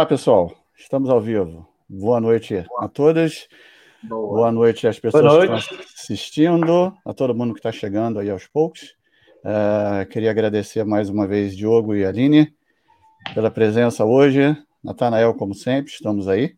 Olá, 0.00 0.06
pessoal. 0.06 0.50
Estamos 0.78 1.10
ao 1.10 1.20
vivo. 1.20 1.68
Boa 1.86 2.18
noite 2.22 2.64
a 2.78 2.88
todas. 2.88 3.46
Boa, 4.02 4.28
Boa 4.28 4.50
noite 4.50 4.88
às 4.88 4.98
pessoas 4.98 5.22
noite. 5.22 5.68
que 5.68 5.74
estão 5.74 5.78
assistindo, 5.94 6.94
a 7.04 7.12
todo 7.12 7.34
mundo 7.34 7.52
que 7.52 7.58
está 7.58 7.70
chegando 7.70 8.18
aí 8.18 8.30
aos 8.30 8.46
poucos. 8.46 8.94
Uh, 9.44 10.08
queria 10.08 10.30
agradecer 10.30 10.86
mais 10.86 11.10
uma 11.10 11.26
vez 11.26 11.54
Diogo 11.54 11.94
e 11.94 12.06
Aline 12.06 12.50
pela 13.34 13.50
presença 13.50 14.02
hoje. 14.02 14.56
Natanael, 14.82 15.34
como 15.34 15.54
sempre, 15.54 15.92
estamos 15.92 16.28
aí. 16.28 16.54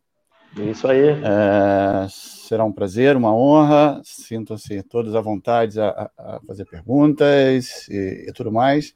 Isso 0.57 0.87
aí. 0.87 1.11
Uh, 1.11 2.09
será 2.09 2.65
um 2.65 2.73
prazer, 2.73 3.17
uma 3.17 3.35
honra. 3.35 4.01
Sintam-se 4.05 4.85
todos 4.85 5.17
à 5.17 5.21
vontade 5.21 5.81
a, 5.81 6.09
a 6.17 6.41
fazer 6.47 6.65
perguntas 6.65 7.89
e, 7.89 8.27
e, 8.29 8.33
tudo 8.33 8.53
mais. 8.53 8.95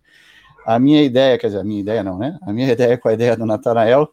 A 0.64 0.78
minha 0.78 1.02
ideia, 1.02 1.36
quer 1.36 1.48
dizer, 1.48 1.58
a 1.58 1.64
minha 1.64 1.80
ideia 1.80 2.04
não, 2.04 2.16
né? 2.16 2.38
A 2.42 2.52
minha 2.52 2.70
ideia 2.70 2.96
com 2.96 3.08
a 3.08 3.12
ideia 3.12 3.36
do 3.36 3.44
Natanael 3.44 4.08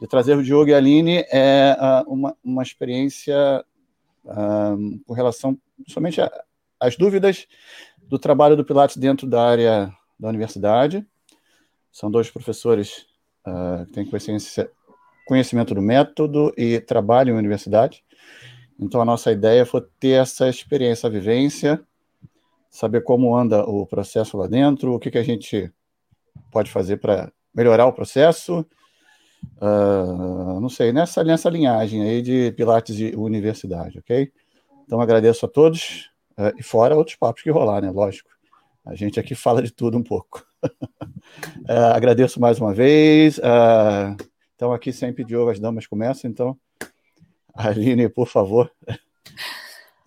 de 0.00 0.06
trazer 0.06 0.36
o 0.36 0.42
Diogo 0.42 0.70
e 0.70 0.74
a 0.74 0.76
Aline 0.76 1.24
é 1.30 1.76
uh, 1.78 2.12
uma, 2.12 2.36
uma 2.42 2.62
experiência 2.62 3.64
uh, 4.24 5.00
com 5.04 5.12
relação 5.12 5.58
somente 5.86 6.20
às 6.78 6.96
dúvidas 6.96 7.46
do 8.02 8.18
trabalho 8.18 8.56
do 8.56 8.64
Pilates 8.64 8.96
dentro 8.96 9.26
da 9.26 9.42
área 9.42 9.92
da 10.18 10.28
universidade. 10.28 11.04
São 11.90 12.10
dois 12.10 12.30
professores 12.30 13.06
uh, 13.46 13.84
que 13.86 13.92
têm 13.92 14.08
conhecimento 15.26 15.74
do 15.74 15.82
método 15.82 16.52
e 16.56 16.80
trabalham 16.80 17.34
em 17.34 17.38
universidade. 17.38 18.04
Então, 18.78 19.00
a 19.00 19.04
nossa 19.04 19.32
ideia 19.32 19.66
foi 19.66 19.84
ter 19.98 20.20
essa 20.20 20.48
experiência, 20.48 21.08
a 21.08 21.10
vivência, 21.10 21.84
saber 22.70 23.02
como 23.02 23.36
anda 23.36 23.64
o 23.64 23.84
processo 23.84 24.36
lá 24.36 24.46
dentro, 24.46 24.94
o 24.94 25.00
que, 25.00 25.10
que 25.10 25.18
a 25.18 25.24
gente 25.24 25.72
pode 26.52 26.70
fazer 26.70 26.98
para 26.98 27.32
melhorar 27.52 27.86
o 27.86 27.92
processo 27.92 28.64
uh, 29.56 30.60
não 30.60 30.68
sei, 30.68 30.92
nessa, 30.92 31.24
nessa 31.24 31.48
linhagem 31.48 32.02
aí 32.02 32.22
de 32.22 32.52
Pilates 32.52 32.98
e 32.98 33.14
universidade, 33.16 33.98
ok? 33.98 34.30
Então 34.84 35.00
agradeço 35.00 35.46
a 35.46 35.48
todos, 35.48 36.10
uh, 36.38 36.52
e 36.58 36.62
fora 36.62 36.96
outros 36.96 37.16
papos 37.16 37.42
que 37.42 37.50
rolar, 37.50 37.80
né? 37.80 37.90
Lógico. 37.90 38.30
A 38.84 38.94
gente 38.94 39.20
aqui 39.20 39.34
fala 39.34 39.62
de 39.62 39.70
tudo 39.70 39.98
um 39.98 40.02
pouco. 40.02 40.44
uh, 40.64 41.68
agradeço 41.94 42.40
mais 42.40 42.58
uma 42.58 42.72
vez. 42.72 43.38
então, 44.54 44.72
aqui 44.72 44.92
sempre 44.92 45.24
Diogo, 45.24 45.50
as 45.50 45.60
damas 45.60 45.86
começam, 45.86 46.30
então. 46.30 46.56
Aline, 47.54 48.08
por 48.08 48.26
favor. 48.26 48.72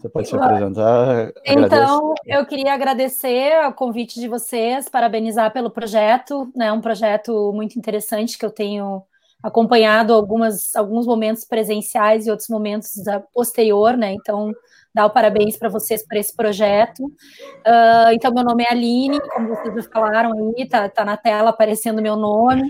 Você 0.01 0.09
pode 0.09 0.27
se 0.27 0.35
apresentar. 0.35 1.31
Então, 1.45 2.15
eu 2.25 2.43
queria 2.47 2.73
agradecer 2.73 3.63
o 3.67 3.73
convite 3.73 4.19
de 4.19 4.27
vocês, 4.27 4.89
parabenizar 4.89 5.53
pelo 5.53 5.69
projeto, 5.69 6.51
né? 6.55 6.71
Um 6.71 6.81
projeto 6.81 7.53
muito 7.53 7.77
interessante 7.77 8.35
que 8.35 8.43
eu 8.43 8.49
tenho 8.49 9.03
acompanhado 9.41 10.13
algumas, 10.13 10.75
alguns 10.75 11.05
momentos 11.05 11.45
presenciais 11.45 12.25
e 12.25 12.31
outros 12.31 12.49
momentos 12.49 13.03
da 13.03 13.19
posterior, 13.19 13.97
né? 13.97 14.13
Então, 14.13 14.51
dar 14.93 15.05
o 15.05 15.09
parabéns 15.09 15.57
para 15.57 15.69
vocês 15.69 16.05
por 16.05 16.17
esse 16.17 16.35
projeto. 16.35 17.05
Uh, 17.05 18.11
então, 18.13 18.33
meu 18.33 18.43
nome 18.43 18.63
é 18.63 18.71
Aline, 18.71 19.19
como 19.33 19.47
vocês 19.49 19.73
já 19.73 19.89
falaram 19.91 20.31
aí, 20.33 20.67
tá, 20.67 20.89
tá 20.89 21.05
na 21.05 21.17
tela 21.17 21.49
aparecendo 21.49 22.01
meu 22.01 22.15
nome. 22.15 22.63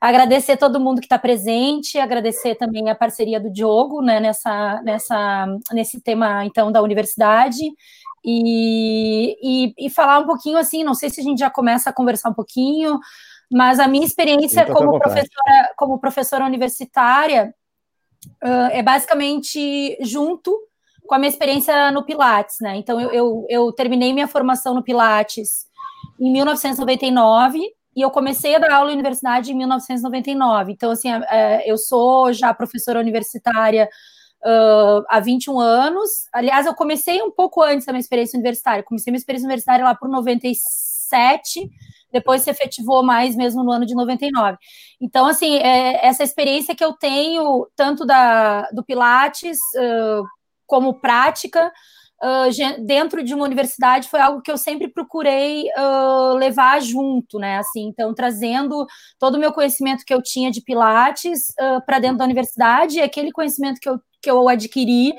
Agradecer 0.00 0.56
todo 0.56 0.80
mundo 0.80 1.00
que 1.00 1.06
está 1.06 1.18
presente, 1.18 1.98
agradecer 1.98 2.54
também 2.54 2.88
a 2.90 2.94
parceria 2.94 3.38
do 3.38 3.52
Diogo, 3.52 4.00
né, 4.02 4.20
nessa, 4.20 4.80
nessa, 4.82 5.46
nesse 5.72 6.00
tema, 6.00 6.44
então, 6.44 6.72
da 6.72 6.82
universidade. 6.82 7.62
E, 8.28 9.36
e, 9.40 9.86
e 9.86 9.90
falar 9.90 10.18
um 10.18 10.26
pouquinho 10.26 10.58
assim, 10.58 10.82
não 10.82 10.94
sei 10.94 11.10
se 11.10 11.20
a 11.20 11.22
gente 11.22 11.38
já 11.38 11.48
começa 11.48 11.90
a 11.90 11.92
conversar 11.92 12.30
um 12.30 12.34
pouquinho, 12.34 12.98
mas 13.50 13.78
a 13.78 13.86
minha 13.86 14.04
experiência 14.04 14.66
como 14.66 14.98
professora, 14.98 15.72
como 15.76 15.98
professora 15.98 16.44
universitária 16.44 17.54
uh, 18.42 18.70
é 18.72 18.82
basicamente 18.82 19.96
junto 20.00 20.58
com 21.06 21.14
a 21.14 21.18
minha 21.18 21.30
experiência 21.30 21.90
no 21.92 22.04
Pilates, 22.04 22.56
né? 22.60 22.76
Então, 22.76 23.00
eu, 23.00 23.12
eu, 23.12 23.46
eu 23.48 23.72
terminei 23.72 24.12
minha 24.12 24.26
formação 24.26 24.74
no 24.74 24.82
Pilates 24.82 25.66
em 26.18 26.32
1999 26.32 27.60
e 27.94 28.00
eu 28.00 28.10
comecei 28.10 28.56
a 28.56 28.58
dar 28.58 28.72
aula 28.72 28.88
na 28.88 28.94
universidade 28.94 29.52
em 29.52 29.54
1999. 29.54 30.72
Então, 30.72 30.90
assim, 30.90 31.08
eu 31.64 31.78
sou 31.78 32.32
já 32.32 32.52
professora 32.52 32.98
universitária 32.98 33.88
uh, 34.44 35.04
há 35.08 35.20
21 35.20 35.58
anos. 35.58 36.10
Aliás, 36.32 36.66
eu 36.66 36.74
comecei 36.74 37.22
um 37.22 37.30
pouco 37.30 37.62
antes 37.62 37.86
da 37.86 37.92
minha 37.92 38.00
experiência 38.00 38.36
universitária. 38.36 38.82
Comecei 38.82 39.10
minha 39.10 39.18
experiência 39.18 39.46
universitária 39.46 39.84
lá 39.84 39.94
por 39.94 40.08
97 40.08 41.70
depois 42.12 42.42
se 42.42 42.50
efetivou 42.50 43.02
mais 43.02 43.36
mesmo 43.36 43.62
no 43.62 43.72
ano 43.72 43.86
de 43.86 43.94
99. 43.94 44.56
Então, 45.00 45.26
assim, 45.26 45.56
é, 45.56 46.06
essa 46.06 46.22
experiência 46.22 46.74
que 46.74 46.84
eu 46.84 46.92
tenho, 46.92 47.68
tanto 47.76 48.04
da, 48.04 48.62
do 48.70 48.84
Pilates 48.84 49.58
uh, 49.76 50.24
como 50.66 51.00
prática, 51.00 51.72
uh, 52.22 52.84
dentro 52.84 53.22
de 53.22 53.34
uma 53.34 53.44
universidade, 53.44 54.08
foi 54.08 54.20
algo 54.20 54.40
que 54.40 54.50
eu 54.50 54.56
sempre 54.56 54.88
procurei 54.88 55.64
uh, 55.76 56.34
levar 56.34 56.80
junto, 56.80 57.38
né? 57.38 57.58
Assim, 57.58 57.88
então, 57.88 58.14
trazendo 58.14 58.86
todo 59.18 59.34
o 59.34 59.40
meu 59.40 59.52
conhecimento 59.52 60.04
que 60.04 60.14
eu 60.14 60.22
tinha 60.22 60.50
de 60.50 60.62
Pilates 60.62 61.52
para 61.84 61.98
dentro 61.98 62.18
da 62.18 62.24
universidade, 62.24 63.00
aquele 63.00 63.32
conhecimento 63.32 63.80
que 63.80 63.88
eu, 63.88 64.00
que 64.22 64.30
eu 64.30 64.48
adquiri 64.48 65.12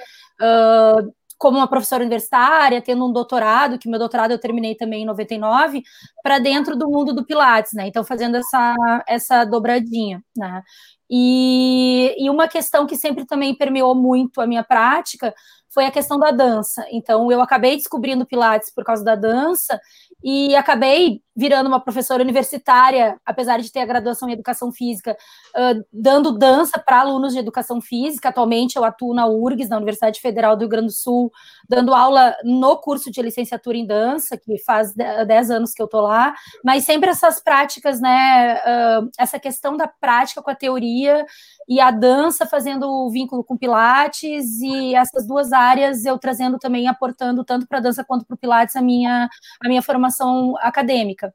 como 1.37 1.57
uma 1.57 1.67
professora 1.67 2.03
universitária, 2.03 2.81
tendo 2.81 3.05
um 3.07 3.11
doutorado, 3.11 3.77
que 3.77 3.89
meu 3.89 3.99
doutorado 3.99 4.31
eu 4.31 4.39
terminei 4.39 4.75
também 4.75 5.03
em 5.03 5.05
99, 5.05 5.83
para 6.23 6.39
dentro 6.39 6.75
do 6.75 6.89
mundo 6.89 7.13
do 7.13 7.25
Pilates, 7.25 7.73
né? 7.73 7.87
Então, 7.87 8.03
fazendo 8.03 8.37
essa, 8.37 8.75
essa 9.07 9.45
dobradinha, 9.45 10.23
né? 10.35 10.63
E, 11.09 12.15
e 12.17 12.29
uma 12.29 12.47
questão 12.47 12.85
que 12.85 12.95
sempre 12.97 13.25
também 13.25 13.55
permeou 13.55 13.95
muito 13.95 14.41
a 14.41 14.47
minha 14.47 14.63
prática 14.63 15.33
foi 15.77 15.85
a 15.85 15.91
questão 15.91 16.17
da 16.17 16.31
dança. 16.31 16.83
Então, 16.89 17.31
eu 17.31 17.39
acabei 17.39 17.75
descobrindo 17.75 18.25
Pilates 18.25 18.71
por 18.73 18.83
causa 18.83 19.03
da 19.03 19.13
dança 19.13 19.79
e 20.23 20.55
acabei 20.55 21.21
virando 21.35 21.67
uma 21.67 21.79
professora 21.79 22.23
universitária, 22.23 23.15
apesar 23.23 23.59
de 23.59 23.71
ter 23.71 23.81
a 23.81 23.85
graduação 23.85 24.27
em 24.27 24.31
educação 24.31 24.71
física, 24.71 25.15
uh, 25.55 25.85
dando 25.93 26.35
dança 26.35 26.79
para 26.79 27.01
alunos 27.01 27.33
de 27.33 27.37
educação 27.37 27.79
física. 27.79 28.29
Atualmente 28.29 28.75
eu 28.75 28.83
atuo 28.83 29.13
na 29.13 29.27
URGS, 29.27 29.69
na 29.69 29.77
Universidade 29.77 30.19
Federal 30.19 30.55
do 30.55 30.61
Rio 30.61 30.69
Grande 30.69 30.87
do 30.87 30.93
Sul, 30.93 31.31
dando 31.69 31.93
aula 31.93 32.35
no 32.43 32.77
curso 32.77 33.11
de 33.11 33.21
licenciatura 33.21 33.77
em 33.77 33.85
dança, 33.85 34.35
que 34.35 34.57
faz 34.63 34.95
10 34.95 35.51
anos 35.51 35.73
que 35.73 35.81
eu 35.81 35.85
estou 35.85 36.01
lá, 36.01 36.33
mas 36.65 36.85
sempre 36.85 37.11
essas 37.11 37.39
práticas, 37.39 38.01
né? 38.01 38.55
Uh, 38.55 39.09
essa 39.19 39.37
questão 39.37 39.77
da 39.77 39.87
prática 39.87 40.41
com 40.41 40.49
a 40.49 40.55
teoria 40.55 41.23
e 41.69 41.79
a 41.79 41.91
dança 41.91 42.47
fazendo 42.47 42.89
o 42.89 43.11
vínculo 43.11 43.43
com 43.43 43.55
Pilates, 43.55 44.59
e 44.59 44.95
essas 44.95 45.27
duas 45.27 45.53
áreas 45.53 45.66
eu 46.05 46.17
trazendo 46.17 46.57
também, 46.57 46.87
aportando 46.87 47.43
tanto 47.43 47.67
para 47.67 47.79
a 47.79 47.81
dança 47.81 48.03
quanto 48.03 48.25
para 48.25 48.35
o 48.35 48.37
Pilates 48.37 48.75
a 48.75 48.81
minha, 48.81 49.27
a 49.63 49.67
minha 49.67 49.81
formação 49.81 50.55
acadêmica. 50.59 51.33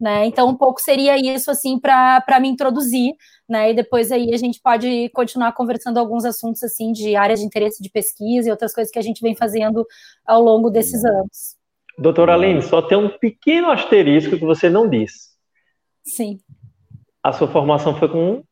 Né? 0.00 0.26
Então, 0.26 0.48
um 0.48 0.56
pouco 0.56 0.80
seria 0.80 1.16
isso, 1.16 1.48
assim, 1.48 1.78
para 1.78 2.40
me 2.40 2.48
introduzir, 2.48 3.14
né? 3.48 3.70
E 3.70 3.74
depois 3.74 4.10
aí 4.10 4.34
a 4.34 4.36
gente 4.36 4.60
pode 4.60 5.08
continuar 5.10 5.52
conversando 5.52 5.98
alguns 5.98 6.24
assuntos, 6.24 6.60
assim, 6.64 6.90
de 6.90 7.14
áreas 7.14 7.38
de 7.38 7.46
interesse 7.46 7.80
de 7.80 7.88
pesquisa 7.88 8.48
e 8.48 8.50
outras 8.50 8.74
coisas 8.74 8.92
que 8.92 8.98
a 8.98 9.02
gente 9.02 9.20
vem 9.22 9.36
fazendo 9.36 9.86
ao 10.26 10.42
longo 10.42 10.70
desses 10.70 11.04
anos. 11.04 11.56
Doutora 11.96 12.34
Aline, 12.34 12.62
só 12.62 12.82
tem 12.82 12.98
um 12.98 13.10
pequeno 13.10 13.70
asterisco 13.70 14.36
que 14.36 14.44
você 14.44 14.68
não 14.68 14.88
disse. 14.88 15.30
Sim. 16.04 16.40
A 17.22 17.32
sua 17.32 17.46
formação 17.46 17.96
foi 17.96 18.08
com 18.08 18.42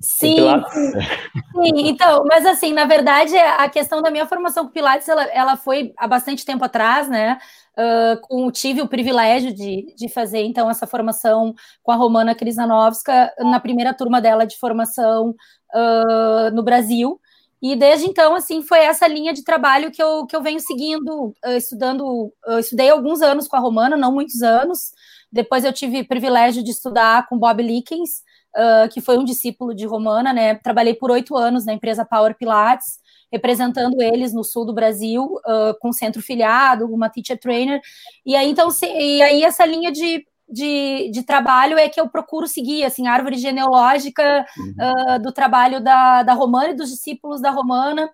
Sim, 0.00 0.36
sim, 0.70 0.92
sim, 0.92 1.88
então, 1.88 2.22
mas 2.24 2.46
assim, 2.46 2.72
na 2.72 2.84
verdade, 2.84 3.36
a 3.36 3.68
questão 3.68 4.00
da 4.00 4.12
minha 4.12 4.26
formação 4.26 4.64
com 4.64 4.72
Pilates, 4.72 5.08
ela, 5.08 5.24
ela 5.24 5.56
foi 5.56 5.92
há 5.96 6.06
bastante 6.06 6.44
tempo 6.44 6.64
atrás, 6.64 7.08
né? 7.08 7.36
Uh, 7.76 8.20
com, 8.22 8.48
tive 8.52 8.80
o 8.80 8.88
privilégio 8.88 9.52
de, 9.52 9.92
de 9.96 10.08
fazer, 10.08 10.44
então, 10.44 10.70
essa 10.70 10.86
formação 10.86 11.52
com 11.82 11.90
a 11.90 11.96
Romana 11.96 12.32
Krisanovska 12.32 13.32
na 13.40 13.58
primeira 13.58 13.92
turma 13.92 14.20
dela 14.20 14.46
de 14.46 14.56
formação 14.56 15.34
uh, 15.74 16.50
no 16.54 16.62
Brasil. 16.62 17.20
E 17.60 17.74
desde 17.74 18.06
então, 18.06 18.36
assim, 18.36 18.62
foi 18.62 18.78
essa 18.78 19.08
linha 19.08 19.32
de 19.32 19.42
trabalho 19.42 19.90
que 19.90 20.00
eu, 20.00 20.26
que 20.26 20.36
eu 20.36 20.42
venho 20.42 20.60
seguindo, 20.60 21.34
uh, 21.44 21.56
estudando, 21.56 22.32
estudei 22.60 22.88
alguns 22.88 23.20
anos 23.20 23.48
com 23.48 23.56
a 23.56 23.60
Romana, 23.60 23.96
não 23.96 24.12
muitos 24.12 24.42
anos. 24.42 24.92
Depois 25.30 25.64
eu 25.64 25.72
tive 25.72 26.04
privilégio 26.04 26.62
de 26.62 26.70
estudar 26.70 27.26
com 27.28 27.36
Bob 27.36 27.60
Likens, 27.62 28.22
uh, 28.58 28.88
que 28.90 29.00
foi 29.00 29.16
um 29.16 29.24
discípulo 29.24 29.74
de 29.74 29.86
Romana, 29.86 30.32
né? 30.32 30.56
Trabalhei 30.56 30.94
por 30.94 31.10
oito 31.10 31.36
anos 31.36 31.64
na 31.64 31.72
empresa 31.72 32.04
Power 32.04 32.36
Pilates, 32.36 32.98
representando 33.32 34.00
eles 34.02 34.32
no 34.32 34.42
sul 34.42 34.64
do 34.64 34.74
Brasil, 34.74 35.24
uh, 35.24 35.78
com 35.80 35.92
centro 35.92 36.20
filiado, 36.20 36.86
uma 36.86 37.08
teacher 37.08 37.38
trainer. 37.38 37.80
E 38.26 38.34
aí, 38.34 38.50
então, 38.50 38.70
se, 38.70 38.86
e 38.86 39.22
aí 39.22 39.44
essa 39.44 39.64
linha 39.64 39.92
de, 39.92 40.26
de, 40.48 41.10
de, 41.10 41.22
trabalho 41.22 41.78
é 41.78 41.88
que 41.88 42.00
eu 42.00 42.08
procuro 42.08 42.48
seguir, 42.48 42.84
assim, 42.84 43.06
a 43.06 43.12
árvore 43.12 43.36
genealógica 43.36 44.44
uhum. 44.56 44.74
uh, 45.16 45.22
do 45.22 45.32
trabalho 45.32 45.80
da, 45.80 46.22
da 46.22 46.32
Romana 46.32 46.70
e 46.70 46.76
dos 46.76 46.90
discípulos 46.90 47.40
da 47.40 47.50
Romana. 47.50 48.10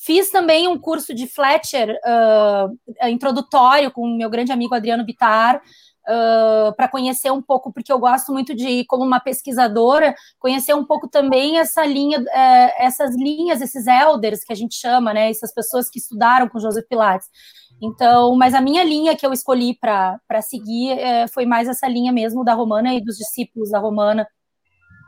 Fiz 0.00 0.30
também 0.30 0.68
um 0.68 0.78
curso 0.78 1.12
de 1.12 1.26
Fletcher 1.26 1.98
uh, 2.04 3.08
introdutório 3.08 3.90
com 3.90 4.06
meu 4.16 4.30
grande 4.30 4.52
amigo 4.52 4.74
Adriano 4.74 5.04
Bitar, 5.04 5.60
uh, 6.08 6.74
para 6.74 6.88
conhecer 6.88 7.30
um 7.30 7.42
pouco, 7.42 7.72
porque 7.72 7.92
eu 7.92 7.98
gosto 7.98 8.32
muito 8.32 8.54
de, 8.54 8.84
como 8.86 9.04
uma 9.04 9.20
pesquisadora, 9.20 10.14
conhecer 10.38 10.74
um 10.74 10.84
pouco 10.84 11.08
também 11.08 11.58
essa 11.58 11.84
linha, 11.84 12.20
uh, 12.20 12.72
essas 12.78 13.14
linhas, 13.14 13.60
esses 13.60 13.86
elders 13.86 14.42
que 14.42 14.52
a 14.52 14.56
gente 14.56 14.74
chama, 14.74 15.12
né? 15.12 15.30
Essas 15.30 15.52
pessoas 15.52 15.90
que 15.90 15.98
estudaram 15.98 16.48
com 16.48 16.58
Joseph 16.58 16.86
Pilates. 16.88 17.28
Então, 17.80 18.34
mas 18.34 18.54
a 18.54 18.60
minha 18.60 18.82
linha 18.82 19.16
que 19.16 19.24
eu 19.24 19.32
escolhi 19.32 19.78
para 19.78 20.42
seguir 20.42 20.94
uh, 20.94 21.28
foi 21.32 21.46
mais 21.46 21.68
essa 21.68 21.86
linha 21.86 22.12
mesmo 22.12 22.44
da 22.44 22.54
Romana 22.54 22.94
e 22.94 23.00
dos 23.00 23.16
discípulos 23.16 23.70
da 23.70 23.78
Romana, 23.78 24.26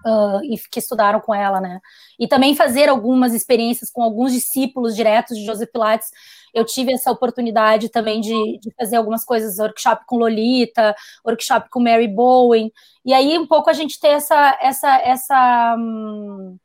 Uh, 0.06 0.40
que 0.70 0.78
estudaram 0.78 1.20
com 1.20 1.34
ela, 1.34 1.60
né? 1.60 1.78
E 2.18 2.26
também 2.26 2.56
fazer 2.56 2.88
algumas 2.88 3.34
experiências 3.34 3.90
com 3.90 4.02
alguns 4.02 4.32
discípulos 4.32 4.96
diretos 4.96 5.36
de 5.36 5.44
Joseph 5.44 5.70
Pilates. 5.70 6.08
Eu 6.54 6.64
tive 6.64 6.92
essa 6.92 7.10
oportunidade 7.10 7.88
também 7.90 8.20
de, 8.20 8.58
de 8.58 8.72
fazer 8.78 8.96
algumas 8.96 9.24
coisas, 9.24 9.58
workshop 9.58 10.04
com 10.06 10.16
Lolita, 10.16 10.94
workshop 11.24 11.68
com 11.70 11.80
Mary 11.80 12.08
Bowen. 12.08 12.72
E 13.04 13.12
aí 13.12 13.38
um 13.38 13.46
pouco 13.46 13.70
a 13.70 13.72
gente 13.72 14.00
tem 14.00 14.12
essa 14.12 14.58
essa 14.60 14.96
essa 15.00 15.76
hum, 15.78 16.56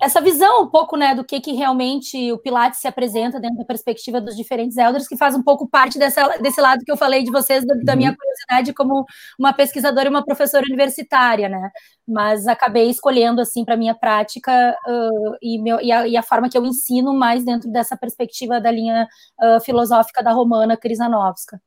essa 0.00 0.20
visão 0.20 0.62
um 0.62 0.66
pouco, 0.66 0.96
né, 0.96 1.14
do 1.14 1.22
que, 1.22 1.40
que 1.40 1.52
realmente 1.52 2.32
o 2.32 2.38
Pilates 2.38 2.80
se 2.80 2.88
apresenta 2.88 3.38
dentro 3.38 3.58
da 3.58 3.64
perspectiva 3.64 4.20
dos 4.20 4.34
diferentes 4.34 4.78
elders, 4.78 5.06
que 5.06 5.16
faz 5.16 5.34
um 5.34 5.42
pouco 5.42 5.68
parte 5.68 5.98
dessa, 5.98 6.26
desse 6.38 6.60
lado 6.60 6.84
que 6.84 6.90
eu 6.90 6.96
falei 6.96 7.22
de 7.22 7.30
vocês, 7.30 7.66
da, 7.66 7.74
da 7.84 7.96
minha 7.96 8.10
uhum. 8.10 8.16
curiosidade 8.16 8.72
como 8.72 9.04
uma 9.38 9.52
pesquisadora 9.52 10.08
e 10.08 10.10
uma 10.10 10.24
professora 10.24 10.64
universitária, 10.64 11.48
né, 11.48 11.70
mas 12.08 12.46
acabei 12.46 12.88
escolhendo, 12.88 13.40
assim, 13.40 13.64
para 13.64 13.76
minha 13.76 13.94
prática 13.94 14.74
uh, 14.86 15.36
e, 15.42 15.60
meu, 15.60 15.80
e, 15.80 15.92
a, 15.92 16.08
e, 16.08 16.16
a, 16.16 16.22
forma 16.22 16.48
que 16.48 16.56
eu 16.56 16.64
ensino 16.64 17.12
mais 17.12 17.44
dentro 17.44 17.70
dessa 17.70 17.96
perspectiva 17.96 18.60
da 18.60 18.70
linha 18.70 19.06
uh, 19.38 19.60
filosófica 19.60 20.22
da 20.22 20.32
romana 20.32 20.76
Krisanovska. 20.76 21.60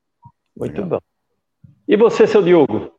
Muito 0.57 0.83
bom. 0.83 0.99
E 1.87 1.95
você, 1.95 2.25
seu 2.25 2.41
Diogo? 2.41 2.91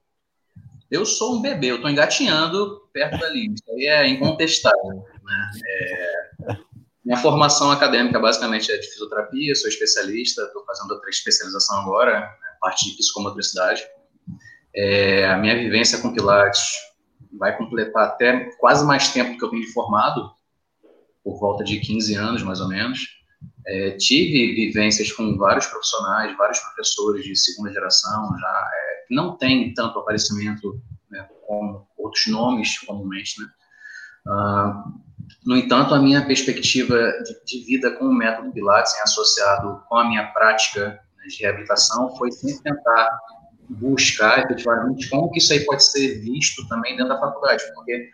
Eu 0.90 1.04
sou 1.04 1.36
um 1.36 1.42
bebê, 1.42 1.70
eu 1.70 1.76
estou 1.76 1.90
engatinhando 1.90 2.82
perto 2.92 3.18
da 3.18 3.28
linha, 3.28 3.52
isso 3.52 3.64
aí 3.70 3.86
é 3.86 4.08
incontestável. 4.08 5.04
Né? 5.24 5.50
É, 5.66 6.56
minha 7.04 7.18
formação 7.18 7.70
acadêmica 7.70 8.18
basicamente 8.18 8.70
é 8.70 8.76
de 8.76 8.88
fisioterapia, 8.88 9.54
sou 9.54 9.68
especialista, 9.68 10.42
estou 10.42 10.64
fazendo 10.64 10.92
outra 10.92 11.10
especialização 11.10 11.80
agora, 11.80 12.20
né, 12.20 12.36
parte 12.60 12.90
de 12.90 12.96
psicomotricidade. 12.96 13.82
É, 14.74 15.26
a 15.28 15.36
minha 15.36 15.54
vivência 15.56 15.98
com 15.98 16.12
Pilates 16.12 16.62
vai 17.32 17.56
completar 17.56 18.04
até 18.04 18.50
quase 18.58 18.84
mais 18.86 19.12
tempo 19.12 19.38
que 19.38 19.44
eu 19.44 19.50
tenho 19.50 19.70
formado, 19.72 20.32
por 21.22 21.38
volta 21.38 21.64
de 21.64 21.80
15 21.80 22.14
anos 22.14 22.42
mais 22.42 22.60
ou 22.60 22.68
menos. 22.68 23.00
É, 23.66 23.92
tive 23.92 24.54
vivências 24.54 25.10
com 25.12 25.36
vários 25.36 25.66
profissionais, 25.66 26.36
vários 26.36 26.58
professores 26.60 27.24
de 27.24 27.34
segunda 27.36 27.72
geração, 27.72 28.36
já 28.38 28.70
é, 28.72 29.04
não 29.10 29.36
tem 29.36 29.72
tanto 29.72 29.98
aparecimento 29.98 30.80
né, 31.10 31.26
como 31.46 31.86
outros 31.96 32.26
nomes 32.26 32.78
comumente, 32.80 33.40
né? 33.40 33.48
Uh, 34.26 35.04
no 35.44 35.56
entanto, 35.56 35.94
a 35.94 36.00
minha 36.00 36.24
perspectiva 36.24 36.96
de, 37.22 37.44
de, 37.44 37.66
vida 37.66 37.90
com 37.92 38.06
o 38.06 38.14
método 38.14 38.52
Pilates, 38.52 38.94
associado 39.02 39.82
com 39.88 39.96
a 39.96 40.08
minha 40.08 40.26
prática 40.32 41.00
de 41.28 41.42
reabilitação, 41.42 42.14
foi 42.16 42.30
sempre 42.32 42.62
tentar 42.62 43.18
buscar 43.68 44.44
efetivamente 44.44 45.08
como 45.08 45.30
que 45.30 45.38
isso 45.38 45.52
aí 45.52 45.60
pode 45.64 45.84
ser 45.84 46.20
visto 46.20 46.66
também 46.68 46.96
dentro 46.96 47.14
da 47.14 47.20
faculdade, 47.20 47.62
porque 47.74 48.10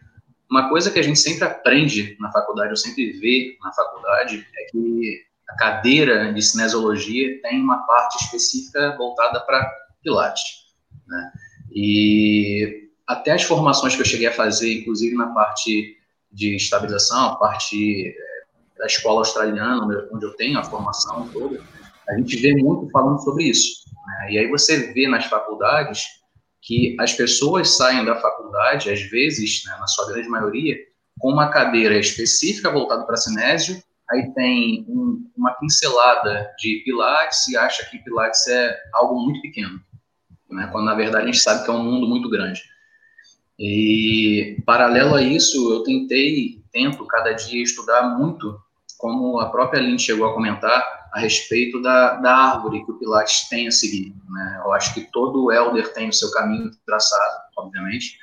uma 0.50 0.68
coisa 0.68 0.90
que 0.90 0.98
a 0.98 1.02
gente 1.02 1.18
sempre 1.18 1.44
aprende 1.44 2.16
na 2.20 2.30
faculdade, 2.32 2.70
ou 2.70 2.76
sempre 2.76 3.12
vê 3.12 3.56
na 3.62 3.72
faculdade, 3.72 4.46
é 4.56 4.64
que 4.70 5.22
a 5.48 5.56
cadeira 5.56 6.32
de 6.32 6.42
cinesiologia 6.42 7.40
tem 7.42 7.60
uma 7.60 7.86
parte 7.86 8.24
específica 8.24 8.96
voltada 8.96 9.40
para 9.40 9.68
Pilates, 10.02 10.42
né? 11.06 11.32
E 11.72 12.88
até 13.06 13.32
as 13.32 13.42
formações 13.42 13.94
que 13.94 14.02
eu 14.02 14.06
cheguei 14.06 14.26
a 14.26 14.32
fazer, 14.32 14.80
inclusive 14.80 15.16
na 15.16 15.28
parte 15.28 15.96
de 16.32 16.56
estabilização, 16.56 17.30
a 17.30 17.36
parte 17.36 18.08
é, 18.08 18.78
da 18.78 18.86
escola 18.86 19.20
australiana, 19.20 20.08
onde 20.12 20.24
eu 20.24 20.34
tenho 20.36 20.58
a 20.58 20.64
formação 20.64 21.28
toda, 21.28 21.60
a 22.08 22.16
gente 22.16 22.36
vê 22.36 22.54
muito 22.54 22.90
falando 22.90 23.22
sobre 23.22 23.44
isso. 23.44 23.84
Né? 24.06 24.32
E 24.32 24.38
aí 24.38 24.48
você 24.48 24.92
vê 24.92 25.06
nas 25.06 25.26
faculdades 25.26 26.20
que 26.62 26.96
as 27.00 27.12
pessoas 27.12 27.76
saem 27.76 28.04
da 28.04 28.16
faculdade, 28.16 28.90
às 28.90 29.00
vezes, 29.02 29.62
né, 29.64 29.76
na 29.78 29.86
sua 29.86 30.08
grande 30.08 30.28
maioria, 30.28 30.76
com 31.18 31.32
uma 31.32 31.50
cadeira 31.50 31.98
específica 31.98 32.70
voltada 32.70 33.04
para 33.04 33.16
cinésio, 33.16 33.82
aí 34.10 34.32
tem 34.34 34.84
um, 34.88 35.30
uma 35.36 35.52
pincelada 35.54 36.50
de 36.58 36.82
Pilates 36.84 37.48
e 37.48 37.56
acha 37.56 37.84
que 37.86 37.98
Pilates 37.98 38.46
é 38.48 38.76
algo 38.92 39.20
muito 39.20 39.40
pequeno, 39.40 39.80
né, 40.50 40.68
quando 40.70 40.86
na 40.86 40.94
verdade 40.94 41.24
a 41.24 41.26
gente 41.26 41.40
sabe 41.40 41.64
que 41.64 41.70
é 41.70 41.74
um 41.74 41.82
mundo 41.82 42.06
muito 42.06 42.28
grande. 42.28 42.62
E, 43.60 44.56
paralelo 44.64 45.14
a 45.14 45.22
isso, 45.22 45.70
eu 45.70 45.82
tentei, 45.82 46.64
tento 46.72 47.06
cada 47.06 47.32
dia 47.32 47.62
estudar 47.62 48.16
muito, 48.16 48.58
como 48.96 49.38
a 49.38 49.50
própria 49.50 49.82
Lynn 49.82 49.98
chegou 49.98 50.26
a 50.26 50.32
comentar, 50.32 50.82
a 51.12 51.20
respeito 51.20 51.82
da, 51.82 52.14
da 52.14 52.34
árvore 52.34 52.82
que 52.84 52.90
o 52.90 52.98
Pilates 52.98 53.48
tem 53.50 53.68
a 53.68 53.70
seguir. 53.70 54.14
Né? 54.30 54.62
Eu 54.64 54.72
acho 54.72 54.94
que 54.94 55.02
todo 55.12 55.52
elder 55.52 55.92
tem 55.92 56.08
o 56.08 56.12
seu 56.12 56.30
caminho 56.30 56.70
traçado, 56.86 57.42
obviamente, 57.58 58.16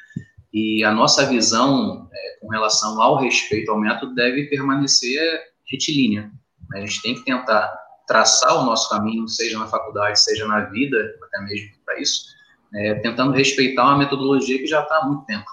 e 0.51 0.83
a 0.83 0.91
nossa 0.91 1.25
visão 1.27 2.09
é, 2.11 2.39
com 2.41 2.47
relação 2.47 2.99
ao 2.99 3.17
respeito 3.17 3.69
ao 3.69 3.79
método 3.79 4.15
deve 4.15 4.45
permanecer 4.45 5.21
retilínea. 5.69 6.31
A 6.73 6.79
gente 6.79 7.01
tem 7.03 7.13
que 7.13 7.23
tentar 7.23 7.77
traçar 8.07 8.57
o 8.57 8.65
nosso 8.65 8.89
caminho, 8.89 9.27
seja 9.27 9.59
na 9.59 9.67
faculdade, 9.67 10.19
seja 10.19 10.47
na 10.47 10.61
vida, 10.61 10.97
até 11.25 11.43
mesmo 11.43 11.69
para 11.85 11.99
isso, 11.99 12.36
é, 12.73 12.95
tentando 12.95 13.31
respeitar 13.31 13.83
uma 13.85 13.97
metodologia 13.97 14.59
que 14.59 14.67
já 14.67 14.81
está 14.81 14.97
há 14.97 15.05
muito 15.05 15.25
tempo. 15.25 15.45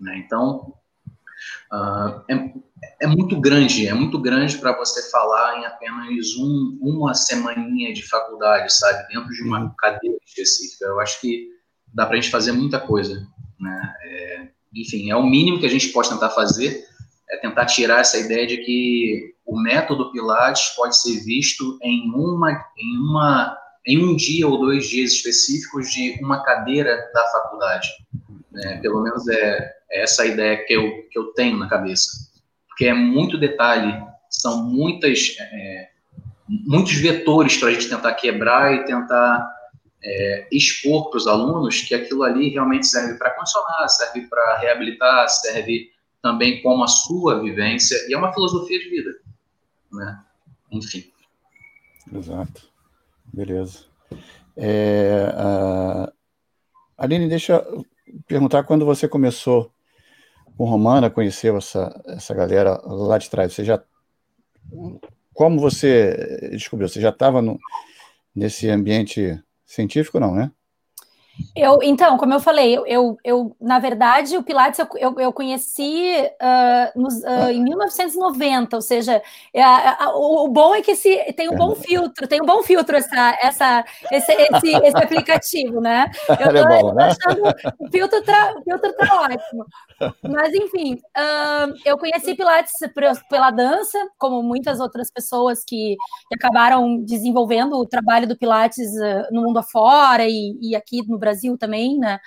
Né? 0.00 0.22
Então, 0.24 0.74
uh, 1.72 2.22
é, 2.28 2.52
é, 3.02 3.06
muito 3.06 3.40
grande, 3.40 3.86
é 3.86 3.94
muito 3.94 4.18
grande 4.18 4.58
para 4.58 4.76
você 4.76 5.10
falar 5.10 5.58
em 5.58 5.66
apenas 5.66 6.36
um, 6.36 6.78
uma 6.80 7.14
semaninha 7.14 7.92
de 7.92 8.02
faculdade, 8.02 8.72
sabe, 8.72 9.08
dentro 9.08 9.30
de 9.30 9.42
uma 9.42 9.60
uhum. 9.60 9.70
cadeira 9.78 10.16
específica. 10.24 10.84
Eu 10.86 11.00
acho 11.00 11.20
que 11.20 11.48
dá 11.92 12.06
para 12.06 12.16
a 12.16 12.20
gente 12.20 12.30
fazer 12.30 12.52
muita 12.52 12.80
coisa. 12.80 13.26
Né? 13.58 13.94
É, 14.02 14.48
enfim, 14.74 15.10
é 15.10 15.16
o 15.16 15.22
mínimo 15.22 15.58
que 15.58 15.66
a 15.66 15.70
gente 15.70 15.88
pode 15.88 16.08
tentar 16.08 16.30
fazer, 16.30 16.84
é 17.30 17.36
tentar 17.38 17.66
tirar 17.66 18.00
essa 18.00 18.18
ideia 18.18 18.46
de 18.46 18.58
que 18.58 19.34
o 19.46 19.60
método 19.60 20.10
Pilates 20.10 20.70
pode 20.70 20.96
ser 20.96 21.20
visto 21.24 21.78
em 21.82 22.10
uma, 22.10 22.50
em 22.76 22.98
uma 22.98 23.56
em 23.86 24.02
um 24.02 24.16
dia 24.16 24.46
ou 24.48 24.58
dois 24.58 24.88
dias 24.88 25.12
específicos 25.12 25.90
de 25.90 26.18
uma 26.22 26.42
cadeira 26.42 27.10
da 27.12 27.26
faculdade. 27.26 27.88
É, 28.56 28.76
pelo 28.78 29.02
menos 29.02 29.26
é, 29.28 29.74
é, 29.90 30.02
essa 30.02 30.24
ideia 30.24 30.64
que 30.64 30.72
eu, 30.72 31.08
que 31.10 31.18
eu 31.18 31.32
tenho 31.32 31.56
na 31.56 31.68
cabeça. 31.68 32.32
Porque 32.68 32.86
é 32.86 32.94
muito 32.94 33.38
detalhe, 33.38 34.00
são 34.30 34.64
muitas, 34.64 35.36
é, 35.38 35.88
muitos 36.48 36.94
vetores 36.94 37.56
para 37.56 37.68
a 37.68 37.72
gente 37.72 37.88
tentar 37.88 38.14
quebrar 38.14 38.74
e 38.74 38.84
tentar 38.84 39.48
é, 40.02 40.48
expor 40.52 41.10
para 41.10 41.18
os 41.18 41.26
alunos 41.26 41.80
que 41.80 41.94
aquilo 41.94 42.22
ali 42.22 42.48
realmente 42.48 42.86
serve 42.86 43.18
para 43.18 43.30
condicionar, 43.30 43.88
serve 43.88 44.22
para 44.28 44.58
reabilitar, 44.58 45.28
serve 45.28 45.90
também 46.22 46.62
como 46.62 46.82
a 46.82 46.88
sua 46.88 47.40
vivência, 47.40 47.96
e 48.08 48.14
é 48.14 48.16
uma 48.16 48.32
filosofia 48.32 48.78
de 48.78 48.88
vida. 48.88 49.10
Né? 49.92 50.20
Enfim. 50.70 51.04
Exato. 52.12 52.73
Beleza. 53.34 53.80
É. 54.56 55.26
Aline, 56.96 57.28
deixa 57.28 57.54
eu 57.54 57.84
perguntar 58.28 58.62
quando 58.62 58.86
você 58.86 59.08
começou 59.08 59.72
com 60.56 60.64
Romana, 60.64 61.10
conheceu 61.10 61.56
essa, 61.56 62.00
essa 62.06 62.32
galera 62.32 62.80
lá 62.84 63.18
de 63.18 63.28
trás, 63.28 63.52
você 63.52 63.64
já. 63.64 63.82
Como 65.32 65.60
você 65.60 66.48
descobriu? 66.52 66.88
Você 66.88 67.00
já 67.00 67.08
estava 67.08 67.42
nesse 68.32 68.70
ambiente 68.70 69.42
científico, 69.66 70.20
não, 70.20 70.32
né? 70.32 70.52
Eu, 71.56 71.80
então, 71.82 72.16
como 72.16 72.32
eu 72.32 72.40
falei, 72.40 72.76
eu, 72.76 72.84
eu, 72.86 73.18
eu 73.24 73.56
na 73.60 73.78
verdade, 73.78 74.36
o 74.36 74.42
Pilates 74.42 74.80
eu, 74.80 74.88
eu, 74.96 75.20
eu 75.20 75.32
conheci 75.32 76.12
uh, 76.42 77.00
nos, 77.00 77.14
uh, 77.22 77.50
em 77.50 77.62
1990, 77.62 78.74
ou 78.76 78.82
seja, 78.82 79.22
é, 79.52 79.62
o, 80.14 80.46
o, 80.46 80.48
bom 80.48 80.74
é 80.74 80.82
que 80.82 80.92
esse, 80.92 81.16
tem 81.34 81.48
um 81.48 81.56
bom 81.56 81.72
é. 81.72 81.76
filtro, 81.76 82.26
tem 82.26 82.42
um 82.42 82.46
bom 82.46 82.62
filtro 82.62 82.96
essa, 82.96 83.38
essa, 83.40 83.84
esse, 84.10 84.32
esse, 84.32 84.76
esse 84.76 84.96
aplicativo, 84.96 85.80
né? 85.80 86.10
Eu 86.28 86.50
tô, 86.50 86.72
é 86.72 86.82
bom, 86.82 86.92
né? 86.92 87.04
achando 87.04 87.42
o 87.78 87.90
filtro, 87.90 88.22
tá, 88.22 88.54
o 88.56 88.62
filtro 88.62 88.92
tá 88.94 89.20
ótimo. 89.22 89.64
Mas, 90.22 90.52
enfim, 90.54 90.94
uh, 91.16 91.72
eu 91.84 91.96
conheci 91.96 92.34
Pilates 92.34 92.72
pela 93.28 93.50
dança, 93.52 93.98
como 94.18 94.42
muitas 94.42 94.80
outras 94.80 95.10
pessoas 95.10 95.62
que, 95.64 95.96
que 96.28 96.34
acabaram 96.34 97.00
desenvolvendo 97.02 97.76
o 97.76 97.86
trabalho 97.86 98.26
do 98.26 98.36
Pilates 98.36 98.90
no 99.30 99.42
mundo 99.42 99.58
afora 99.58 100.26
e, 100.26 100.58
e 100.60 100.74
aqui 100.74 101.00
no 101.08 101.18
Brasil 101.24 101.56
também, 101.58 101.98
né? 101.98 102.18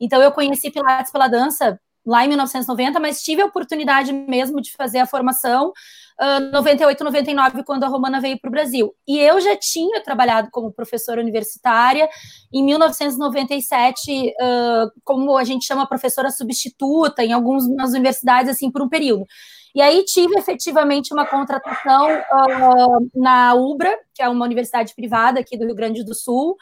Então 0.00 0.20
eu 0.20 0.32
conheci 0.32 0.70
Pilates 0.70 1.12
pela 1.12 1.28
dança 1.28 1.78
lá 2.04 2.24
em 2.24 2.28
1990, 2.28 2.98
mas 2.98 3.22
tive 3.22 3.42
a 3.42 3.46
oportunidade 3.46 4.12
mesmo 4.12 4.60
de 4.60 4.72
fazer 4.72 4.98
a 4.98 5.06
formação 5.06 5.72
uh, 6.20 6.52
98, 6.52 7.04
99, 7.04 7.62
quando 7.64 7.84
a 7.84 7.88
Romana 7.88 8.20
veio 8.20 8.38
para 8.40 8.48
o 8.48 8.50
Brasil. 8.50 8.92
E 9.06 9.18
eu 9.18 9.40
já 9.40 9.56
tinha 9.56 10.02
trabalhado 10.02 10.48
como 10.50 10.72
professora 10.72 11.20
universitária 11.20 12.08
em 12.52 12.64
1997, 12.64 14.28
uh, 14.28 14.90
como 15.04 15.36
a 15.36 15.44
gente 15.44 15.64
chama 15.64 15.86
professora 15.86 16.30
substituta 16.30 17.24
em 17.24 17.32
algumas 17.32 17.92
universidades, 17.92 18.50
assim, 18.50 18.70
por 18.70 18.82
um 18.82 18.88
período. 18.88 19.24
E 19.74 19.80
aí 19.80 20.04
tive 20.04 20.36
efetivamente 20.36 21.14
uma 21.14 21.24
contratação 21.24 22.10
uh, 22.10 23.10
na 23.14 23.54
UBRA, 23.54 23.96
que 24.14 24.22
é 24.22 24.28
uma 24.28 24.44
universidade 24.44 24.94
privada 24.94 25.40
aqui 25.40 25.56
do 25.56 25.64
Rio 25.64 25.74
Grande 25.74 26.04
do 26.04 26.14
Sul, 26.14 26.56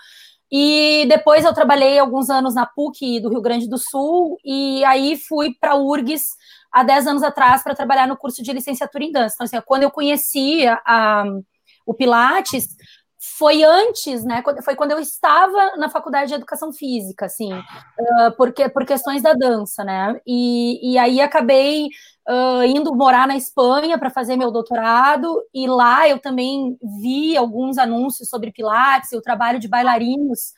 e 0.51 1.07
depois 1.09 1.45
eu 1.45 1.55
trabalhei 1.55 1.99
alguns 1.99 2.29
anos 2.29 2.55
na 2.55 2.67
PUC 2.67 3.21
do 3.21 3.29
Rio 3.29 3.41
Grande 3.41 3.69
do 3.69 3.79
Sul, 3.79 4.37
e 4.45 4.85
aí 4.85 5.17
fui 5.17 5.55
para 5.61 5.73
a 5.73 5.77
URGS 5.77 6.37
há 6.73 6.83
10 6.83 7.07
anos 7.07 7.23
atrás 7.23 7.63
para 7.63 7.75
trabalhar 7.75 8.07
no 8.07 8.17
curso 8.17 8.43
de 8.43 8.53
licenciatura 8.53 9.05
em 9.05 9.13
dança. 9.13 9.35
Então, 9.35 9.45
assim, 9.45 9.61
quando 9.67 9.85
eu 9.85 9.91
conheci 9.91 10.67
a, 10.67 11.25
o 11.87 11.95
Pilates, 11.95 12.69
foi 13.23 13.63
antes, 13.63 14.25
né? 14.25 14.43
Foi 14.65 14.75
quando 14.75 14.93
eu 14.93 14.99
estava 14.99 15.77
na 15.77 15.91
faculdade 15.91 16.29
de 16.29 16.35
educação 16.35 16.73
física, 16.73 17.27
assim, 17.27 17.53
uh, 17.53 18.33
porque, 18.35 18.67
por 18.69 18.87
questões 18.87 19.23
da 19.23 19.35
dança, 19.35 19.85
né? 19.85 20.19
E, 20.27 20.95
e 20.95 20.99
aí 20.99 21.21
acabei 21.21 21.89
uh, 22.27 22.63
indo 22.65 22.95
morar 22.95 23.29
na 23.29 23.37
Espanha 23.37 23.99
para 23.99 24.09
fazer 24.09 24.37
meu 24.37 24.51
doutorado, 24.51 25.43
e 25.53 25.67
lá 25.67 26.09
eu 26.09 26.19
também 26.19 26.79
vi 27.03 27.37
alguns 27.37 27.77
anúncios 27.77 28.31
sobre 28.31 28.53
Pilates 28.53 29.13
e 29.13 29.17
o 29.17 29.23
trabalho 29.23 29.59
de 29.59 29.69
bailarinos 29.69 30.55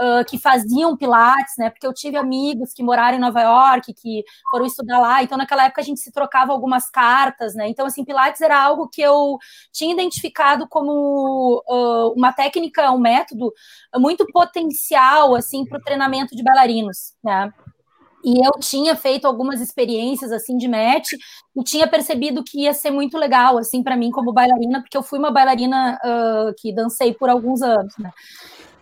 uh, 0.00 0.24
que 0.24 0.38
faziam 0.38 0.96
Pilates, 0.96 1.54
né? 1.58 1.70
Porque 1.70 1.86
eu 1.86 1.92
tive 1.92 2.16
amigos 2.16 2.72
que 2.72 2.82
moraram 2.82 3.18
em 3.18 3.20
Nova 3.20 3.40
York, 3.40 3.92
que 3.94 4.24
foram 4.50 4.66
estudar 4.66 4.98
lá, 4.98 5.22
então 5.22 5.36
naquela 5.36 5.64
época 5.64 5.80
a 5.80 5.84
gente 5.84 6.00
se 6.00 6.10
trocava 6.10 6.52
algumas 6.52 6.90
cartas, 6.90 7.54
né? 7.54 7.68
Então, 7.68 7.86
assim, 7.86 8.04
Pilates 8.04 8.40
era 8.40 8.60
algo 8.60 8.88
que 8.88 9.02
eu 9.02 9.38
tinha 9.72 9.92
identificado 9.92 10.66
como 10.68 11.62
uh, 11.68 12.12
uma 12.16 12.32
técnica, 12.32 12.90
um 12.90 12.98
método 12.98 13.52
muito 13.96 14.26
potencial, 14.32 15.34
assim, 15.34 15.64
para 15.64 15.78
o 15.78 15.82
treinamento 15.82 16.34
de 16.34 16.42
bailarinos, 16.42 17.14
né? 17.22 17.52
E 18.22 18.46
eu 18.46 18.52
tinha 18.60 18.94
feito 18.94 19.26
algumas 19.26 19.60
experiências 19.60 20.30
assim 20.30 20.56
de 20.56 20.68
match 20.68 21.12
e 21.56 21.64
tinha 21.64 21.88
percebido 21.88 22.44
que 22.44 22.62
ia 22.62 22.74
ser 22.74 22.90
muito 22.90 23.16
legal 23.16 23.56
assim 23.56 23.82
para 23.82 23.96
mim 23.96 24.10
como 24.10 24.32
bailarina, 24.32 24.80
porque 24.82 24.96
eu 24.96 25.02
fui 25.02 25.18
uma 25.18 25.30
bailarina 25.30 25.98
uh, 26.04 26.54
que 26.58 26.72
dancei 26.72 27.14
por 27.14 27.30
alguns 27.30 27.62
anos, 27.62 27.94
né? 27.98 28.12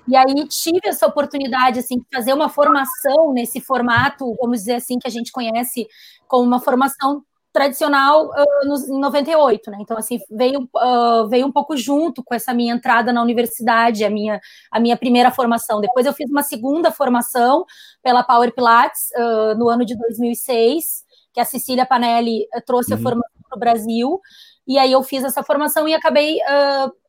E 0.08 0.16
aí 0.16 0.48
tive 0.48 0.80
essa 0.88 1.06
oportunidade 1.06 1.78
assim 1.78 1.98
de 1.98 2.06
fazer 2.12 2.32
uma 2.32 2.48
formação 2.48 3.32
nesse 3.32 3.60
formato, 3.60 4.34
vamos 4.40 4.60
dizer 4.60 4.76
assim, 4.76 4.98
que 4.98 5.06
a 5.06 5.10
gente 5.10 5.30
conhece 5.30 5.86
como 6.26 6.44
uma 6.44 6.60
formação 6.60 7.22
tradicional 7.52 8.28
uh, 8.28 8.94
em 8.94 9.00
98, 9.00 9.70
né? 9.70 9.78
Então 9.80 9.98
assim 9.98 10.18
veio 10.30 10.60
uh, 10.60 11.28
veio 11.28 11.46
um 11.46 11.52
pouco 11.52 11.76
junto 11.76 12.22
com 12.22 12.34
essa 12.34 12.54
minha 12.54 12.74
entrada 12.74 13.12
na 13.12 13.22
universidade, 13.22 14.04
a 14.04 14.10
minha 14.10 14.40
a 14.70 14.80
minha 14.80 14.96
primeira 14.96 15.30
formação. 15.30 15.80
Depois 15.80 16.06
eu 16.06 16.12
fiz 16.12 16.30
uma 16.30 16.42
segunda 16.42 16.90
formação 16.90 17.64
pela 18.02 18.22
Power 18.22 18.54
Pilates 18.54 19.10
uh, 19.16 19.58
no 19.58 19.68
ano 19.68 19.84
de 19.84 19.96
2006, 19.96 21.04
que 21.32 21.40
a 21.40 21.44
Cecília 21.44 21.84
Panelli 21.84 22.46
trouxe 22.66 22.92
uhum. 22.92 22.98
a 22.98 23.02
formação 23.02 23.40
para 23.48 23.56
o 23.56 23.60
Brasil. 23.60 24.20
E 24.66 24.78
aí 24.78 24.92
eu 24.92 25.02
fiz 25.02 25.24
essa 25.24 25.42
formação 25.42 25.88
e 25.88 25.94
acabei 25.94 26.38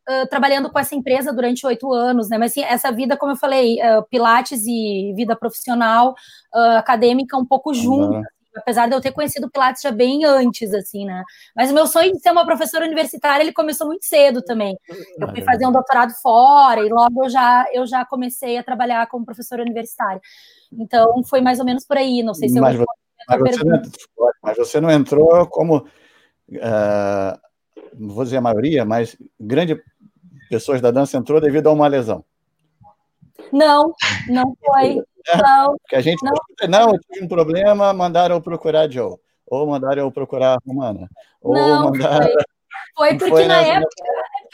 uh, 0.10 0.24
uh, 0.24 0.28
trabalhando 0.28 0.70
com 0.72 0.80
essa 0.80 0.96
empresa 0.96 1.32
durante 1.32 1.66
oito 1.66 1.94
anos, 1.94 2.30
né? 2.30 2.38
Mas 2.38 2.52
assim, 2.52 2.64
essa 2.64 2.92
vida, 2.92 3.16
como 3.16 3.34
eu 3.34 3.38
falei, 3.38 3.78
uh, 3.82 4.04
Pilates 4.10 4.66
e 4.66 5.14
vida 5.16 5.36
profissional, 5.36 6.16
acadêmica, 6.78 7.38
um 7.38 7.46
pouco 7.46 7.74
junto. 7.74 8.16
Uhum. 8.16 8.24
Apesar 8.58 8.88
de 8.88 8.96
eu 8.96 9.00
ter 9.00 9.12
conhecido 9.12 9.50
Pilates 9.50 9.82
já 9.82 9.92
bem 9.92 10.26
antes, 10.26 10.74
assim, 10.74 11.06
né? 11.06 11.24
Mas 11.56 11.70
o 11.70 11.74
meu 11.74 11.86
sonho 11.86 12.12
de 12.12 12.20
ser 12.20 12.32
uma 12.32 12.46
professora 12.46 12.84
universitária, 12.84 13.44
ele 13.44 13.54
começou 13.54 13.86
muito 13.86 14.04
cedo 14.04 14.42
também. 14.42 14.76
Eu 15.20 15.30
fui 15.30 15.42
fazer 15.44 15.68
um 15.68 15.72
doutorado 15.72 16.12
fora 16.14 16.82
e 16.82 16.90
logo 16.90 17.26
eu 17.26 17.30
já, 17.30 17.66
eu 17.72 17.86
já 17.86 18.04
comecei 18.04 18.58
a 18.58 18.64
trabalhar 18.64 19.08
como 19.08 19.24
professora 19.24 19.62
universitária. 19.62 20.20
Então, 20.74 21.24
foi 21.24 21.42
mais 21.42 21.60
ou 21.60 21.66
menos 21.66 21.86
por 21.86 21.98
aí. 21.98 22.24
Não 22.24 22.34
sei 22.34 22.50
se 22.50 22.60
mas 22.60 22.78
eu... 22.78 22.86
Mas 23.28 23.40
você, 23.40 23.64
não, 23.64 23.82
mas 24.42 24.58
você 24.58 24.82
não 24.82 24.90
entrou 24.90 25.46
como 25.46 25.78
uh, 25.78 27.40
não 27.98 28.10
vou 28.10 28.24
dizer 28.24 28.38
a 28.38 28.42
maioria, 28.42 28.86
mas 28.86 29.16
grande 29.40 29.82
pessoas 30.50 30.82
da 30.82 30.92
dança 30.92 31.18
entrou 31.18 31.40
devido 31.40 31.68
a 31.68 31.72
uma 31.72 31.88
lesão. 31.88 32.24
Não, 33.52 33.94
não 34.28 34.56
foi. 34.66 35.02
É, 35.28 35.38
não. 35.38 35.78
Porque 35.78 35.96
a 35.98 36.02
gente 36.02 36.24
não. 36.24 36.32
não, 36.70 36.94
eu 36.94 37.00
tive 37.02 37.26
um 37.26 37.28
problema, 37.28 37.94
mandaram 37.94 38.36
eu 38.36 38.42
procurar 38.42 38.90
Joe, 38.90 39.18
ou 39.46 39.68
mandaram 39.68 40.04
eu 40.04 40.12
procurar 40.12 40.54
a 40.56 40.58
Romana, 40.66 41.10
ou 41.42 41.54
não, 41.54 41.84
mandaram... 41.92 42.24
foi. 42.24 42.36
Foi 42.96 43.18
porque 43.18 43.30
foi 43.30 43.46
na 43.46 43.62
época, 43.62 43.90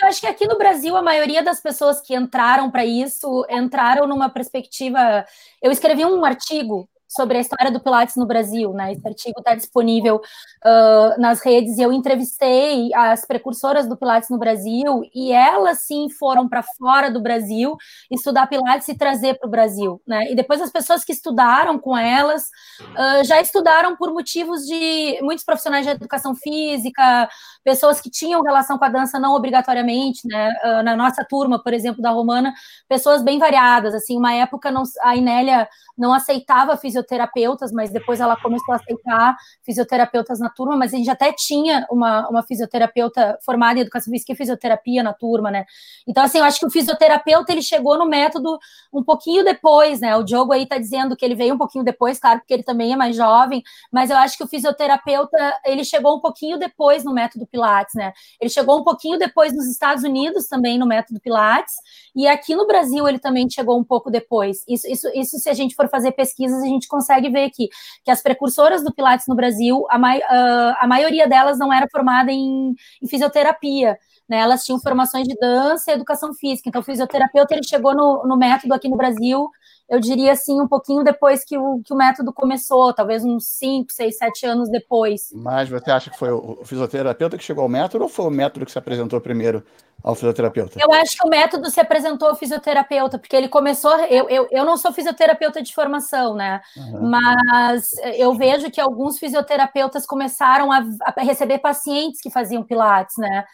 eu 0.02 0.08
acho 0.08 0.20
que 0.20 0.28
aqui 0.28 0.48
no 0.48 0.58
Brasil 0.58 0.96
a 0.98 1.02
maioria 1.02 1.44
das 1.44 1.62
pessoas 1.62 2.02
que 2.02 2.16
entraram 2.16 2.70
para 2.70 2.86
isso 2.86 3.46
entraram 3.50 4.08
numa 4.08 4.28
perspectiva. 4.28 5.26
Eu 5.62 5.72
escrevi 5.72 6.04
um 6.04 6.26
artigo 6.26 6.90
sobre 7.08 7.38
a 7.38 7.42
história 7.42 7.72
do 7.72 7.80
Pilates 7.80 8.16
no 8.16 8.26
Brasil, 8.26 8.74
né? 8.74 8.94
Esse 8.94 9.08
artigo 9.08 9.40
está 9.40 9.56
disponível 9.56 10.18
uh, 10.18 11.20
nas 11.20 11.42
redes 11.42 11.78
e 11.78 11.82
eu 11.82 11.92
entrevistei 11.92 12.94
as 12.94 13.26
precursoras 13.26 13.88
do 13.88 13.98
Pilates 13.98 14.30
no 14.30 14.38
Brasil 14.38 15.02
e 15.14 15.32
elas 15.32 15.80
sim 15.80 16.10
foram 16.10 16.48
para 16.48 16.64
fora 16.64 17.10
do 17.10 17.22
Brasil 17.22 17.76
estudar 18.12 18.48
Pilates 18.48 18.88
e 18.88 18.98
trazer 18.98 19.36
para 19.36 19.48
o 19.48 19.52
Brasil, 19.52 20.02
né? 20.08 20.32
E 20.32 20.36
depois 20.36 20.62
as 20.62 20.72
pessoas 20.72 21.04
que 21.04 21.12
estudaram 21.12 21.78
com 21.80 21.98
elas 21.98 22.44
uh, 22.82 23.24
já 23.24 23.40
estudaram 23.42 23.96
por 23.96 24.12
motivos 24.12 24.66
de 24.66 25.20
muitos 25.22 25.46
profissionais 25.46 25.86
de 25.86 25.92
educação 25.92 26.36
física, 26.36 27.30
pessoas 27.66 28.00
que 28.00 28.12
tinham 28.12 28.44
relação 28.44 28.78
com 28.78 28.86
a 28.86 28.90
dança 28.90 29.20
não 29.20 29.34
obrigatoriamente, 29.34 30.28
né? 30.28 30.54
Uh, 30.64 30.84
na 30.84 30.96
nossa 30.96 31.26
turma, 31.26 31.62
por 31.62 31.74
exemplo, 31.74 32.00
da 32.00 32.12
Romana, 32.12 32.54
pessoas 32.88 33.24
bem 33.24 33.40
variadas, 33.40 33.96
assim, 33.96 34.16
uma 34.16 34.32
época 34.34 34.70
não, 34.70 34.84
a 35.02 35.16
Inélia 35.16 35.68
não 35.98 36.14
aceitava 36.14 36.78
fisioterapeutas, 36.78 37.72
mas 37.72 37.90
depois 37.90 38.20
ela 38.20 38.40
começou 38.40 38.72
a 38.74 38.76
aceitar 38.76 39.36
fisioterapeutas 39.64 40.40
na 40.40 40.50
turma, 40.50 40.76
mas 40.76 40.94
a 40.94 40.98
gente 40.98 41.10
até 41.10 41.34
tinha 41.34 41.88
uma, 41.90 42.30
uma 42.30 42.44
fisioterapeuta 42.44 43.40
formada 43.44 43.80
em 43.80 43.82
educação 43.82 44.12
física 44.12 44.34
e 44.34 44.36
fisioterapia 44.36 45.02
na 45.02 45.14
turma, 45.14 45.50
né? 45.50 45.66
Então, 46.08 46.24
assim, 46.24 46.38
eu 46.38 46.44
acho 46.44 46.60
que 46.60 46.66
o 46.68 46.70
fisioterapeuta, 46.70 47.52
ele 47.52 47.64
chegou 47.64 47.98
no 47.98 48.06
método 48.06 48.60
um 48.94 49.04
pouquinho 49.04 49.44
depois, 49.44 50.00
né? 50.00 50.16
O 50.16 50.24
Diogo 50.24 50.54
aí 50.54 50.68
tá 50.68 50.78
dizendo 50.78 51.16
que 51.16 51.26
ele 51.26 51.34
veio 51.34 51.56
um 51.56 51.58
pouquinho 51.58 51.84
depois, 51.84 52.20
claro, 52.20 52.40
porque 52.40 52.54
ele 52.54 52.64
também 52.64 52.94
é 52.94 52.96
mais 52.96 53.16
jovem, 53.16 53.64
mas 53.92 54.12
eu 54.12 54.18
acho 54.18 54.38
que 54.38 54.44
o 54.44 54.48
fisioterapeuta, 54.48 55.38
ele 55.66 55.84
chegou 55.84 56.18
um 56.18 56.20
pouquinho 56.20 56.60
depois 56.60 57.04
no 57.04 57.12
método 57.12 57.48
Pilates, 57.56 57.96
né? 57.96 58.12
Ele 58.40 58.50
chegou 58.50 58.80
um 58.80 58.84
pouquinho 58.84 59.18
depois 59.18 59.54
nos 59.54 59.66
Estados 59.68 60.04
Unidos 60.04 60.48
também 60.48 60.78
no 60.78 60.86
método 60.86 61.22
Pilates, 61.22 61.74
e 62.14 62.28
aqui 62.28 62.54
no 62.54 62.68
Brasil 62.68 63.08
ele 63.08 63.18
também 63.18 63.50
chegou 63.50 63.80
um 63.80 63.84
pouco 63.84 64.12
depois. 64.12 64.58
Isso, 64.68 64.86
isso, 64.88 65.08
isso 65.16 65.40
se 65.40 65.50
a 65.50 65.54
gente 65.54 65.74
for 65.74 65.88
fazer 65.88 66.12
pesquisas, 66.12 66.62
a 66.62 66.66
gente 66.66 66.88
consegue 66.88 67.30
ver 67.30 67.46
aqui 67.46 67.70
que 68.04 68.12
as 68.12 68.22
precursoras 68.22 68.84
do 68.84 68.94
Pilates 68.94 69.28
no 69.28 69.36
Brasil, 69.36 69.86
a, 69.90 69.98
mai, 69.98 70.20
uh, 70.20 70.76
a 70.80 70.88
maioria 70.88 71.28
delas 71.28 71.58
não 71.58 71.72
era 71.72 71.88
formada 71.90 72.32
em, 72.32 72.76
em 73.02 73.08
fisioterapia. 73.08 73.98
Né, 74.28 74.38
elas 74.38 74.64
tinham 74.66 74.80
formações 74.80 75.28
de 75.28 75.36
dança 75.36 75.92
e 75.92 75.94
educação 75.94 76.34
física. 76.34 76.68
Então, 76.68 76.82
o 76.82 76.84
fisioterapeuta 76.84 77.54
ele 77.54 77.64
chegou 77.64 77.94
no, 77.94 78.24
no 78.26 78.36
método 78.36 78.74
aqui 78.74 78.90
no 78.90 78.98
Brasil 78.98 79.50
eu 79.88 80.00
diria 80.00 80.32
assim, 80.32 80.60
um 80.60 80.68
pouquinho 80.68 81.04
depois 81.04 81.44
que 81.44 81.58
o, 81.58 81.82
que 81.84 81.94
o 81.94 81.98
método 81.98 82.34
começou, 82.34 82.92
talvez 82.92 83.24
uns 83.24 83.46
5, 83.48 83.92
6, 83.92 84.18
7 84.18 84.46
anos 84.46 84.70
depois. 84.70 85.30
Mas 85.34 85.70
você 85.70 85.92
acha 85.92 86.10
que 86.10 86.18
foi 86.18 86.32
o 86.32 86.60
fisioterapeuta 86.64 87.38
que 87.38 87.44
chegou 87.44 87.64
ao 87.64 87.70
método 87.70 88.04
ou 88.04 88.10
foi 88.10 88.26
o 88.26 88.32
método 88.32 88.66
que 88.66 88.72
se 88.72 88.80
apresentou 88.80 89.22
primeiro 89.22 89.64
ao 90.04 90.16
fisioterapeuta? 90.16 90.80
Eu 90.82 90.92
acho 90.92 91.16
que 91.16 91.28
o 91.28 91.30
método 91.30 91.70
se 91.70 91.80
apresentou 91.80 92.30
ao 92.30 92.36
fisioterapeuta, 92.36 93.20
porque 93.20 93.36
ele 93.36 93.48
começou. 93.48 93.96
Eu, 94.06 94.28
eu, 94.28 94.48
eu 94.50 94.66
não 94.66 94.76
sou 94.76 94.92
fisioterapeuta 94.92 95.62
de 95.62 95.74
formação, 95.74 96.34
né? 96.34 96.62
Uhum. 96.76 97.08
Mas 97.08 97.92
eu 98.16 98.34
vejo 98.34 98.72
que 98.72 98.82
alguns 98.82 99.20
fisioterapeutas 99.20 100.06
começaram 100.06 100.72
a, 100.72 100.84
a 101.16 101.22
receber 101.22 101.60
pacientes 101.60 102.22
que 102.22 102.32
faziam 102.32 102.64
pilates, 102.64 103.18
né? 103.20 103.46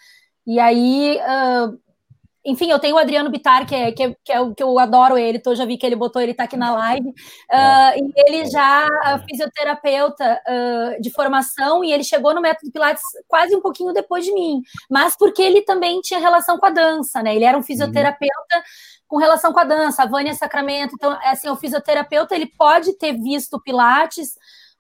E 0.46 0.60
aí. 0.60 1.20
Uh, 1.20 1.80
enfim, 2.44 2.72
eu 2.72 2.80
tenho 2.80 2.96
o 2.96 2.98
Adriano 2.98 3.30
Bitar, 3.30 3.68
que 3.68 3.76
é, 3.76 3.92
que 3.92 4.02
é, 4.02 4.16
que 4.24 4.32
é 4.32 4.40
o 4.40 4.54
que 4.54 4.64
eu 4.64 4.80
adoro 4.80 5.16
ele, 5.16 5.38
então 5.38 5.56
já 5.56 5.64
vi 5.64 5.78
que 5.78 5.86
ele 5.86 5.96
botou, 5.96 6.20
ele 6.20 6.34
tá 6.34 6.46
aqui 6.46 6.58
na 6.58 6.74
live. 6.74 7.08
Uh, 7.08 7.14
e 7.98 8.14
ele 8.16 8.46
já 8.50 8.88
é 9.06 9.20
fisioterapeuta 9.20 10.42
uh, 10.48 11.02
de 11.02 11.12
formação, 11.12 11.84
e 11.84 11.94
ele 11.94 12.04
chegou 12.04 12.34
no 12.34 12.42
método 12.42 12.72
Pilates 12.72 13.04
quase 13.28 13.56
um 13.56 13.62
pouquinho 13.62 13.94
depois 13.94 14.26
de 14.26 14.34
mim, 14.34 14.60
mas 14.90 15.16
porque 15.16 15.42
ele 15.42 15.62
também 15.62 16.02
tinha 16.02 16.20
relação 16.20 16.58
com 16.58 16.66
a 16.66 16.72
dança, 16.72 17.22
né? 17.22 17.36
Ele 17.36 17.46
era 17.46 17.58
um 17.58 17.64
fisioterapeuta 17.64 18.56
uhum. 18.56 18.62
com 19.08 19.18
relação 19.18 19.54
com 19.54 19.60
a 19.60 19.64
dança, 19.64 20.02
a 20.02 20.08
Vânia 20.08 20.34
Sacramento. 20.34 20.96
Então, 20.96 21.16
assim, 21.24 21.48
o 21.48 21.56
fisioterapeuta 21.56 22.34
ele 22.34 22.48
pode 22.58 22.98
ter 22.98 23.14
visto 23.14 23.62
Pilates, 23.62 24.30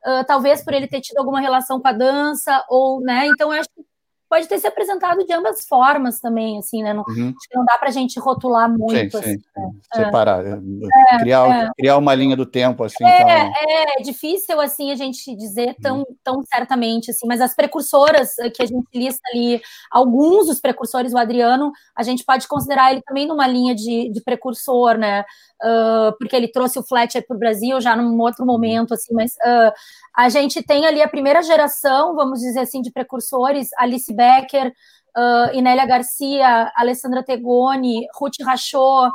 uh, 0.08 0.26
talvez 0.26 0.64
por 0.64 0.74
ele 0.74 0.88
ter 0.88 1.02
tido 1.02 1.20
alguma 1.20 1.40
relação 1.40 1.80
com 1.80 1.88
a 1.88 1.94
dança, 1.94 2.66
ou, 2.70 3.02
né? 3.02 3.28
Então, 3.28 3.54
eu 3.54 3.60
acho 3.60 3.70
que 3.70 3.91
pode 4.32 4.48
ter 4.48 4.58
se 4.60 4.66
apresentado 4.66 5.26
de 5.26 5.34
ambas 5.34 5.68
formas 5.68 6.22
também, 6.22 6.58
assim, 6.58 6.82
né? 6.82 6.94
Não, 6.94 7.04
uhum. 7.06 7.34
não 7.54 7.66
dá 7.66 7.78
para 7.78 7.90
a 7.90 7.92
gente 7.92 8.18
rotular 8.18 8.70
muito. 8.70 9.18
Sim, 9.18 9.18
assim, 9.18 9.38
sim, 9.38 9.44
né? 9.58 9.72
Separar, 9.94 10.46
é, 10.48 11.20
criar, 11.20 11.66
é. 11.66 11.70
criar 11.78 11.98
uma 11.98 12.16
linha 12.16 12.38
do 12.38 12.46
tempo, 12.46 12.82
assim. 12.86 13.04
É, 13.04 13.22
então... 13.22 13.30
é 13.30 14.02
difícil, 14.02 14.62
assim, 14.62 14.90
a 14.90 14.96
gente 14.96 15.36
dizer 15.36 15.76
tão, 15.82 15.98
uhum. 15.98 16.16
tão 16.24 16.42
certamente, 16.46 17.12
assim, 17.12 17.28
mas 17.28 17.42
as 17.42 17.54
precursoras 17.54 18.40
eh, 18.40 18.50
que 18.50 18.64
a 18.64 18.66
gente 18.66 18.88
lista 18.96 19.22
ali, 19.34 19.62
alguns 19.92 20.48
dos 20.48 20.62
precursores, 20.62 21.12
o 21.14 21.18
Adriano, 21.18 21.70
a 21.94 22.02
gente 22.02 22.24
pode 22.24 22.48
considerar 22.48 22.94
ele 22.94 23.02
também 23.02 23.28
numa 23.28 23.46
linha 23.46 23.76
de, 23.76 24.10
de 24.14 24.22
precursor, 24.24 24.98
né? 24.98 25.26
Uh, 25.62 26.18
porque 26.18 26.36
ele 26.36 26.48
trouxe 26.48 26.80
o 26.80 26.84
Fletcher 26.84 27.24
para 27.28 27.36
o 27.36 27.40
Brasil 27.40 27.80
já 27.82 27.98
num 27.98 28.20
outro 28.20 28.46
momento, 28.46 28.94
assim, 28.94 29.14
mas 29.14 29.34
uh, 29.34 29.72
a 30.16 30.30
gente 30.30 30.64
tem 30.64 30.88
ali 30.88 31.02
a 31.02 31.08
primeira 31.08 31.44
geração, 31.44 32.16
vamos 32.16 32.40
dizer 32.40 32.62
assim, 32.62 32.82
de 32.82 32.92
precursores, 32.92 33.70
Alice 33.78 34.12
Becker, 34.22 34.72
uh, 35.18 35.56
Inélia 35.56 35.86
Garcia, 35.86 36.72
Alessandra 36.76 37.24
Tegoni, 37.24 38.08
Ruth 38.16 38.40
Rachot, 38.42 39.12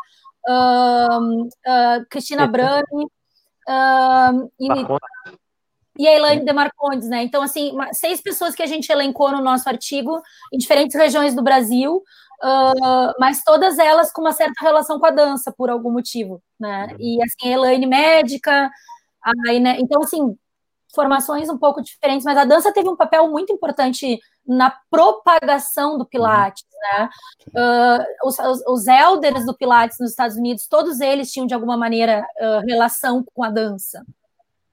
Cristina 2.10 2.46
Brani, 2.46 3.06
e, 4.60 4.68
e 5.98 6.08
a 6.08 6.14
Elaine 6.14 6.44
de 6.44 6.52
Marcondes, 6.52 7.08
né? 7.08 7.22
Então, 7.22 7.42
assim, 7.42 7.72
seis 7.92 8.20
pessoas 8.20 8.54
que 8.54 8.62
a 8.62 8.66
gente 8.66 8.90
elencou 8.90 9.32
no 9.32 9.42
nosso 9.42 9.68
artigo, 9.68 10.20
em 10.52 10.58
diferentes 10.58 10.96
regiões 10.96 11.34
do 11.34 11.42
Brasil, 11.42 12.02
Uh, 12.42 13.14
mas 13.18 13.42
todas 13.42 13.78
elas 13.78 14.12
com 14.12 14.20
uma 14.20 14.32
certa 14.32 14.62
relação 14.62 15.00
com 15.00 15.06
a 15.06 15.10
dança, 15.10 15.50
por 15.56 15.70
algum 15.70 15.90
motivo, 15.90 16.42
né? 16.60 16.88
Uhum. 16.90 16.96
E 17.00 17.18
assim, 17.22 17.50
a 17.50 17.56
Elaine 17.56 17.86
médica, 17.86 18.70
aí, 19.46 19.58
né? 19.58 19.78
Então, 19.80 20.02
assim, 20.02 20.36
formações 20.96 21.48
um 21.48 21.56
pouco 21.56 21.80
diferentes, 21.80 22.24
mas 22.24 22.36
a 22.36 22.44
dança 22.44 22.72
teve 22.72 22.88
um 22.88 22.96
papel 22.96 23.30
muito 23.30 23.52
importante 23.52 24.18
na 24.44 24.74
propagação 24.90 25.96
do 25.98 26.06
Pilates, 26.06 26.64
né? 26.82 27.08
Uh, 27.48 28.28
os, 28.28 28.36
os, 28.66 28.86
elders 28.86 29.44
do 29.44 29.56
Pilates 29.56 29.98
nos 30.00 30.10
Estados 30.10 30.36
Unidos, 30.36 30.66
todos 30.66 31.00
eles 31.00 31.30
tinham 31.30 31.46
de 31.46 31.54
alguma 31.54 31.76
maneira 31.76 32.26
uh, 32.40 32.66
relação 32.66 33.24
com 33.34 33.44
a 33.44 33.50
dança. 33.50 34.04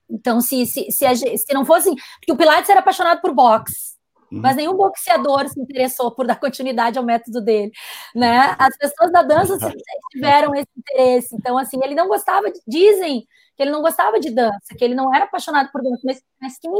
Então, 0.09 0.39
se, 0.39 0.65
se, 0.65 0.91
se, 0.91 1.05
a, 1.05 1.15
se 1.15 1.53
não 1.53 1.65
fosse. 1.65 1.89
Porque 2.19 2.31
o 2.31 2.37
Pilates 2.37 2.69
era 2.69 2.79
apaixonado 2.79 3.19
por 3.21 3.33
boxe. 3.33 3.92
Mas 4.41 4.55
nenhum 4.55 4.75
boxeador 4.75 5.47
se 5.47 5.59
interessou 5.59 6.11
por 6.11 6.25
dar 6.25 6.39
continuidade 6.39 6.97
ao 6.97 7.03
método 7.03 7.41
dele, 7.41 7.71
né? 8.15 8.55
As 8.57 8.77
pessoas 8.77 9.11
da 9.11 9.21
dança 9.21 9.57
tiveram 10.11 10.55
esse 10.55 10.69
interesse. 10.77 11.35
Então, 11.35 11.57
assim, 11.57 11.79
ele 11.83 11.95
não 11.95 12.07
gostava, 12.07 12.51
de, 12.51 12.59
dizem 12.67 13.27
que 13.55 13.63
ele 13.63 13.71
não 13.71 13.81
gostava 13.81 14.19
de 14.19 14.31
dança, 14.31 14.75
que 14.77 14.83
ele 14.83 14.95
não 14.95 15.13
era 15.13 15.25
apaixonado 15.25 15.71
por 15.71 15.81
dança, 15.81 16.01
mas, 16.03 16.21
mas 16.41 16.57
quem 16.57 16.71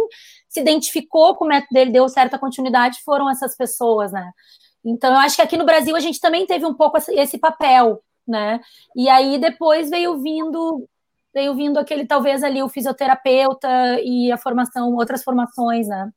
se 0.50 0.60
identificou 0.60 1.36
com 1.36 1.45
o 1.45 1.48
método 1.48 1.69
dele, 1.72 1.91
deu 1.91 2.10
certa 2.10 2.39
continuidade, 2.39 3.03
foram 3.03 3.29
essas 3.29 3.55
pessoas, 3.55 4.12
né? 4.12 4.31
Então, 4.83 5.13
eu 5.13 5.19
acho 5.19 5.36
que 5.36 5.41
aqui 5.41 5.55
no 5.55 5.65
Brasil 5.65 5.95
a 5.95 6.00
gente 6.00 6.19
também 6.19 6.45
teve 6.45 6.65
um 6.65 6.74
pouco 6.74 6.98
esse 6.98 7.38
papel, 7.38 8.03
né? 8.27 8.60
E 8.95 9.07
aí 9.10 9.38
depois 9.38 9.89
veio 9.89 10.19
vindo 10.22 10.88
veio 11.33 11.55
vindo 11.55 11.79
aquele 11.79 12.05
talvez 12.05 12.43
ali 12.43 12.62
o 12.62 12.69
fisioterapeuta 12.69 13.67
e 14.03 14.31
a 14.31 14.38
formação, 14.38 14.93
outras 14.93 15.24
formações, 15.24 15.88
né? 15.88 16.12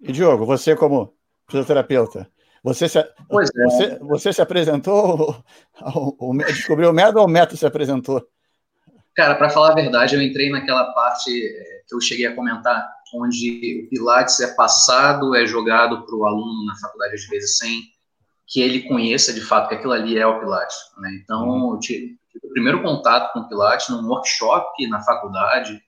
E 0.00 0.12
Diogo, 0.12 0.46
você 0.46 0.74
como 0.74 1.14
fisioterapeuta, 1.48 2.30
você 2.62 2.88
se, 2.88 2.98
é. 2.98 3.12
você, 3.28 3.98
você 4.00 4.32
se 4.32 4.42
apresentou, 4.42 5.42
descobriu 6.46 6.90
o 6.90 6.92
método 6.92 7.20
ou 7.20 7.26
o 7.26 7.28
método 7.28 7.56
se 7.56 7.66
apresentou? 7.66 8.26
Cara, 9.14 9.34
para 9.34 9.50
falar 9.50 9.72
a 9.72 9.74
verdade, 9.74 10.14
eu 10.14 10.22
entrei 10.22 10.50
naquela 10.50 10.92
parte 10.92 11.30
é, 11.30 11.82
que 11.86 11.94
eu 11.94 12.00
cheguei 12.00 12.26
a 12.26 12.34
comentar, 12.34 12.88
onde 13.14 13.84
o 13.84 13.88
Pilates 13.88 14.40
é 14.40 14.54
passado, 14.54 15.34
é 15.34 15.46
jogado 15.46 16.06
para 16.06 16.14
o 16.14 16.24
aluno 16.24 16.64
na 16.64 16.76
faculdade, 16.76 17.14
às 17.14 17.26
vezes, 17.26 17.58
sem 17.58 17.82
que 18.46 18.60
ele 18.60 18.82
conheça 18.82 19.32
de 19.32 19.40
fato 19.40 19.68
que 19.68 19.74
aquilo 19.74 19.92
ali 19.92 20.18
é 20.18 20.26
o 20.26 20.38
Pilates. 20.38 20.76
Né? 20.98 21.10
Então, 21.22 21.48
uhum. 21.48 21.74
eu 21.74 21.80
tive, 21.80 22.18
tive 22.30 22.46
o 22.46 22.50
primeiro 22.50 22.82
contato 22.82 23.32
com 23.32 23.40
o 23.40 23.48
Pilates 23.48 23.88
num 23.88 24.06
workshop 24.06 24.86
na 24.88 25.02
faculdade, 25.02 25.80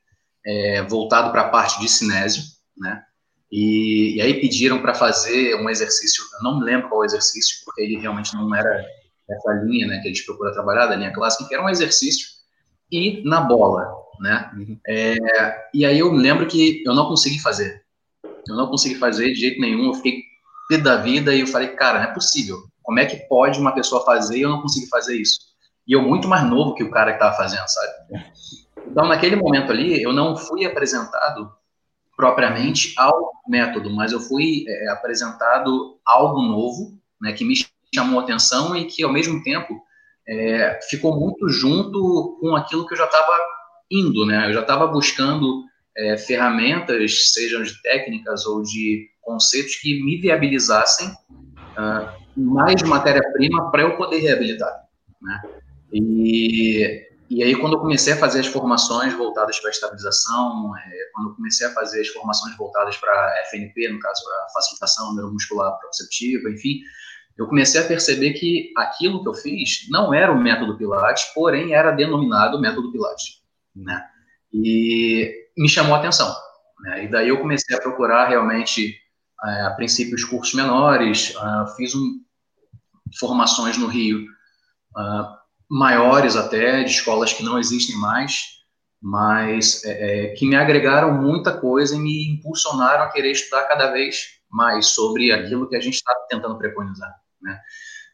é, 0.44 0.82
voltado 0.82 1.30
para 1.30 1.42
a 1.42 1.48
parte 1.48 1.80
de 1.80 1.88
cinésio, 1.88 2.42
né? 2.76 3.04
E, 3.52 4.16
e 4.16 4.22
aí 4.22 4.40
pediram 4.40 4.80
para 4.80 4.94
fazer 4.94 5.54
um 5.56 5.68
exercício, 5.68 6.24
eu 6.38 6.42
não 6.42 6.58
me 6.58 6.64
lembro 6.64 6.88
qual 6.88 7.04
exercício, 7.04 7.62
porque 7.66 7.82
ele 7.82 7.98
realmente 7.98 8.34
não 8.34 8.52
era 8.54 8.82
essa 9.28 9.52
linha 9.64 9.86
né, 9.86 9.98
que 10.00 10.08
a 10.08 10.10
gente 10.10 10.24
procura 10.24 10.54
trabalhar, 10.54 10.86
da 10.86 10.96
linha 10.96 11.12
clássica, 11.12 11.46
que 11.46 11.54
era 11.54 11.62
um 11.62 11.68
exercício 11.68 12.26
e 12.90 13.22
na 13.24 13.42
bola, 13.42 13.94
né? 14.20 14.50
Uhum. 14.56 14.78
É, 14.88 15.16
e 15.74 15.84
aí 15.84 15.98
eu 15.98 16.10
me 16.10 16.18
lembro 16.18 16.46
que 16.46 16.82
eu 16.86 16.94
não 16.94 17.06
consegui 17.08 17.38
fazer. 17.38 17.82
Eu 18.48 18.56
não 18.56 18.68
consegui 18.68 18.94
fazer 18.94 19.32
de 19.32 19.40
jeito 19.40 19.60
nenhum, 19.60 19.88
eu 19.88 19.94
fiquei 19.94 20.22
pé 20.68 20.78
da 20.78 20.96
vida 20.96 21.34
e 21.34 21.40
eu 21.40 21.46
falei, 21.46 21.68
cara, 21.68 21.98
não 21.98 22.10
é 22.10 22.14
possível. 22.14 22.56
Como 22.82 22.98
é 22.98 23.04
que 23.04 23.16
pode 23.28 23.60
uma 23.60 23.74
pessoa 23.74 24.04
fazer 24.04 24.38
e 24.38 24.42
eu 24.42 24.48
não 24.48 24.62
consegui 24.62 24.88
fazer 24.88 25.14
isso? 25.14 25.38
E 25.86 25.92
eu 25.92 26.00
muito 26.00 26.26
mais 26.26 26.48
novo 26.48 26.74
que 26.74 26.82
o 26.82 26.90
cara 26.90 27.12
que 27.12 27.18
estava 27.18 27.36
fazendo, 27.36 27.66
sabe? 27.66 27.92
Então, 28.86 29.06
naquele 29.08 29.36
momento 29.36 29.70
ali, 29.70 30.02
eu 30.02 30.12
não 30.12 30.36
fui 30.36 30.64
apresentado 30.64 31.52
propriamente 32.22 32.94
ao 32.96 33.32
método, 33.48 33.90
mas 33.90 34.12
eu 34.12 34.20
fui 34.20 34.64
é, 34.68 34.88
apresentado 34.90 35.98
algo 36.06 36.40
novo, 36.40 36.96
né, 37.20 37.32
que 37.32 37.44
me 37.44 37.54
chamou 37.92 38.20
atenção 38.20 38.76
e 38.76 38.84
que, 38.84 39.02
ao 39.02 39.12
mesmo 39.12 39.42
tempo, 39.42 39.82
é, 40.28 40.78
ficou 40.88 41.18
muito 41.18 41.48
junto 41.48 42.38
com 42.40 42.54
aquilo 42.54 42.86
que 42.86 42.94
eu 42.94 42.98
já 42.98 43.06
estava 43.06 43.36
indo, 43.90 44.24
né? 44.24 44.48
Eu 44.48 44.54
já 44.54 44.60
estava 44.60 44.86
buscando 44.86 45.64
é, 45.96 46.16
ferramentas, 46.16 47.32
sejam 47.32 47.60
de 47.64 47.82
técnicas 47.82 48.46
ou 48.46 48.62
de 48.62 49.08
conceitos 49.20 49.74
que 49.74 50.00
me 50.04 50.16
viabilizassem 50.16 51.08
uh, 51.08 52.40
mais 52.40 52.80
matéria-prima 52.82 53.68
para 53.72 53.82
eu 53.82 53.96
poder 53.96 54.18
reabilitar, 54.20 54.72
né? 55.20 55.42
E 55.92 57.04
e 57.34 57.42
aí, 57.42 57.56
quando 57.56 57.72
eu 57.72 57.80
comecei 57.80 58.12
a 58.12 58.18
fazer 58.18 58.40
as 58.40 58.46
formações 58.46 59.14
voltadas 59.14 59.58
para 59.58 59.70
estabilização, 59.70 60.76
é, 60.76 61.10
quando 61.14 61.30
eu 61.30 61.34
comecei 61.34 61.66
a 61.66 61.72
fazer 61.72 62.02
as 62.02 62.08
formações 62.08 62.54
voltadas 62.58 62.98
para 62.98 63.42
FNP, 63.48 63.88
no 63.88 63.98
caso, 63.98 64.20
a 64.28 64.52
facilitação 64.52 65.14
neuromuscular 65.14 65.70
proprioceptiva, 65.70 66.50
enfim, 66.50 66.82
eu 67.38 67.46
comecei 67.46 67.80
a 67.80 67.86
perceber 67.86 68.34
que 68.34 68.70
aquilo 68.76 69.22
que 69.22 69.30
eu 69.30 69.34
fiz 69.34 69.86
não 69.88 70.12
era 70.12 70.30
o 70.30 70.38
método 70.38 70.76
Pilates, 70.76 71.24
porém 71.34 71.72
era 71.72 71.90
denominado 71.90 72.60
método 72.60 72.92
Pilates, 72.92 73.40
né? 73.74 74.06
E 74.52 75.48
me 75.56 75.70
chamou 75.70 75.94
a 75.94 76.00
atenção, 76.00 76.36
né? 76.80 77.04
E 77.04 77.08
daí 77.08 77.30
eu 77.30 77.40
comecei 77.40 77.74
a 77.74 77.80
procurar 77.80 78.28
realmente, 78.28 78.94
é, 79.42 79.62
a 79.62 79.70
princípio, 79.70 80.16
os 80.16 80.24
cursos 80.24 80.52
menores, 80.52 81.34
uh, 81.36 81.66
fiz 81.76 81.94
um, 81.94 82.20
formações 83.18 83.78
no 83.78 83.86
Rio, 83.86 84.26
uh, 84.98 85.41
maiores 85.72 86.36
até, 86.36 86.84
de 86.84 86.90
escolas 86.90 87.32
que 87.32 87.42
não 87.42 87.58
existem 87.58 87.96
mais, 87.96 88.58
mas 89.00 89.82
é, 89.86 90.26
é, 90.26 90.34
que 90.34 90.46
me 90.46 90.54
agregaram 90.54 91.14
muita 91.14 91.50
coisa 91.58 91.96
e 91.96 91.98
me 91.98 92.28
impulsionaram 92.28 93.04
a 93.04 93.08
querer 93.08 93.32
estudar 93.32 93.64
cada 93.64 93.90
vez 93.90 94.38
mais 94.50 94.88
sobre 94.88 95.32
aquilo 95.32 95.66
que 95.66 95.74
a 95.74 95.80
gente 95.80 95.94
está 95.94 96.14
tentando 96.28 96.58
preconizar, 96.58 97.10
né? 97.40 97.58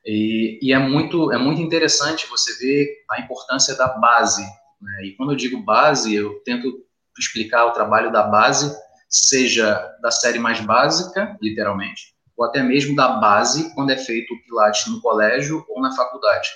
E, 0.06 0.60
e, 0.62 0.72
é 0.72 0.78
muito 0.78 1.32
é 1.32 1.36
muito 1.36 1.60
interessante 1.60 2.28
você 2.28 2.56
ver 2.64 2.86
a 3.10 3.20
importância 3.20 3.74
da 3.74 3.88
base, 3.88 4.42
né? 4.80 5.06
E 5.06 5.16
quando 5.16 5.32
eu 5.32 5.36
digo 5.36 5.60
base, 5.60 6.14
eu 6.14 6.40
tento 6.44 6.72
explicar 7.18 7.66
o 7.66 7.72
trabalho 7.72 8.12
da 8.12 8.22
base, 8.22 8.72
seja 9.08 9.74
da 10.00 10.12
série 10.12 10.38
mais 10.38 10.60
básica, 10.60 11.36
literalmente, 11.42 12.14
ou 12.36 12.46
até 12.46 12.62
mesmo 12.62 12.94
da 12.94 13.08
base 13.16 13.74
quando 13.74 13.90
é 13.90 13.96
feito 13.96 14.32
o 14.32 14.42
Pilates 14.44 14.86
no 14.86 15.00
colégio 15.00 15.66
ou 15.68 15.82
na 15.82 15.90
faculdade 15.96 16.48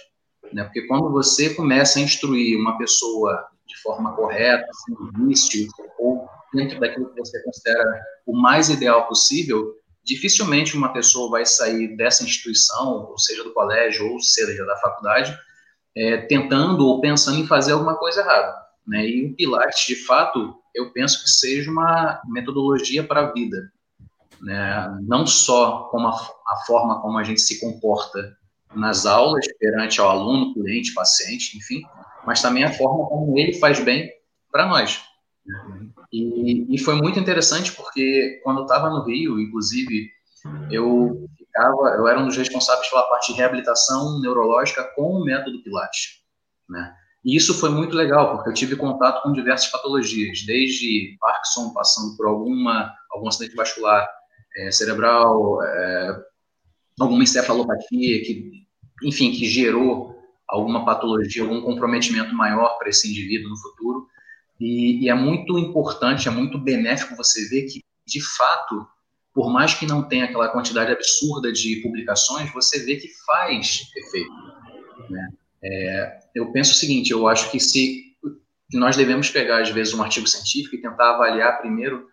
né? 0.52 0.64
Porque 0.64 0.86
quando 0.86 1.10
você 1.10 1.54
começa 1.54 1.98
a 1.98 2.02
instruir 2.02 2.58
uma 2.58 2.78
pessoa 2.78 3.46
de 3.66 3.80
forma 3.80 4.14
correta, 4.14 4.66
sem 4.84 5.26
vício, 5.26 5.68
ou 5.98 6.28
dentro 6.52 6.78
daquilo 6.78 7.10
que 7.10 7.18
você 7.18 7.42
considera 7.42 7.84
o 8.26 8.36
mais 8.36 8.68
ideal 8.68 9.08
possível, 9.08 9.74
dificilmente 10.04 10.76
uma 10.76 10.92
pessoa 10.92 11.30
vai 11.30 11.46
sair 11.46 11.96
dessa 11.96 12.24
instituição, 12.24 13.06
ou 13.10 13.18
seja, 13.18 13.44
do 13.44 13.52
colégio, 13.52 14.12
ou 14.12 14.20
seja, 14.20 14.64
da 14.64 14.76
faculdade, 14.76 15.36
é, 15.96 16.18
tentando 16.18 16.86
ou 16.86 17.00
pensando 17.00 17.38
em 17.38 17.46
fazer 17.46 17.72
alguma 17.72 17.96
coisa 17.96 18.20
errada. 18.20 18.54
Né? 18.86 19.06
E 19.06 19.26
o 19.26 19.36
Pilates, 19.36 19.86
de 19.86 19.96
fato, 20.04 20.54
eu 20.74 20.92
penso 20.92 21.22
que 21.22 21.30
seja 21.30 21.70
uma 21.70 22.20
metodologia 22.26 23.04
para 23.04 23.20
a 23.20 23.32
vida. 23.32 23.72
Né? 24.40 24.98
Não 25.02 25.26
só 25.26 25.84
como 25.90 26.08
a, 26.08 26.10
a 26.10 26.56
forma 26.66 27.00
como 27.00 27.18
a 27.18 27.22
gente 27.22 27.40
se 27.40 27.60
comporta 27.60 28.36
nas 28.74 29.06
aulas, 29.06 29.46
perante 29.58 30.00
ao 30.00 30.08
aluno, 30.08 30.54
cliente, 30.54 30.94
paciente, 30.94 31.56
enfim, 31.56 31.82
mas 32.26 32.40
também 32.40 32.64
a 32.64 32.72
forma 32.72 33.06
como 33.06 33.38
ele 33.38 33.54
faz 33.54 33.80
bem 33.80 34.10
para 34.50 34.66
nós. 34.66 35.02
E, 36.12 36.74
e, 36.74 36.78
foi 36.78 36.94
muito 36.94 37.18
interessante 37.18 37.72
porque 37.72 38.40
quando 38.44 38.58
eu 38.58 38.62
estava 38.64 38.90
no 38.90 39.02
Rio, 39.02 39.40
inclusive, 39.40 40.10
eu 40.70 41.26
ficava, 41.36 41.96
eu 41.96 42.06
era 42.06 42.20
um 42.20 42.26
dos 42.26 42.36
responsáveis 42.36 42.88
pela 42.88 43.08
parte 43.08 43.32
de 43.32 43.38
reabilitação 43.38 44.20
neurológica 44.20 44.84
com 44.94 45.14
o 45.14 45.24
método 45.24 45.62
Pilates, 45.62 46.20
né? 46.68 46.94
E 47.24 47.36
isso 47.36 47.54
foi 47.54 47.70
muito 47.70 47.94
legal, 47.94 48.34
porque 48.34 48.50
eu 48.50 48.54
tive 48.54 48.74
contato 48.74 49.22
com 49.22 49.32
diversas 49.32 49.70
patologias, 49.70 50.42
desde 50.44 51.16
Parkinson, 51.20 51.72
passando 51.72 52.16
por 52.16 52.26
alguma, 52.26 52.92
algum 53.10 53.28
acidente 53.28 53.54
vascular, 53.54 54.08
é, 54.56 54.70
cerebral, 54.72 55.62
é, 55.62 56.24
alguma 56.98 57.22
encefalopatia, 57.22 58.22
que, 58.24 58.61
enfim, 59.02 59.32
que 59.32 59.44
gerou 59.46 60.18
alguma 60.48 60.84
patologia, 60.84 61.42
algum 61.42 61.62
comprometimento 61.62 62.34
maior 62.34 62.78
para 62.78 62.90
esse 62.90 63.08
indivíduo 63.08 63.50
no 63.50 63.56
futuro. 63.56 64.08
E, 64.60 65.04
e, 65.04 65.08
é 65.08 65.14
muito 65.14 65.58
importante, 65.58 66.28
é 66.28 66.30
muito 66.30 66.58
benéfico 66.58 67.16
você 67.16 67.48
ver 67.48 67.62
que, 67.62 67.82
de 68.06 68.20
fato, 68.20 68.86
por 69.34 69.50
mais 69.50 69.74
que 69.74 69.86
não 69.86 70.02
tenha 70.02 70.26
aquela 70.26 70.48
quantidade 70.48 70.92
absurda 70.92 71.52
de 71.52 71.76
publicações, 71.76 72.52
você 72.52 72.84
vê 72.84 72.96
que 72.96 73.08
faz 73.26 73.90
efeito. 73.96 74.32
Né? 75.10 75.28
É, 75.64 76.20
eu 76.34 76.52
penso 76.52 76.72
o 76.72 76.76
seguinte, 76.76 77.10
eu 77.10 77.26
acho 77.26 77.50
que 77.50 77.58
se 77.58 78.12
nós 78.72 78.96
devemos 78.96 79.30
pegar, 79.30 79.62
às 79.62 79.70
vezes, 79.70 79.94
um 79.94 80.02
artigo 80.02 80.26
científico 80.26 80.76
e 80.76 80.80
tentar 80.80 81.14
avaliar 81.14 81.58
primeiro 81.60 82.06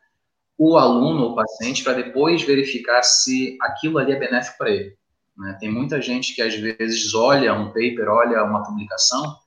o 0.58 0.78
aluno 0.78 1.24
ou 1.24 1.36
paciente 1.36 1.84
para 1.84 1.94
depois 1.94 2.42
verificar 2.42 3.02
se 3.02 3.58
aquilo 3.62 3.98
ali 3.98 4.12
é 4.12 4.20
benéfico 4.20 4.58
para 4.58 4.72
ele. 4.72 4.98
Né? 5.40 5.58
Tem 5.60 5.72
muita 5.72 6.02
gente 6.02 6.36
que, 6.36 6.42
às 6.42 6.54
vezes, 6.54 7.14
olha 7.14 7.54
um 7.54 7.68
paper, 7.68 8.10
olha 8.10 8.44
uma 8.44 8.62
publicação, 8.62 9.38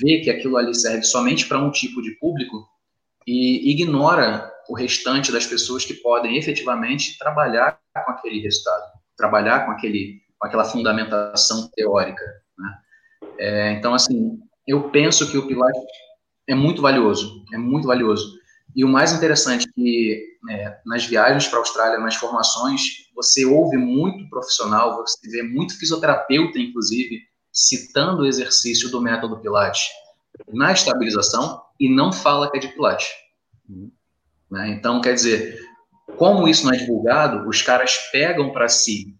vê 0.00 0.20
que 0.20 0.30
aquilo 0.30 0.56
ali 0.56 0.74
serve 0.74 1.04
somente 1.04 1.46
para 1.46 1.58
um 1.58 1.70
tipo 1.70 2.00
de 2.00 2.12
público 2.12 2.66
e 3.26 3.70
ignora 3.70 4.50
o 4.68 4.74
restante 4.74 5.30
das 5.30 5.46
pessoas 5.46 5.84
que 5.84 5.94
podem 5.94 6.38
efetivamente 6.38 7.18
trabalhar 7.18 7.78
com 7.92 8.10
aquele 8.10 8.40
resultado, 8.40 8.82
trabalhar 9.16 9.66
com, 9.66 9.72
aquele, 9.72 10.22
com 10.38 10.46
aquela 10.46 10.64
fundamentação 10.64 11.68
teórica. 11.76 12.24
Né? 12.58 12.78
É, 13.38 13.72
então, 13.72 13.92
assim, 13.92 14.40
eu 14.66 14.88
penso 14.88 15.30
que 15.30 15.36
o 15.36 15.46
Pilates 15.46 15.82
é 16.48 16.54
muito 16.54 16.80
valioso, 16.80 17.44
é 17.52 17.58
muito 17.58 17.86
valioso. 17.86 18.38
E 18.74 18.82
o 18.82 18.88
mais 18.88 19.12
interessante 19.12 19.68
é 19.68 19.72
que 19.72 20.26
é, 20.50 20.78
nas 20.86 21.04
viagens 21.04 21.46
para 21.46 21.58
a 21.58 21.60
Austrália, 21.60 21.98
nas 21.98 22.16
formações, 22.16 23.03
você 23.14 23.44
ouve 23.44 23.76
muito 23.76 24.28
profissional, 24.28 24.96
você 24.96 25.28
vê 25.28 25.42
muito 25.42 25.78
fisioterapeuta, 25.78 26.58
inclusive, 26.58 27.22
citando 27.52 28.22
o 28.22 28.26
exercício 28.26 28.90
do 28.90 29.00
método 29.00 29.40
Pilates 29.40 29.84
na 30.52 30.72
estabilização 30.72 31.62
e 31.78 31.88
não 31.88 32.12
fala 32.12 32.50
que 32.50 32.56
é 32.56 32.60
de 32.60 32.68
Pilates. 32.68 33.08
Né? 34.50 34.70
Então, 34.70 35.00
quer 35.00 35.14
dizer, 35.14 35.60
como 36.16 36.48
isso 36.48 36.66
não 36.66 36.74
é 36.74 36.76
divulgado, 36.76 37.48
os 37.48 37.62
caras 37.62 37.96
pegam 38.10 38.52
para 38.52 38.68
si 38.68 39.16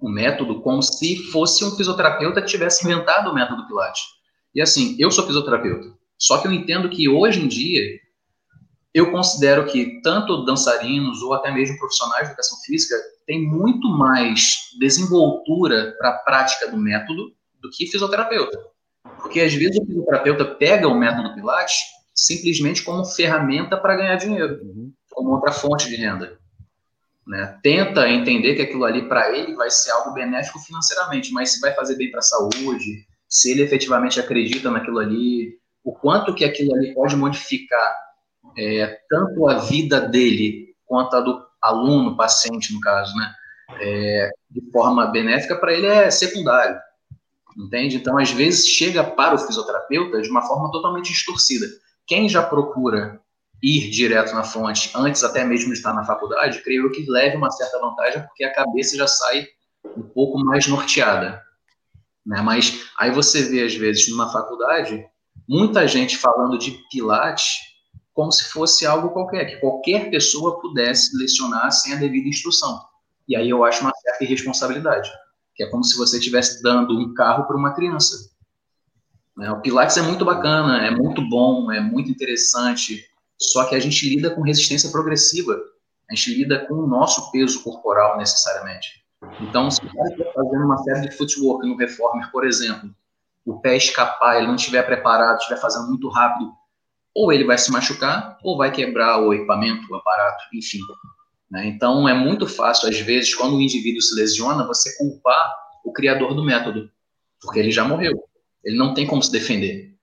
o 0.00 0.08
método 0.08 0.60
como 0.60 0.82
se 0.82 1.16
fosse 1.30 1.64
um 1.64 1.74
fisioterapeuta 1.74 2.42
que 2.42 2.48
tivesse 2.48 2.84
inventado 2.84 3.30
o 3.30 3.34
método 3.34 3.66
Pilates. 3.66 4.02
E 4.54 4.60
assim, 4.60 4.96
eu 4.98 5.10
sou 5.10 5.26
fisioterapeuta, 5.26 5.96
só 6.18 6.38
que 6.38 6.46
eu 6.46 6.52
entendo 6.52 6.90
que 6.90 7.08
hoje 7.08 7.40
em 7.40 7.48
dia 7.48 8.00
eu 8.94 9.10
considero 9.10 9.66
que 9.66 10.00
tanto 10.02 10.44
dançarinos 10.44 11.20
ou 11.20 11.34
até 11.34 11.50
mesmo 11.50 11.76
profissionais 11.76 12.22
de 12.22 12.28
educação 12.28 12.56
física 12.60 12.94
têm 13.26 13.44
muito 13.44 13.88
mais 13.88 14.70
desenvoltura 14.78 15.96
para 15.98 16.10
a 16.10 16.18
prática 16.18 16.70
do 16.70 16.76
método 16.76 17.34
do 17.60 17.68
que 17.70 17.86
fisioterapeuta. 17.88 18.56
Porque 19.18 19.40
às 19.40 19.52
vezes 19.52 19.76
o 19.80 19.84
fisioterapeuta 19.84 20.44
pega 20.44 20.86
o 20.86 20.94
método 20.94 21.34
Pilates 21.34 21.74
simplesmente 22.14 22.84
como 22.84 23.04
ferramenta 23.04 23.76
para 23.76 23.96
ganhar 23.96 24.14
dinheiro, 24.14 24.60
uhum. 24.62 24.92
como 25.10 25.30
outra 25.30 25.50
fonte 25.50 25.88
de 25.88 25.96
renda. 25.96 26.38
Né? 27.26 27.58
Tenta 27.62 28.08
entender 28.08 28.54
que 28.54 28.62
aquilo 28.62 28.84
ali 28.84 29.08
para 29.08 29.36
ele 29.36 29.56
vai 29.56 29.70
ser 29.70 29.90
algo 29.90 30.12
benéfico 30.12 30.60
financeiramente, 30.60 31.32
mas 31.32 31.50
se 31.50 31.60
vai 31.60 31.74
fazer 31.74 31.96
bem 31.96 32.10
para 32.12 32.20
a 32.20 32.22
saúde, 32.22 33.04
se 33.28 33.50
ele 33.50 33.62
efetivamente 33.62 34.20
acredita 34.20 34.70
naquilo 34.70 35.00
ali, 35.00 35.58
o 35.82 35.92
quanto 35.92 36.34
que 36.34 36.44
aquilo 36.44 36.72
ali 36.76 36.94
pode 36.94 37.16
modificar 37.16 38.04
é, 38.56 38.98
tanto 39.08 39.48
a 39.48 39.58
vida 39.58 40.00
dele 40.00 40.74
quanto 40.86 41.16
a 41.16 41.20
do 41.20 41.44
aluno, 41.60 42.16
paciente, 42.16 42.72
no 42.72 42.80
caso, 42.80 43.14
né? 43.16 43.34
É, 43.80 44.30
de 44.50 44.70
forma 44.70 45.06
benéfica, 45.06 45.56
para 45.56 45.72
ele 45.72 45.86
é 45.86 46.10
secundário, 46.10 46.78
entende? 47.56 47.96
Então, 47.96 48.18
às 48.18 48.30
vezes, 48.30 48.68
chega 48.68 49.02
para 49.02 49.34
o 49.34 49.38
fisioterapeuta 49.38 50.20
de 50.20 50.28
uma 50.28 50.42
forma 50.42 50.70
totalmente 50.70 51.10
distorcida. 51.10 51.66
Quem 52.06 52.28
já 52.28 52.42
procura 52.42 53.20
ir 53.62 53.90
direto 53.90 54.34
na 54.34 54.44
fonte, 54.44 54.92
antes 54.94 55.24
até 55.24 55.42
mesmo 55.42 55.72
de 55.72 55.78
estar 55.78 55.94
na 55.94 56.04
faculdade, 56.04 56.62
creio 56.62 56.92
que 56.92 57.10
leve 57.10 57.36
uma 57.36 57.50
certa 57.50 57.78
vantagem, 57.80 58.22
porque 58.22 58.44
a 58.44 58.52
cabeça 58.52 58.96
já 58.96 59.06
sai 59.06 59.46
um 59.96 60.02
pouco 60.02 60.38
mais 60.38 60.66
norteada. 60.66 61.42
Né? 62.26 62.42
Mas 62.42 62.84
aí 62.98 63.10
você 63.10 63.42
vê, 63.42 63.64
às 63.64 63.74
vezes, 63.74 64.08
numa 64.10 64.30
faculdade, 64.30 65.02
muita 65.48 65.88
gente 65.88 66.18
falando 66.18 66.58
de 66.58 66.78
Pilates 66.90 67.73
como 68.14 68.30
se 68.30 68.44
fosse 68.44 68.86
algo 68.86 69.10
qualquer, 69.10 69.44
que 69.44 69.56
qualquer 69.56 70.08
pessoa 70.08 70.60
pudesse 70.60 71.16
lecionar 71.18 71.70
sem 71.72 71.92
a 71.92 71.96
devida 71.96 72.28
instrução. 72.28 72.80
E 73.28 73.34
aí 73.36 73.50
eu 73.50 73.64
acho 73.64 73.80
uma 73.82 73.92
certa 73.94 74.22
irresponsabilidade, 74.22 75.10
que 75.54 75.64
é 75.64 75.66
como 75.68 75.82
se 75.82 75.98
você 75.98 76.18
estivesse 76.18 76.62
dando 76.62 76.96
um 76.96 77.12
carro 77.12 77.44
para 77.44 77.56
uma 77.56 77.74
criança. 77.74 78.30
Né? 79.36 79.50
O 79.50 79.60
Pilates 79.60 79.96
é 79.96 80.02
muito 80.02 80.24
bacana, 80.24 80.86
é 80.86 80.90
muito 80.90 81.28
bom, 81.28 81.72
é 81.72 81.80
muito 81.80 82.08
interessante, 82.08 83.04
só 83.36 83.64
que 83.64 83.74
a 83.74 83.80
gente 83.80 84.08
lida 84.08 84.30
com 84.30 84.42
resistência 84.42 84.90
progressiva, 84.90 85.58
a 86.08 86.14
gente 86.14 86.34
lida 86.36 86.66
com 86.66 86.74
o 86.74 86.86
nosso 86.86 87.32
peso 87.32 87.64
corporal 87.64 88.16
necessariamente. 88.16 89.04
Então, 89.40 89.70
se 89.70 89.84
o 89.84 89.92
cara 89.92 90.08
está 90.10 90.32
fazendo 90.32 90.64
uma 90.64 90.78
série 90.78 91.08
de 91.08 91.16
footwork 91.16 91.66
no 91.66 91.76
reformer, 91.76 92.30
por 92.30 92.46
exemplo, 92.46 92.94
o 93.44 93.58
pé 93.58 93.76
escapar, 93.76 94.36
ele 94.36 94.46
não 94.46 94.54
estiver 94.54 94.82
preparado, 94.84 95.38
estiver 95.38 95.60
fazendo 95.60 95.88
muito 95.88 96.08
rápido, 96.08 96.52
ou 97.14 97.32
ele 97.32 97.44
vai 97.44 97.56
se 97.56 97.70
machucar, 97.70 98.38
ou 98.42 98.56
vai 98.56 98.72
quebrar 98.72 99.20
o 99.20 99.32
equipamento, 99.32 99.86
o 99.90 99.94
aparato, 99.94 100.44
enfim. 100.52 100.80
Né? 101.50 101.66
Então, 101.66 102.08
é 102.08 102.14
muito 102.14 102.46
fácil, 102.48 102.88
às 102.88 102.98
vezes, 102.98 103.34
quando 103.34 103.56
o 103.56 103.60
indivíduo 103.60 104.02
se 104.02 104.14
lesiona, 104.14 104.66
você 104.66 104.96
culpar 104.96 105.54
o 105.84 105.92
criador 105.92 106.34
do 106.34 106.44
método, 106.44 106.90
porque 107.40 107.58
ele 107.60 107.70
já 107.70 107.84
morreu. 107.84 108.24
Ele 108.64 108.76
não 108.76 108.94
tem 108.94 109.06
como 109.06 109.22
se 109.22 109.30
defender. 109.30 109.94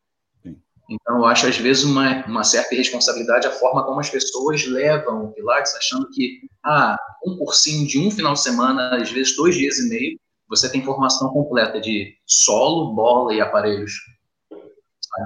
Então, 0.89 1.17
eu 1.17 1.25
acho, 1.25 1.47
às 1.47 1.57
vezes, 1.57 1.83
uma, 1.83 2.25
uma 2.25 2.43
certa 2.43 2.75
irresponsabilidade 2.75 3.47
a 3.47 3.51
forma 3.51 3.83
como 3.85 3.99
as 3.99 4.09
pessoas 4.09 4.65
levam 4.65 5.25
o 5.25 5.31
Pilates, 5.31 5.73
achando 5.75 6.09
que, 6.09 6.41
ah, 6.63 6.97
um 7.25 7.37
cursinho 7.37 7.87
de 7.87 7.97
um 7.97 8.11
final 8.11 8.33
de 8.33 8.41
semana, 8.41 8.95
às 8.95 9.09
vezes 9.09 9.35
dois 9.35 9.55
dias 9.55 9.79
e 9.79 9.89
meio, 9.89 10.19
você 10.49 10.69
tem 10.69 10.83
formação 10.83 11.29
completa 11.29 11.79
de 11.79 12.13
solo, 12.25 12.93
bola 12.93 13.33
e 13.33 13.39
aparelhos. 13.39 13.93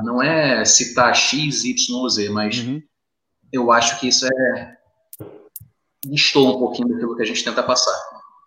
Não 0.03 0.21
é 0.21 0.63
citar 0.65 1.15
X, 1.15 1.63
Y 1.63 1.95
ou 1.95 2.09
Z, 2.09 2.29
mas 2.29 2.59
uhum. 2.59 2.81
eu 3.51 3.71
acho 3.71 3.99
que 3.99 4.07
isso 4.07 4.25
é. 4.27 4.77
Estou 6.11 6.55
um 6.55 6.59
pouquinho 6.59 6.89
daquilo 6.89 7.15
que 7.15 7.23
a 7.23 7.25
gente 7.25 7.43
tenta 7.43 7.63
passar. 7.63 7.95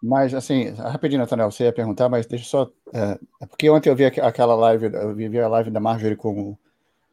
Mas, 0.02 0.32
assim, 0.32 0.70
rapidinho, 0.70 1.20
Nathaniel, 1.20 1.50
você 1.50 1.64
ia 1.64 1.72
perguntar, 1.72 2.08
mas 2.08 2.26
deixa 2.26 2.44
só. 2.44 2.70
É, 2.92 3.18
é 3.40 3.46
porque 3.46 3.68
ontem 3.68 3.90
eu 3.90 3.96
vi 3.96 4.04
aquela 4.04 4.54
live, 4.54 4.86
eu 4.92 5.14
vi 5.14 5.38
a 5.40 5.48
live 5.48 5.70
da 5.70 5.80
Marjorie 5.80 6.16
com 6.16 6.40
o 6.40 6.58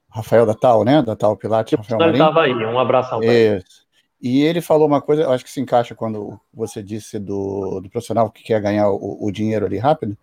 Rafael 0.10 0.46
da 0.46 0.54
Tal, 0.54 0.84
né? 0.84 1.02
Da 1.02 1.16
Tal 1.16 1.36
Pilates. 1.36 1.78
Rafael 1.78 2.02
ele 2.02 2.12
estava 2.12 2.42
aí, 2.44 2.54
um 2.54 2.80
abração. 2.80 3.22
Isso. 3.24 3.86
E 4.22 4.42
ele 4.44 4.62
falou 4.62 4.88
uma 4.88 5.02
coisa, 5.02 5.24
eu 5.24 5.32
acho 5.32 5.44
que 5.44 5.52
se 5.52 5.60
encaixa 5.60 5.94
quando 5.94 6.40
você 6.54 6.82
disse 6.82 7.20
do, 7.20 7.80
do 7.82 7.90
profissional 7.90 8.32
que 8.32 8.44
quer 8.44 8.62
ganhar 8.62 8.90
o, 8.90 9.18
o 9.24 9.32
dinheiro 9.32 9.66
ali 9.66 9.78
rápido. 9.78 10.18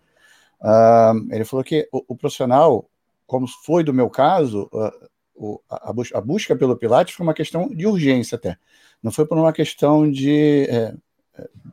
Uh, 0.61 1.33
ele 1.33 1.45
falou 1.45 1.63
que 1.63 1.87
o, 1.91 2.03
o, 2.09 2.15
profissional, 2.15 2.89
como 3.33 3.47
foi 3.47 3.83
do 3.83 3.91
meu 3.91 4.11
caso, 4.11 4.69
uh, 4.71 5.59
a, 5.67 5.89
a, 5.89 6.21
busca 6.21 6.55
pelo 6.55 6.77
Pilates 6.77 7.15
foi 7.15 7.25
uma 7.25 7.33
questão 7.33 7.67
de 7.67 7.87
urgência 7.87 8.35
até. 8.35 8.59
Não 9.01 9.11
foi 9.11 9.25
por 9.25 9.35
uma 9.35 9.51
questão 9.51 10.09
de, 10.09 10.67
é, 10.69 10.93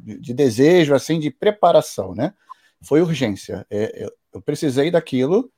de, 0.01 0.19
de, 0.19 0.33
desejo, 0.33 0.95
assim, 0.95 1.21
de 1.21 1.31
preparação, 1.31 2.15
né? 2.15 2.33
Foi 2.81 3.03
urgência. 3.03 3.67
É, 3.69 4.05
eu, 4.07 4.11
eu, 4.33 4.41
precisei 4.41 4.91
daquilo, 4.91 5.53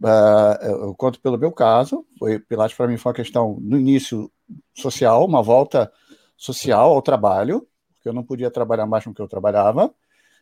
uh, 0.00 0.64
eu 0.64 0.94
conto 0.94 1.20
pelo 1.20 1.36
meu 1.36 1.50
caso, 1.50 2.06
foi, 2.16 2.38
Pilates 2.38 2.76
para 2.76 2.86
mim 2.86 2.96
foi 2.96 3.10
uma 3.10 3.16
questão, 3.16 3.58
no 3.60 3.76
início, 3.76 4.30
social, 4.72 5.26
uma 5.26 5.42
volta 5.42 5.90
social 6.36 6.92
ao 6.92 7.02
trabalho, 7.02 7.66
porque 7.94 8.08
eu 8.08 8.12
não 8.12 8.22
podia 8.22 8.52
trabalhar 8.52 8.86
mais 8.86 9.02
com 9.02 9.10
o 9.10 9.14
que 9.14 9.20
eu 9.20 9.26
trabalhava. 9.26 9.92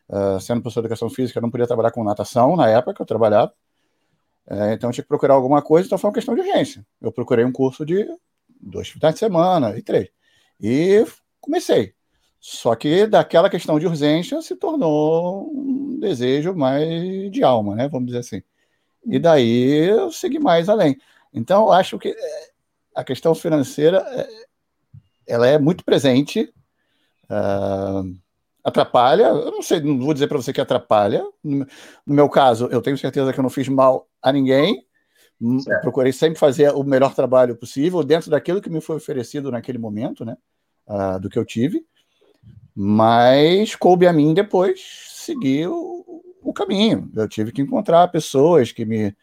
Uh, 0.07 0.39
sendo 0.39 0.61
professor 0.61 0.81
de 0.81 0.85
educação 0.85 1.09
física, 1.09 1.39
eu 1.39 1.41
não 1.41 1.49
podia 1.49 1.65
trabalhar 1.65 1.89
com 1.89 2.03
natação 2.03 2.55
na 2.55 2.69
época 2.69 2.93
que 2.93 3.01
eu 3.01 3.07
trabalhava. 3.07 3.51
É, 4.49 4.73
então 4.73 4.89
eu 4.89 4.93
tinha 4.93 5.03
que 5.03 5.07
procurar 5.07 5.35
alguma 5.35 5.61
coisa, 5.61 5.85
então 5.85 5.97
foi 5.97 6.09
uma 6.09 6.13
questão 6.13 6.33
de 6.33 6.41
urgência. 6.41 6.85
Eu 6.99 7.11
procurei 7.11 7.45
um 7.45 7.51
curso 7.51 7.85
de 7.85 8.07
dois 8.59 8.89
finais 8.89 9.13
de 9.13 9.19
semana 9.19 9.77
e 9.77 9.81
três. 9.83 10.09
E 10.59 11.05
comecei. 11.39 11.93
Só 12.39 12.75
que 12.75 13.05
daquela 13.05 13.49
questão 13.49 13.77
de 13.79 13.85
urgência 13.85 14.41
se 14.41 14.55
tornou 14.55 15.51
um 15.53 15.99
desejo 15.99 16.55
mais 16.55 17.31
de 17.31 17.43
alma, 17.43 17.75
né? 17.75 17.87
Vamos 17.87 18.07
dizer 18.07 18.19
assim. 18.19 18.41
E 19.05 19.19
daí 19.19 19.89
eu 19.89 20.11
segui 20.11 20.39
mais 20.39 20.67
além. 20.67 20.97
Então 21.33 21.65
eu 21.65 21.71
acho 21.71 21.99
que 21.99 22.09
é, 22.09 22.49
a 22.95 23.03
questão 23.03 23.35
financeira 23.35 23.99
é, 24.15 24.27
ela 25.27 25.47
é 25.47 25.59
muito 25.59 25.85
presente. 25.85 26.51
Uh, 27.29 28.17
atrapalha, 28.69 29.23
eu 29.23 29.51
não 29.51 29.61
sei, 29.61 29.81
não 29.81 29.99
vou 29.99 30.13
dizer 30.13 30.27
para 30.27 30.37
você 30.37 30.53
que 30.53 30.61
atrapalha. 30.61 31.23
No, 31.43 31.65
meu 32.05 32.29
caso, 32.29 32.67
eu 32.71 32.81
tenho 32.81 32.97
certeza 32.97 33.33
que 33.33 33.39
eu 33.39 33.43
não 33.43 33.49
fiz 33.49 33.67
mal 33.67 34.07
a 34.21 34.31
ninguém. 34.31 34.85
Hum, 35.41 35.57
procurei 35.81 36.11
sempre 36.11 36.39
fazer 36.39 36.71
o 36.71 36.83
melhor 36.83 37.13
trabalho 37.13 37.55
possível 37.55 38.03
dentro 38.03 38.29
daquilo 38.29 38.61
que 38.61 38.69
me 38.69 38.81
foi 38.81 38.97
oferecido 38.97 39.51
naquele 39.51 39.77
momento, 39.77 40.25
né? 40.25 40.35
Uh, 40.87 41.19
do 41.19 41.29
que 41.29 41.37
eu 41.37 41.45
tive. 41.45 41.85
Mas 42.75 43.75
coube 43.75 44.07
a 44.07 44.13
mim 44.13 44.33
depois 44.33 44.79
seguir 45.09 45.67
o, 45.67 46.23
o 46.41 46.53
caminho. 46.53 47.09
Eu 47.15 47.27
tive 47.27 47.51
que 47.51 47.61
encontrar 47.61 48.07
pessoas 48.09 48.71
que 48.71 48.85
me. 48.85 49.15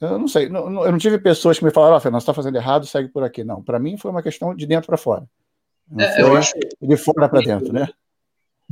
Eu 0.00 0.18
não 0.18 0.28
sei, 0.28 0.48
não, 0.48 0.84
eu 0.84 0.92
não 0.92 0.98
tive 0.98 1.18
pessoas 1.18 1.58
que 1.58 1.64
me 1.64 1.72
falaram, 1.72 1.94
ó, 1.94 1.96
oh, 1.96 2.00
Fernando, 2.00 2.20
você 2.20 2.24
está 2.24 2.34
fazendo 2.34 2.56
errado, 2.56 2.86
segue 2.86 3.08
por 3.08 3.24
aqui. 3.24 3.42
Não, 3.42 3.62
para 3.62 3.78
mim 3.78 3.96
foi 3.96 4.10
uma 4.10 4.22
questão 4.22 4.54
de 4.54 4.64
dentro 4.64 4.86
para 4.86 4.96
fora. 4.96 5.28
É, 5.98 6.22
eu 6.22 6.36
acho 6.36 6.52
de 6.80 6.96
fora 6.96 7.28
para 7.28 7.40
dentro, 7.40 7.72
né? 7.72 7.88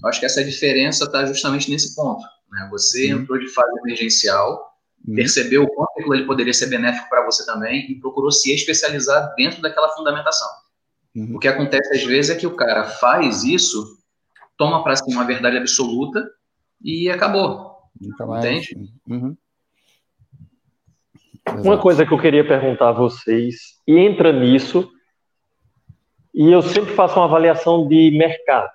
Eu 0.03 0.09
acho 0.09 0.21
que 0.21 0.27
essa 0.27 0.45
diferença 0.45 1.05
está 1.05 1.25
justamente 1.25 1.71
nesse 1.71 1.95
ponto. 1.95 2.23
Né? 2.51 2.69
Você 2.71 3.13
hum. 3.13 3.21
entrou 3.21 3.39
de 3.39 3.49
fase 3.49 3.79
emergencial, 3.81 4.73
hum. 5.07 5.15
percebeu 5.15 5.65
o 5.65 5.69
quanto 5.69 5.91
aquilo 5.99 6.27
poderia 6.27 6.53
ser 6.53 6.67
benéfico 6.67 7.09
para 7.09 7.25
você 7.25 7.45
também 7.47 7.91
e 7.91 8.01
procurou 8.01 8.31
se 8.31 8.53
especializar 8.53 9.35
dentro 9.37 9.63
daquela 9.63 9.89
fundamentação. 9.91 10.49
Uhum. 11.17 11.37
O 11.37 11.39
que 11.39 11.49
acontece 11.49 11.95
às 11.95 12.05
vezes 12.05 12.31
é 12.31 12.39
que 12.39 12.47
o 12.47 12.55
cara 12.55 12.85
faz 12.85 13.43
isso, 13.43 13.99
toma 14.59 14.85
para 14.85 14.97
si 14.97 15.11
uma 15.11 15.25
verdade 15.25 15.57
absoluta 15.57 16.29
e 16.83 17.09
acabou. 17.09 17.75
Entende? 18.39 18.77
Uhum. 19.09 19.35
Uma 21.65 21.81
coisa 21.81 22.05
que 22.05 22.13
eu 22.13 22.19
queria 22.19 22.47
perguntar 22.47 22.91
a 22.91 22.93
vocês, 22.93 23.81
e 23.87 23.97
entra 23.97 24.33
nisso, 24.33 24.91
e 26.35 26.51
eu 26.53 26.61
sempre 26.61 26.93
faço 26.95 27.19
uma 27.19 27.25
avaliação 27.25 27.89
de 27.89 28.11
mercado. 28.11 28.69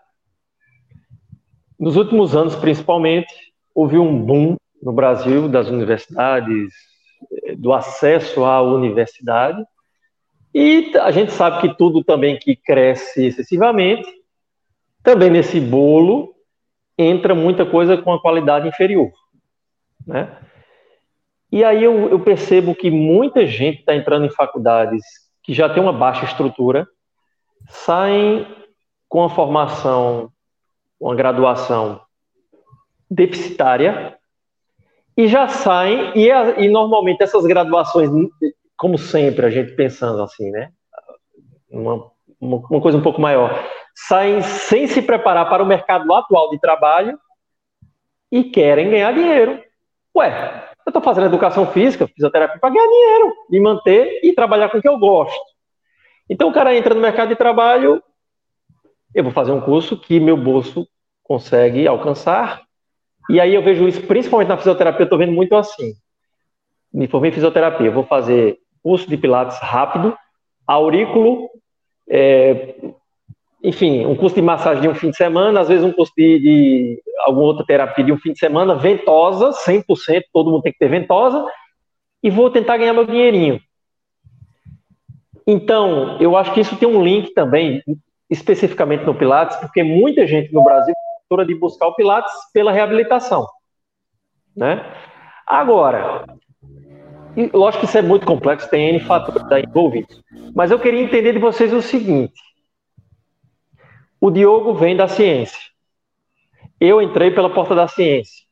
Nos 1.81 1.95
últimos 1.95 2.35
anos, 2.35 2.55
principalmente, 2.55 3.33
houve 3.73 3.97
um 3.97 4.15
boom 4.23 4.55
no 4.83 4.93
Brasil 4.93 5.49
das 5.49 5.67
universidades, 5.67 6.71
do 7.57 7.73
acesso 7.73 8.45
à 8.45 8.61
universidade, 8.61 9.65
e 10.53 10.95
a 10.97 11.09
gente 11.09 11.31
sabe 11.31 11.59
que 11.59 11.75
tudo 11.75 12.03
também 12.03 12.37
que 12.37 12.55
cresce 12.55 13.25
excessivamente, 13.25 14.07
também 15.01 15.31
nesse 15.31 15.59
bolo 15.59 16.35
entra 16.95 17.33
muita 17.33 17.65
coisa 17.65 17.97
com 17.97 18.13
a 18.13 18.21
qualidade 18.21 18.67
inferior, 18.67 19.11
né? 20.05 20.37
E 21.51 21.63
aí 21.63 21.83
eu, 21.83 22.09
eu 22.09 22.19
percebo 22.19 22.75
que 22.75 22.91
muita 22.91 23.47
gente 23.47 23.79
está 23.79 23.95
entrando 23.95 24.27
em 24.27 24.31
faculdades 24.31 25.01
que 25.41 25.51
já 25.51 25.67
tem 25.67 25.81
uma 25.81 25.91
baixa 25.91 26.25
estrutura, 26.25 26.87
saem 27.67 28.45
com 29.09 29.23
a 29.23 29.29
formação, 29.31 30.31
uma 31.01 31.15
graduação 31.15 31.99
deficitária, 33.09 34.15
e 35.17 35.27
já 35.27 35.47
saem, 35.47 36.13
e, 36.15 36.29
e 36.63 36.69
normalmente 36.69 37.23
essas 37.23 37.43
graduações 37.45 38.09
como 38.77 38.97
sempre, 38.97 39.45
a 39.45 39.49
gente 39.49 39.73
pensando 39.73 40.21
assim, 40.23 40.49
né? 40.49 40.71
Uma, 41.69 42.09
uma, 42.39 42.81
coisa 42.81 42.97
um 42.97 43.01
pouco 43.01 43.21
maior. 43.21 43.63
Saem 43.93 44.41
sem 44.41 44.87
se 44.87 45.01
preparar 45.01 45.49
para 45.49 45.61
o 45.61 45.67
mercado 45.67 46.11
atual 46.13 46.49
de 46.49 46.59
trabalho 46.59 47.19
e 48.31 48.43
querem 48.43 48.89
ganhar 48.89 49.13
dinheiro. 49.13 49.61
Ué, 50.17 50.69
eu 50.85 50.89
estou 50.89 51.01
fazendo 51.01 51.27
educação 51.27 51.67
física, 51.67 52.07
fisioterapia 52.07 52.59
para 52.59 52.73
ganhar 52.73 52.87
dinheiro, 52.87 53.33
me 53.49 53.59
manter 53.59 54.19
e 54.23 54.33
trabalhar 54.33 54.69
com 54.69 54.77
o 54.77 54.81
que 54.81 54.89
eu 54.89 54.97
gosto. 54.97 55.39
Então 56.29 56.49
o 56.49 56.53
cara 56.53 56.75
entra 56.75 56.95
no 56.95 57.01
mercado 57.01 57.29
de 57.29 57.35
trabalho, 57.35 58.01
eu 59.13 59.23
vou 59.23 59.31
fazer 59.31 59.51
um 59.51 59.61
curso 59.61 59.97
que 59.97 60.19
meu 60.19 60.37
bolso 60.37 60.87
consegue 61.23 61.87
alcançar. 61.87 62.61
E 63.29 63.39
aí 63.39 63.53
eu 63.53 63.63
vejo 63.63 63.87
isso, 63.87 64.01
principalmente 64.01 64.49
na 64.49 64.57
fisioterapia, 64.57 65.01
eu 65.01 65.05
estou 65.05 65.19
vendo 65.19 65.31
muito 65.31 65.55
assim. 65.55 65.93
Me 66.93 67.07
formei 67.07 67.31
em 67.31 67.33
fisioterapia, 67.33 67.87
eu 67.87 67.93
vou 67.93 68.03
fazer 68.03 68.57
curso 68.83 69.07
de 69.07 69.17
Pilates 69.17 69.57
rápido, 69.59 70.15
aurículo, 70.67 71.49
é, 72.09 72.75
enfim, 73.63 74.05
um 74.05 74.15
curso 74.15 74.35
de 74.35 74.41
massagem 74.41 74.81
de 74.81 74.89
um 74.89 74.95
fim 74.95 75.11
de 75.11 75.17
semana, 75.17 75.61
às 75.61 75.69
vezes 75.69 75.85
um 75.85 75.91
curso 75.91 76.11
de, 76.17 76.39
de 76.39 77.03
alguma 77.19 77.45
outra 77.45 77.65
terapia 77.65 78.03
de 78.03 78.11
um 78.11 78.17
fim 78.17 78.33
de 78.33 78.39
semana, 78.39 78.75
ventosa, 78.75 79.51
100%, 79.51 80.23
todo 80.33 80.49
mundo 80.49 80.63
tem 80.63 80.73
que 80.73 80.79
ter 80.79 80.89
ventosa, 80.89 81.45
e 82.23 82.29
vou 82.29 82.49
tentar 82.49 82.77
ganhar 82.77 82.93
meu 82.93 83.05
dinheirinho. 83.05 83.59
Então, 85.45 86.19
eu 86.19 86.35
acho 86.35 86.53
que 86.53 86.59
isso 86.59 86.75
tem 86.75 86.87
um 86.87 87.03
link 87.03 87.33
também, 87.33 87.83
especificamente 88.31 89.03
no 89.03 89.13
Pilates, 89.13 89.57
porque 89.57 89.83
muita 89.83 90.25
gente 90.25 90.53
no 90.53 90.63
Brasil 90.63 90.95
procura 91.27 91.45
de 91.45 91.53
buscar 91.53 91.87
o 91.87 91.95
Pilates 91.95 92.31
pela 92.53 92.71
reabilitação. 92.71 93.45
Né? 94.55 94.81
Agora, 95.45 96.25
lógico 97.53 97.81
que 97.81 97.89
isso 97.89 97.97
é 97.97 98.01
muito 98.01 98.25
complexo, 98.25 98.69
tem 98.69 98.89
N 98.89 99.01
fatores 99.01 99.43
envolvidos. 99.67 100.23
Mas 100.55 100.71
eu 100.71 100.79
queria 100.79 101.01
entender 101.01 101.33
de 101.33 101.39
vocês 101.39 101.73
o 101.73 101.81
seguinte: 101.81 102.41
o 104.19 104.31
Diogo 104.31 104.73
vem 104.73 104.95
da 104.95 105.09
ciência. 105.09 105.59
Eu 106.79 107.01
entrei 107.01 107.31
pela 107.31 107.49
porta 107.49 107.75
da 107.75 107.87
ciência. 107.87 108.45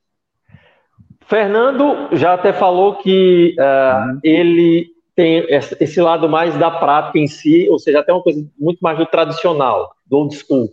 Fernando 1.21 2.09
já 2.11 2.33
até 2.33 2.51
falou 2.51 2.95
que 2.97 3.55
uh, 3.57 4.19
ele 4.23 4.87
tem 5.19 5.45
esse 5.49 5.99
lado 5.99 6.29
mais 6.29 6.57
da 6.57 6.71
prática 6.71 7.19
em 7.19 7.27
si, 7.27 7.67
ou 7.69 7.77
seja, 7.77 7.99
até 7.99 8.13
uma 8.13 8.23
coisa 8.23 8.41
muito 8.57 8.79
mais 8.79 8.97
do 8.97 9.05
tradicional, 9.05 9.93
do 10.05 10.19
old 10.19 10.33
school. 10.33 10.69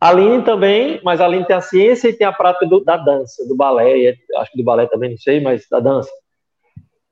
A 0.00 0.08
Aline 0.08 0.42
também, 0.42 0.98
mas 1.04 1.20
a 1.20 1.26
Aline 1.26 1.44
tem 1.44 1.54
a 1.54 1.60
ciência 1.60 2.08
e 2.08 2.14
tem 2.14 2.26
a 2.26 2.32
prática 2.32 2.64
do, 2.64 2.82
da 2.82 2.96
dança, 2.96 3.46
do 3.46 3.54
balé, 3.54 4.16
acho 4.36 4.50
que 4.50 4.56
do 4.56 4.64
balé 4.64 4.86
também, 4.86 5.10
não 5.10 5.18
sei, 5.18 5.42
mas 5.42 5.68
da 5.70 5.78
dança. 5.78 6.08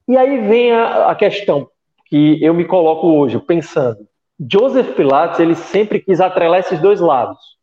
E 0.09 0.17
aí 0.17 0.39
vem 0.49 0.73
a, 0.73 1.11
a 1.11 1.15
questão 1.15 1.69
que 2.07 2.43
eu 2.43 2.55
me 2.55 2.65
coloco 2.65 3.09
hoje, 3.09 3.39
pensando. 3.39 4.09
Joseph 4.51 4.97
Pilates, 4.97 5.39
ele 5.39 5.55
sempre 5.55 6.01
quis 6.01 6.19
atrelar 6.19 6.61
esses 6.61 6.81
dois 6.81 6.99
lados. 6.99 7.59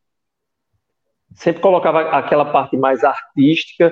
Sempre 1.33 1.59
colocava 1.59 2.01
aquela 2.01 2.45
parte 2.45 2.77
mais 2.77 3.03
artística, 3.03 3.91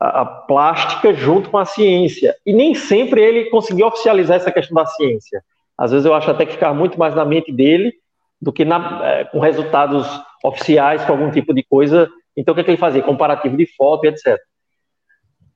a, 0.00 0.24
plástica, 0.24 1.12
junto 1.12 1.50
com 1.50 1.58
a 1.58 1.64
ciência. 1.64 2.34
E 2.44 2.52
nem 2.52 2.74
sempre 2.74 3.22
ele 3.22 3.50
conseguiu 3.50 3.86
oficializar 3.86 4.36
essa 4.36 4.52
questão 4.52 4.74
da 4.74 4.86
ciência. 4.86 5.42
Às 5.76 5.90
vezes 5.90 6.06
eu 6.06 6.14
acho 6.14 6.30
até 6.30 6.46
que 6.46 6.52
ficava 6.52 6.74
muito 6.74 6.98
mais 6.98 7.14
na 7.14 7.24
mente 7.24 7.52
dele 7.52 7.94
do 8.40 8.52
que 8.52 8.64
na, 8.64 9.00
é, 9.04 9.24
com 9.24 9.38
resultados 9.38 10.06
oficiais, 10.44 11.04
com 11.04 11.12
algum 11.12 11.30
tipo 11.30 11.54
de 11.54 11.62
coisa. 11.62 12.08
Então, 12.36 12.52
o 12.52 12.54
que, 12.54 12.60
é 12.60 12.64
que 12.64 12.70
ele 12.70 12.76
fazia? 12.76 13.02
Comparativo 13.02 13.56
de 13.56 13.66
foto 13.74 14.04
e 14.04 14.08
etc. 14.08 14.38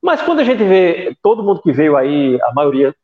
Mas 0.02 0.22
quando 0.22 0.40
a 0.40 0.44
gente 0.44 0.64
vê 0.64 1.14
todo 1.22 1.42
mundo 1.42 1.60
que 1.60 1.72
veio 1.72 1.96
aí, 1.96 2.38
a 2.42 2.52
maioria 2.54 2.94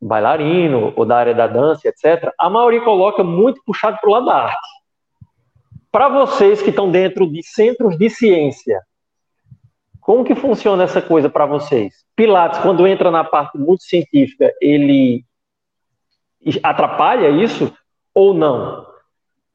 bailarino 0.00 0.92
ou 0.94 1.04
da 1.04 1.16
área 1.16 1.34
da 1.34 1.46
dança, 1.46 1.88
etc., 1.88 2.32
a 2.38 2.48
maioria 2.48 2.82
coloca 2.82 3.24
muito 3.24 3.60
puxado 3.64 3.98
para 4.00 4.08
o 4.08 4.12
lado 4.12 4.26
da 4.26 4.34
arte. 4.34 4.68
Para 5.90 6.08
vocês 6.08 6.62
que 6.62 6.70
estão 6.70 6.90
dentro 6.90 7.30
de 7.30 7.42
centros 7.42 7.96
de 7.96 8.08
ciência, 8.10 8.80
como 10.04 10.22
que 10.22 10.34
funciona 10.34 10.84
essa 10.84 11.00
coisa 11.00 11.30
para 11.30 11.46
vocês? 11.46 12.04
Pilates, 12.14 12.60
quando 12.60 12.86
entra 12.86 13.10
na 13.10 13.24
parte 13.24 13.56
muito 13.56 13.84
científica, 13.84 14.52
ele 14.60 15.24
atrapalha 16.62 17.30
isso 17.30 17.74
ou 18.12 18.34
não? 18.34 18.86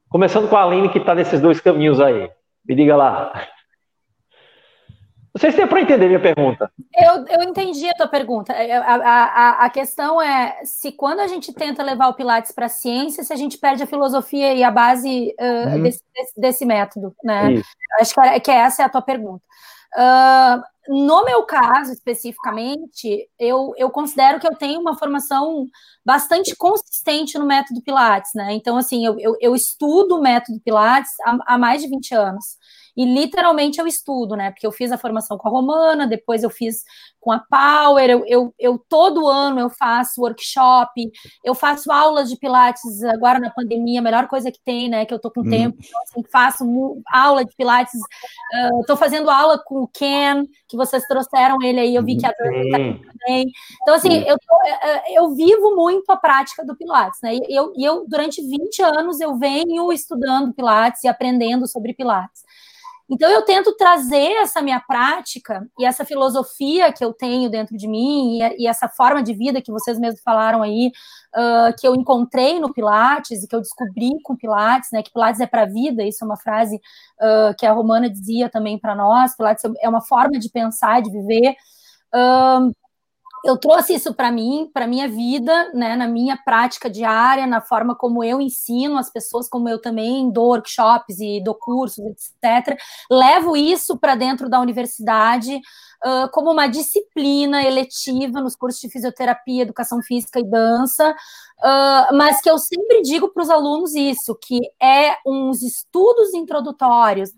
Começando 0.08 0.48
com 0.48 0.56
a 0.56 0.64
Aline, 0.64 0.88
que 0.88 0.98
está 0.98 1.14
nesses 1.14 1.40
dois 1.40 1.60
caminhos 1.60 2.00
aí. 2.00 2.28
Me 2.66 2.74
diga 2.74 2.96
lá. 2.96 3.32
Não 5.32 5.40
sei 5.40 5.52
se 5.52 5.56
deu 5.56 5.68
para 5.68 5.82
entender 5.82 6.08
minha 6.08 6.18
pergunta. 6.18 6.68
Eu, 6.98 7.24
eu 7.28 7.42
entendi 7.48 7.88
a 7.88 7.94
tua 7.94 8.08
pergunta. 8.08 8.52
É, 8.52 8.76
a, 8.76 8.94
a, 8.96 9.64
a 9.66 9.70
questão 9.70 10.20
é 10.20 10.64
se 10.64 10.90
quando 10.90 11.20
a 11.20 11.28
gente 11.28 11.54
tenta 11.54 11.84
levar 11.84 12.08
o 12.08 12.14
Pilates 12.14 12.50
para 12.50 12.66
a 12.66 12.68
ciência, 12.68 13.22
se 13.22 13.32
a 13.32 13.36
gente 13.36 13.56
perde 13.56 13.84
a 13.84 13.86
filosofia 13.86 14.52
e 14.52 14.64
a 14.64 14.70
base 14.72 15.32
uh, 15.38 15.68
uhum. 15.76 15.82
desse, 15.84 16.02
desse, 16.12 16.40
desse, 16.40 16.66
método, 16.66 17.14
né? 17.22 17.52
Isso. 17.52 17.70
Acho 18.00 18.14
que, 18.14 18.20
é, 18.20 18.40
que 18.40 18.50
essa 18.50 18.82
é 18.82 18.86
a 18.86 18.88
tua 18.88 19.02
pergunta. 19.02 19.44
Uh, 19.96 20.62
no 20.88 21.24
meu 21.24 21.44
caso, 21.44 21.92
especificamente, 21.92 23.28
eu, 23.38 23.72
eu 23.76 23.90
considero 23.90 24.40
que 24.40 24.46
eu 24.46 24.56
tenho 24.56 24.80
uma 24.80 24.98
formação 24.98 25.66
bastante 26.04 26.56
consistente 26.56 27.38
no 27.38 27.46
método 27.46 27.82
Pilates, 27.82 28.32
né? 28.34 28.52
Então, 28.54 28.76
assim, 28.76 29.04
eu, 29.06 29.18
eu, 29.20 29.36
eu 29.40 29.54
estudo 29.54 30.16
o 30.16 30.22
método 30.22 30.60
Pilates 30.60 31.12
há, 31.24 31.54
há 31.54 31.58
mais 31.58 31.82
de 31.82 31.88
20 31.88 32.14
anos 32.14 32.56
e 33.00 33.04
literalmente 33.06 33.80
eu 33.80 33.86
estudo, 33.86 34.36
né? 34.36 34.50
Porque 34.50 34.66
eu 34.66 34.70
fiz 34.70 34.92
a 34.92 34.98
formação 34.98 35.38
com 35.38 35.48
a 35.48 35.50
Romana, 35.50 36.06
depois 36.06 36.42
eu 36.42 36.50
fiz 36.50 36.84
com 37.18 37.32
a 37.32 37.38
Power, 37.38 38.10
eu, 38.10 38.24
eu, 38.26 38.54
eu 38.58 38.78
todo 38.90 39.26
ano 39.26 39.58
eu 39.58 39.70
faço 39.70 40.20
workshop, 40.20 41.10
eu 41.42 41.54
faço 41.54 41.90
aulas 41.90 42.28
de 42.28 42.36
Pilates 42.36 43.02
agora 43.04 43.38
na 43.38 43.48
pandemia, 43.48 44.00
a 44.00 44.02
melhor 44.02 44.28
coisa 44.28 44.52
que 44.52 44.60
tem, 44.62 44.90
né? 44.90 45.06
Que 45.06 45.14
eu 45.14 45.18
tô 45.18 45.30
com 45.30 45.40
hum. 45.40 45.48
tempo, 45.48 45.78
então, 45.80 46.00
assim, 46.02 46.22
faço 46.30 47.02
aula 47.10 47.42
de 47.42 47.56
Pilates, 47.56 47.98
uh, 47.98 48.84
tô 48.86 48.98
fazendo 48.98 49.30
aula 49.30 49.58
com 49.64 49.76
o 49.76 49.88
Ken, 49.88 50.44
que 50.68 50.76
vocês 50.76 51.02
trouxeram 51.06 51.56
ele 51.62 51.80
aí, 51.80 51.94
eu 51.94 52.04
vi 52.04 52.18
que 52.18 52.26
a 52.26 52.32
Dani 52.38 52.70
tá 52.70 52.78
também. 52.78 53.50
Então, 53.80 53.94
assim, 53.94 54.24
eu, 54.26 54.36
tô, 54.36 54.56
eu 55.14 55.34
vivo 55.34 55.74
muito 55.74 56.10
a 56.12 56.18
prática 56.18 56.66
do 56.66 56.76
Pilates, 56.76 57.18
né? 57.22 57.34
E 57.34 57.58
eu, 57.58 57.72
eu, 57.78 58.04
durante 58.06 58.42
20 58.42 58.82
anos, 58.82 59.20
eu 59.20 59.38
venho 59.38 59.90
estudando 59.90 60.52
Pilates 60.52 61.02
e 61.02 61.08
aprendendo 61.08 61.66
sobre 61.66 61.94
Pilates. 61.94 62.42
Então 63.10 63.28
eu 63.28 63.42
tento 63.42 63.74
trazer 63.76 64.32
essa 64.36 64.62
minha 64.62 64.78
prática 64.78 65.66
e 65.76 65.84
essa 65.84 66.04
filosofia 66.04 66.92
que 66.92 67.04
eu 67.04 67.12
tenho 67.12 67.50
dentro 67.50 67.76
de 67.76 67.88
mim 67.88 68.38
e, 68.38 68.62
e 68.62 68.66
essa 68.68 68.88
forma 68.88 69.20
de 69.20 69.34
vida 69.34 69.60
que 69.60 69.72
vocês 69.72 69.98
mesmos 69.98 70.22
falaram 70.22 70.62
aí, 70.62 70.92
uh, 71.34 71.74
que 71.76 71.86
eu 71.88 71.96
encontrei 71.96 72.60
no 72.60 72.72
Pilates 72.72 73.42
e 73.42 73.48
que 73.48 73.56
eu 73.56 73.60
descobri 73.60 74.10
com 74.22 74.36
Pilates, 74.36 74.90
né? 74.92 75.02
Que 75.02 75.12
Pilates 75.12 75.40
é 75.40 75.46
para 75.46 75.62
a 75.62 75.66
vida, 75.66 76.04
isso 76.04 76.22
é 76.22 76.26
uma 76.26 76.36
frase 76.36 76.76
uh, 76.76 77.54
que 77.58 77.66
a 77.66 77.72
Romana 77.72 78.08
dizia 78.08 78.48
também 78.48 78.78
para 78.78 78.94
nós. 78.94 79.36
Pilates 79.36 79.64
é 79.82 79.88
uma 79.88 80.00
forma 80.02 80.38
de 80.38 80.48
pensar, 80.48 81.02
de 81.02 81.10
viver. 81.10 81.56
Uh, 82.14 82.72
eu 83.44 83.56
trouxe 83.56 83.94
isso 83.94 84.14
para 84.14 84.30
mim, 84.30 84.70
para 84.72 84.86
minha 84.86 85.08
vida, 85.08 85.70
né, 85.72 85.96
na 85.96 86.06
minha 86.06 86.36
prática 86.36 86.90
diária, 86.90 87.46
na 87.46 87.60
forma 87.60 87.94
como 87.94 88.22
eu 88.22 88.40
ensino 88.40 88.98
as 88.98 89.10
pessoas, 89.10 89.48
como 89.48 89.68
eu 89.68 89.80
também 89.80 90.30
dou 90.30 90.50
workshops 90.50 91.18
e 91.20 91.42
dou 91.42 91.54
cursos, 91.54 91.98
etc. 91.98 92.78
Levo 93.10 93.56
isso 93.56 93.98
para 93.98 94.14
dentro 94.14 94.48
da 94.48 94.60
universidade 94.60 95.60
uh, 96.04 96.30
como 96.32 96.50
uma 96.50 96.66
disciplina 96.66 97.62
eletiva 97.62 98.40
nos 98.40 98.56
cursos 98.56 98.80
de 98.80 98.90
fisioterapia, 98.90 99.62
educação 99.62 100.02
física 100.02 100.40
e 100.40 100.44
dança, 100.44 101.10
uh, 101.10 102.16
mas 102.16 102.40
que 102.40 102.50
eu 102.50 102.58
sempre 102.58 103.02
digo 103.02 103.28
para 103.32 103.42
os 103.42 103.50
alunos 103.50 103.94
isso, 103.94 104.36
que 104.40 104.58
é 104.82 105.16
uns 105.26 105.62
estudos 105.62 106.34
introdutórios, 106.34 107.30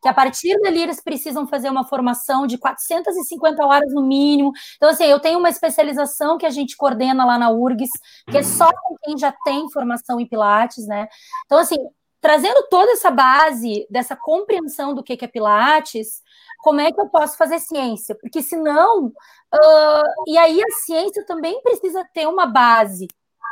que 0.00 0.08
a 0.08 0.14
partir 0.14 0.58
dali 0.60 0.82
eles 0.82 1.00
precisam 1.00 1.46
fazer 1.46 1.70
uma 1.70 1.84
formação 1.84 2.46
de 2.46 2.58
450 2.58 3.64
horas 3.64 3.92
no 3.92 4.06
mínimo. 4.06 4.52
Então, 4.76 4.90
assim, 4.90 5.04
eu 5.04 5.20
tenho 5.20 5.38
uma 5.38 5.48
especialização 5.48 6.38
que 6.38 6.46
a 6.46 6.50
gente 6.50 6.76
coordena 6.76 7.24
lá 7.24 7.38
na 7.38 7.50
URGS, 7.50 7.90
que 8.30 8.38
é 8.38 8.42
só 8.42 8.70
com 8.82 8.96
quem 9.02 9.18
já 9.18 9.32
tem 9.44 9.70
formação 9.70 10.20
em 10.20 10.28
Pilates, 10.28 10.86
né? 10.86 11.08
Então, 11.46 11.58
assim, 11.58 11.76
trazendo 12.20 12.66
toda 12.70 12.92
essa 12.92 13.10
base 13.10 13.86
dessa 13.90 14.16
compreensão 14.16 14.94
do 14.94 15.02
que 15.02 15.18
é 15.20 15.26
Pilates, 15.26 16.22
como 16.60 16.80
é 16.80 16.92
que 16.92 17.00
eu 17.00 17.08
posso 17.08 17.36
fazer 17.36 17.58
ciência? 17.60 18.16
Porque 18.20 18.42
senão, 18.42 19.06
uh, 19.06 20.24
e 20.26 20.36
aí 20.36 20.60
a 20.60 20.70
ciência 20.84 21.24
também 21.24 21.60
precisa 21.62 22.04
ter 22.12 22.26
uma 22.26 22.46
base, 22.46 23.06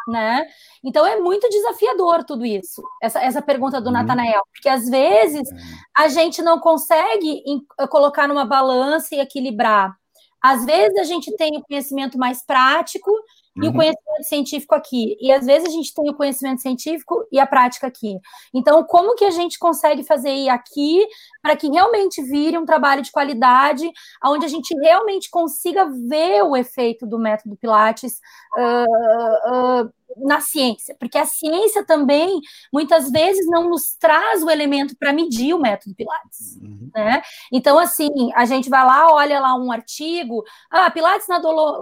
né? 0.06 0.46
Então 0.84 1.06
é 1.06 1.18
muito 1.20 1.48
desafiador 1.48 2.24
tudo 2.24 2.44
isso, 2.44 2.82
essa, 3.02 3.20
essa 3.20 3.42
pergunta 3.42 3.80
do 3.80 3.86
uhum. 3.86 3.92
Natanael, 3.92 4.42
porque 4.52 4.68
às 4.68 4.88
vezes 4.88 5.48
a 5.96 6.08
gente 6.08 6.42
não 6.42 6.60
consegue 6.60 7.42
colocar 7.90 8.28
numa 8.28 8.44
balança 8.44 9.14
e 9.14 9.20
equilibrar. 9.20 9.96
Às 10.42 10.64
vezes 10.64 10.96
a 10.98 11.04
gente 11.04 11.34
tem 11.36 11.56
o 11.56 11.62
conhecimento 11.62 12.18
mais 12.18 12.44
prático 12.44 13.10
e 13.56 13.60
uhum. 13.62 13.68
o 13.68 13.74
conhecimento 13.74 14.24
científico 14.24 14.74
aqui. 14.74 15.16
E 15.20 15.32
às 15.32 15.46
vezes 15.46 15.68
a 15.68 15.72
gente 15.72 15.94
tem 15.94 16.10
o 16.10 16.14
conhecimento 16.14 16.60
científico 16.60 17.26
e 17.32 17.38
a 17.38 17.46
prática 17.46 17.86
aqui. 17.86 18.18
Então, 18.52 18.84
como 18.84 19.14
que 19.14 19.24
a 19.24 19.30
gente 19.30 19.58
consegue 19.58 20.04
fazer 20.04 20.48
aqui 20.48 21.06
para 21.42 21.56
que 21.56 21.68
realmente 21.68 22.22
vire 22.22 22.58
um 22.58 22.66
trabalho 22.66 23.02
de 23.02 23.10
qualidade, 23.10 23.90
onde 24.24 24.44
a 24.44 24.48
gente 24.48 24.74
realmente 24.78 25.30
consiga 25.30 25.86
ver 26.08 26.42
o 26.42 26.56
efeito 26.56 27.06
do 27.06 27.18
método 27.18 27.56
Pilates 27.56 28.20
uh, 28.58 29.84
uh, 29.84 29.92
na 30.18 30.40
ciência? 30.40 30.94
Porque 30.98 31.16
a 31.16 31.24
ciência 31.24 31.84
também, 31.84 32.40
muitas 32.72 33.10
vezes, 33.10 33.46
não 33.46 33.70
nos 33.70 33.94
traz 33.98 34.42
o 34.42 34.50
elemento 34.50 34.94
para 34.98 35.12
medir 35.12 35.54
o 35.54 35.60
método 35.60 35.94
Pilates. 35.94 36.56
Uhum. 36.60 36.90
Né? 36.94 37.22
Então, 37.50 37.78
assim, 37.78 38.10
a 38.34 38.44
gente 38.44 38.68
vai 38.68 38.84
lá, 38.84 39.12
olha 39.12 39.40
lá 39.40 39.54
um 39.54 39.72
artigo, 39.72 40.44
ah, 40.70 40.90
Pilates 40.90 41.28
na 41.28 41.38
dor 41.38 41.80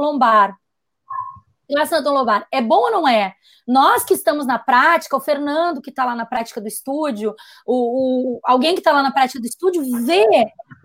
Relação 1.68 2.02
Lobar, 2.02 2.46
é 2.52 2.60
bom 2.60 2.76
ou 2.76 2.90
não 2.90 3.08
é? 3.08 3.34
Nós 3.66 4.04
que 4.04 4.12
estamos 4.12 4.46
na 4.46 4.58
prática, 4.58 5.16
o 5.16 5.20
Fernando 5.20 5.80
que 5.80 5.88
está 5.88 6.04
lá 6.04 6.14
na 6.14 6.26
prática 6.26 6.60
do 6.60 6.68
estúdio, 6.68 7.34
o, 7.66 8.36
o 8.36 8.40
alguém 8.44 8.74
que 8.74 8.80
está 8.80 8.92
lá 8.92 9.02
na 9.02 9.10
prática 9.10 9.40
do 9.40 9.46
estúdio 9.46 9.82
vê, 10.04 10.26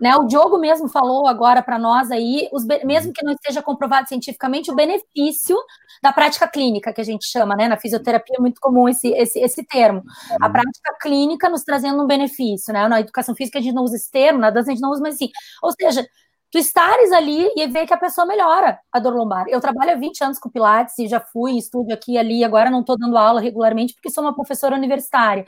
né? 0.00 0.16
O 0.16 0.24
Diogo 0.24 0.58
mesmo 0.58 0.88
falou 0.88 1.26
agora 1.26 1.62
para 1.62 1.78
nós 1.78 2.10
aí, 2.10 2.48
os, 2.52 2.64
mesmo 2.84 3.12
que 3.12 3.24
não 3.24 3.32
esteja 3.32 3.62
comprovado 3.62 4.08
cientificamente, 4.08 4.70
o 4.70 4.74
benefício 4.74 5.56
da 6.02 6.10
prática 6.12 6.48
clínica 6.48 6.92
que 6.92 7.00
a 7.00 7.04
gente 7.04 7.26
chama, 7.26 7.54
né? 7.54 7.68
Na 7.68 7.76
fisioterapia 7.76 8.36
é 8.38 8.40
muito 8.40 8.60
comum 8.60 8.88
esse, 8.88 9.08
esse, 9.08 9.38
esse 9.38 9.62
termo. 9.66 10.02
A 10.40 10.46
uhum. 10.46 10.52
prática 10.52 10.96
clínica 11.02 11.50
nos 11.50 11.62
trazendo 11.62 12.02
um 12.02 12.06
benefício, 12.06 12.72
né? 12.72 12.88
Na 12.88 13.00
educação 13.00 13.34
física 13.34 13.58
a 13.58 13.62
gente 13.62 13.74
não 13.74 13.84
usa 13.84 13.96
esse 13.96 14.10
termo, 14.10 14.38
na 14.38 14.50
dança 14.50 14.70
a 14.70 14.74
gente 14.74 14.82
não 14.82 14.90
usa, 14.90 15.02
mas 15.02 15.16
assim, 15.16 15.28
ou 15.62 15.70
seja, 15.72 16.06
tu 16.50 16.58
estares 16.58 17.12
ali 17.12 17.48
e 17.56 17.66
ver 17.68 17.86
que 17.86 17.94
a 17.94 17.98
pessoa 17.98 18.26
melhora 18.26 18.78
a 18.92 18.98
dor 18.98 19.14
lombar. 19.14 19.46
Eu 19.48 19.60
trabalho 19.60 19.92
há 19.92 19.94
20 19.94 20.24
anos 20.24 20.38
com 20.38 20.50
Pilates 20.50 20.98
e 20.98 21.06
já 21.06 21.20
fui 21.20 21.52
em 21.52 21.58
estúdio 21.58 21.94
aqui 21.94 22.12
e 22.12 22.18
ali, 22.18 22.44
agora 22.44 22.70
não 22.70 22.80
estou 22.80 22.98
dando 22.98 23.16
aula 23.16 23.40
regularmente 23.40 23.94
porque 23.94 24.10
sou 24.10 24.24
uma 24.24 24.34
professora 24.34 24.74
universitária. 24.74 25.44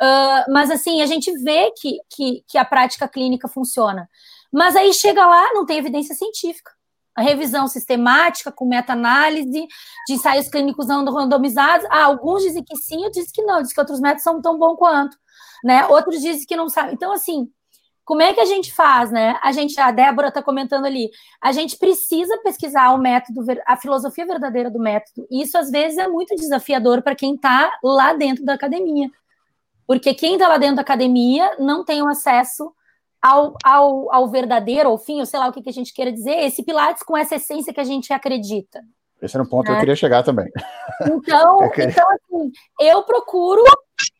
Uh, 0.00 0.52
mas 0.52 0.70
assim, 0.70 1.02
a 1.02 1.06
gente 1.06 1.30
vê 1.42 1.70
que, 1.76 1.98
que, 2.08 2.44
que 2.48 2.58
a 2.58 2.64
prática 2.64 3.06
clínica 3.06 3.46
funciona. 3.48 4.08
Mas 4.52 4.74
aí 4.74 4.92
chega 4.94 5.26
lá, 5.26 5.52
não 5.52 5.66
tem 5.66 5.78
evidência 5.78 6.14
científica. 6.14 6.70
A 7.14 7.20
revisão 7.20 7.66
sistemática, 7.66 8.52
com 8.52 8.64
meta-análise, 8.64 9.50
de 9.50 10.14
ensaios 10.14 10.48
clínicos 10.48 10.86
não 10.86 11.04
randomizados. 11.04 11.84
Ah, 11.90 12.04
alguns 12.04 12.42
dizem 12.42 12.62
que 12.62 12.76
sim, 12.76 12.98
outros 12.98 13.24
dizem 13.24 13.32
que 13.34 13.42
não, 13.42 13.60
dizem 13.60 13.74
que 13.74 13.80
outros 13.80 14.00
métodos 14.00 14.22
são 14.22 14.40
tão 14.40 14.56
bons 14.56 14.76
quanto. 14.76 15.16
Né? 15.64 15.84
Outros 15.88 16.20
dizem 16.20 16.46
que 16.46 16.56
não 16.56 16.68
sabem. 16.68 16.94
Então, 16.94 17.12
assim, 17.12 17.50
como 18.08 18.22
é 18.22 18.32
que 18.32 18.40
a 18.40 18.46
gente 18.46 18.72
faz, 18.72 19.10
né? 19.10 19.38
A 19.42 19.52
gente, 19.52 19.78
a 19.78 19.90
Débora 19.90 20.28
está 20.28 20.42
comentando 20.42 20.86
ali, 20.86 21.10
a 21.42 21.52
gente 21.52 21.76
precisa 21.76 22.38
pesquisar 22.42 22.94
o 22.94 22.96
método, 22.96 23.44
a 23.66 23.76
filosofia 23.76 24.24
verdadeira 24.24 24.70
do 24.70 24.78
método. 24.78 25.26
E 25.30 25.42
isso 25.42 25.58
às 25.58 25.70
vezes 25.70 25.98
é 25.98 26.08
muito 26.08 26.34
desafiador 26.34 27.02
para 27.02 27.14
quem 27.14 27.34
está 27.34 27.70
lá 27.84 28.14
dentro 28.14 28.46
da 28.46 28.54
academia. 28.54 29.10
Porque 29.86 30.14
quem 30.14 30.36
está 30.36 30.48
lá 30.48 30.56
dentro 30.56 30.76
da 30.76 30.80
academia 30.80 31.54
não 31.58 31.84
tem 31.84 32.00
o 32.00 32.08
acesso 32.08 32.72
ao, 33.20 33.52
ao, 33.62 34.10
ao 34.10 34.30
verdadeiro, 34.30 34.88
ao 34.88 34.96
fim, 34.96 35.20
ou 35.20 35.26
sei 35.26 35.38
lá 35.38 35.46
o 35.48 35.52
que, 35.52 35.60
que 35.60 35.68
a 35.68 35.72
gente 35.72 35.92
queira 35.92 36.10
dizer, 36.10 36.46
esse 36.46 36.62
Pilates 36.62 37.02
com 37.02 37.14
essa 37.14 37.34
essência 37.34 37.74
que 37.74 37.80
a 37.80 37.84
gente 37.84 38.10
acredita. 38.10 38.80
Esse 39.20 39.36
era 39.36 39.44
um 39.44 39.46
ponto 39.46 39.66
que 39.66 39.70
eu 39.70 39.74
né? 39.74 39.80
queria 39.80 39.96
chegar 39.96 40.22
também. 40.22 40.48
Então, 41.02 41.58
queria... 41.68 41.90
então 41.90 42.06
assim, 42.10 42.52
eu 42.80 43.02
procuro 43.02 43.62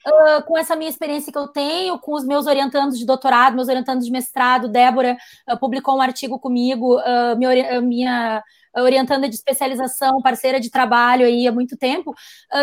uh, 0.06 0.42
com 0.46 0.56
essa 0.56 0.76
minha 0.76 0.90
experiência 0.90 1.32
que 1.32 1.38
eu 1.38 1.48
tenho, 1.48 1.98
com 1.98 2.14
os 2.14 2.24
meus 2.24 2.46
orientandos 2.46 2.98
de 2.98 3.06
doutorado, 3.06 3.54
meus 3.54 3.68
orientandos 3.68 4.04
de 4.04 4.12
mestrado, 4.12 4.68
Débora 4.68 5.16
uh, 5.50 5.58
publicou 5.58 5.96
um 5.96 6.00
artigo 6.00 6.38
comigo, 6.38 6.98
uh, 6.98 7.36
minha, 7.36 7.80
minha 7.80 8.42
orientanda 8.76 9.28
de 9.28 9.34
especialização, 9.34 10.20
parceira 10.22 10.60
de 10.60 10.70
trabalho 10.70 11.26
aí 11.26 11.48
há 11.48 11.52
muito 11.52 11.76
tempo, 11.76 12.14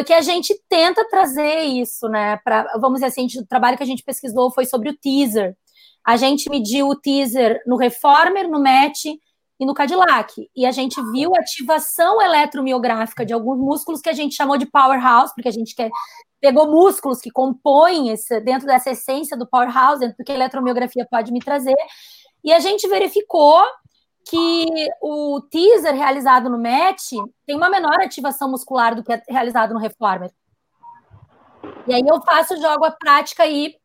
que 0.05 0.13
a 0.13 0.21
gente 0.21 0.55
tenta 0.69 1.05
trazer 1.09 1.63
isso, 1.63 2.07
né? 2.07 2.37
Pra, 2.37 2.63
vamos 2.79 3.01
dizer 3.01 3.07
assim, 3.07 3.27
o 3.39 3.45
trabalho 3.45 3.75
que 3.75 3.83
a 3.83 3.87
gente 3.87 4.03
pesquisou 4.03 4.49
foi 4.49 4.65
sobre 4.65 4.89
o 4.89 4.95
teaser. 4.95 5.57
A 6.05 6.15
gente 6.15 6.49
mediu 6.49 6.87
o 6.87 6.95
teaser 6.95 7.61
no 7.65 7.75
Reformer, 7.75 8.47
no 8.47 8.61
MET 8.61 9.19
e 9.59 9.65
no 9.65 9.73
Cadillac. 9.73 10.49
E 10.55 10.65
a 10.65 10.71
gente 10.71 11.01
viu 11.11 11.35
ativação 11.35 12.21
eletromiográfica 12.21 13.25
de 13.25 13.33
alguns 13.33 13.57
músculos 13.57 14.01
que 14.01 14.09
a 14.09 14.13
gente 14.13 14.35
chamou 14.35 14.57
de 14.57 14.65
powerhouse, 14.65 15.33
porque 15.33 15.49
a 15.49 15.51
gente 15.51 15.75
quer 15.75 15.89
pegou 16.45 16.67
músculos 16.67 17.19
que 17.19 17.31
compõem 17.31 18.09
esse, 18.09 18.39
dentro 18.39 18.67
dessa 18.67 18.91
essência 18.91 19.35
do 19.35 19.47
powerhouse, 19.47 19.99
dentro 19.99 20.15
do 20.15 20.23
que 20.23 20.31
a 20.31 20.35
eletromiografia 20.35 21.07
pode 21.09 21.31
me 21.31 21.39
trazer, 21.39 21.75
e 22.43 22.53
a 22.53 22.59
gente 22.59 22.87
verificou 22.87 23.59
que 24.29 24.67
o 25.01 25.41
teaser 25.49 25.95
realizado 25.95 26.47
no 26.47 26.59
MET 26.59 27.15
tem 27.47 27.55
uma 27.55 27.67
menor 27.67 27.99
ativação 27.99 28.49
muscular 28.49 28.93
do 28.93 29.03
que 29.03 29.11
é 29.11 29.23
realizado 29.27 29.73
no 29.73 29.79
Reformer. 29.79 30.31
E 31.87 31.93
aí 31.95 32.03
eu 32.07 32.21
faço, 32.21 32.61
jogo 32.61 32.85
a 32.85 32.91
prática 32.91 33.41
aí 33.41 33.75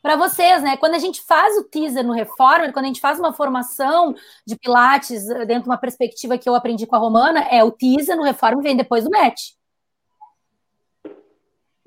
para 0.00 0.14
vocês, 0.14 0.62
né? 0.62 0.76
Quando 0.76 0.94
a 0.94 0.98
gente 1.00 1.20
faz 1.22 1.56
o 1.56 1.64
teaser 1.64 2.06
no 2.06 2.12
Reformer, 2.12 2.72
quando 2.72 2.84
a 2.84 2.88
gente 2.88 3.00
faz 3.00 3.18
uma 3.18 3.32
formação 3.32 4.14
de 4.46 4.56
Pilates 4.56 5.26
dentro 5.26 5.64
de 5.64 5.68
uma 5.68 5.78
perspectiva 5.78 6.38
que 6.38 6.48
eu 6.48 6.54
aprendi 6.54 6.86
com 6.86 6.94
a 6.94 7.00
Romana, 7.00 7.40
é 7.50 7.64
o 7.64 7.72
teaser 7.72 8.16
no 8.16 8.22
Reformer 8.22 8.62
vem 8.62 8.76
depois 8.76 9.02
do 9.02 9.10
match. 9.10 9.57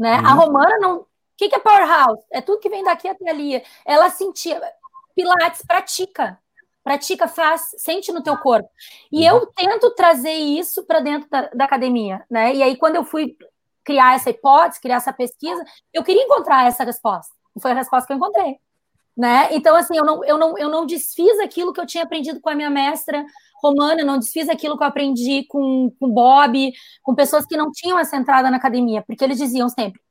Né? 0.01 0.17
Uhum. 0.17 0.25
A 0.25 0.33
romana 0.33 0.77
não. 0.79 0.97
O 1.01 1.07
que, 1.37 1.47
que 1.47 1.55
é 1.55 1.59
powerhouse? 1.59 2.23
É 2.31 2.41
tudo 2.41 2.59
que 2.59 2.69
vem 2.69 2.83
daqui 2.83 3.07
até 3.07 3.29
ali. 3.29 3.63
Ela 3.85 4.09
sentia. 4.09 4.59
Pilates 5.15 5.61
pratica. 5.61 6.39
Pratica, 6.83 7.27
faz, 7.27 7.75
sente 7.77 8.11
no 8.11 8.23
teu 8.23 8.35
corpo. 8.39 8.67
E 9.11 9.29
uhum. 9.29 9.37
eu 9.37 9.45
tento 9.45 9.93
trazer 9.93 10.33
isso 10.33 10.83
para 10.87 10.99
dentro 10.99 11.29
da, 11.29 11.49
da, 11.53 11.65
academia, 11.65 12.25
né? 12.27 12.55
E 12.55 12.63
aí, 12.63 12.75
quando 12.75 12.95
eu 12.95 13.03
fui 13.03 13.37
criar 13.83 14.15
essa 14.15 14.31
hipótese, 14.31 14.81
criar 14.81 14.95
essa 14.95 15.13
pesquisa, 15.13 15.63
eu 15.93 16.03
queria 16.03 16.23
encontrar 16.23 16.65
essa 16.65 16.83
resposta. 16.83 17.31
E 17.55 17.61
foi 17.61 17.69
a 17.69 17.75
resposta 17.75 18.07
que 18.07 18.13
eu 18.13 18.17
encontrei. 18.17 18.59
Né? 19.17 19.49
Então, 19.51 19.75
assim, 19.75 19.97
eu 19.97 20.05
não, 20.05 20.23
eu, 20.23 20.37
não, 20.37 20.57
eu 20.57 20.69
não 20.69 20.85
desfiz 20.85 21.37
aquilo 21.39 21.73
que 21.73 21.81
eu 21.81 21.85
tinha 21.85 22.03
aprendido 22.03 22.39
com 22.39 22.49
a 22.49 22.55
minha 22.55 22.69
mestra 22.69 23.25
romana, 23.61 24.03
não 24.03 24.17
desfiz 24.17 24.49
aquilo 24.49 24.77
que 24.77 24.83
eu 24.83 24.87
aprendi 24.87 25.45
com, 25.47 25.93
com 25.99 26.09
Bob, 26.09 26.71
com 27.03 27.13
pessoas 27.13 27.45
que 27.45 27.57
não 27.57 27.71
tinham 27.71 27.99
essa 27.99 28.15
entrada 28.15 28.49
na 28.49 28.57
academia, 28.57 29.03
porque 29.05 29.23
eles 29.23 29.37
diziam 29.37 29.69
sempre, 29.69 30.01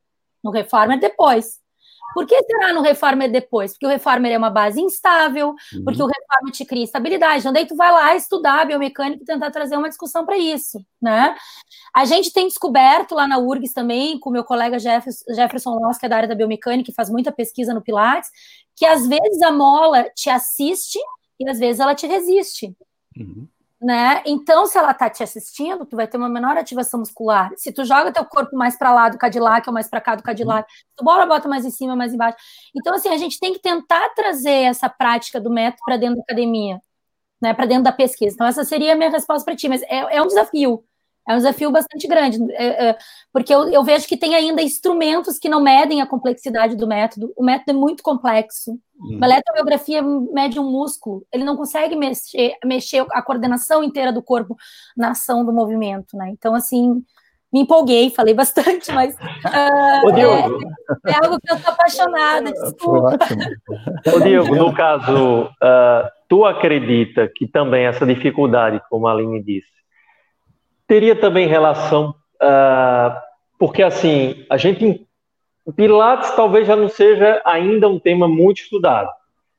no 0.44 0.50
Reformer 0.50 1.00
depois. 1.00 1.58
Por 2.14 2.26
que 2.26 2.42
será 2.42 2.72
no 2.72 2.82
Reformer 2.82 3.30
depois? 3.30 3.72
Porque 3.72 3.86
o 3.86 3.88
Reformer 3.88 4.32
é 4.32 4.38
uma 4.38 4.50
base 4.50 4.80
instável, 4.80 5.54
uhum. 5.72 5.84
porque 5.84 6.02
o 6.02 6.06
Reformer 6.06 6.52
te 6.52 6.64
cria 6.64 6.84
estabilidade. 6.84 7.40
Então, 7.40 7.52
daí 7.52 7.66
tu 7.66 7.76
vai 7.76 7.92
lá 7.92 8.14
estudar 8.14 8.66
biomecânica 8.66 9.22
e 9.22 9.26
tentar 9.26 9.50
trazer 9.50 9.76
uma 9.76 9.88
discussão 9.88 10.24
para 10.24 10.38
isso, 10.38 10.84
né? 11.00 11.34
A 11.94 12.04
gente 12.04 12.32
tem 12.32 12.46
descoberto 12.46 13.14
lá 13.14 13.26
na 13.26 13.38
URGS 13.38 13.72
também, 13.72 14.18
com 14.18 14.30
meu 14.30 14.44
colega 14.44 14.78
Jefferson 14.78 15.74
Loss, 15.78 15.98
que 15.98 16.06
é 16.06 16.08
da 16.08 16.16
área 16.16 16.28
da 16.28 16.34
biomecânica, 16.34 16.90
que 16.90 16.94
faz 16.94 17.10
muita 17.10 17.32
pesquisa 17.32 17.74
no 17.74 17.82
Pilates, 17.82 18.30
que 18.76 18.86
às 18.86 19.06
vezes 19.06 19.42
a 19.42 19.50
mola 19.50 20.04
te 20.14 20.30
assiste 20.30 20.98
e 21.38 21.48
às 21.48 21.58
vezes 21.58 21.80
ela 21.80 21.94
te 21.94 22.06
resiste. 22.06 22.74
Uhum 23.16 23.48
né? 23.80 24.22
Então, 24.26 24.66
se 24.66 24.76
ela 24.76 24.92
tá 24.92 25.08
te 25.08 25.22
assistindo, 25.22 25.86
tu 25.86 25.96
vai 25.96 26.06
ter 26.06 26.18
uma 26.18 26.28
menor 26.28 26.56
ativação 26.56 27.00
muscular. 27.00 27.50
Se 27.56 27.72
tu 27.72 27.84
joga 27.84 28.12
teu 28.12 28.24
corpo 28.26 28.54
mais 28.54 28.76
para 28.76 28.92
lá 28.92 29.08
do 29.08 29.16
Cadillac 29.16 29.66
ou 29.66 29.72
mais 29.72 29.88
para 29.88 30.00
cá 30.00 30.14
do 30.14 30.22
Cadillac, 30.22 30.70
uhum. 30.70 30.86
tu 30.96 31.04
bola 31.04 31.24
bota 31.24 31.48
mais 31.48 31.64
em 31.64 31.70
cima, 31.70 31.96
mais 31.96 32.12
embaixo. 32.12 32.36
Então, 32.76 32.94
assim, 32.94 33.08
a 33.08 33.16
gente 33.16 33.40
tem 33.40 33.54
que 33.54 33.58
tentar 33.58 34.10
trazer 34.10 34.64
essa 34.64 34.88
prática 34.88 35.40
do 35.40 35.50
método 35.50 35.82
para 35.84 35.96
dentro 35.96 36.16
da 36.16 36.22
academia, 36.22 36.78
né? 37.40 37.54
Para 37.54 37.66
dentro 37.66 37.84
da 37.84 37.92
pesquisa. 37.92 38.34
Então, 38.34 38.46
essa 38.46 38.64
seria 38.64 38.92
a 38.92 38.96
minha 38.96 39.10
resposta 39.10 39.44
para 39.44 39.56
ti, 39.56 39.68
mas 39.68 39.82
é, 39.84 40.16
é 40.16 40.22
um 40.22 40.26
desafio. 40.26 40.84
É 41.28 41.34
um 41.34 41.36
desafio 41.36 41.70
bastante 41.70 42.08
grande, 42.08 42.38
é, 42.52 42.88
é, 42.88 42.98
porque 43.32 43.54
eu, 43.54 43.68
eu, 43.70 43.84
vejo 43.84 44.08
que 44.08 44.16
tem 44.16 44.34
ainda 44.34 44.62
instrumentos 44.62 45.38
que 45.38 45.48
não 45.48 45.60
medem 45.60 46.00
a 46.00 46.06
complexidade 46.06 46.76
do 46.76 46.88
método. 46.88 47.32
O 47.36 47.44
método 47.44 47.70
é 47.70 47.74
muito 47.74 48.02
complexo. 48.02 48.72
Hum. 49.00 49.16
Uma 49.16 49.26
eletromiografia 49.26 50.02
mede 50.02 50.58
um 50.58 50.70
músculo, 50.70 51.24
ele 51.32 51.44
não 51.44 51.56
consegue 51.56 51.94
mexer, 51.94 52.54
mexer 52.64 53.06
a 53.12 53.22
coordenação 53.22 53.84
inteira 53.84 54.12
do 54.12 54.22
corpo 54.22 54.56
na 54.96 55.10
ação 55.10 55.44
do 55.44 55.52
movimento, 55.52 56.16
né? 56.16 56.30
Então, 56.30 56.54
assim, 56.54 57.02
me 57.52 57.60
empolguei, 57.60 58.10
falei 58.10 58.32
bastante, 58.32 58.92
mas 58.92 59.14
uh, 59.14 60.06
Ô. 60.06 60.10
É, 60.10 61.12
é, 61.12 61.24
algo 61.24 61.38
que 61.40 61.50
eu 61.52 61.56
estou 61.56 61.72
apaixonada, 61.72 62.52
desculpa. 62.52 63.18
Ô, 64.14 64.20
Diogo, 64.20 64.54
no 64.54 64.72
caso, 64.72 65.44
uh, 65.44 66.08
tu 66.28 66.44
acredita 66.44 67.28
que 67.28 67.46
também 67.46 67.86
essa 67.86 68.06
dificuldade, 68.06 68.80
como 68.88 69.08
a 69.08 69.12
Aline 69.12 69.42
disse, 69.42 69.79
teria 70.90 71.14
também 71.14 71.46
relação, 71.46 72.16
uh, 72.42 73.16
porque 73.56 73.80
assim, 73.80 74.44
a 74.50 74.56
gente. 74.56 75.06
Pilates 75.76 76.32
talvez 76.32 76.66
já 76.66 76.74
não 76.74 76.88
seja 76.88 77.40
ainda 77.44 77.88
um 77.88 77.96
tema 77.96 78.26
muito 78.26 78.62
estudado, 78.62 79.08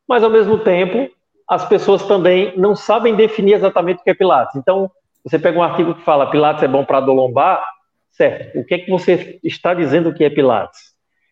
mas 0.05 0.25
ao 0.25 0.29
mesmo 0.29 0.57
tempo, 0.57 1.09
as 1.47 1.63
pessoas 1.63 2.05
também 2.05 2.51
não 2.57 2.75
sabem 2.75 3.15
definir 3.15 3.53
exatamente 3.53 4.01
o 4.01 4.03
que 4.03 4.09
é 4.09 4.13
Pilates. 4.13 4.57
Então, 4.57 4.91
você 5.23 5.39
pega 5.39 5.57
um 5.57 5.63
artigo 5.63 5.95
que 5.95 6.01
fala 6.01 6.29
Pilates 6.29 6.63
é 6.63 6.67
bom 6.67 6.83
para 6.83 6.99
dor 6.99 7.13
lombar, 7.13 7.63
certo? 8.11 8.59
O 8.59 8.65
que 8.65 8.73
é 8.73 8.79
que 8.79 8.91
você 8.91 9.39
está 9.41 9.73
dizendo 9.73 10.13
que 10.13 10.25
é 10.25 10.29
Pilates? 10.29 10.81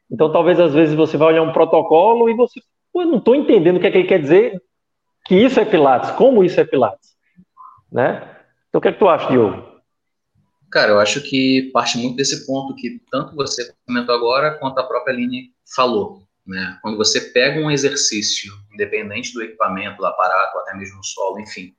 Então, 0.09 0.31
talvez 0.31 0.61
às 0.61 0.73
vezes 0.73 0.95
você 0.95 1.17
vai 1.17 1.29
olhar 1.29 1.41
um 1.41 1.51
protocolo 1.51 2.29
e 2.29 2.33
você, 2.33 2.61
pô, 2.93 3.01
eu 3.01 3.07
não 3.07 3.17
estou 3.17 3.35
entendendo 3.35 3.77
o 3.77 3.79
que 3.81 3.87
é 3.87 3.91
que 3.91 3.97
ele 3.97 4.07
quer 4.07 4.21
dizer 4.21 4.61
que 5.25 5.35
isso 5.35 5.59
é 5.59 5.65
Pilates, 5.65 6.11
como 6.11 6.41
isso 6.41 6.61
é 6.61 6.63
Pilates, 6.63 7.09
né? 7.91 8.37
Então, 8.69 8.79
o 8.79 8.81
que 8.81 8.87
é 8.87 8.93
que 8.93 8.99
tu 8.99 9.09
acha, 9.09 9.27
Diogo? 9.27 9.68
Cara, 10.71 10.91
eu 10.91 10.99
acho 10.99 11.21
que 11.21 11.69
parte 11.73 11.97
muito 11.97 12.15
desse 12.15 12.45
ponto 12.45 12.75
que 12.75 13.01
tanto 13.11 13.35
você 13.35 13.73
comentou 13.87 14.13
agora 14.13 14.57
quanto 14.59 14.79
a 14.79 14.83
própria 14.83 15.13
Aline 15.13 15.51
falou. 15.75 16.23
Né? 16.45 16.77
Quando 16.81 16.97
você 16.97 17.21
pega 17.21 17.59
um 17.59 17.71
exercício, 17.71 18.53
independente 18.73 19.33
do 19.33 19.41
equipamento, 19.41 19.97
do 19.97 20.05
aparato, 20.05 20.57
até 20.59 20.75
mesmo 20.75 20.97
do 20.97 21.05
solo, 21.05 21.39
enfim, 21.39 21.73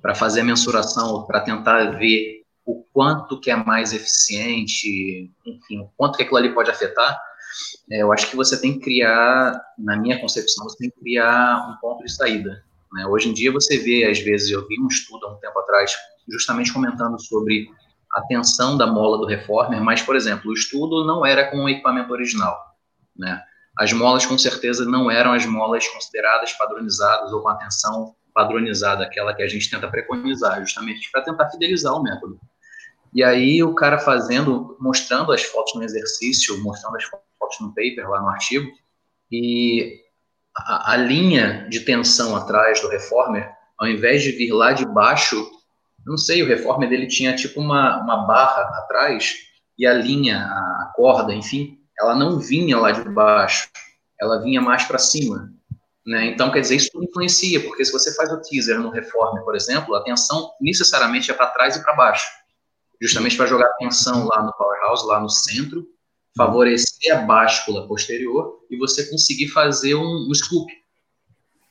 para 0.00 0.14
fazer 0.14 0.40
a 0.40 0.44
mensuração, 0.44 1.26
para 1.26 1.40
tentar 1.40 1.98
ver 1.98 2.42
o 2.64 2.82
quanto 2.92 3.40
que 3.40 3.50
é 3.50 3.56
mais 3.56 3.92
eficiente, 3.92 5.30
enfim, 5.46 5.80
o 5.80 5.90
quanto 5.96 6.16
que 6.16 6.22
aquilo 6.22 6.38
ali 6.38 6.54
pode 6.54 6.70
afetar, 6.70 7.20
é, 7.90 8.02
eu 8.02 8.12
acho 8.12 8.30
que 8.30 8.36
você 8.36 8.60
tem 8.60 8.74
que 8.74 8.80
criar, 8.80 9.60
na 9.78 9.96
minha 9.96 10.20
concepção, 10.20 10.64
você 10.64 10.78
tem 10.78 10.90
que 10.90 11.00
criar 11.00 11.68
um 11.68 11.80
ponto 11.80 12.04
de 12.04 12.12
saída. 12.12 12.64
Né? 12.92 13.06
Hoje 13.06 13.28
em 13.28 13.32
dia 13.32 13.52
você 13.52 13.78
vê, 13.78 14.04
às 14.04 14.18
vezes, 14.20 14.50
eu 14.50 14.66
vi 14.66 14.80
um 14.80 14.86
estudo 14.86 15.26
há 15.26 15.32
um 15.32 15.40
tempo 15.40 15.58
atrás, 15.58 15.94
justamente 16.28 16.72
comentando 16.72 17.20
sobre 17.20 17.68
a 18.12 18.22
tensão 18.22 18.76
da 18.76 18.86
mola 18.86 19.18
do 19.18 19.26
reformer, 19.26 19.80
mas, 19.80 20.02
por 20.02 20.16
exemplo, 20.16 20.50
o 20.50 20.54
estudo 20.54 21.04
não 21.04 21.24
era 21.24 21.50
com 21.50 21.58
o 21.58 21.68
equipamento 21.68 22.12
original, 22.12 22.58
né? 23.16 23.42
As 23.78 23.92
molas, 23.92 24.26
com 24.26 24.36
certeza, 24.36 24.84
não 24.84 25.10
eram 25.10 25.32
as 25.32 25.46
molas 25.46 25.86
consideradas 25.88 26.52
padronizadas 26.52 27.32
ou 27.32 27.40
com 27.40 27.48
a 27.48 27.54
tensão 27.54 28.14
padronizada, 28.34 29.04
aquela 29.04 29.34
que 29.34 29.42
a 29.42 29.48
gente 29.48 29.70
tenta 29.70 29.88
preconizar, 29.88 30.60
justamente 30.60 31.10
para 31.10 31.22
tentar 31.22 31.48
fidelizar 31.50 31.94
o 31.94 32.02
método. 32.02 32.38
E 33.12 33.24
aí 33.24 33.62
o 33.62 33.74
cara 33.74 33.98
fazendo, 33.98 34.76
mostrando 34.80 35.32
as 35.32 35.42
fotos 35.42 35.74
no 35.74 35.82
exercício, 35.82 36.62
mostrando 36.62 36.96
as 36.96 37.04
fotos 37.04 37.60
no 37.60 37.68
paper, 37.68 38.08
lá 38.08 38.20
no 38.20 38.28
artigo, 38.28 38.70
e 39.30 40.00
a, 40.56 40.92
a 40.92 40.96
linha 40.96 41.66
de 41.68 41.80
tensão 41.80 42.36
atrás 42.36 42.80
do 42.80 42.88
reformer, 42.88 43.50
ao 43.78 43.88
invés 43.88 44.22
de 44.22 44.32
vir 44.32 44.52
lá 44.52 44.72
de 44.72 44.84
baixo 44.84 45.50
não 46.06 46.16
sei, 46.16 46.42
o 46.42 46.46
reformer 46.46 46.88
dele 46.88 47.06
tinha 47.06 47.34
tipo 47.34 47.60
uma, 47.60 48.02
uma 48.02 48.26
barra 48.26 48.62
atrás 48.78 49.34
e 49.78 49.86
a 49.86 49.92
linha, 49.92 50.38
a 50.38 50.92
corda, 50.94 51.32
enfim, 51.32 51.78
ela 51.98 52.14
não 52.14 52.38
vinha 52.38 52.78
lá 52.78 52.92
de 52.92 53.08
baixo, 53.08 53.68
ela 54.20 54.42
vinha 54.42 54.60
mais 54.60 54.84
para 54.84 54.98
cima. 54.98 55.52
Né? 56.06 56.26
Então, 56.26 56.50
quer 56.50 56.60
dizer, 56.60 56.76
isso 56.76 56.90
influencia, 57.02 57.62
porque 57.62 57.84
se 57.84 57.92
você 57.92 58.14
faz 58.14 58.32
o 58.32 58.40
teaser 58.40 58.80
no 58.80 58.90
reformer, 58.90 59.44
por 59.44 59.54
exemplo, 59.54 59.94
a 59.94 60.02
tensão 60.02 60.50
necessariamente 60.60 61.30
é 61.30 61.34
para 61.34 61.48
trás 61.48 61.76
e 61.76 61.82
para 61.82 61.94
baixo, 61.94 62.26
justamente 63.00 63.36
para 63.36 63.46
jogar 63.46 63.66
a 63.66 63.74
tensão 63.74 64.26
lá 64.26 64.42
no 64.42 64.52
powerhouse, 64.54 65.06
lá 65.06 65.20
no 65.20 65.28
centro, 65.28 65.86
favorecer 66.36 67.16
a 67.16 67.22
báscula 67.22 67.86
posterior 67.86 68.60
e 68.70 68.76
você 68.76 69.08
conseguir 69.10 69.48
fazer 69.48 69.94
um, 69.94 70.28
um 70.28 70.34
scoop. 70.34 70.72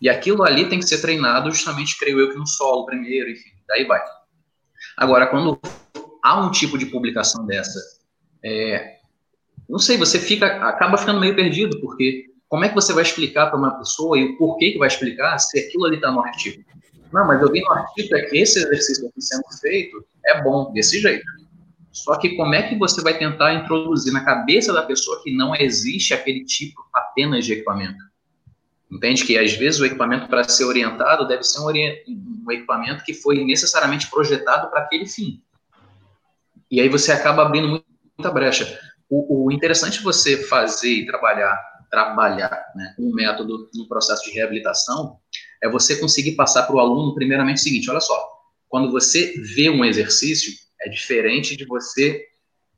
E 0.01 0.07
aquilo 0.09 0.43
ali 0.43 0.69
tem 0.69 0.79
que 0.79 0.87
ser 0.87 1.01
treinado 1.01 1.51
justamente, 1.51 1.97
creio 1.97 2.19
eu, 2.19 2.31
que 2.31 2.37
no 2.37 2.47
solo 2.47 2.85
primeiro, 2.85 3.29
enfim, 3.29 3.49
daí 3.67 3.85
vai. 3.85 4.01
Agora, 4.99 5.27
quando 5.27 5.57
há 6.21 6.45
um 6.45 6.51
tipo 6.51 6.77
de 6.77 6.85
publicação 6.87 7.45
dessa, 7.45 7.79
é, 8.43 8.97
não 9.67 9.79
sei, 9.79 9.95
você 9.95 10.19
fica, 10.19 10.45
acaba 10.67 10.97
ficando 10.97 11.21
meio 11.21 11.33
perdido, 11.33 11.79
porque 11.79 12.25
como 12.49 12.65
é 12.65 12.69
que 12.69 12.75
você 12.75 12.91
vai 12.91 13.03
explicar 13.03 13.47
para 13.47 13.57
uma 13.57 13.77
pessoa 13.77 14.19
e 14.19 14.25
o 14.25 14.37
porquê 14.37 14.73
que 14.73 14.77
vai 14.77 14.89
explicar 14.89 15.39
se 15.39 15.57
aquilo 15.57 15.85
ali 15.85 15.95
está 15.95 16.11
no 16.11 16.19
artigo? 16.19 16.61
Não, 17.13 17.25
mas 17.25 17.41
eu 17.41 17.49
vi 17.49 17.61
no 17.61 17.71
artigo 17.71 18.13
é 18.13 18.23
que 18.23 18.39
esse 18.39 18.59
exercício 18.59 19.07
aqui 19.07 19.21
sendo 19.21 19.45
feito 19.61 20.05
é 20.25 20.43
bom, 20.43 20.73
desse 20.73 20.99
jeito. 20.99 21.23
Só 21.93 22.17
que 22.17 22.35
como 22.35 22.53
é 22.53 22.63
que 22.63 22.77
você 22.77 23.01
vai 23.01 23.17
tentar 23.17 23.53
introduzir 23.53 24.11
na 24.11 24.25
cabeça 24.25 24.73
da 24.73 24.81
pessoa 24.81 25.23
que 25.23 25.33
não 25.33 25.55
existe 25.55 26.13
aquele 26.13 26.43
tipo 26.43 26.81
apenas 26.93 27.45
de 27.45 27.53
equipamento? 27.53 28.08
Entende 28.91 29.23
que 29.23 29.37
às 29.37 29.53
vezes 29.53 29.79
o 29.79 29.85
equipamento 29.85 30.27
para 30.27 30.43
ser 30.43 30.65
orientado 30.65 31.27
deve 31.27 31.43
ser 31.43 31.59
um, 31.59 31.67
um, 31.67 32.51
equipamento 32.51 33.03
que 33.03 33.13
foi 33.13 33.43
necessariamente 33.43 34.09
projetado 34.09 34.69
para 34.69 34.81
aquele 34.81 35.05
fim. 35.05 35.43
E 36.71 36.81
aí 36.81 36.89
você 36.89 37.11
acaba 37.11 37.43
abrindo 37.43 37.67
muita 37.67 38.31
brecha. 38.31 38.79
O, 39.07 39.45
o 39.45 39.51
interessante 39.51 40.01
você 40.01 40.37
fazer 40.43 40.89
e 40.89 41.05
trabalhar, 41.05 41.57
trabalhar 41.89 42.65
né, 42.75 42.95
um 42.97 43.13
método 43.13 43.69
no 43.75 43.87
processo 43.87 44.23
de 44.23 44.31
reabilitação 44.31 45.19
é 45.61 45.69
você 45.69 45.97
conseguir 45.97 46.31
passar 46.33 46.63
para 46.63 46.75
o 46.75 46.79
aluno 46.79 47.13
primeiramente 47.13 47.57
o 47.57 47.61
seguinte: 47.61 47.89
olha 47.91 47.99
só, 47.99 48.19
quando 48.67 48.91
você 48.91 49.33
vê 49.55 49.69
um 49.69 49.85
exercício 49.85 50.51
é 50.81 50.89
diferente 50.89 51.55
de 51.55 51.65
você 51.65 52.25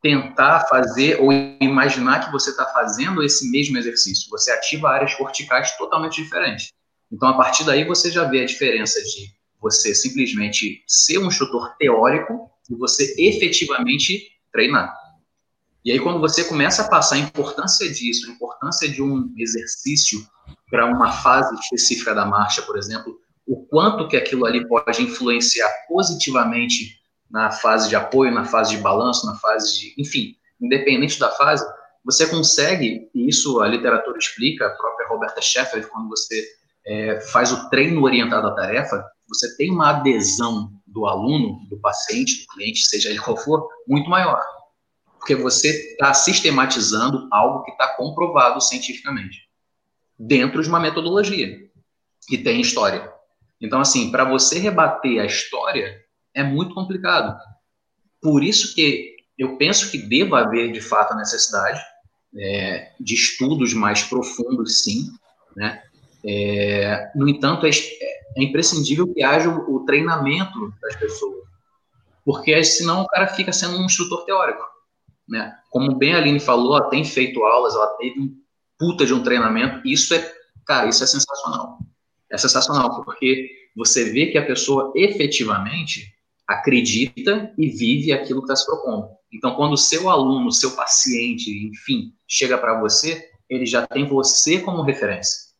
tentar 0.01 0.61
fazer 0.67 1.21
ou 1.21 1.31
imaginar 1.61 2.25
que 2.25 2.31
você 2.31 2.49
está 2.49 2.65
fazendo 2.65 3.23
esse 3.23 3.49
mesmo 3.51 3.77
exercício. 3.77 4.29
Você 4.29 4.51
ativa 4.51 4.89
áreas 4.89 5.13
corticais 5.13 5.77
totalmente 5.77 6.21
diferentes. 6.21 6.69
Então, 7.11 7.29
a 7.29 7.37
partir 7.37 7.63
daí, 7.65 7.85
você 7.85 8.09
já 8.09 8.23
vê 8.23 8.41
a 8.41 8.45
diferença 8.45 8.99
de 9.01 9.31
você 9.61 9.93
simplesmente 9.93 10.83
ser 10.87 11.19
um 11.19 11.27
instrutor 11.27 11.75
teórico 11.77 12.49
e 12.69 12.75
você 12.75 13.13
efetivamente 13.17 14.27
treinar. 14.51 14.91
E 15.83 15.91
aí, 15.91 15.99
quando 15.99 16.19
você 16.19 16.43
começa 16.43 16.83
a 16.83 16.87
passar 16.87 17.15
a 17.15 17.19
importância 17.19 17.91
disso, 17.91 18.29
a 18.29 18.33
importância 18.33 18.89
de 18.89 19.03
um 19.03 19.33
exercício 19.37 20.25
para 20.69 20.85
uma 20.85 21.11
fase 21.11 21.53
específica 21.55 22.15
da 22.15 22.25
marcha, 22.25 22.61
por 22.61 22.77
exemplo, 22.77 23.19
o 23.45 23.65
quanto 23.65 24.07
que 24.07 24.15
aquilo 24.15 24.45
ali 24.45 24.67
pode 24.67 25.01
influenciar 25.01 25.69
positivamente 25.87 27.00
na 27.31 27.51
fase 27.51 27.89
de 27.89 27.95
apoio, 27.95 28.33
na 28.33 28.45
fase 28.45 28.75
de 28.75 28.81
balanço, 28.81 29.25
na 29.25 29.35
fase 29.35 29.79
de. 29.79 29.93
Enfim, 29.97 30.35
independente 30.59 31.19
da 31.19 31.29
fase, 31.29 31.65
você 32.03 32.27
consegue, 32.27 33.09
e 33.13 33.29
isso 33.29 33.61
a 33.61 33.67
literatura 33.67 34.17
explica, 34.17 34.67
a 34.67 34.71
própria 34.71 35.07
Roberta 35.07 35.41
Sheffer, 35.41 35.87
quando 35.87 36.09
você 36.09 36.45
é, 36.85 37.21
faz 37.21 37.51
o 37.51 37.69
treino 37.69 38.03
orientado 38.03 38.47
à 38.47 38.55
tarefa, 38.55 39.03
você 39.27 39.55
tem 39.55 39.71
uma 39.71 39.91
adesão 39.91 40.71
do 40.85 41.05
aluno, 41.05 41.65
do 41.69 41.79
paciente, 41.79 42.41
do 42.41 42.47
cliente, 42.47 42.85
seja 42.85 43.09
ele 43.09 43.19
qual 43.19 43.37
for, 43.37 43.67
muito 43.87 44.09
maior. 44.09 44.41
Porque 45.17 45.35
você 45.35 45.69
está 45.91 46.13
sistematizando 46.13 47.29
algo 47.31 47.63
que 47.63 47.71
está 47.71 47.95
comprovado 47.95 48.59
cientificamente, 48.59 49.47
dentro 50.19 50.61
de 50.61 50.67
uma 50.67 50.79
metodologia 50.79 51.69
que 52.27 52.37
tem 52.37 52.59
história. 52.59 53.11
Então, 53.59 53.79
assim, 53.79 54.11
para 54.11 54.25
você 54.25 54.57
rebater 54.59 55.21
a 55.21 55.25
história, 55.25 56.00
é 56.33 56.43
muito 56.43 56.73
complicado. 56.73 57.37
Por 58.21 58.43
isso 58.43 58.73
que 58.75 59.15
eu 59.37 59.57
penso 59.57 59.89
que 59.89 59.97
deva 59.97 60.39
haver, 60.39 60.71
de 60.71 60.81
fato, 60.81 61.13
a 61.13 61.17
necessidade 61.17 61.81
é, 62.37 62.91
de 62.99 63.15
estudos 63.15 63.73
mais 63.73 64.03
profundos, 64.03 64.83
sim, 64.83 65.09
né? 65.55 65.81
É, 66.23 67.11
no 67.15 67.27
entanto, 67.27 67.65
é, 67.65 67.69
é, 67.69 68.43
imprescindível 68.43 69.11
que 69.11 69.23
haja 69.23 69.49
o, 69.49 69.75
o, 69.75 69.85
treinamento 69.85 70.71
das 70.79 70.95
pessoas, 70.95 71.43
porque 72.23 72.63
senão 72.63 73.01
o 73.01 73.07
cara 73.07 73.27
fica 73.27 73.51
sendo 73.51 73.77
um 73.77 73.85
instrutor 73.85 74.23
teórico, 74.25 74.63
né? 75.27 75.57
Como 75.71 75.95
bem 75.95 76.13
a 76.13 76.17
Aline 76.17 76.39
falou, 76.39 76.77
ela 76.77 76.89
tem 76.89 77.03
feito 77.03 77.43
aulas, 77.43 77.73
ela 77.73 77.87
teve 77.97 78.19
um 78.19 78.37
puta 78.77 79.05
de 79.05 79.13
um 79.13 79.23
treinamento, 79.23 79.85
isso 79.87 80.13
é, 80.13 80.33
cara, 80.65 80.87
isso 80.87 81.03
é 81.03 81.07
sensacional. 81.07 81.79
É 82.29 82.37
sensacional, 82.37 83.03
porque 83.03 83.49
você 83.75 84.11
vê 84.11 84.27
que 84.27 84.37
a 84.37 84.45
pessoa 84.45 84.93
efetivamente 84.95 86.13
acredita 86.51 87.53
e 87.57 87.69
vive 87.69 88.11
aquilo 88.11 88.41
que 88.41 88.51
está 88.51 88.55
se 88.55 88.65
propondo. 88.65 89.09
Então, 89.33 89.55
quando 89.55 89.73
o 89.73 89.77
seu 89.77 90.09
aluno, 90.09 90.51
seu 90.51 90.71
paciente, 90.71 91.49
enfim, 91.67 92.13
chega 92.27 92.57
para 92.57 92.79
você, 92.79 93.29
ele 93.49 93.65
já 93.65 93.87
tem 93.87 94.07
você 94.07 94.59
como 94.59 94.81
referência. 94.81 95.51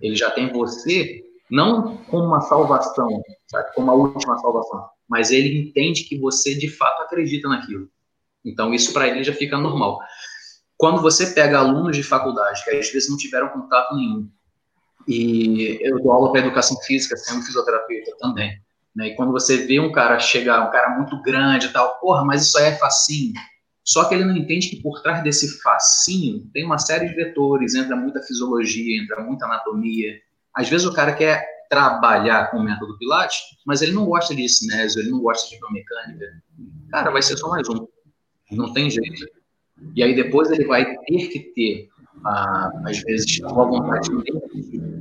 Ele 0.00 0.16
já 0.16 0.30
tem 0.30 0.52
você 0.52 1.24
não 1.50 1.96
como 2.04 2.24
uma 2.24 2.40
salvação, 2.40 3.22
sabe, 3.48 3.74
como 3.74 3.90
a 3.90 3.94
última 3.94 4.38
salvação, 4.38 4.88
mas 5.08 5.30
ele 5.30 5.68
entende 5.68 6.04
que 6.04 6.18
você 6.18 6.54
de 6.54 6.68
fato 6.68 7.02
acredita 7.02 7.48
naquilo. 7.48 7.88
Então, 8.44 8.72
isso 8.72 8.92
para 8.92 9.08
ele 9.08 9.22
já 9.24 9.32
fica 9.32 9.58
normal. 9.58 9.98
Quando 10.76 11.02
você 11.02 11.26
pega 11.26 11.58
alunos 11.58 11.96
de 11.96 12.02
faculdade 12.02 12.64
que 12.64 12.70
às 12.70 12.90
vezes 12.90 13.10
não 13.10 13.16
tiveram 13.16 13.48
contato 13.50 13.94
nenhum, 13.94 14.28
e 15.06 15.78
eu 15.82 16.00
dou 16.02 16.12
aula 16.12 16.30
para 16.30 16.40
educação 16.40 16.76
física, 16.82 17.16
sendo 17.16 17.42
fisioterapeuta 17.42 18.16
também. 18.18 18.52
Né? 18.94 19.08
E 19.08 19.16
quando 19.16 19.32
você 19.32 19.66
vê 19.66 19.78
um 19.78 19.92
cara 19.92 20.18
chegar, 20.18 20.66
um 20.66 20.70
cara 20.70 20.96
muito 20.96 21.20
grande 21.22 21.66
e 21.66 21.72
tal, 21.72 21.98
porra, 22.00 22.24
mas 22.24 22.42
isso 22.42 22.58
aí 22.58 22.66
é 22.66 22.76
facinho. 22.76 23.32
Só 23.84 24.04
que 24.04 24.14
ele 24.14 24.24
não 24.24 24.36
entende 24.36 24.68
que 24.68 24.82
por 24.82 25.02
trás 25.02 25.22
desse 25.22 25.60
facinho 25.62 26.48
tem 26.52 26.64
uma 26.64 26.78
série 26.78 27.08
de 27.08 27.14
vetores, 27.14 27.74
entra 27.74 27.96
muita 27.96 28.22
fisiologia, 28.22 29.02
entra 29.02 29.22
muita 29.22 29.46
anatomia. 29.46 30.14
Às 30.54 30.68
vezes 30.68 30.86
o 30.86 30.92
cara 30.92 31.14
quer 31.14 31.44
trabalhar 31.68 32.50
com 32.50 32.58
o 32.58 32.62
método 32.62 32.98
Pilates, 32.98 33.38
mas 33.64 33.80
ele 33.80 33.92
não 33.92 34.04
gosta 34.04 34.34
de 34.34 34.48
cinésio, 34.48 35.00
ele 35.00 35.10
não 35.10 35.20
gosta 35.20 35.48
de 35.48 35.58
biomecânica. 35.58 36.26
Cara, 36.90 37.10
vai 37.10 37.22
ser 37.22 37.36
só 37.36 37.48
mais 37.48 37.68
um. 37.68 37.86
Não 38.50 38.72
tem 38.72 38.90
jeito. 38.90 39.26
E 39.94 40.02
aí 40.02 40.14
depois 40.14 40.50
ele 40.50 40.64
vai 40.66 40.84
ter 40.84 41.28
que 41.28 41.38
ter, 41.54 41.88
ah, 42.24 42.70
às 42.84 42.98
vezes, 43.02 43.38
uma 43.40 43.64
vontade 43.64 44.08
de 44.08 44.32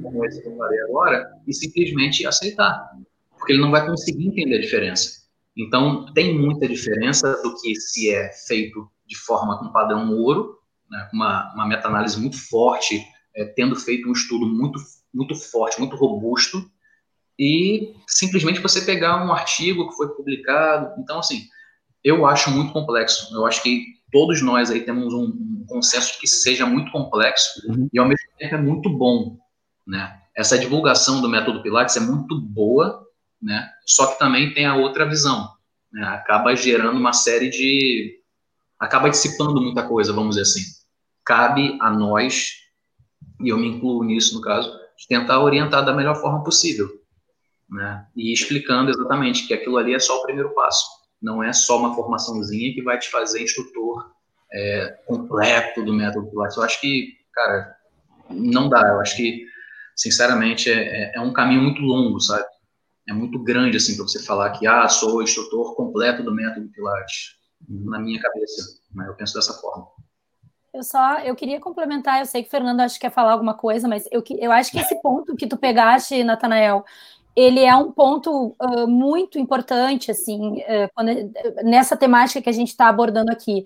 como 0.02 0.26
esse 0.26 0.42
que 0.42 0.48
eu 0.48 0.56
falei 0.56 0.80
agora, 0.82 1.30
e 1.48 1.54
simplesmente 1.54 2.26
aceitar 2.26 2.92
porque 3.40 3.54
ele 3.54 3.62
não 3.62 3.72
vai 3.72 3.86
conseguir 3.86 4.28
entender 4.28 4.58
a 4.58 4.62
diferença. 4.62 5.20
Então, 5.58 6.06
tem 6.14 6.38
muita 6.38 6.68
diferença 6.68 7.42
do 7.42 7.60
que 7.60 7.76
se 7.76 8.10
é 8.12 8.30
feito 8.48 8.88
de 9.06 9.18
forma 9.18 9.58
com 9.58 9.72
padrão 9.72 10.12
ouro, 10.12 10.58
né, 10.90 11.10
uma, 11.12 11.54
uma 11.54 11.68
meta-análise 11.68 12.20
muito 12.20 12.38
forte, 12.38 13.04
é, 13.36 13.46
tendo 13.46 13.76
feito 13.76 14.08
um 14.08 14.12
estudo 14.12 14.46
muito, 14.46 14.80
muito 15.14 15.36
forte, 15.36 15.80
muito 15.80 15.96
robusto, 15.96 16.70
e 17.38 17.96
simplesmente 18.08 18.60
você 18.60 18.82
pegar 18.82 19.26
um 19.26 19.32
artigo 19.32 19.90
que 19.90 19.96
foi 19.96 20.10
publicado. 20.10 21.00
Então, 21.02 21.20
assim, 21.20 21.48
eu 22.04 22.26
acho 22.26 22.52
muito 22.52 22.74
complexo. 22.74 23.34
Eu 23.34 23.46
acho 23.46 23.64
que 23.64 23.86
todos 24.12 24.42
nós 24.42 24.70
aí 24.70 24.82
temos 24.82 25.14
um, 25.14 25.26
um 25.26 25.66
consenso 25.68 26.14
de 26.14 26.20
que 26.20 26.28
seja 26.28 26.66
muito 26.66 26.92
complexo 26.92 27.62
uhum. 27.68 27.90
e, 27.94 28.00
ao 28.00 28.08
mesmo 28.08 28.30
tempo, 28.38 28.56
é 28.56 28.62
muito 28.62 28.90
bom. 28.90 29.38
Né? 29.88 30.20
Essa 30.36 30.58
divulgação 30.58 31.22
do 31.22 31.30
método 31.30 31.64
Pilates 31.64 31.96
é 31.96 32.02
muito 32.02 32.40
boa, 32.40 33.06
né? 33.42 33.70
Só 33.86 34.08
que 34.08 34.20
também 34.20 34.54
tem 34.54 34.66
a 34.66 34.76
outra 34.76 35.08
visão, 35.08 35.50
né? 35.92 36.04
Acaba 36.08 36.56
gerando 36.56 36.98
uma 36.98 37.14
série 37.14 37.50
de, 37.50 38.20
acaba 38.80 39.10
dissipando 39.10 39.62
muita 39.62 39.88
coisa, 39.88 40.14
vamos 40.14 40.36
dizer 40.36 40.44
assim. 40.44 40.64
Cabe 41.26 41.78
a 41.82 41.90
nós, 41.92 42.54
e 43.42 43.50
eu 43.50 43.58
me 43.58 43.68
incluo 43.68 44.04
nisso 44.04 44.36
no 44.36 44.42
caso, 44.42 44.72
de 44.98 45.08
tentar 45.08 45.42
orientar 45.42 45.86
da 45.86 45.94
melhor 45.94 46.16
forma 46.16 46.44
possível, 46.44 46.90
né? 47.70 48.06
E 48.16 48.34
explicando 48.34 48.90
exatamente 48.90 49.48
que 49.48 49.54
aquilo 49.54 49.78
ali 49.78 49.94
é 49.94 50.00
só 50.00 50.20
o 50.20 50.24
primeiro 50.24 50.54
passo, 50.54 50.88
não 51.22 51.44
é 51.44 51.54
só 51.54 51.78
uma 51.78 51.96
formaçãozinha 51.96 52.74
que 52.74 52.82
vai 52.82 52.98
te 52.98 53.10
fazer 53.10 53.44
instrutor 53.44 54.12
é, 54.52 54.98
completo 55.06 55.84
do 55.84 55.94
método 55.94 56.30
Pilates. 56.30 56.58
Eu 56.58 56.64
acho 56.64 56.82
que, 56.82 57.18
cara, 57.34 57.76
não 58.30 58.70
dá. 58.70 58.82
Eu 58.88 59.00
acho 59.00 59.16
que, 59.16 59.46
sinceramente, 59.96 60.70
é, 60.70 60.76
é, 60.76 61.16
é 61.16 61.22
um 61.22 61.34
caminho 61.34 61.62
muito 61.62 61.82
longo, 61.82 62.20
sabe? 62.20 62.46
É 63.10 63.14
muito 63.14 63.40
grande 63.40 63.78
assim 63.78 63.96
para 63.96 64.04
você 64.04 64.24
falar 64.24 64.52
que 64.52 64.68
ah 64.68 64.88
sou 64.88 65.22
instrutor 65.22 65.76
completo 65.76 66.24
do 66.24 66.34
método 66.34 66.70
Pilates 66.70 67.40
na 67.68 68.00
minha 68.00 68.22
cabeça, 68.22 68.80
né? 68.96 69.06
eu 69.08 69.16
penso 69.16 69.34
dessa 69.34 69.54
forma. 69.54 69.88
Eu 70.74 70.84
só, 70.84 71.20
eu 71.20 71.36
queria 71.36 71.60
complementar, 71.60 72.20
eu 72.20 72.26
sei 72.26 72.44
que 72.44 72.48
o 72.48 72.52
Fernando 72.52 72.80
acho 72.82 72.96
que 72.96 73.02
quer 73.02 73.12
falar 73.12 73.34
alguma 73.34 73.56
coisa, 73.56 73.88
mas 73.88 74.08
eu, 74.12 74.24
eu 74.38 74.52
acho 74.52 74.72
que 74.72 74.80
esse 74.80 75.02
ponto 75.02 75.36
que 75.36 75.48
tu 75.48 75.58
pegaste, 75.58 76.24
Natanael, 76.24 76.86
ele 77.36 77.62
é 77.62 77.76
um 77.76 77.92
ponto 77.92 78.56
uh, 78.62 78.88
muito 78.88 79.40
importante, 79.40 80.12
assim, 80.12 80.60
uh, 80.60 80.90
quando, 80.94 81.10
nessa 81.64 81.98
temática 81.98 82.42
que 82.42 82.50
a 82.50 82.54
gente 82.54 82.70
está 82.70 82.88
abordando 82.88 83.32
aqui, 83.32 83.66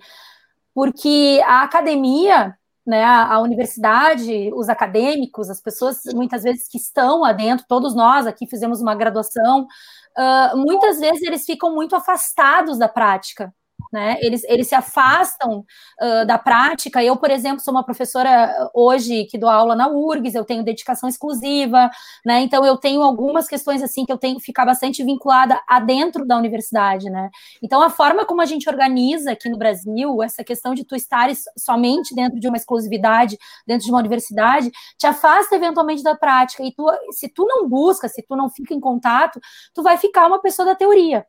porque 0.73 1.41
a 1.45 1.63
academia, 1.63 2.57
né, 2.85 3.03
a, 3.03 3.39
universidade, 3.39 4.51
os 4.53 4.67
acadêmicos, 4.67 5.49
as 5.49 5.61
pessoas 5.61 6.01
muitas 6.13 6.43
vezes 6.43 6.67
que 6.67 6.77
estão 6.77 7.21
lá 7.21 7.31
dentro, 7.31 7.65
todos 7.67 7.95
nós 7.95 8.27
aqui 8.27 8.45
fizemos 8.45 8.81
uma 8.81 8.93
graduação, 8.93 9.63
uh, 9.63 10.57
muitas 10.57 10.99
vezes 10.99 11.21
eles 11.21 11.45
ficam 11.45 11.73
muito 11.73 11.95
afastados 11.95 12.77
da 12.77 12.89
prática, 12.89 13.53
né? 13.93 14.17
Eles, 14.21 14.43
eles 14.45 14.67
se 14.67 14.73
afastam 14.73 15.59
uh, 16.01 16.25
da 16.25 16.39
prática. 16.39 17.03
Eu, 17.03 17.15
por 17.15 17.29
exemplo, 17.29 17.59
sou 17.59 17.71
uma 17.71 17.83
professora 17.83 18.51
hoje 18.73 19.25
que 19.25 19.37
dou 19.37 19.49
aula 19.49 19.75
na 19.75 19.87
URGS, 19.87 20.33
eu 20.33 20.43
tenho 20.43 20.63
dedicação 20.63 21.07
exclusiva, 21.07 21.91
né? 22.25 22.41
Então 22.41 22.65
eu 22.65 22.75
tenho 22.75 23.03
algumas 23.03 23.47
questões 23.47 23.83
assim 23.83 24.03
que 24.03 24.11
eu 24.11 24.17
tenho 24.17 24.37
que 24.37 24.45
ficar 24.45 24.65
bastante 24.65 25.03
vinculada 25.03 25.61
a 25.69 25.79
dentro 25.79 26.25
da 26.25 26.35
universidade, 26.35 27.07
né? 27.07 27.29
Então 27.61 27.83
a 27.83 27.89
forma 27.89 28.25
como 28.25 28.41
a 28.41 28.45
gente 28.45 28.67
organiza 28.67 29.31
aqui 29.31 29.47
no 29.47 29.57
Brasil, 29.57 30.23
essa 30.23 30.43
questão 30.43 30.73
de 30.73 30.83
tu 30.83 30.95
estares 30.95 31.43
somente 31.55 32.15
dentro 32.15 32.39
de 32.39 32.47
uma 32.47 32.57
exclusividade, 32.57 33.37
dentro 33.67 33.85
de 33.85 33.91
uma 33.91 33.99
universidade, 33.99 34.71
te 34.97 35.05
afasta 35.05 35.55
eventualmente 35.55 36.01
da 36.01 36.15
prática. 36.15 36.63
E 36.63 36.73
tu, 36.73 36.83
se 37.11 37.29
tu 37.29 37.45
não 37.45 37.69
busca, 37.69 38.07
se 38.07 38.23
tu 38.23 38.35
não 38.35 38.49
fica 38.49 38.73
em 38.73 38.79
contato, 38.79 39.39
tu 39.71 39.83
vai 39.83 39.97
ficar 39.97 40.25
uma 40.25 40.41
pessoa 40.41 40.65
da 40.65 40.75
teoria. 40.75 41.23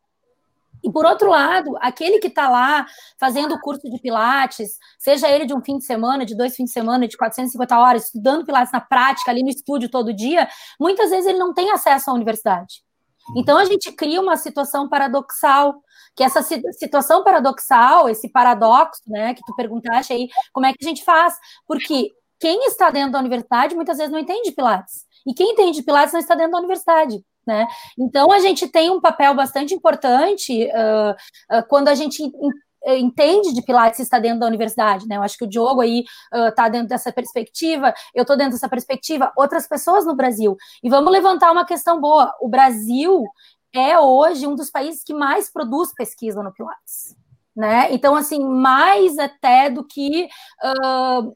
E 0.84 0.92
por 0.92 1.06
outro 1.06 1.30
lado, 1.30 1.76
aquele 1.80 2.18
que 2.18 2.28
está 2.28 2.46
lá 2.48 2.86
fazendo 3.18 3.54
o 3.54 3.60
curso 3.60 3.88
de 3.88 3.98
Pilates, 3.98 4.78
seja 4.98 5.30
ele 5.30 5.46
de 5.46 5.54
um 5.54 5.62
fim 5.62 5.78
de 5.78 5.84
semana, 5.84 6.26
de 6.26 6.36
dois 6.36 6.54
fins 6.54 6.66
de 6.66 6.72
semana, 6.72 7.08
de 7.08 7.16
450 7.16 7.78
horas, 7.78 8.04
estudando 8.04 8.44
Pilates 8.44 8.70
na 8.70 8.82
prática, 8.82 9.30
ali 9.30 9.42
no 9.42 9.48
estúdio 9.48 9.88
todo 9.88 10.12
dia, 10.12 10.46
muitas 10.78 11.08
vezes 11.08 11.26
ele 11.26 11.38
não 11.38 11.54
tem 11.54 11.70
acesso 11.70 12.10
à 12.10 12.12
universidade. 12.12 12.82
Uhum. 13.30 13.40
Então 13.40 13.56
a 13.56 13.64
gente 13.64 13.90
cria 13.92 14.20
uma 14.20 14.36
situação 14.36 14.86
paradoxal, 14.86 15.82
que 16.14 16.22
essa 16.22 16.42
situação 16.42 17.24
paradoxal, 17.24 18.06
esse 18.10 18.28
paradoxo, 18.28 19.00
né, 19.06 19.32
que 19.32 19.40
tu 19.46 19.56
perguntaste 19.56 20.12
aí, 20.12 20.28
como 20.52 20.66
é 20.66 20.72
que 20.72 20.84
a 20.84 20.88
gente 20.88 21.02
faz? 21.02 21.34
Porque 21.66 22.10
quem 22.38 22.66
está 22.66 22.90
dentro 22.90 23.12
da 23.12 23.20
universidade 23.20 23.74
muitas 23.74 23.96
vezes 23.96 24.12
não 24.12 24.18
entende 24.18 24.52
Pilates. 24.52 25.06
E 25.26 25.32
quem 25.32 25.52
entende 25.52 25.82
Pilates 25.82 26.12
não 26.12 26.20
está 26.20 26.34
dentro 26.34 26.52
da 26.52 26.58
universidade. 26.58 27.24
Né? 27.46 27.66
Então, 27.98 28.30
a 28.32 28.38
gente 28.40 28.68
tem 28.68 28.90
um 28.90 29.00
papel 29.00 29.34
bastante 29.34 29.74
importante 29.74 30.66
uh, 30.66 31.56
uh, 31.56 31.68
quando 31.68 31.88
a 31.88 31.94
gente 31.94 32.22
entende 32.86 33.54
de 33.54 33.62
Pilates 33.62 34.00
está 34.00 34.18
dentro 34.18 34.40
da 34.40 34.46
universidade, 34.46 35.08
né? 35.08 35.16
Eu 35.16 35.22
acho 35.22 35.38
que 35.38 35.44
o 35.44 35.48
Diogo 35.48 35.80
aí 35.80 36.04
está 36.48 36.66
uh, 36.66 36.70
dentro 36.70 36.88
dessa 36.88 37.10
perspectiva, 37.10 37.94
eu 38.14 38.22
estou 38.22 38.36
dentro 38.36 38.52
dessa 38.52 38.68
perspectiva, 38.68 39.32
outras 39.38 39.66
pessoas 39.66 40.04
no 40.04 40.14
Brasil. 40.14 40.54
E 40.82 40.90
vamos 40.90 41.10
levantar 41.10 41.50
uma 41.50 41.64
questão 41.64 41.98
boa. 41.98 42.34
O 42.42 42.48
Brasil 42.48 43.24
é 43.74 43.98
hoje 43.98 44.46
um 44.46 44.54
dos 44.54 44.70
países 44.70 45.02
que 45.02 45.14
mais 45.14 45.50
produz 45.50 45.94
pesquisa 45.94 46.42
no 46.42 46.52
Pilates 46.52 47.16
né? 47.56 47.88
Então, 47.92 48.14
assim, 48.16 48.44
mais 48.44 49.18
até 49.18 49.70
do 49.70 49.84
que 49.84 50.28
uh, 50.64 51.34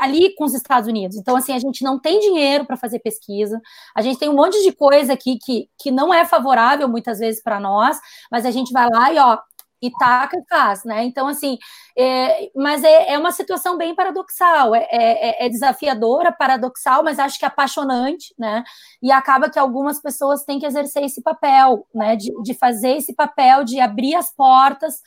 ali 0.00 0.34
com 0.34 0.44
os 0.44 0.54
Estados 0.54 0.88
Unidos. 0.88 1.16
Então, 1.16 1.36
assim, 1.36 1.52
a 1.52 1.58
gente 1.58 1.82
não 1.82 1.98
tem 1.98 2.20
dinheiro 2.20 2.66
para 2.66 2.76
fazer 2.76 2.98
pesquisa, 2.98 3.60
a 3.96 4.02
gente 4.02 4.18
tem 4.18 4.28
um 4.28 4.34
monte 4.34 4.62
de 4.62 4.72
coisa 4.72 5.14
aqui 5.14 5.38
que, 5.38 5.68
que 5.78 5.90
não 5.90 6.12
é 6.12 6.24
favorável 6.26 6.88
muitas 6.88 7.18
vezes 7.18 7.42
para 7.42 7.58
nós, 7.58 7.98
mas 8.30 8.44
a 8.44 8.50
gente 8.50 8.72
vai 8.72 8.88
lá 8.90 9.12
e, 9.12 9.18
ó, 9.18 9.38
e 9.86 9.90
taca 9.90 10.36
e 10.38 10.44
faz, 10.48 10.84
né? 10.84 11.04
Então, 11.04 11.28
assim, 11.28 11.58
é, 11.96 12.50
mas 12.56 12.82
é, 12.82 13.12
é, 13.12 13.18
uma 13.18 13.32
situação 13.32 13.76
bem 13.76 13.94
paradoxal, 13.94 14.74
é, 14.74 14.86
é, 14.90 15.46
é, 15.46 15.48
desafiadora, 15.48 16.32
paradoxal, 16.32 17.02
mas 17.02 17.18
acho 17.18 17.38
que 17.38 17.44
apaixonante, 17.44 18.34
né? 18.38 18.64
E 19.02 19.12
acaba 19.12 19.50
que 19.50 19.58
algumas 19.58 20.00
pessoas 20.00 20.42
têm 20.44 20.58
que 20.58 20.66
exercer 20.66 21.04
esse 21.04 21.22
papel, 21.22 21.86
né? 21.94 22.16
De, 22.16 22.30
de 22.42 22.54
fazer 22.54 22.96
esse 22.96 23.14
papel 23.14 23.64
de 23.64 23.80
abrir 23.80 24.14
as 24.14 24.34
portas 24.34 25.00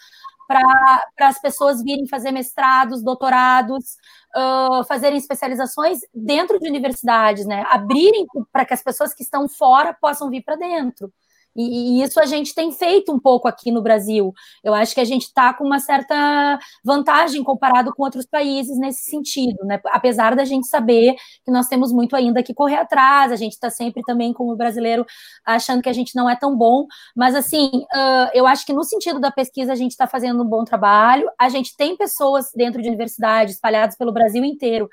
para 0.48 1.02
as 1.20 1.40
pessoas 1.40 1.84
virem 1.84 2.08
fazer 2.08 2.32
mestrados, 2.32 3.04
doutorados, 3.04 3.98
uh, 4.36 4.84
fazerem 4.86 5.18
especializações 5.18 6.00
dentro 6.14 6.60
de 6.60 6.68
universidades, 6.70 7.46
né? 7.46 7.66
Abrirem 7.70 8.26
para 8.52 8.66
que 8.66 8.74
as 8.74 8.82
pessoas 8.82 9.14
que 9.14 9.24
estão 9.24 9.48
fora 9.48 9.94
possam 9.94 10.30
vir 10.30 10.44
para 10.44 10.56
dentro. 10.56 11.12
E, 11.58 12.00
e, 12.00 12.04
isso 12.04 12.20
a 12.20 12.26
gente 12.26 12.54
tem 12.54 12.72
feito 12.72 13.12
um 13.12 13.20
pouco 13.20 13.48
aqui 13.48 13.72
no 13.72 13.82
Brasil. 13.82 14.32
Eu 14.64 14.76
acho 14.76 14.94
que 14.94 15.02
a 15.02 15.06
gente 15.06 15.24
está 15.24 15.52
com 15.54 15.66
uma 15.66 15.80
certa 15.80 16.60
vantagem 16.86 17.44
comparado 17.44 17.92
com 17.94 18.04
outros 18.04 18.28
países 18.28 18.78
nesse 18.78 19.10
sentido, 19.10 19.66
né? 19.66 19.80
Apesar 19.88 20.36
da 20.36 20.46
gente 20.46 20.68
saber 20.68 21.16
que 21.44 21.52
nós 21.52 21.68
temos 21.68 21.92
muito 21.92 22.16
ainda 22.16 22.44
que 22.44 22.54
correr 22.54 22.76
atrás, 22.76 23.32
a 23.32 23.36
gente 23.36 23.54
está 23.54 23.72
sempre 23.72 24.04
também, 24.04 24.32
como 24.32 24.56
brasileiro, 24.56 25.04
achando 25.44 25.82
que 25.82 25.90
a 25.90 25.94
gente 25.94 26.16
não 26.16 26.30
é 26.30 26.36
tão 26.36 26.56
bom. 26.56 26.86
Mas, 27.16 27.34
assim, 27.34 27.70
uh, 27.94 28.30
eu 28.34 28.46
acho 28.46 28.66
que 28.66 28.74
no 28.74 28.84
sentido 28.84 29.20
da 29.20 29.32
pesquisa 29.32 29.74
a 29.74 29.76
gente 29.76 29.92
está 29.92 30.06
fazendo 30.06 30.44
um 30.44 30.48
bom 30.48 30.64
trabalho. 30.64 31.28
A 31.40 31.50
gente 31.50 31.76
tem 31.76 31.98
pessoas 31.98 32.52
dentro 32.56 32.82
de 32.82 32.88
universidades 32.88 33.56
espalhadas 33.56 33.98
pelo 33.98 34.12
Brasil 34.12 34.46
inteiro 34.46 34.88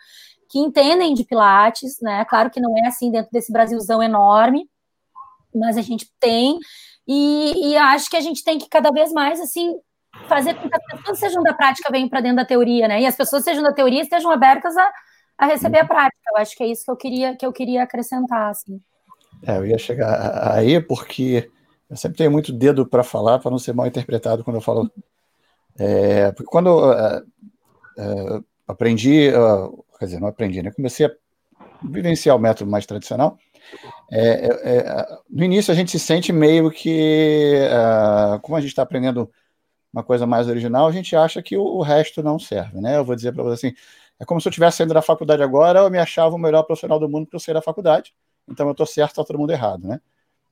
que 0.48 0.58
entendem 0.58 1.14
de 1.14 1.24
Pilates, 1.24 1.98
né? 2.00 2.24
Claro 2.26 2.50
que 2.50 2.60
não 2.60 2.76
é 2.78 2.86
assim 2.86 3.10
dentro 3.10 3.30
desse 3.32 3.52
Brasilzão 3.52 4.02
enorme 4.02 4.68
mas 5.54 5.76
a 5.76 5.82
gente 5.82 6.10
tem, 6.20 6.58
e, 7.06 7.70
e 7.70 7.76
acho 7.76 8.10
que 8.10 8.16
a 8.16 8.20
gente 8.20 8.42
tem 8.42 8.58
que 8.58 8.68
cada 8.68 8.90
vez 8.90 9.12
mais, 9.12 9.40
assim, 9.40 9.74
fazer 10.28 10.54
com 10.54 10.68
que 10.68 10.74
as 10.74 10.84
pessoas 10.84 11.18
sejam 11.18 11.42
da 11.42 11.52
prática 11.52 11.90
venham 11.90 12.08
para 12.08 12.20
dentro 12.20 12.36
da 12.36 12.44
teoria, 12.44 12.88
né? 12.88 13.00
E 13.00 13.06
as 13.06 13.16
pessoas 13.16 13.44
sejam 13.44 13.62
da 13.62 13.72
teoria 13.72 14.02
estejam 14.02 14.30
abertas 14.30 14.76
a, 14.76 14.92
a 15.38 15.46
receber 15.46 15.80
a 15.80 15.84
prática. 15.84 16.20
Eu 16.32 16.40
acho 16.40 16.56
que 16.56 16.62
é 16.62 16.66
isso 16.68 16.84
que 16.84 16.90
eu 16.90 16.96
queria 16.96 17.36
que 17.36 17.46
eu 17.46 17.52
queria 17.52 17.82
acrescentar, 17.82 18.50
assim. 18.50 18.80
É, 19.46 19.56
eu 19.56 19.66
ia 19.66 19.78
chegar 19.78 20.54
aí 20.54 20.80
porque 20.80 21.50
eu 21.90 21.96
sempre 21.96 22.18
tenho 22.18 22.30
muito 22.30 22.52
dedo 22.52 22.86
para 22.86 23.02
falar 23.02 23.38
para 23.38 23.50
não 23.50 23.58
ser 23.58 23.74
mal 23.74 23.86
interpretado 23.86 24.44
quando 24.44 24.56
eu 24.56 24.62
falo. 24.62 24.90
É, 25.78 26.30
porque 26.32 26.50
quando 26.50 26.92
é, 26.92 27.22
é, 27.98 28.40
aprendi, 28.66 29.30
uh, 29.30 29.84
quer 29.98 30.06
dizer, 30.06 30.20
não 30.20 30.28
aprendi, 30.28 30.62
né? 30.62 30.70
Comecei 30.70 31.06
a 31.06 31.10
vivenciar 31.82 32.36
o 32.36 32.40
método 32.40 32.70
mais 32.70 32.86
tradicional. 32.86 33.36
É, 34.10 34.20
é, 34.20 34.76
é, 34.78 35.18
no 35.28 35.44
início 35.44 35.72
a 35.72 35.74
gente 35.74 35.90
se 35.90 35.98
sente 35.98 36.32
meio 36.32 36.70
que, 36.70 37.58
uh, 37.68 38.40
como 38.40 38.56
a 38.56 38.60
gente 38.60 38.70
está 38.70 38.82
aprendendo 38.82 39.30
uma 39.92 40.02
coisa 40.02 40.26
mais 40.26 40.48
original, 40.48 40.86
a 40.86 40.92
gente 40.92 41.14
acha 41.14 41.42
que 41.42 41.56
o, 41.56 41.62
o 41.62 41.82
resto 41.82 42.22
não 42.22 42.38
serve, 42.38 42.80
né? 42.80 42.96
Eu 42.96 43.04
vou 43.04 43.14
dizer 43.14 43.32
para 43.32 43.42
você 43.42 43.68
assim, 43.68 43.76
é 44.18 44.24
como 44.24 44.40
se 44.40 44.48
eu 44.48 44.50
estivesse 44.50 44.78
saindo 44.78 44.94
da 44.94 45.02
faculdade 45.02 45.42
agora, 45.42 45.80
eu 45.80 45.90
me 45.90 45.98
achava 45.98 46.34
o 46.34 46.38
melhor 46.38 46.64
profissional 46.64 46.98
do 46.98 47.08
mundo 47.08 47.26
porque 47.26 47.36
eu 47.36 47.40
saí 47.40 47.54
da 47.54 47.62
faculdade, 47.62 48.14
então 48.48 48.66
eu 48.66 48.72
estou 48.72 48.86
certo, 48.86 49.10
está 49.10 49.24
todo 49.24 49.38
mundo 49.38 49.50
errado, 49.50 49.86
né? 49.86 50.00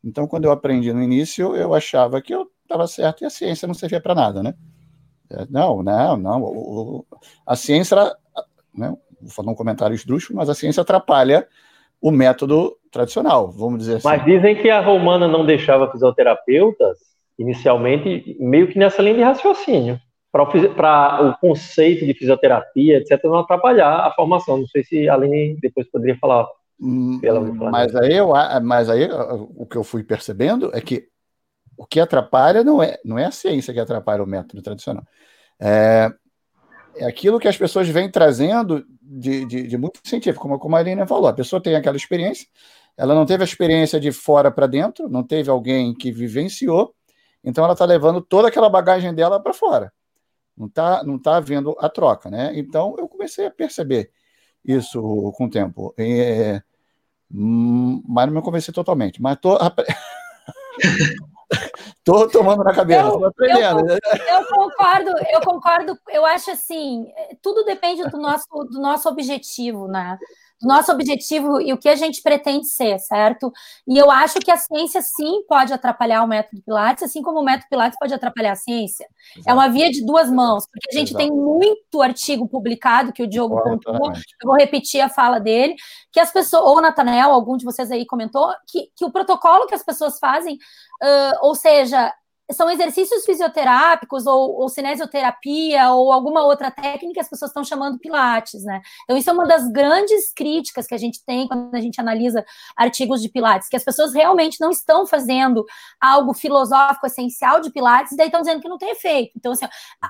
Então, 0.05 0.27
quando 0.27 0.45
eu 0.45 0.51
aprendi 0.51 0.93
no 0.93 1.03
início, 1.03 1.55
eu 1.55 1.75
achava 1.75 2.21
que 2.21 2.35
eu 2.35 2.51
estava 2.63 2.87
certo 2.89 3.23
e 3.23 3.25
a 3.25 3.31
ciência 3.31 3.69
não 3.69 3.75
servia 3.75 4.01
para 4.01 4.15
nada, 4.15 4.43
né? 4.43 4.55
É, 5.31 5.47
não, 5.49 5.83
não, 5.83 6.17
não. 6.17 6.43
O, 6.43 6.99
o, 6.99 7.07
a 7.47 7.55
ciência, 7.55 7.97
né, 8.75 8.97
vou 9.21 9.31
fazer 9.31 9.49
um 9.49 9.55
comentário 9.55 9.95
esdrúxulo, 9.95 10.39
mas 10.39 10.49
a 10.49 10.55
ciência 10.55 10.81
atrapalha 10.81 11.49
o 12.03 12.11
método 12.11 12.77
tradicional, 12.91 13.51
vamos 13.51 13.79
dizer 13.79 13.97
assim. 13.97 14.09
Mas 14.09 14.25
dizem 14.25 14.61
que 14.61 14.69
a 14.69 14.81
romana 14.81 15.29
não 15.29 15.47
deixava 15.47 15.91
fisioterapeutas, 15.91 16.99
inicialmente, 17.39 18.37
meio 18.41 18.67
que 18.67 18.79
nessa 18.79 19.01
linha 19.01 19.15
de 19.15 19.23
raciocínio, 19.23 20.01
para 20.33 21.29
o 21.29 21.39
conceito 21.39 22.05
de 22.05 22.13
fisioterapia, 22.15 22.99
etc., 22.99 23.23
não 23.25 23.39
atrapalhar 23.39 24.07
a 24.07 24.11
formação. 24.11 24.59
Não 24.59 24.67
sei 24.67 24.83
se 24.83 25.09
a 25.09 25.15
Aline 25.15 25.57
depois 25.63 25.89
poderia 25.91 26.19
falar. 26.19 26.49
Hum, 26.81 27.21
mas 27.71 27.95
aí, 27.95 28.17
eu, 28.17 28.33
mas 28.63 28.91
aí 28.91 29.09
o 29.57 29.65
que 29.65 29.77
eu 29.77 29.85
fui 29.85 30.03
percebendo 30.03 30.71
é 30.75 30.81
que 30.81 31.07
o 31.79 31.87
que 31.87 32.01
atrapalha 32.01 32.65
não 32.65 32.83
é, 32.83 32.99
não 33.05 33.17
é 33.17 33.27
a 33.27 33.31
ciência 33.31 33.73
que 33.73 33.79
atrapalha 33.79 34.23
o 34.23 34.27
método 34.27 34.61
tradicional. 34.61 35.05
É, 35.61 36.11
é 36.97 37.07
aquilo 37.07 37.39
que 37.39 37.47
as 37.47 37.57
pessoas 37.57 37.89
vêm 37.89 38.11
trazendo 38.11 38.85
de, 39.13 39.45
de, 39.45 39.67
de 39.67 39.79
muito 39.79 40.01
científico, 40.05 40.43
como, 40.43 40.59
como 40.59 40.77
a 40.77 40.79
Aline 40.79 41.07
falou. 41.07 41.29
A 41.29 41.33
pessoa 41.33 41.63
tem 41.63 41.75
aquela 41.75 41.97
experiência, 41.97 42.47
ela 42.97 43.15
não 43.15 43.27
teve 43.27 43.43
a 43.43 43.47
experiência 43.47 44.01
de 44.01 44.11
fora 44.11 44.51
para 44.51 44.67
dentro, 44.67 45.09
não 45.09 45.23
teve 45.23 45.51
alguém 45.51 45.95
que 45.95 46.11
vivenciou, 46.11 46.95
então 47.45 47.65
ela 47.65 47.75
está 47.75 47.85
levando 47.85 48.21
toda 48.21 48.49
aquela 48.49 48.71
bagagem 48.71 49.15
dela 49.15 49.41
para 49.41 49.53
fora. 49.53 49.93
Não 50.57 50.67
está 50.67 51.03
não 51.03 51.19
tá 51.19 51.37
havendo 51.37 51.77
a 51.79 51.89
troca, 51.89 52.31
né? 52.31 52.53
Então 52.55 52.95
eu 52.99 53.09
comecei 53.09 53.47
a 53.47 53.51
perceber 53.51 54.11
isso 54.65 55.01
com 55.37 55.47
o 55.47 55.51
tempo. 55.51 55.95
É, 55.99 56.63
mas 57.31 58.27
não 58.27 58.35
me 58.35 58.43
convenci 58.43 58.71
totalmente. 58.73 59.21
Mas 59.21 59.39
Tô 62.05 62.27
tomando 62.29 62.65
na 62.65 62.75
cabeça, 62.75 63.03
eu, 63.03 63.19
tô 63.19 63.25
aprendendo. 63.27 63.89
Eu, 63.89 63.99
eu, 64.39 64.47
concordo, 64.47 65.11
eu 65.31 65.41
concordo, 65.41 65.99
eu 66.09 66.27
acho 66.27 66.51
assim, 66.51 67.07
tudo 67.41 67.65
depende 67.65 68.03
do 68.11 68.19
nosso, 68.19 68.47
do 68.49 68.81
nosso 68.81 69.09
objetivo, 69.09 69.87
né? 69.87 70.19
Nosso 70.63 70.93
objetivo 70.93 71.61
e 71.61 71.73
o 71.73 71.79
que 71.79 71.89
a 71.89 71.95
gente 71.95 72.23
pretende 72.23 72.67
ser, 72.69 72.99
certo? 72.99 73.53
E 73.87 73.99
eu 73.99 74.11
acho 74.11 74.39
que 74.39 74.51
a 74.51 74.57
ciência 74.57 75.03
sim 75.03 75.43
pode 75.49 75.73
atrapalhar 75.73 76.23
o 76.23 76.29
método 76.29 76.63
Pilates, 76.63 77.03
assim 77.03 77.23
como 77.23 77.41
o 77.41 77.45
método 77.45 77.67
Pilates 77.69 77.99
pode 77.99 78.15
atrapalhar 78.15 78.53
a 78.53 78.57
ciência. 78.57 79.07
Exato. 79.37 79.51
É 79.51 79.53
uma 79.53 79.69
via 79.69 79.91
de 79.91 80.05
duas 80.05 80.31
mãos, 80.31 80.67
porque 80.67 80.89
a 80.91 80.99
gente 80.99 81.11
Exato. 81.11 81.25
tem 81.25 81.31
muito 81.31 82.01
artigo 82.03 82.49
publicado 82.49 83.13
que 83.13 83.23
o 83.23 83.27
Diogo 83.27 83.61
pontuou, 83.63 84.13
eu 84.13 84.47
vou 84.47 84.57
repetir 84.57 85.01
a 85.01 85.09
fala 85.09 85.39
dele, 85.39 85.75
que 86.11 86.21
as 86.21 86.33
pessoas, 86.33 86.63
ou 86.63 86.79
o 86.79 86.81
Natanel, 86.81 87.31
algum 87.31 87.57
de 87.57 87.65
vocês 87.65 87.91
aí 87.91 88.07
comentou, 88.07 88.53
que, 88.71 88.91
que 88.97 89.05
o 89.05 89.11
protocolo 89.11 89.67
que 89.67 89.75
as 89.75 89.83
pessoas 89.83 90.19
fazem 90.19 90.59
Uh, 91.03 91.35
ou 91.41 91.57
seja, 91.57 92.15
são 92.53 92.71
exercícios 92.71 93.25
fisioterápicos 93.25 94.27
ou, 94.27 94.61
ou 94.61 94.69
cinesioterapia 94.69 95.91
ou 95.91 96.13
alguma 96.13 96.43
outra 96.43 96.71
técnica 96.71 97.15
que 97.15 97.21
as 97.21 97.29
pessoas 97.29 97.51
estão 97.51 97.65
chamando 97.65 97.99
pilates, 97.99 98.65
né? 98.65 98.81
Então, 99.05 99.17
isso 99.17 99.31
é 99.31 99.33
uma 99.33 99.47
das 99.47 99.69
grandes 99.71 100.33
críticas 100.33 100.87
que 100.87 100.95
a 100.95 100.99
gente 100.99 101.25
tem 101.25 101.47
quando 101.47 101.75
a 101.75 101.81
gente 101.81 102.01
analisa 102.01 102.45
artigos 102.77 103.21
de 103.21 103.29
pilates, 103.29 103.69
que 103.69 103.77
as 103.77 103.85
pessoas 103.85 104.15
realmente 104.15 104.61
não 104.61 104.71
estão 104.71 105.07
fazendo 105.07 105.65
algo 106.01 106.35
filosófico 106.35 107.07
essencial 107.07 107.61
de 107.61 107.71
pilates 107.71 108.13
e 108.13 108.17
daí 108.17 108.27
estão 108.27 108.41
dizendo 108.41 108.61
que 108.61 108.69
não 108.69 108.79
tem 108.79 108.91
efeito. 108.91 109.33
Então, 109.37 109.53
assim, 109.53 109.67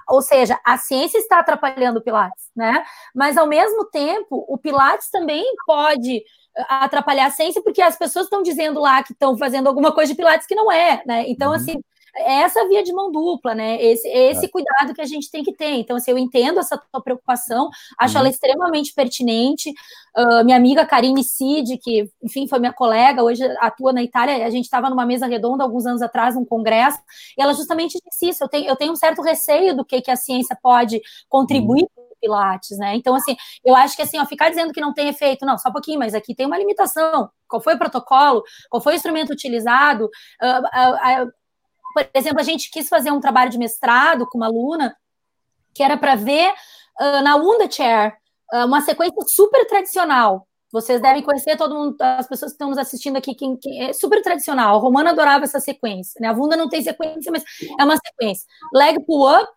ou 0.09 0.23
seja, 0.23 0.59
a 0.65 0.77
ciência 0.79 1.19
está 1.19 1.41
atrapalhando 1.41 1.99
o 1.99 2.03
pilates, 2.03 2.45
né? 2.55 2.85
Mas, 3.15 3.37
ao 3.37 3.47
mesmo 3.47 3.85
tempo, 3.87 4.45
o 4.49 4.59
pilates 4.59 5.11
também 5.11 5.45
pode 5.67 6.23
atrapalhar 6.69 7.27
a 7.27 7.31
ciência, 7.31 7.63
porque 7.63 7.81
as 7.81 7.97
pessoas 7.97 8.27
estão 8.27 8.43
dizendo 8.43 8.81
lá 8.81 9.03
que 9.03 9.13
estão 9.13 9.37
fazendo 9.37 9.69
alguma 9.69 9.93
coisa 9.93 10.13
de 10.13 10.17
Pilates 10.17 10.47
que 10.47 10.55
não 10.55 10.71
é, 10.71 11.03
né? 11.07 11.25
Então, 11.29 11.49
uhum. 11.49 11.57
assim, 11.57 11.83
é 12.17 12.43
essa 12.43 12.67
via 12.69 12.83
de 12.83 12.93
mão 12.93 13.11
dupla, 13.11 13.55
né? 13.55 13.83
Esse, 13.83 14.07
esse 14.09 14.47
é. 14.47 14.49
cuidado 14.49 14.95
que 14.95 15.01
a 15.01 15.07
gente 15.07 15.31
tem 15.31 15.43
que 15.43 15.53
ter. 15.53 15.73
Então, 15.75 15.97
assim, 15.97 16.11
eu 16.11 16.19
entendo 16.19 16.61
essa 16.61 16.77
tua 16.77 17.03
preocupação, 17.03 17.71
acho 17.99 18.15
uhum. 18.15 18.21
ela 18.21 18.29
extremamente 18.29 18.93
pertinente. 18.95 19.71
Uh, 20.17 20.45
minha 20.45 20.57
amiga 20.57 20.85
Karine 20.85 21.25
Cid, 21.25 21.79
que, 21.79 22.11
enfim, 22.23 22.47
foi 22.47 22.59
minha 22.59 22.73
colega, 22.73 23.23
hoje 23.23 23.43
atua 23.61 23.93
na 23.93 24.03
Itália, 24.03 24.47
a 24.47 24.51
gente 24.51 24.65
estava 24.65 24.91
numa 24.91 25.07
mesa 25.07 25.27
redonda 25.27 25.65
alguns 25.65 25.87
anos 25.87 26.03
atrás, 26.03 26.35
num 26.35 26.45
congresso, 26.45 26.99
e 27.37 27.43
ela 27.43 27.55
justamente 27.55 27.99
disse 28.05 28.29
isso. 28.29 28.45
Eu 28.45 28.49
tenho, 28.49 28.69
eu 28.69 28.77
tenho 28.77 28.93
um 28.93 28.97
certo 28.97 29.23
receio 29.23 29.75
do 29.75 29.85
que, 29.85 30.03
que 30.03 30.11
a 30.11 30.17
ciência 30.17 30.57
pode 30.63 31.01
contribuir 31.29 31.83
uhum. 31.97 32.13
Pilates, 32.23 32.79
né? 32.79 32.95
Então, 32.95 33.17
assim, 33.17 33.37
eu 33.65 33.75
acho 33.75 33.97
que 33.97 34.03
assim, 34.03 34.17
ó, 34.19 34.25
ficar 34.25 34.49
dizendo 34.49 34.73
que 34.73 34.81
não 34.81 34.95
tem 34.95 35.09
efeito, 35.09 35.45
não, 35.45 35.59
só 35.59 35.71
um 35.71 35.73
pouquinho, 35.73 35.99
mas 35.99 36.15
aqui 36.15 36.37
tem 36.37 36.47
uma 36.47 36.57
limitação. 36.57 37.29
Qual 37.49 37.61
foi 37.61 37.75
o 37.75 37.79
protocolo? 37.79 38.45
Qual 38.71 38.81
foi 38.81 38.93
o 38.93 38.97
instrumento 38.97 39.33
utilizado? 39.33 40.05
Uh, 40.41 40.61
uh, 40.61 41.25
uh, 41.25 41.33
por 41.93 42.09
exemplo, 42.15 42.41
a 42.41 42.45
gente 42.45 42.71
quis 42.71 42.89
fazer 42.89 43.11
um 43.11 43.21
trabalho 43.21 43.51
de 43.51 43.59
mestrado 43.59 44.27
com 44.27 44.39
uma 44.39 44.47
aluna 44.47 44.97
que 45.75 45.83
era 45.83 45.97
para 45.97 46.15
ver 46.15 46.53
na 47.23 47.37
Wunda 47.37 47.71
Chair 47.71 48.15
uma 48.65 48.81
sequência 48.83 49.23
super 49.27 49.67
tradicional. 49.67 50.47
Vocês 50.71 51.03
devem 51.03 51.23
conhecer 51.23 51.57
todo 51.57 51.75
mundo, 51.75 51.97
as 52.01 52.27
pessoas 52.27 52.53
que 52.53 52.55
estão 52.55 52.71
nos 52.71 52.79
assistindo 52.79 53.17
aqui, 53.17 53.35
que, 53.35 53.57
que 53.59 53.81
é 53.81 53.93
super 53.93 54.23
tradicional. 54.23 54.77
A 54.77 54.81
Romana 54.81 55.11
adorava 55.11 55.45
essa 55.45 55.61
sequência, 55.61 56.19
né? 56.19 56.29
A 56.29 56.33
Wunda 56.33 56.57
não 56.57 56.69
tem 56.69 56.83
sequência, 56.83 57.31
mas 57.31 57.45
é 57.79 57.85
uma 57.85 57.97
sequência. 57.97 58.47
Leg 58.73 58.99
pull 59.05 59.29
up, 59.29 59.49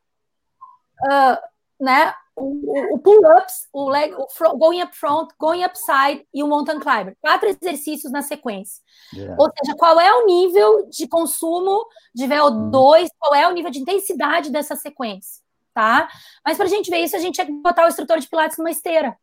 né? 1.80 2.14
O, 2.36 2.96
o 2.96 3.00
pull-ups, 3.00 3.68
o 3.72 3.90
leg, 3.90 4.14
o 4.14 4.28
front, 4.30 4.58
going 4.58 4.82
up 4.82 4.98
front, 4.98 5.30
going 5.40 5.64
up 5.64 5.78
side 5.78 6.28
e 6.34 6.44
o 6.44 6.48
mountain 6.48 6.80
climber. 6.80 7.16
Quatro 7.22 7.48
exercícios 7.48 8.12
na 8.12 8.22
sequência. 8.22 8.84
Yeah. 9.14 9.36
Ou 9.40 9.50
seja, 9.58 9.78
qual 9.78 10.00
é 10.00 10.14
o 10.14 10.26
nível 10.26 10.90
de 10.90 11.08
consumo 11.08 11.86
de 12.14 12.26
VO2, 12.26 13.06
hum. 13.06 13.08
qual 13.20 13.36
é 13.36 13.48
o 13.48 13.52
nível 13.52 13.72
de 13.72 13.80
intensidade 13.80 14.52
dessa 14.52 14.76
sequência, 14.76 15.42
tá? 15.74 16.10
Mas 16.44 16.58
para 16.58 16.66
a 16.66 16.70
gente 16.70 16.90
ver 16.90 17.00
isso, 17.00 17.16
a 17.16 17.20
gente 17.20 17.36
tinha 17.36 17.46
que 17.46 17.54
botar 17.54 17.86
o 17.86 17.88
instrutor 17.88 18.20
de 18.20 18.28
pilates 18.28 18.58
numa 18.58 18.72
esteira. 18.72 19.18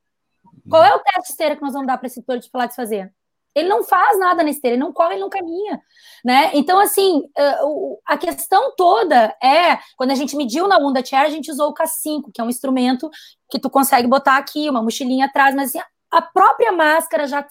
Qual 0.68 0.82
é 0.82 0.94
o 0.94 1.00
teste 1.00 1.22
de 1.22 1.28
esteira 1.28 1.56
que 1.56 1.62
nós 1.62 1.72
vamos 1.72 1.86
dar 1.86 1.98
para 1.98 2.06
esse 2.06 2.18
instrutor 2.18 2.40
de 2.40 2.50
pilates 2.50 2.76
fazer? 2.76 3.12
Ele 3.54 3.68
não 3.68 3.84
faz 3.84 4.18
nada 4.18 4.42
na 4.42 4.50
esteira, 4.50 4.74
ele 4.74 4.82
não 4.82 4.92
corre, 4.92 5.14
ele 5.14 5.20
não 5.20 5.28
caminha, 5.28 5.80
né? 6.24 6.50
Então, 6.54 6.78
assim, 6.78 7.22
a 8.06 8.16
questão 8.16 8.74
toda 8.76 9.36
é, 9.42 9.78
quando 9.96 10.10
a 10.10 10.14
gente 10.14 10.36
mediu 10.36 10.66
na 10.66 10.78
Wunda 10.78 11.04
Chair, 11.04 11.26
a 11.26 11.30
gente 11.30 11.50
usou 11.50 11.70
o 11.70 11.74
K5, 11.74 12.30
que 12.32 12.40
é 12.40 12.44
um 12.44 12.48
instrumento 12.48 13.10
que 13.50 13.58
tu 13.58 13.68
consegue 13.68 14.08
botar 14.08 14.36
aqui, 14.36 14.70
uma 14.70 14.82
mochilinha 14.82 15.26
atrás, 15.26 15.54
mas 15.54 15.70
assim, 15.70 15.84
a 16.10 16.22
própria 16.22 16.72
máscara 16.72 17.26
já 17.26 17.46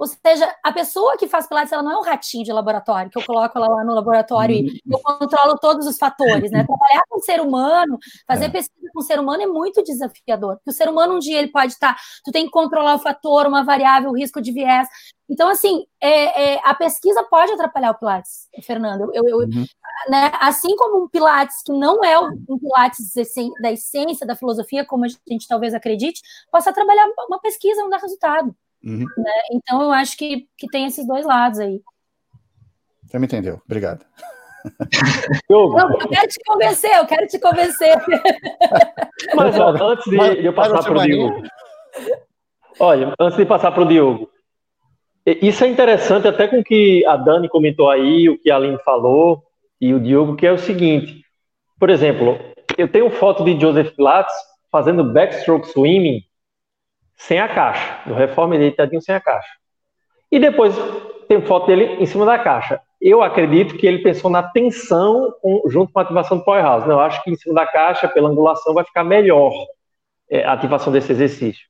Ou 0.00 0.06
seja, 0.06 0.50
a 0.64 0.72
pessoa 0.72 1.14
que 1.18 1.28
faz 1.28 1.46
Pilates, 1.46 1.70
ela 1.70 1.82
não 1.82 1.92
é 1.92 1.98
um 1.98 2.02
ratinho 2.02 2.42
de 2.42 2.50
laboratório, 2.50 3.10
que 3.10 3.18
eu 3.18 3.22
coloco 3.26 3.58
ela 3.58 3.68
lá 3.68 3.84
no 3.84 3.92
laboratório 3.92 4.56
e 4.56 4.62
uhum. 4.62 4.92
eu 4.92 4.98
controlo 4.98 5.58
todos 5.58 5.86
os 5.86 5.98
fatores, 5.98 6.50
né? 6.50 6.64
Trabalhar 6.64 7.02
com 7.06 7.18
o 7.18 7.22
ser 7.22 7.38
humano, 7.38 7.98
fazer 8.26 8.46
é. 8.46 8.48
pesquisa 8.48 8.88
com 8.94 9.00
o 9.00 9.02
ser 9.02 9.20
humano 9.20 9.42
é 9.42 9.46
muito 9.46 9.82
desafiador, 9.82 10.56
porque 10.56 10.70
o 10.70 10.72
ser 10.72 10.88
humano 10.88 11.16
um 11.16 11.18
dia 11.18 11.38
ele 11.38 11.52
pode 11.52 11.74
estar, 11.74 11.92
tá, 11.92 12.00
tu 12.24 12.32
tem 12.32 12.46
que 12.46 12.50
controlar 12.50 12.94
o 12.94 12.98
fator, 12.98 13.46
uma 13.46 13.62
variável, 13.62 14.08
o 14.08 14.16
risco 14.16 14.40
de 14.40 14.52
viés. 14.52 14.88
Então, 15.28 15.50
assim, 15.50 15.84
é, 16.00 16.54
é, 16.54 16.60
a 16.64 16.74
pesquisa 16.74 17.22
pode 17.24 17.52
atrapalhar 17.52 17.90
o 17.90 17.98
Pilates, 17.98 18.48
Fernando. 18.62 19.10
Eu, 19.12 19.28
eu 19.28 19.36
uhum. 19.40 19.66
né, 20.08 20.32
assim 20.40 20.74
como 20.76 21.04
um 21.04 21.08
Pilates 21.10 21.56
que 21.62 21.72
não 21.74 22.02
é 22.02 22.18
um 22.18 22.58
Pilates 22.58 23.12
da 23.60 23.70
essência 23.70 24.26
da 24.26 24.34
filosofia, 24.34 24.82
como 24.82 25.04
a 25.04 25.08
gente 25.08 25.46
talvez 25.46 25.74
acredite, 25.74 26.22
possa 26.50 26.72
trabalhar 26.72 27.06
uma 27.28 27.38
pesquisa, 27.38 27.82
não 27.82 27.90
dar 27.90 27.98
resultado. 27.98 28.56
Uhum. 28.84 29.04
Né? 29.16 29.32
Então, 29.52 29.82
eu 29.82 29.90
acho 29.90 30.16
que, 30.16 30.48
que 30.56 30.66
tem 30.68 30.86
esses 30.86 31.06
dois 31.06 31.26
lados 31.26 31.58
aí. 31.58 31.80
Você 33.04 33.18
me 33.18 33.26
entendeu. 33.26 33.60
Obrigado. 33.64 34.04
Não, 35.48 35.78
eu 35.78 36.08
quero 36.08 36.28
te 36.28 36.40
convencer, 36.46 36.90
eu 36.96 37.06
quero 37.06 37.26
te 37.26 37.38
convencer. 37.38 37.94
Mas 39.34 39.58
ó, 39.58 39.70
antes 39.90 40.04
de, 40.04 40.16
mas, 40.16 40.44
eu 40.44 40.52
passar 40.52 40.82
para 40.82 40.98
o 40.98 41.02
Diogo. 41.02 41.42
Olha, 42.78 43.14
antes 43.18 43.38
de 43.38 43.46
passar 43.46 43.72
para 43.72 43.82
o 43.82 43.88
Diogo, 43.88 44.30
isso 45.26 45.64
é 45.64 45.68
interessante 45.68 46.28
até 46.28 46.48
com 46.48 46.60
o 46.60 46.64
que 46.64 47.04
a 47.06 47.16
Dani 47.16 47.48
comentou 47.48 47.90
aí, 47.90 48.28
o 48.28 48.38
que 48.38 48.50
a 48.50 48.56
Aline 48.56 48.78
falou, 48.84 49.42
e 49.80 49.92
o 49.92 50.00
Diogo, 50.00 50.36
que 50.36 50.46
é 50.46 50.52
o 50.52 50.58
seguinte. 50.58 51.22
Por 51.78 51.90
exemplo, 51.90 52.38
eu 52.76 52.90
tenho 52.90 53.10
foto 53.10 53.44
de 53.44 53.58
Joseph 53.58 53.94
Pilates 53.94 54.34
fazendo 54.70 55.12
backstroke 55.12 55.68
swimming 55.68 56.22
sem 57.20 57.38
a 57.38 57.48
caixa, 57.48 58.00
no 58.06 58.14
reforme 58.14 58.56
deitadinho 58.56 59.02
sem 59.02 59.14
a 59.14 59.20
caixa. 59.20 59.50
E 60.32 60.38
depois 60.38 60.74
tem 61.28 61.40
foto 61.42 61.66
dele 61.66 62.02
em 62.02 62.06
cima 62.06 62.24
da 62.24 62.38
caixa. 62.38 62.80
Eu 62.98 63.22
acredito 63.22 63.76
que 63.76 63.86
ele 63.86 63.98
pensou 63.98 64.30
na 64.30 64.42
tensão 64.42 65.32
junto 65.66 65.92
com 65.92 65.98
a 65.98 66.02
ativação 66.02 66.38
do 66.38 66.44
powerhouse. 66.44 66.88
Não, 66.88 66.94
eu 66.94 67.00
acho 67.00 67.22
que 67.22 67.30
em 67.30 67.36
cima 67.36 67.54
da 67.54 67.66
caixa, 67.66 68.08
pela 68.08 68.30
angulação, 68.30 68.72
vai 68.72 68.84
ficar 68.84 69.04
melhor 69.04 69.52
é, 70.30 70.44
a 70.44 70.52
ativação 70.52 70.90
desse 70.90 71.12
exercício. 71.12 71.62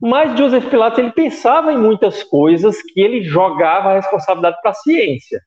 Mas 0.00 0.36
Joseph 0.36 0.68
Pilates 0.68 0.98
ele 0.98 1.12
pensava 1.12 1.72
em 1.72 1.78
muitas 1.78 2.24
coisas 2.24 2.82
que 2.82 3.00
ele 3.00 3.22
jogava 3.22 3.90
a 3.90 3.94
responsabilidade 3.94 4.58
para 4.60 4.72
a 4.72 4.74
ciência. 4.74 5.40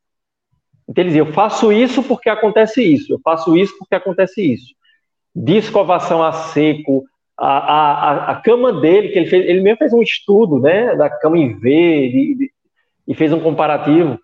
Então 0.88 1.04
ele 1.04 1.10
dizia: 1.10 1.22
eu 1.22 1.34
faço 1.34 1.74
isso 1.74 2.02
porque 2.04 2.30
acontece 2.30 2.82
isso, 2.82 3.14
eu 3.14 3.20
faço 3.22 3.56
isso 3.56 3.78
porque 3.78 3.96
acontece 3.96 4.54
isso. 4.54 4.74
Discovação 5.36 6.24
a 6.24 6.32
seco, 6.32 7.04
a, 7.40 7.58
a, 7.58 8.32
a, 8.32 8.36
cama 8.42 8.74
dele, 8.74 9.10
que 9.10 9.20
ele 9.20 9.28
fez, 9.28 9.46
ele 9.46 9.62
mesmo 9.62 9.78
fez 9.78 9.94
um 9.94 10.02
estudo, 10.02 10.60
né, 10.60 10.94
da 10.96 11.10
cama 11.10 11.38
em 11.38 11.58
V, 11.58 12.10
de, 12.10 12.36
de, 12.36 12.52
e 13.08 13.16
fez 13.16 13.32
um 13.32 13.40
comparativo. 13.40 14.20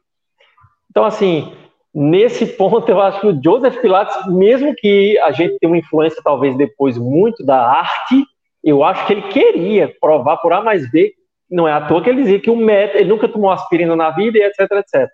Então, 0.90 1.06
assim, 1.06 1.54
nesse 1.94 2.46
ponto, 2.58 2.90
eu 2.90 3.02
acho 3.02 3.22
que 3.22 3.28
o 3.28 3.42
Joseph 3.42 3.78
Pilates, 3.78 4.28
mesmo 4.28 4.76
que 4.76 5.18
a 5.20 5.32
gente 5.32 5.58
tenha 5.60 5.72
uma 5.72 5.78
influência, 5.78 6.22
talvez 6.22 6.58
depois, 6.58 6.98
muito 6.98 7.44
da 7.46 7.66
arte, 7.66 8.26
eu 8.62 8.84
acho 8.84 9.08
que 9.08 9.14
ele 9.14 9.22
queria 9.30 9.96
provar 10.02 10.38
por 10.38 10.52
A 10.52 10.62
mais 10.62 10.90
B, 10.92 11.14
não 11.50 11.68
é 11.68 11.72
à 11.72 11.88
toa 11.88 12.02
que 12.02 12.10
ele 12.10 12.22
dizia 12.22 12.40
que 12.40 12.50
o 12.50 12.56
método, 12.56 13.00
ele 13.00 13.10
nunca 13.10 13.30
tomou 13.30 13.50
aspirina 13.50 13.96
na 13.96 14.10
vida, 14.10 14.40
e 14.40 14.44
etc, 14.44 14.60
etc. 14.72 15.08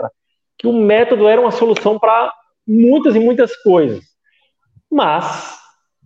Que 0.58 0.66
o 0.66 0.74
método 0.74 1.28
era 1.28 1.40
uma 1.40 1.52
solução 1.52 2.00
para 2.00 2.34
muitas 2.68 3.16
e 3.16 3.20
muitas 3.20 3.56
coisas. 3.58 4.02
Mas, 4.90 5.61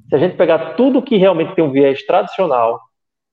se 0.10 0.16
a 0.16 0.18
gente 0.18 0.36
pegar 0.36 0.76
tudo 0.76 1.02
que 1.02 1.18
realmente 1.18 1.56
tem 1.56 1.64
um 1.64 1.72
viés 1.72 2.06
tradicional, 2.06 2.80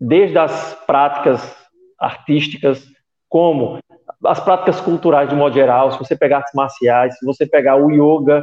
desde 0.00 0.38
as 0.38 0.74
práticas 0.86 1.56
artísticas, 1.98 2.86
como 3.28 3.78
as 4.24 4.40
práticas 4.40 4.80
culturais 4.80 5.28
de 5.28 5.34
modo 5.34 5.54
geral, 5.54 5.92
se 5.92 5.98
você 5.98 6.16
pegar 6.16 6.38
artes 6.38 6.54
marciais, 6.54 7.18
se 7.18 7.24
você 7.24 7.46
pegar 7.46 7.76
o 7.76 7.90
yoga, 7.90 8.42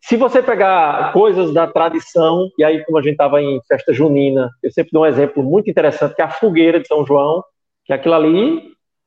se 0.00 0.16
você 0.16 0.42
pegar 0.42 1.12
coisas 1.12 1.52
da 1.52 1.66
tradição, 1.66 2.48
e 2.58 2.64
aí 2.64 2.84
como 2.84 2.98
a 2.98 3.02
gente 3.02 3.12
estava 3.12 3.40
em 3.40 3.60
festa 3.66 3.92
junina, 3.92 4.50
eu 4.62 4.70
sempre 4.70 4.90
dou 4.92 5.02
um 5.02 5.06
exemplo 5.06 5.42
muito 5.42 5.70
interessante, 5.70 6.14
que 6.14 6.22
é 6.22 6.24
a 6.24 6.30
fogueira 6.30 6.78
de 6.78 6.86
São 6.86 7.06
João, 7.06 7.42
que 7.84 7.92
é 7.92 7.96
aquilo 7.96 8.14
ali, 8.14 8.60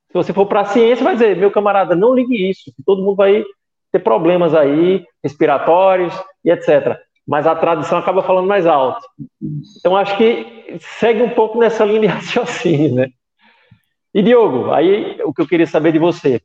se 0.07 0.13
você 0.13 0.33
for 0.33 0.47
para 0.47 0.61
a 0.61 0.65
ciência, 0.65 1.03
vai 1.03 1.13
dizer, 1.13 1.37
meu 1.37 1.51
camarada, 1.51 1.95
não 1.95 2.15
ligue 2.15 2.49
isso, 2.49 2.71
todo 2.85 3.03
mundo 3.03 3.15
vai 3.15 3.43
ter 3.91 3.99
problemas 3.99 4.55
aí, 4.55 5.05
respiratórios 5.23 6.13
e 6.43 6.51
etc 6.51 7.06
mas 7.27 7.45
a 7.45 7.55
tradição 7.55 7.97
acaba 7.97 8.23
falando 8.23 8.47
mais 8.47 8.65
alto. 8.65 9.05
Então, 9.77 9.97
acho 9.97 10.15
que 10.17 10.77
segue 10.99 11.21
um 11.21 11.29
pouco 11.29 11.59
nessa 11.59 11.83
linha 11.83 11.99
de 11.99 12.07
raciocínio, 12.07 12.95
né? 12.95 13.09
E, 14.13 14.23
Diogo, 14.23 14.71
aí 14.71 15.21
o 15.23 15.33
que 15.33 15.41
eu 15.41 15.47
queria 15.47 15.67
saber 15.67 15.91
de 15.91 15.99
você, 15.99 16.41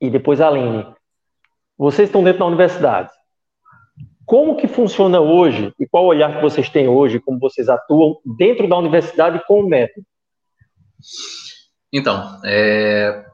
e 0.00 0.08
depois 0.08 0.40
a 0.40 0.46
Aline, 0.46 0.86
vocês 1.76 2.08
estão 2.08 2.22
dentro 2.22 2.38
da 2.38 2.46
universidade. 2.46 3.10
Como 4.24 4.56
que 4.56 4.68
funciona 4.68 5.20
hoje, 5.20 5.74
e 5.78 5.88
qual 5.88 6.04
o 6.04 6.08
olhar 6.08 6.36
que 6.36 6.42
vocês 6.42 6.68
têm 6.68 6.86
hoje, 6.86 7.18
como 7.18 7.40
vocês 7.40 7.68
atuam 7.68 8.18
dentro 8.38 8.68
da 8.68 8.78
universidade 8.78 9.42
com 9.44 9.60
o 9.60 9.68
método? 9.68 10.06
Então, 11.92 12.40
é... 12.44 13.26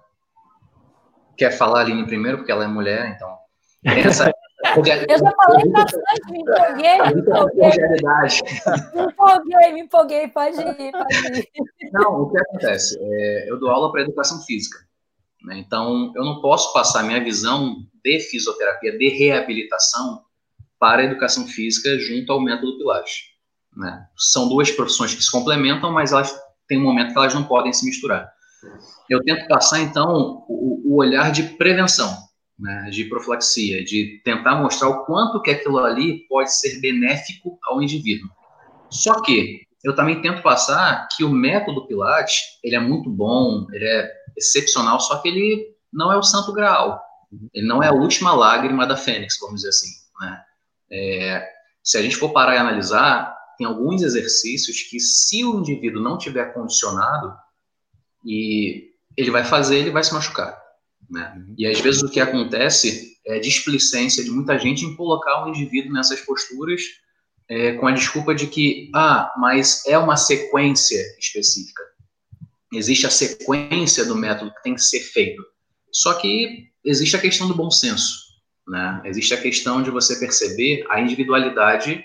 quer 1.36 1.50
falar 1.50 1.80
a 1.80 1.82
Aline 1.82 2.07
primeiro, 2.07 2.38
porque 2.38 2.50
ela 2.50 2.64
é 2.64 2.66
mulher, 2.66 3.14
então... 3.14 3.36
Essa, 3.84 4.32
eu 4.78 5.18
já 5.18 5.32
falei 5.32 5.68
bastante, 5.70 6.30
me 6.30 6.38
empolguei, 6.40 6.98
me 7.02 7.20
empolguei. 7.20 7.70
Me 8.94 9.02
empolguei, 9.02 9.72
me 9.72 9.80
empolguei, 9.80 10.28
pode 10.28 10.60
ir, 10.60 10.92
pode 10.92 11.38
ir. 11.38 11.48
Não, 11.92 12.22
o 12.22 12.30
que 12.30 12.38
acontece? 12.38 12.98
É, 13.00 13.50
eu 13.50 13.58
dou 13.58 13.70
aula 13.70 13.90
para 13.90 14.02
educação 14.02 14.40
física. 14.42 14.78
Né? 15.44 15.58
Então, 15.58 16.12
eu 16.16 16.24
não 16.24 16.40
posso 16.40 16.72
passar 16.72 17.02
minha 17.02 17.22
visão 17.22 17.76
de 18.02 18.20
fisioterapia, 18.20 18.96
de 18.96 19.08
reabilitação, 19.08 20.22
para 20.78 21.02
a 21.02 21.04
educação 21.04 21.46
física 21.46 21.98
junto 21.98 22.32
ao 22.32 22.40
método 22.40 22.76
Pilates. 22.78 23.30
Né? 23.74 24.06
São 24.16 24.48
duas 24.48 24.70
profissões 24.70 25.14
que 25.14 25.22
se 25.22 25.30
complementam, 25.30 25.90
mas 25.90 26.12
elas 26.12 26.38
têm 26.68 26.78
um 26.78 26.82
momento 26.82 27.12
que 27.12 27.18
elas 27.18 27.34
não 27.34 27.44
podem 27.44 27.72
se 27.72 27.86
misturar. 27.86 28.30
Eu 29.08 29.22
tento 29.22 29.46
passar, 29.46 29.80
então, 29.80 30.44
o, 30.48 30.82
o 30.84 30.96
olhar 30.96 31.30
de 31.30 31.42
prevenção 31.42 32.25
né, 32.59 32.88
de 32.90 33.04
profilaxia, 33.04 33.84
de 33.84 34.20
tentar 34.24 34.57
mostrar 34.57 34.88
o 34.88 35.04
quanto 35.04 35.42
que 35.42 35.50
aquilo 35.50 35.78
ali 35.78 36.26
pode 36.28 36.54
ser 36.54 36.80
benéfico 36.80 37.59
ao 37.64 37.82
indivíduo. 37.82 38.30
Só 38.90 39.20
que 39.20 39.62
eu 39.84 39.94
também 39.94 40.20
tento 40.20 40.42
passar 40.42 41.07
que 41.14 41.22
o 41.22 41.30
método 41.30 41.86
Pilates, 41.86 42.40
ele 42.62 42.74
é 42.74 42.80
muito 42.80 43.11
bom, 43.11 43.66
ele 43.72 43.84
é 43.84 44.11
excepcional, 44.36 44.98
só 45.00 45.18
que 45.18 45.28
ele 45.28 45.66
não 45.92 46.12
é 46.12 46.16
o 46.16 46.22
santo 46.22 46.52
graal. 46.52 47.00
Ele 47.52 47.66
não 47.66 47.82
é 47.82 47.88
a 47.88 47.92
última 47.92 48.34
lágrima 48.34 48.86
da 48.86 48.96
fênix, 48.96 49.38
vamos 49.40 49.57
dizer 49.57 49.68
assim. 49.68 49.88
Né? 50.20 50.42
É, 50.90 51.48
se 51.82 51.98
a 51.98 52.02
gente 52.02 52.16
for 52.16 52.32
parar 52.32 52.54
e 52.54 52.59
analisar, 52.59 53.36
tem 53.57 53.66
alguns 53.66 54.02
exercícios 54.02 54.82
que, 54.82 54.98
se 54.98 55.44
o 55.44 55.61
indivíduo 55.61 56.02
não 56.02 56.18
tiver 56.18 56.52
condicionado, 56.52 57.32
e 58.24 58.90
ele 59.16 59.30
vai 59.30 59.44
fazer, 59.44 59.78
ele 59.78 59.90
vai 59.90 60.02
se 60.02 60.12
machucar. 60.12 60.65
Né? 61.11 61.32
Uhum. 61.36 61.54
E 61.59 61.66
às 61.66 61.80
vezes 61.80 62.02
o 62.02 62.11
que 62.11 62.20
acontece 62.20 63.16
é 63.26 63.38
displicência 63.38 64.22
de 64.22 64.30
muita 64.30 64.59
gente 64.59 64.84
em 64.84 64.94
colocar 64.96 65.44
o 65.44 65.48
indivíduo 65.48 65.92
nessas 65.92 66.20
posturas 66.20 66.80
é, 67.48 67.74
com 67.74 67.86
a 67.86 67.92
desculpa 67.92 68.34
de 68.34 68.46
que, 68.46 68.90
ah, 68.94 69.32
mas 69.38 69.86
é 69.86 69.96
uma 69.96 70.16
sequência 70.16 71.00
específica. 71.18 71.82
Existe 72.72 73.07
a 73.07 73.11
sequência 73.11 74.04
do 74.04 74.16
método 74.16 74.52
que 74.54 74.62
tem 74.62 74.74
que 74.74 74.82
ser 74.82 75.00
feito. 75.00 75.42
Só 75.92 76.14
que 76.14 76.68
existe 76.84 77.16
a 77.16 77.20
questão 77.20 77.48
do 77.48 77.54
bom 77.54 77.70
senso. 77.70 78.26
Né? 78.66 79.02
Existe 79.04 79.32
a 79.32 79.40
questão 79.40 79.82
de 79.82 79.90
você 79.90 80.18
perceber 80.18 80.84
a 80.90 81.00
individualidade 81.00 82.04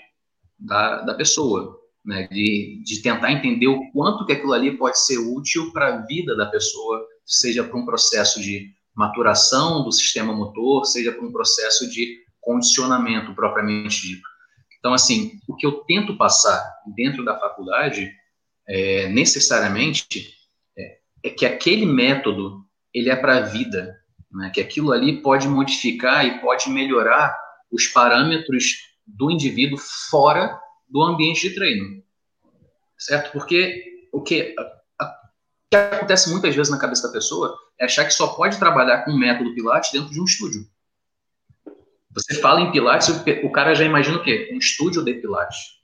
da, 0.58 1.02
da 1.02 1.14
pessoa, 1.14 1.76
né? 2.04 2.28
de, 2.28 2.80
de 2.84 3.02
tentar 3.02 3.32
entender 3.32 3.66
o 3.66 3.90
quanto 3.90 4.24
que 4.24 4.32
aquilo 4.32 4.52
ali 4.52 4.76
pode 4.76 4.98
ser 5.00 5.18
útil 5.18 5.72
para 5.72 5.94
a 5.94 6.06
vida 6.06 6.36
da 6.36 6.46
pessoa, 6.46 7.04
seja 7.26 7.64
para 7.64 7.76
um 7.76 7.84
processo 7.84 8.40
de 8.40 8.72
maturação 8.94 9.82
do 9.82 9.92
sistema 9.92 10.32
motor, 10.32 10.84
seja 10.84 11.12
por 11.12 11.24
um 11.24 11.32
processo 11.32 11.88
de 11.90 12.18
condicionamento 12.40 13.34
propriamente 13.34 14.02
dito. 14.02 14.28
Então, 14.78 14.92
assim, 14.92 15.38
o 15.46 15.54
que 15.54 15.64
eu 15.64 15.84
tento 15.84 16.16
passar 16.16 16.60
dentro 16.96 17.24
da 17.24 17.38
faculdade, 17.38 18.12
é, 18.68 19.08
necessariamente, 19.08 20.34
é, 20.76 20.98
é, 21.24 21.30
que 21.30 21.46
aquele 21.46 21.86
método, 21.86 22.64
ele 22.92 23.08
é 23.08 23.16
para 23.16 23.36
a 23.36 23.40
vida, 23.42 23.96
né? 24.30 24.50
que 24.52 24.60
aquilo 24.60 24.92
ali 24.92 25.22
pode 25.22 25.46
modificar 25.46 26.26
e 26.26 26.40
pode 26.40 26.68
melhorar 26.68 27.36
os 27.70 27.86
parâmetros 27.86 28.92
do 29.06 29.30
indivíduo 29.30 29.78
fora 30.10 30.58
do 30.88 31.02
ambiente 31.02 31.48
de 31.48 31.54
treino, 31.54 32.02
certo? 32.98 33.32
Porque 33.32 34.08
o 34.12 34.20
que, 34.20 34.54
que 35.72 35.76
acontece 35.76 36.30
muitas 36.30 36.54
vezes 36.54 36.70
na 36.70 36.78
cabeça 36.78 37.06
da 37.06 37.12
pessoa 37.14 37.58
é 37.80 37.86
achar 37.86 38.04
que 38.04 38.12
só 38.12 38.26
pode 38.26 38.58
trabalhar 38.58 39.06
com 39.06 39.10
o 39.10 39.18
método 39.18 39.54
Pilates 39.54 39.90
dentro 39.90 40.10
de 40.10 40.20
um 40.20 40.24
estúdio. 40.24 40.66
Você 42.10 42.34
fala 42.34 42.60
em 42.60 42.70
Pilates, 42.70 43.08
o 43.42 43.50
cara 43.50 43.74
já 43.74 43.82
imagina 43.82 44.18
o 44.18 44.22
quê? 44.22 44.50
Um 44.52 44.58
estúdio 44.58 45.02
de 45.02 45.14
Pilates. 45.14 45.80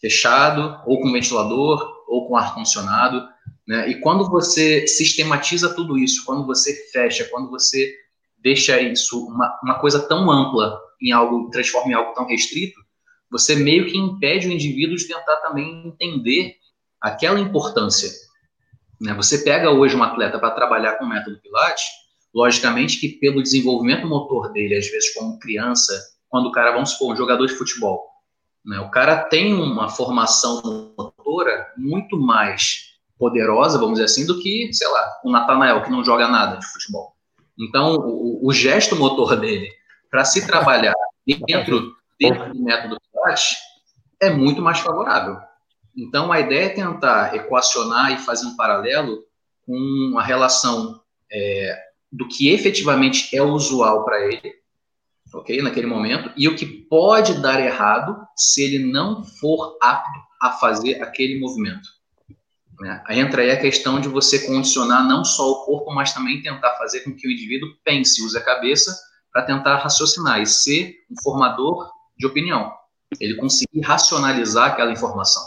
Fechado, 0.00 0.80
ou 0.86 1.00
com 1.00 1.10
ventilador, 1.10 2.04
ou 2.06 2.28
com 2.28 2.36
ar-condicionado. 2.36 3.28
Né? 3.66 3.90
E 3.90 4.00
quando 4.00 4.30
você 4.30 4.86
sistematiza 4.86 5.74
tudo 5.74 5.98
isso, 5.98 6.24
quando 6.24 6.46
você 6.46 6.72
fecha, 6.92 7.24
quando 7.32 7.50
você 7.50 7.92
deixa 8.38 8.80
isso 8.80 9.26
uma, 9.26 9.58
uma 9.60 9.80
coisa 9.80 9.98
tão 9.98 10.30
ampla 10.30 10.80
em 11.02 11.10
algo, 11.10 11.50
transforma 11.50 11.90
em 11.90 11.94
algo 11.94 12.14
tão 12.14 12.28
restrito, 12.28 12.80
você 13.28 13.56
meio 13.56 13.86
que 13.86 13.98
impede 13.98 14.46
o 14.46 14.52
indivíduo 14.52 14.96
de 14.96 15.08
tentar 15.08 15.36
também 15.38 15.84
entender 15.84 16.59
aquela 17.00 17.40
importância. 17.40 18.10
Né? 19.00 19.14
Você 19.14 19.38
pega 19.38 19.70
hoje 19.70 19.96
um 19.96 20.02
atleta 20.02 20.38
para 20.38 20.50
trabalhar 20.50 20.94
com 20.94 21.04
o 21.04 21.08
método 21.08 21.40
Pilates, 21.40 21.84
logicamente 22.34 23.00
que 23.00 23.08
pelo 23.08 23.42
desenvolvimento 23.42 24.06
motor 24.06 24.52
dele, 24.52 24.76
às 24.76 24.88
vezes 24.88 25.14
como 25.14 25.38
criança, 25.38 25.92
quando 26.28 26.46
o 26.46 26.52
cara, 26.52 26.72
vamos 26.72 26.90
supor, 26.90 27.12
um 27.12 27.16
jogador 27.16 27.46
de 27.46 27.54
futebol, 27.54 28.06
né? 28.64 28.78
o 28.80 28.90
cara 28.90 29.24
tem 29.24 29.54
uma 29.54 29.88
formação 29.88 30.92
motora 30.96 31.72
muito 31.76 32.18
mais 32.18 32.90
poderosa, 33.18 33.78
vamos 33.78 33.94
dizer 33.94 34.04
assim, 34.04 34.26
do 34.26 34.40
que, 34.40 34.72
sei 34.72 34.88
lá, 34.88 35.20
o 35.24 35.30
Natanael, 35.30 35.82
que 35.82 35.90
não 35.90 36.04
joga 36.04 36.28
nada 36.28 36.56
de 36.56 36.66
futebol. 36.66 37.14
Então, 37.58 37.96
o, 37.96 38.46
o 38.46 38.52
gesto 38.52 38.96
motor 38.96 39.36
dele, 39.38 39.68
para 40.10 40.24
se 40.24 40.46
trabalhar 40.46 40.94
dentro, 41.26 41.94
dentro 42.18 42.52
do 42.52 42.62
método 42.62 42.96
Pilates, 43.12 43.56
é 44.20 44.30
muito 44.30 44.62
mais 44.62 44.78
favorável. 44.80 45.38
Então, 45.96 46.32
a 46.32 46.40
ideia 46.40 46.66
é 46.66 46.68
tentar 46.70 47.34
equacionar 47.34 48.12
e 48.12 48.18
fazer 48.18 48.46
um 48.46 48.56
paralelo 48.56 49.24
com 49.66 50.16
a 50.18 50.22
relação 50.22 51.00
é, 51.30 51.78
do 52.10 52.26
que 52.26 52.50
efetivamente 52.50 53.36
é 53.36 53.42
usual 53.42 54.04
para 54.04 54.24
ele, 54.24 54.54
ok, 55.32 55.62
naquele 55.62 55.86
momento, 55.86 56.32
e 56.36 56.48
o 56.48 56.56
que 56.56 56.66
pode 56.66 57.40
dar 57.40 57.60
errado 57.60 58.16
se 58.36 58.62
ele 58.62 58.90
não 58.90 59.24
for 59.24 59.78
apto 59.80 60.18
a 60.40 60.52
fazer 60.52 61.02
aquele 61.02 61.38
movimento. 61.38 61.88
Né? 62.80 63.04
Entra 63.10 63.42
aí 63.42 63.50
a 63.50 63.60
questão 63.60 64.00
de 64.00 64.08
você 64.08 64.46
condicionar 64.46 65.06
não 65.06 65.24
só 65.24 65.50
o 65.50 65.64
corpo, 65.64 65.92
mas 65.92 66.12
também 66.12 66.42
tentar 66.42 66.76
fazer 66.76 67.00
com 67.00 67.14
que 67.14 67.28
o 67.28 67.30
indivíduo 67.30 67.68
pense, 67.84 68.24
use 68.24 68.36
a 68.36 68.42
cabeça 68.42 68.96
para 69.32 69.42
tentar 69.42 69.76
raciocinar 69.76 70.40
e 70.40 70.46
ser 70.46 70.96
um 71.10 71.14
formador 71.22 71.90
de 72.18 72.26
opinião. 72.26 72.72
Ele 73.20 73.36
conseguir 73.36 73.80
racionalizar 73.82 74.72
aquela 74.72 74.92
informação. 74.92 75.42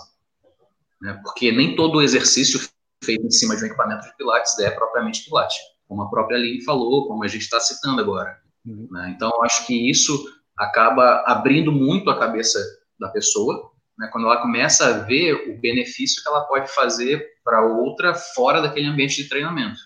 Né? 1.04 1.20
Porque 1.22 1.52
nem 1.52 1.76
todo 1.76 2.02
exercício 2.02 2.62
feito 3.04 3.28
em 3.28 3.32
cima 3.32 3.58
de 3.58 3.64
um 3.64 3.68
equipamento 3.68 4.06
de 4.06 4.16
pilates 4.16 4.58
é 4.60 4.72
propriamente 4.72 5.26
pilates, 5.26 5.58
como 5.86 6.02
a 6.02 6.10
própria 6.10 6.38
Aline 6.38 6.64
falou, 6.64 7.10
como 7.10 7.26
a 7.26 7.28
gente 7.28 7.42
está 7.42 7.60
citando 7.60 8.00
agora. 8.00 8.40
Uhum. 8.66 8.88
Né? 8.90 9.14
Então, 9.14 9.30
acho 9.44 9.68
que 9.68 9.90
isso 9.90 10.18
acaba 10.58 11.24
abrindo 11.28 11.74
muito 11.74 12.10
a 12.10 12.18
cabeça 12.18 12.58
da 12.98 13.10
pessoa 13.10 13.70
né, 14.00 14.08
quando 14.14 14.28
ela 14.28 14.42
começa 14.42 14.88
a 14.88 15.00
ver 15.00 15.34
o 15.50 15.60
benefício 15.60 16.24
que 16.24 16.30
ela 16.30 16.46
pode 16.46 16.74
fazer 16.74 17.34
para 17.44 17.62
outra 17.66 18.16
fora 18.16 18.62
daquele 18.62 18.88
ambiente 18.88 19.22
de 19.22 19.28
treinamento. 19.28 19.80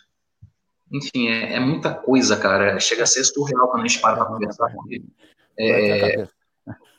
Enfim, 0.92 1.30
é, 1.30 1.54
é, 1.54 1.60
muita 1.60 1.94
coisa, 1.94 2.38
cara. 2.38 2.80
Chega 2.80 3.04
a 3.04 3.08
ser 3.08 3.24
surreal 3.24 3.70
quando 3.70 3.84
a 3.84 3.88
gente 3.88 4.00
para 4.00 4.18
para 4.18 4.26
conversar 4.26 4.72
com 4.72 4.84
ele. 4.88 5.06
É, 5.58 6.28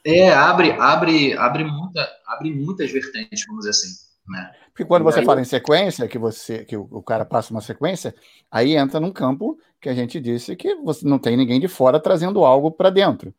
é, 0.04 0.32
abre, 0.32 0.72
abre, 0.72 1.34
abre, 1.34 1.64
muita, 1.64 2.06
abre 2.26 2.52
muitas 2.52 2.90
vertentes, 2.90 3.44
vamos 3.46 3.64
dizer 3.64 3.70
assim. 3.70 4.07
Né? 4.28 4.52
Porque 4.70 4.84
quando 4.84 5.02
você 5.02 5.20
aí, 5.20 5.24
fala 5.24 5.40
em 5.40 5.44
sequência, 5.44 6.06
que 6.06 6.18
você 6.18 6.64
que 6.64 6.76
o, 6.76 6.86
o, 6.90 7.02
cara 7.02 7.24
passa 7.24 7.52
uma 7.52 7.60
sequência, 7.60 8.14
aí 8.50 8.76
entra 8.76 9.00
num 9.00 9.10
campo 9.10 9.58
que 9.80 9.88
a 9.88 9.94
gente 9.94 10.20
disse 10.20 10.54
que 10.54 10.74
você 10.76 11.06
não 11.06 11.18
tem 11.18 11.36
ninguém 11.36 11.58
de 11.58 11.68
fora 11.68 11.98
trazendo 11.98 12.44
algo 12.44 12.70
para 12.70 12.90
dentro. 12.90 13.34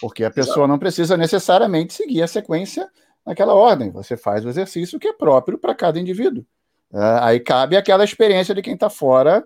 Porque 0.00 0.24
a 0.24 0.30
pessoa 0.30 0.54
Exato. 0.54 0.68
não 0.68 0.78
precisa 0.78 1.16
necessariamente 1.16 1.92
seguir 1.92 2.22
a 2.22 2.26
sequência 2.26 2.90
naquela 3.24 3.54
ordem. 3.54 3.90
Você 3.90 4.16
faz 4.16 4.44
o 4.44 4.48
exercício 4.48 4.98
que 4.98 5.08
é 5.08 5.12
próprio 5.12 5.58
para 5.58 5.74
cada 5.74 6.00
indivíduo. 6.00 6.44
É, 6.92 7.18
aí 7.20 7.40
cabe 7.40 7.76
aquela 7.76 8.04
experiência 8.04 8.54
de 8.54 8.62
quem 8.62 8.74
está 8.74 8.90
fora 8.90 9.44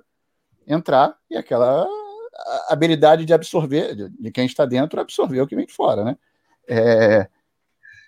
entrar 0.66 1.16
e 1.30 1.36
aquela 1.36 1.86
habilidade 2.68 3.24
de 3.24 3.32
absorver, 3.32 3.94
de, 3.94 4.30
quem 4.30 4.47
está 4.47 4.64
dentro, 4.64 5.01
absorver 5.01 5.40
o 5.40 5.47
que 5.47 5.57
vem 5.57 5.66
de 5.66 5.72
fora, 5.72 6.05
né? 6.05 6.16
É, 6.68 7.28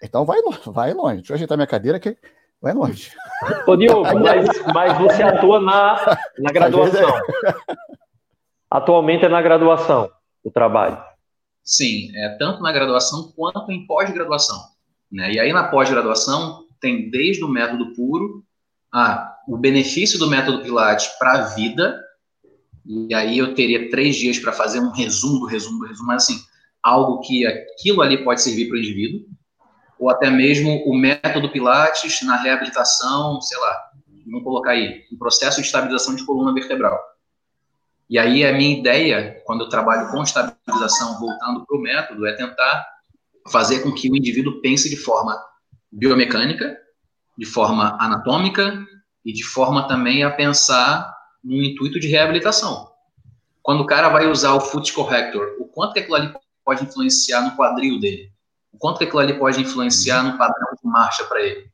então 0.02 0.24
vai, 0.24 0.40
vai 0.66 0.92
longe. 0.92 1.18
Deixa 1.18 1.32
eu 1.32 1.36
ajeitar 1.36 1.56
minha 1.56 1.66
cadeira 1.66 2.00
que 2.00 2.16
vai 2.60 2.72
longe. 2.74 3.10
Ô, 3.66 3.76
Diogo, 3.76 4.18
mas, 4.18 4.46
mas 4.74 4.98
você 4.98 5.22
atua 5.22 5.60
na, 5.60 6.18
na 6.38 6.52
graduação. 6.52 7.08
Atualmente 8.70 9.24
é 9.24 9.28
na 9.28 9.40
graduação 9.40 10.10
o 10.42 10.50
trabalho. 10.50 11.02
Sim, 11.62 12.10
é 12.16 12.36
tanto 12.38 12.62
na 12.62 12.72
graduação 12.72 13.32
quanto 13.36 13.70
em 13.70 13.86
pós-graduação. 13.86 14.58
Né? 15.10 15.32
E 15.32 15.40
aí, 15.40 15.52
na 15.52 15.68
pós-graduação, 15.68 16.64
tem 16.80 17.10
desde 17.10 17.44
o 17.44 17.48
método 17.48 17.94
puro, 17.94 18.42
a, 18.92 19.36
o 19.46 19.56
benefício 19.56 20.18
do 20.18 20.28
método 20.28 20.62
Pilates 20.62 21.08
para 21.18 21.32
a 21.32 21.42
vida, 21.54 22.02
e 22.86 23.14
aí 23.14 23.38
eu 23.38 23.54
teria 23.54 23.90
três 23.90 24.16
dias 24.16 24.38
para 24.38 24.52
fazer 24.52 24.80
um 24.80 24.90
resumo 24.90 25.40
do 25.40 25.46
resumo 25.46 25.80
do 25.80 25.86
resumo, 25.86 26.06
mas 26.06 26.24
assim, 26.24 26.40
algo 26.82 27.20
que 27.20 27.46
aquilo 27.46 28.00
ali 28.00 28.24
pode 28.24 28.40
servir 28.40 28.68
para 28.68 28.76
o 28.76 28.78
indivíduo, 28.78 29.26
ou 29.98 30.10
até 30.10 30.30
mesmo 30.30 30.82
o 30.86 30.96
método 30.96 31.50
Pilates 31.50 32.22
na 32.22 32.36
reabilitação, 32.36 33.40
sei 33.40 33.58
lá, 33.58 33.90
vamos 34.26 34.44
colocar 34.44 34.72
aí, 34.72 35.04
um 35.12 35.18
processo 35.18 35.60
de 35.60 35.66
estabilização 35.66 36.14
de 36.14 36.24
coluna 36.24 36.52
vertebral. 36.52 36.98
E 38.08 38.18
aí 38.18 38.44
a 38.44 38.52
minha 38.52 38.78
ideia, 38.78 39.42
quando 39.44 39.64
eu 39.64 39.68
trabalho 39.68 40.10
com 40.10 40.22
estabilização, 40.22 41.18
voltando 41.18 41.66
para 41.66 41.76
o 41.76 41.80
método, 41.80 42.26
é 42.26 42.34
tentar 42.34 42.86
fazer 43.50 43.80
com 43.80 43.92
que 43.92 44.10
o 44.10 44.16
indivíduo 44.16 44.60
pense 44.60 44.88
de 44.88 44.96
forma 44.96 45.38
biomecânica, 45.90 46.76
de 47.36 47.44
forma 47.44 47.96
anatômica 48.00 48.86
e 49.24 49.32
de 49.32 49.42
forma 49.42 49.86
também 49.86 50.22
a 50.22 50.30
pensar 50.30 51.14
no 51.42 51.62
intuito 51.62 52.00
de 52.00 52.08
reabilitação. 52.08 52.88
Quando 53.62 53.82
o 53.82 53.86
cara 53.86 54.08
vai 54.08 54.26
usar 54.26 54.54
o 54.54 54.60
foot 54.60 54.92
corrector, 54.92 55.56
o 55.58 55.66
quanto 55.66 55.92
que 55.92 56.00
aquilo 56.00 56.16
ali 56.16 56.32
pode 56.64 56.84
influenciar 56.84 57.42
no 57.42 57.56
quadril 57.56 58.00
dele? 58.00 58.32
O 58.72 58.78
quanto 58.78 58.98
que 58.98 59.04
aquilo 59.04 59.20
ali 59.20 59.38
pode 59.38 59.60
influenciar 59.60 60.22
no 60.22 60.38
padrão 60.38 60.68
de 60.80 60.88
marcha 60.88 61.24
para 61.24 61.42
ele? 61.42 61.70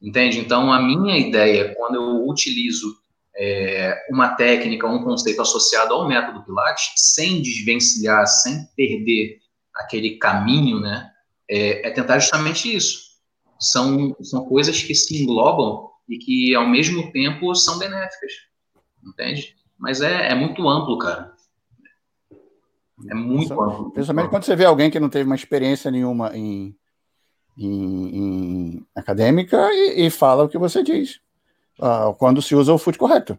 Entende? 0.00 0.38
Então, 0.38 0.72
a 0.72 0.80
minha 0.80 1.16
ideia, 1.16 1.74
quando 1.76 1.94
eu 1.94 2.28
utilizo 2.28 2.96
é, 3.36 4.06
uma 4.10 4.34
técnica, 4.34 4.86
um 4.86 5.02
conceito 5.02 5.40
associado 5.40 5.94
ao 5.94 6.08
método 6.08 6.44
Pilates, 6.44 6.92
sem 6.96 7.40
desvencilhar, 7.40 8.26
sem 8.26 8.66
perder 8.76 9.40
aquele 9.74 10.18
caminho, 10.18 10.80
né, 10.80 11.10
é, 11.48 11.88
é, 11.88 11.90
tentar 11.90 12.18
justamente 12.18 12.74
isso. 12.74 13.12
São, 13.58 14.16
são 14.22 14.44
coisas 14.46 14.82
que 14.82 14.94
se 14.94 15.22
englobam 15.22 15.88
e 16.08 16.18
que, 16.18 16.54
ao 16.54 16.66
mesmo 16.66 17.12
tempo, 17.12 17.54
são 17.54 17.78
benéficas. 17.78 18.32
Entende? 19.04 19.56
Mas 19.78 20.00
é, 20.00 20.28
é 20.28 20.34
muito 20.34 20.68
amplo, 20.68 20.98
cara. 20.98 21.31
É 23.08 23.14
muito 23.14 23.52
amplo. 23.60 23.90
Principalmente 23.90 24.30
quando 24.30 24.44
você 24.44 24.56
vê 24.56 24.64
alguém 24.64 24.90
que 24.90 25.00
não 25.00 25.08
teve 25.08 25.24
uma 25.24 25.34
experiência 25.34 25.90
nenhuma 25.90 26.36
em, 26.36 26.76
em, 27.56 28.16
em 28.16 28.86
acadêmica 28.94 29.72
e, 29.72 30.06
e, 30.06 30.10
fala 30.10 30.44
o 30.44 30.48
que 30.48 30.58
você 30.58 30.82
diz. 30.82 31.20
Uh, 31.78 32.14
quando 32.18 32.42
se 32.42 32.54
usa 32.54 32.72
o 32.72 32.78
foot 32.78 32.98
correto. 32.98 33.38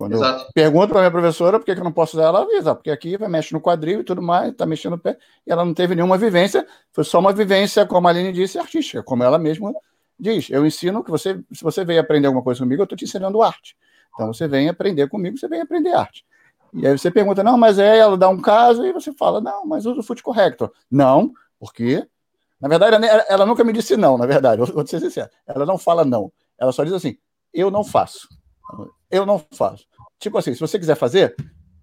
Quando 0.00 0.14
Exato. 0.14 0.44
eu 0.46 0.52
pergunto 0.54 0.88
para 0.88 1.00
minha 1.00 1.10
professora 1.10 1.58
por 1.58 1.66
que, 1.66 1.74
que 1.74 1.80
eu 1.80 1.84
não 1.84 1.92
posso 1.92 2.16
usar, 2.16 2.28
ela 2.28 2.40
avisa, 2.40 2.74
porque 2.74 2.90
aqui 2.90 3.18
vai 3.18 3.28
mexe 3.28 3.52
no 3.52 3.60
quadril 3.60 4.00
e 4.00 4.04
tudo 4.04 4.22
mais, 4.22 4.50
está 4.50 4.64
mexendo 4.64 4.92
no 4.92 4.98
pé, 4.98 5.18
e 5.46 5.52
ela 5.52 5.62
não 5.62 5.74
teve 5.74 5.94
nenhuma 5.94 6.16
vivência, 6.16 6.66
foi 6.90 7.04
só 7.04 7.18
uma 7.18 7.34
vivência, 7.34 7.84
como 7.84 8.08
a 8.08 8.10
Aline 8.10 8.32
disse, 8.32 8.58
artística, 8.58 9.02
como 9.02 9.22
ela 9.22 9.38
mesma 9.38 9.74
diz. 10.18 10.48
Eu 10.48 10.64
ensino 10.64 11.04
que 11.04 11.10
você, 11.10 11.38
se 11.52 11.62
você 11.62 11.84
veio 11.84 12.00
aprender 12.00 12.28
alguma 12.28 12.42
coisa 12.42 12.60
comigo, 12.60 12.80
eu 12.80 12.84
estou 12.84 12.96
te 12.96 13.04
ensinando 13.04 13.42
arte. 13.42 13.76
Então 14.14 14.32
você 14.32 14.48
vem 14.48 14.70
aprender 14.70 15.06
comigo, 15.06 15.36
você 15.36 15.46
vem 15.46 15.60
aprender 15.60 15.92
arte. 15.92 16.24
E 16.72 16.86
aí 16.86 16.96
você 16.96 17.10
pergunta, 17.10 17.42
não, 17.42 17.58
mas 17.58 17.78
é, 17.78 17.98
ela 17.98 18.16
dá 18.16 18.28
um 18.28 18.40
caso, 18.40 18.84
e 18.84 18.92
você 18.92 19.12
fala, 19.12 19.40
não, 19.40 19.66
mas 19.66 19.86
usa 19.86 20.00
o 20.00 20.02
foot 20.02 20.22
corrector. 20.22 20.72
Não, 20.90 21.32
porque, 21.58 22.06
na 22.60 22.68
verdade, 22.68 22.96
ela, 23.28 23.44
nunca 23.44 23.64
me 23.64 23.72
disse 23.72 23.96
não, 23.96 24.16
na 24.16 24.26
verdade, 24.26 24.60
vou 24.72 24.86
ser 24.86 25.00
sincero. 25.00 25.30
Ela 25.46 25.66
não 25.66 25.78
fala 25.78 26.04
não, 26.04 26.32
ela 26.58 26.72
só 26.72 26.84
diz 26.84 26.92
assim, 26.92 27.16
eu 27.52 27.70
não 27.70 27.82
faço. 27.82 28.28
Eu 29.10 29.26
não 29.26 29.44
faço. 29.52 29.84
Tipo 30.18 30.38
assim, 30.38 30.54
se 30.54 30.60
você 30.60 30.78
quiser 30.78 30.94
fazer, 30.94 31.34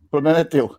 o 0.05 0.09
problema 0.09 0.39
é 0.39 0.43
teu. 0.43 0.75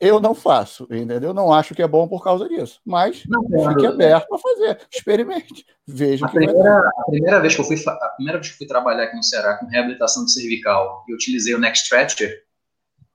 Eu 0.00 0.18
não 0.18 0.34
faço, 0.34 0.82
entendeu? 0.90 1.30
Eu 1.30 1.34
não 1.34 1.52
acho 1.52 1.76
que 1.76 1.82
é 1.82 1.86
bom 1.86 2.08
por 2.08 2.24
causa 2.24 2.48
disso. 2.48 2.80
Mas 2.84 3.22
não, 3.28 3.44
fique 3.68 3.86
aberto 3.86 4.26
para 4.26 4.38
fazer. 4.38 4.80
Experimente. 4.92 5.64
Veja 5.86 6.26
a 6.26 6.28
primeira, 6.28 6.78
a 6.78 7.04
primeira 7.04 7.40
vez 7.40 7.54
que 7.54 7.60
eu 7.60 7.64
fui 7.64 7.76
a 7.86 8.08
primeira 8.16 8.40
vez 8.40 8.50
que 8.50 8.58
fui 8.58 8.66
trabalhar 8.66 9.04
aqui 9.04 9.14
no 9.14 9.22
Ceará 9.22 9.58
com 9.58 9.66
reabilitação 9.66 10.26
cervical 10.26 11.04
e 11.08 11.14
utilizei 11.14 11.54
o 11.54 11.58
Next 11.58 11.84
Stretcher, 11.84 12.42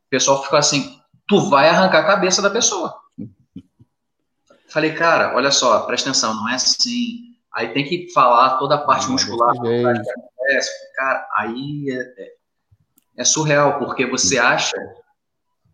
o 0.07 0.09
pessoal 0.09 0.43
ficou 0.43 0.57
assim: 0.57 0.99
tu 1.27 1.49
vai 1.49 1.69
arrancar 1.69 1.99
a 1.99 2.07
cabeça 2.07 2.41
da 2.41 2.49
pessoa. 2.49 2.95
Falei, 4.69 4.93
cara, 4.93 5.35
olha 5.35 5.51
só, 5.51 5.81
presta 5.81 6.09
atenção, 6.09 6.33
não 6.33 6.49
é 6.49 6.55
assim. 6.55 7.35
Aí 7.53 7.69
tem 7.69 7.85
que 7.85 8.11
falar 8.11 8.57
toda 8.57 8.75
a 8.75 8.79
parte 8.79 9.05
não, 9.05 9.13
muscular. 9.13 9.55
Cara, 10.95 11.27
aí 11.37 11.87
é, 11.89 12.23
é 12.23 12.37
é 13.17 13.23
surreal, 13.23 13.79
porque 13.79 14.05
você 14.05 14.37
acha 14.37 14.77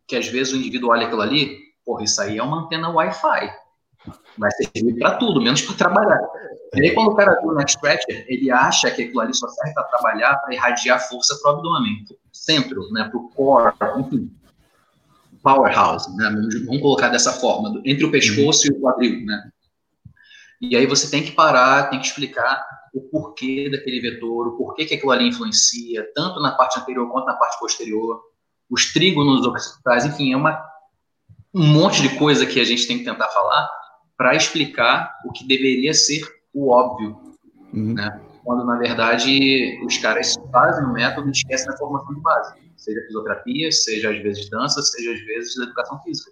que 0.08 0.16
às 0.16 0.28
vezes 0.28 0.54
o 0.54 0.56
indivíduo 0.56 0.92
olha 0.92 1.06
aquilo 1.06 1.22
ali, 1.22 1.60
porra, 1.86 2.04
isso 2.04 2.22
aí 2.22 2.38
é 2.38 2.44
uma 2.44 2.64
antena 2.64 2.90
Wi-Fi. 2.90 3.54
Vai 4.38 4.52
servir 4.52 4.98
para 4.98 5.18
tudo, 5.18 5.42
menos 5.42 5.62
para 5.62 5.76
trabalhar. 5.76 6.22
E 6.76 6.82
aí, 6.82 6.94
quando 6.94 7.12
o 7.12 7.16
cara 7.16 7.34
do 7.36 7.54
neck 7.54 7.72
stretcher, 7.72 8.26
ele 8.28 8.50
acha 8.50 8.90
que 8.90 9.04
aquilo 9.04 9.20
ali 9.20 9.34
só 9.34 9.48
serve 9.48 9.74
para 9.74 9.84
trabalhar, 9.84 10.36
para 10.38 10.54
irradiar 10.54 11.00
força 11.08 11.38
para 11.42 11.52
o 11.52 11.56
abdômen, 11.56 12.04
para 12.06 12.16
o 12.16 12.18
centro, 12.32 12.92
né, 12.92 13.08
para 13.10 13.18
o 13.18 13.30
core, 13.30 13.74
enfim. 14.00 14.32
Powerhouse, 15.44 16.16
né? 16.16 16.30
Vamos 16.66 16.82
colocar 16.82 17.10
dessa 17.10 17.34
forma, 17.34 17.82
entre 17.84 18.06
o 18.06 18.12
pescoço 18.12 18.68
uhum. 18.68 18.76
e 18.76 18.78
o 18.78 18.82
quadril, 18.82 19.26
né? 19.26 19.52
E 20.62 20.78
aí 20.78 20.86
você 20.86 21.12
tem 21.12 21.22
que 21.22 21.32
parar, 21.32 21.90
tem 21.90 22.00
que 22.00 22.08
explicar 22.08 22.66
o 22.94 23.02
porquê 23.02 23.70
daquele 23.70 24.00
vetor, 24.00 24.48
o 24.48 24.58
porquê 24.58 24.86
que 24.86 24.96
aquilo 24.96 25.12
ali 25.12 25.28
influencia, 25.28 26.10
tanto 26.16 26.40
na 26.40 26.52
parte 26.52 26.80
anterior 26.80 27.12
quanto 27.12 27.26
na 27.26 27.34
parte 27.34 27.60
posterior, 27.60 28.22
os 28.70 28.94
trígonos 28.94 29.46
occipitais, 29.46 30.06
enfim, 30.06 30.32
é 30.32 30.38
uma, 30.38 30.64
um 31.54 31.68
monte 31.68 32.02
de 32.02 32.18
coisa 32.18 32.46
que 32.46 32.62
a 32.62 32.64
gente 32.64 32.88
tem 32.88 32.98
que 32.98 33.04
tentar 33.04 33.28
falar 33.28 33.70
para 34.16 34.36
explicar 34.36 35.14
o 35.26 35.32
que 35.34 35.46
deveria 35.46 35.94
ser 35.94 36.22
o 36.54 36.70
óbvio, 36.70 37.18
uhum. 37.74 37.94
né? 37.94 38.22
Quando, 38.44 38.66
na 38.66 38.78
verdade, 38.78 39.80
os 39.86 39.98
caras 39.98 40.36
fazem 40.52 40.84
o 40.86 40.92
método 40.92 41.30
e 41.30 41.32
esquecem 41.32 41.68
da 41.68 41.78
formação 41.78 42.14
de 42.14 42.22
base, 42.22 42.56
seja 42.76 43.02
fisioterapia, 43.06 43.72
seja 43.72 44.12
às 44.12 44.18
vezes 44.22 44.50
dança, 44.50 44.82
seja 44.82 45.14
às 45.14 45.22
vezes 45.22 45.58
educação 45.58 46.00
física 46.02 46.32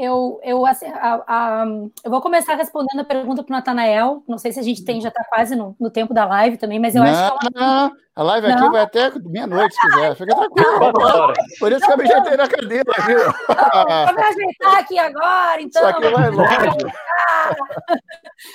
eu, 0.00 0.40
eu, 0.44 0.64
assim, 0.64 0.86
a, 0.86 1.24
a, 1.26 1.66
eu 2.04 2.10
vou 2.10 2.20
começar 2.20 2.54
respondendo 2.54 3.00
a 3.00 3.04
pergunta 3.04 3.42
para 3.42 3.52
o 3.52 3.56
Natanael. 3.56 4.22
Não 4.28 4.38
sei 4.38 4.52
se 4.52 4.60
a 4.60 4.62
gente 4.62 4.84
tem, 4.84 5.00
já 5.00 5.08
está 5.08 5.24
quase 5.24 5.56
no, 5.56 5.74
no, 5.78 5.90
tempo 5.90 6.14
da 6.14 6.24
live 6.24 6.56
também, 6.56 6.78
mas 6.78 6.94
eu 6.94 7.02
não, 7.02 7.10
acho 7.10 7.38
que. 7.38 7.48
Ela... 7.56 7.92
A 8.18 8.22
live 8.24 8.50
aqui 8.50 8.68
vai 8.70 8.82
até 8.82 9.12
meia-noite, 9.26 9.76
se 9.76 9.80
quiser. 9.80 10.16
Fica 10.16 10.34
tranquilo. 10.34 11.32
Por 11.60 11.70
isso 11.70 11.86
que 11.86 11.92
eu 11.92 11.96
me 11.96 12.02
ajeitei 12.02 12.36
na 12.36 12.48
cadeira, 12.48 12.92
viu? 13.06 13.18
Vou 13.20 14.14
me 14.16 14.22
ajeitar 14.22 14.78
aqui 14.78 14.98
agora, 14.98 15.62
então. 15.62 15.88
Isso 15.88 15.96
aqui 15.96 16.10
vai 16.10 16.30
longe. 16.30 16.76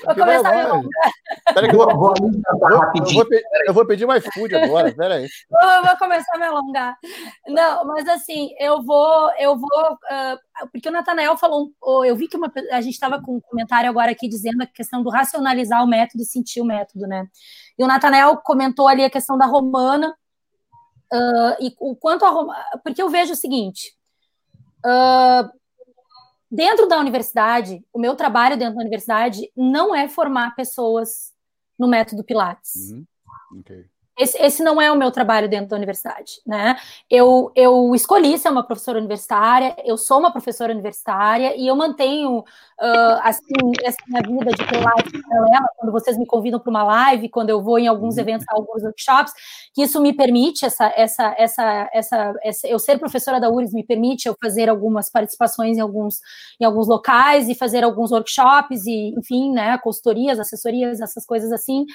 Vou 0.06 0.16
começar 0.16 0.50
a 0.50 0.52
me 0.52 0.62
alongar. 0.62 1.12
Peraí 1.54 1.70
que 1.70 1.76
eu 1.76 1.80
vou, 1.80 1.98
vou, 1.98 2.14
eu, 2.18 3.14
vou, 3.14 3.28
eu 3.68 3.74
vou 3.74 3.86
pedir 3.86 4.06
mais 4.06 4.26
food 4.34 4.54
agora, 4.54 4.94
peraí. 4.94 5.28
Vou, 5.50 5.86
vou 5.88 5.98
começar 5.98 6.36
a 6.36 6.38
me 6.40 6.46
alongar. 6.46 6.98
Não, 7.48 7.86
mas 7.86 8.08
assim, 8.10 8.50
eu 8.60 8.82
vou, 8.84 9.32
eu 9.40 9.58
vou, 9.58 9.94
uh, 9.94 10.70
porque 10.72 10.90
o 10.90 10.92
Natanael 10.92 11.38
falou, 11.38 11.70
eu 12.06 12.16
vi 12.16 12.28
que 12.28 12.36
uma, 12.36 12.52
a 12.72 12.82
gente 12.82 12.94
estava 12.94 13.22
com 13.22 13.38
um 13.38 13.42
comentário 13.42 13.90
agora 13.90 14.12
aqui 14.12 14.28
dizendo 14.28 14.62
a 14.62 14.68
questão 14.68 15.02
do 15.02 15.10
racionalizar 15.10 15.84
o 15.84 15.88
método 15.88 16.22
e 16.22 16.26
sentir 16.26 16.62
o 16.62 16.66
método, 16.66 17.08
né? 17.08 17.28
E 17.78 17.84
o 17.84 17.88
Natanel 17.88 18.38
comentou 18.38 18.88
ali 18.88 19.04
a 19.04 19.10
questão 19.10 19.38
da 19.38 19.46
romana, 19.46 20.16
uh, 21.12 21.56
e 21.60 21.76
o 21.80 21.96
quanto 21.96 22.26
a. 22.26 22.80
Porque 22.84 23.02
eu 23.02 23.10
vejo 23.10 23.34
o 23.34 23.38
seguinte: 23.38 23.96
uh, 24.86 25.50
dentro 26.52 26.88
da 26.88 27.00
universidade, 27.00 27.84
o 27.92 28.00
meu 28.00 28.16
trabalho 28.16 28.58
dentro 28.58 28.76
da 28.76 28.82
universidade 28.82 29.52
não 29.56 29.94
é 29.94 30.08
formar 30.08 30.56
pessoas 30.56 31.34
no 31.78 31.88
método 31.88 32.24
Pilates. 32.24 32.92
Uhum. 32.92 33.06
Okay. 33.60 33.86
Esse, 34.18 34.38
esse, 34.38 34.64
não 34.64 34.80
é 34.80 34.92
o 34.92 34.96
meu 34.96 35.10
trabalho 35.10 35.50
dentro 35.50 35.70
da 35.70 35.76
universidade, 35.76 36.34
né? 36.46 36.78
Eu, 37.10 37.52
eu 37.56 37.96
escolhi 37.96 38.38
ser 38.38 38.50
uma 38.50 38.62
professora 38.64 39.00
universitária, 39.00 39.76
eu 39.84 39.98
sou 39.98 40.20
uma 40.20 40.32
professora 40.32 40.72
universitária 40.72 41.56
e 41.58 41.68
eu 41.68 41.76
mantenho 41.76 42.40
uh, 42.40 43.20
assim 43.24 43.72
essa 43.84 43.98
minha 44.08 44.22
vida 44.22 44.52
de 44.52 44.68
ter 44.68 44.78
live 44.78 45.24
paralela 45.24 45.68
quando 45.78 45.92
vocês 45.92 46.16
me 46.16 46.28
convidam 46.28 46.60
para 46.60 46.70
uma 46.70 46.84
live, 46.84 47.28
quando 47.30 47.50
eu 47.50 47.64
vou 47.64 47.80
em 47.80 47.88
alguns 47.88 48.16
uhum. 48.16 48.22
eventos, 48.22 48.46
alguns 48.50 48.84
workshops, 48.84 49.34
que 49.74 49.82
isso 49.82 50.00
me 50.00 50.14
permite 50.14 50.64
essa, 50.64 50.94
essa, 50.96 51.34
essa, 51.36 51.90
essa, 51.92 52.34
essa, 52.44 52.68
eu 52.68 52.78
ser 52.78 53.00
professora 53.00 53.40
da 53.40 53.50
URGS 53.50 53.74
me 53.74 53.84
permite 53.84 54.28
eu 54.28 54.36
fazer 54.40 54.70
algumas 54.70 55.10
participações 55.10 55.78
em 55.78 55.82
alguns, 55.82 56.20
em 56.60 56.66
alguns 56.66 56.88
locais 56.88 57.50
e 57.50 57.56
fazer 57.56 57.84
alguns 57.84 58.12
workshops 58.12 58.86
e, 58.86 59.14
enfim, 59.18 59.52
né, 59.52 59.76
consultorias, 59.80 60.40
assessorias, 60.40 61.02
essas 61.02 61.26
coisas 61.26 61.52
assim. 61.52 61.86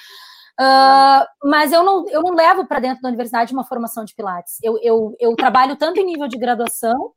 Uh, 0.61 1.24
mas 1.44 1.72
eu 1.72 1.84
não, 1.84 2.09
eu 2.09 2.20
não 2.20 2.34
levo 2.34 2.66
para 2.66 2.80
dentro 2.80 3.00
da 3.00 3.09
universidade 3.09 3.52
uma 3.52 3.64
formação 3.64 4.04
de 4.04 4.14
Pilates. 4.14 4.59
Eu, 4.62 4.78
eu, 4.82 5.16
eu 5.20 5.36
trabalho 5.36 5.76
tanto 5.76 6.00
em 6.00 6.04
nível 6.04 6.26
de 6.26 6.36
graduação 6.36 7.12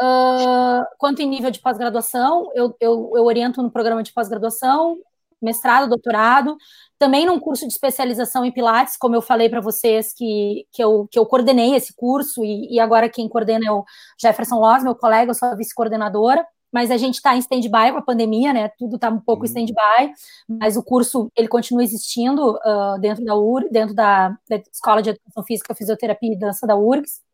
uh, 0.00 0.84
quanto 0.98 1.22
em 1.22 1.28
nível 1.28 1.50
de 1.50 1.60
pós-graduação. 1.60 2.50
Eu, 2.54 2.74
eu, 2.80 3.12
eu 3.14 3.24
oriento 3.24 3.62
no 3.62 3.70
programa 3.70 4.02
de 4.02 4.12
pós-graduação, 4.12 4.98
mestrado, 5.40 5.88
doutorado, 5.88 6.56
também 6.98 7.24
num 7.24 7.38
curso 7.38 7.66
de 7.66 7.72
especialização 7.72 8.44
em 8.44 8.50
Pilates, 8.50 8.96
como 8.96 9.14
eu 9.14 9.22
falei 9.22 9.48
para 9.48 9.60
vocês 9.60 10.12
que, 10.12 10.66
que, 10.72 10.82
eu, 10.82 11.06
que 11.08 11.18
eu 11.18 11.26
coordenei 11.26 11.76
esse 11.76 11.94
curso, 11.94 12.44
e, 12.44 12.74
e 12.74 12.80
agora 12.80 13.08
quem 13.08 13.28
coordena 13.28 13.66
é 13.68 13.70
o 13.70 13.84
Jefferson 14.20 14.56
Loss, 14.56 14.82
meu 14.82 14.94
colega, 14.94 15.30
eu 15.30 15.34
sou 15.34 15.48
a 15.48 15.54
vice-coordenadora 15.54 16.44
mas 16.72 16.90
a 16.90 16.96
gente 16.96 17.14
está 17.14 17.34
em 17.34 17.38
stand-by 17.38 17.92
com 17.92 17.98
a 17.98 18.02
pandemia, 18.02 18.52
né? 18.52 18.68
Tudo 18.78 18.96
está 18.96 19.08
um 19.08 19.20
pouco 19.20 19.42
uhum. 19.42 19.46
stand-by, 19.46 20.12
mas 20.48 20.76
o 20.76 20.82
curso 20.82 21.30
ele 21.36 21.48
continua 21.48 21.82
existindo 21.82 22.56
uh, 22.56 22.98
dentro 23.00 23.24
da 23.24 23.34
UR, 23.34 23.68
dentro 23.70 23.94
da, 23.94 24.30
da, 24.48 24.56
Escola 24.72 25.02
de 25.02 25.10
Educação 25.10 25.44
Física, 25.44 25.74
Fisioterapia 25.74 26.32
e 26.32 26.38
Dança 26.38 26.66
da 26.66 26.76
URGS. 26.76 27.24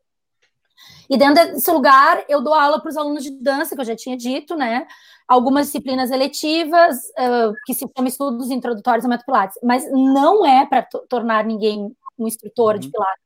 E 1.09 1.17
dentro 1.17 1.35
desse 1.35 1.71
lugar, 1.71 2.23
eu 2.27 2.41
dou 2.41 2.53
aula 2.53 2.79
para 2.79 2.89
os 2.89 2.97
alunos 2.97 3.23
de 3.23 3.31
dança, 3.31 3.75
que 3.75 3.81
eu 3.81 3.85
já 3.85 3.95
tinha 3.95 4.17
dito, 4.17 4.55
né? 4.55 4.85
Algumas 5.27 5.67
disciplinas 5.67 6.11
eletivas, 6.11 6.97
uh, 7.19 7.53
que 7.65 7.73
se 7.73 7.85
chama 7.95 8.07
estudos 8.07 8.49
introdutórios 8.51 9.05
ao 9.05 9.09
método 9.09 9.25
Pilates, 9.25 9.59
mas 9.63 9.89
não 9.91 10.45
é 10.45 10.65
para 10.65 10.83
tornar 11.09 11.45
ninguém 11.45 11.95
um 12.17 12.27
instrutor 12.27 12.75
uhum. 12.75 12.79
de 12.79 12.91
Pilates 12.91 13.22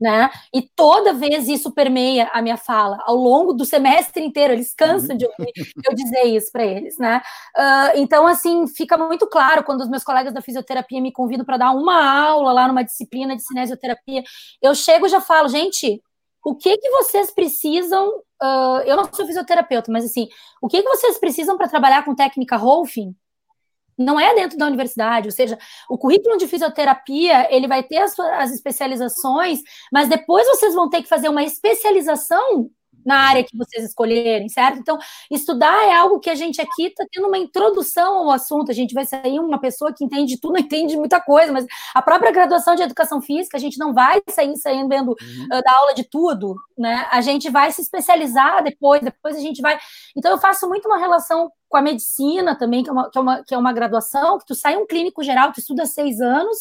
né? 0.00 0.30
E 0.52 0.62
toda 0.62 1.12
vez 1.12 1.48
isso 1.48 1.72
permeia 1.72 2.30
a 2.32 2.42
minha 2.42 2.56
fala, 2.56 2.98
ao 3.06 3.16
longo 3.16 3.52
do 3.52 3.64
semestre 3.64 4.24
inteiro, 4.24 4.52
eles 4.52 4.74
cansam 4.74 5.16
de 5.16 5.26
ouvir 5.26 5.52
eu 5.88 5.94
dizer 5.94 6.24
isso 6.24 6.50
para 6.52 6.64
eles, 6.64 6.98
né? 6.98 7.22
Uh, 7.56 7.98
então, 7.98 8.26
assim, 8.26 8.66
fica 8.66 8.96
muito 8.96 9.26
claro 9.26 9.64
quando 9.64 9.80
os 9.80 9.88
meus 9.88 10.04
colegas 10.04 10.32
da 10.32 10.42
fisioterapia 10.42 11.00
me 11.00 11.12
convidam 11.12 11.44
para 11.44 11.56
dar 11.56 11.70
uma 11.72 12.26
aula 12.28 12.52
lá 12.52 12.68
numa 12.68 12.84
disciplina 12.84 13.36
de 13.36 13.42
cinesioterapia, 13.42 14.22
eu 14.62 14.74
chego 14.74 15.06
e 15.06 15.08
já 15.08 15.20
falo, 15.20 15.48
gente, 15.48 16.02
o 16.44 16.54
que 16.54 16.76
que 16.76 16.90
vocês 16.90 17.30
precisam? 17.30 18.08
Uh, 18.42 18.80
eu 18.84 18.96
não 18.96 19.12
sou 19.12 19.26
fisioterapeuta, 19.26 19.90
mas 19.90 20.04
assim, 20.04 20.28
o 20.60 20.68
que 20.68 20.82
que 20.82 20.88
vocês 20.88 21.18
precisam 21.18 21.56
para 21.56 21.68
trabalhar 21.68 22.04
com 22.04 22.14
técnica 22.14 22.56
Rolfing? 22.56 23.14
Não 23.98 24.18
é 24.18 24.34
dentro 24.34 24.58
da 24.58 24.66
universidade, 24.66 25.28
ou 25.28 25.32
seja, 25.32 25.58
o 25.88 25.96
currículo 25.96 26.36
de 26.36 26.46
fisioterapia, 26.46 27.52
ele 27.54 27.66
vai 27.66 27.82
ter 27.82 27.98
as, 27.98 28.18
as 28.18 28.52
especializações, 28.52 29.60
mas 29.92 30.08
depois 30.08 30.46
vocês 30.46 30.74
vão 30.74 30.88
ter 30.88 31.02
que 31.02 31.08
fazer 31.08 31.28
uma 31.28 31.42
especialização 31.42 32.70
na 33.06 33.18
área 33.20 33.44
que 33.44 33.56
vocês 33.56 33.84
escolherem, 33.84 34.48
certo? 34.48 34.80
Então, 34.80 34.98
estudar 35.30 35.84
é 35.84 35.94
algo 35.94 36.18
que 36.18 36.28
a 36.28 36.34
gente 36.34 36.60
aqui 36.60 36.88
está 36.88 37.06
tendo 37.10 37.28
uma 37.28 37.38
introdução 37.38 38.18
ao 38.18 38.32
assunto. 38.32 38.70
A 38.70 38.74
gente 38.74 38.92
vai 38.92 39.06
sair 39.06 39.38
uma 39.38 39.60
pessoa 39.60 39.94
que 39.94 40.04
entende 40.04 40.40
tudo, 40.40 40.58
entende 40.60 40.96
muita 40.96 41.20
coisa, 41.20 41.52
mas 41.52 41.64
a 41.94 42.02
própria 42.02 42.32
graduação 42.32 42.74
de 42.74 42.82
educação 42.82 43.22
física, 43.22 43.56
a 43.56 43.60
gente 43.60 43.78
não 43.78 43.94
vai 43.94 44.20
sair 44.28 44.56
saindo 44.56 44.92
uhum. 44.92 45.12
uh, 45.12 45.62
da 45.62 45.72
aula 45.72 45.94
de 45.94 46.02
tudo, 46.02 46.56
né? 46.76 47.06
A 47.10 47.20
gente 47.20 47.48
vai 47.48 47.70
se 47.70 47.80
especializar 47.80 48.64
depois, 48.64 49.00
depois 49.00 49.36
a 49.36 49.40
gente 49.40 49.62
vai. 49.62 49.78
Então, 50.16 50.32
eu 50.32 50.38
faço 50.38 50.68
muito 50.68 50.88
uma 50.88 50.98
relação 50.98 51.50
com 51.68 51.76
a 51.76 51.82
medicina 51.82 52.58
também, 52.58 52.82
que 52.82 52.90
é 52.90 52.92
uma, 52.92 53.10
que 53.10 53.18
é 53.18 53.20
uma, 53.20 53.44
que 53.44 53.54
é 53.54 53.58
uma 53.58 53.72
graduação, 53.72 54.38
que 54.38 54.46
tu 54.46 54.54
sai 54.54 54.76
um 54.76 54.86
clínico 54.86 55.22
geral, 55.22 55.52
tu 55.52 55.60
estuda 55.60 55.86
seis 55.86 56.20
anos, 56.20 56.58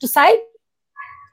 tu 0.00 0.08
sai 0.08 0.36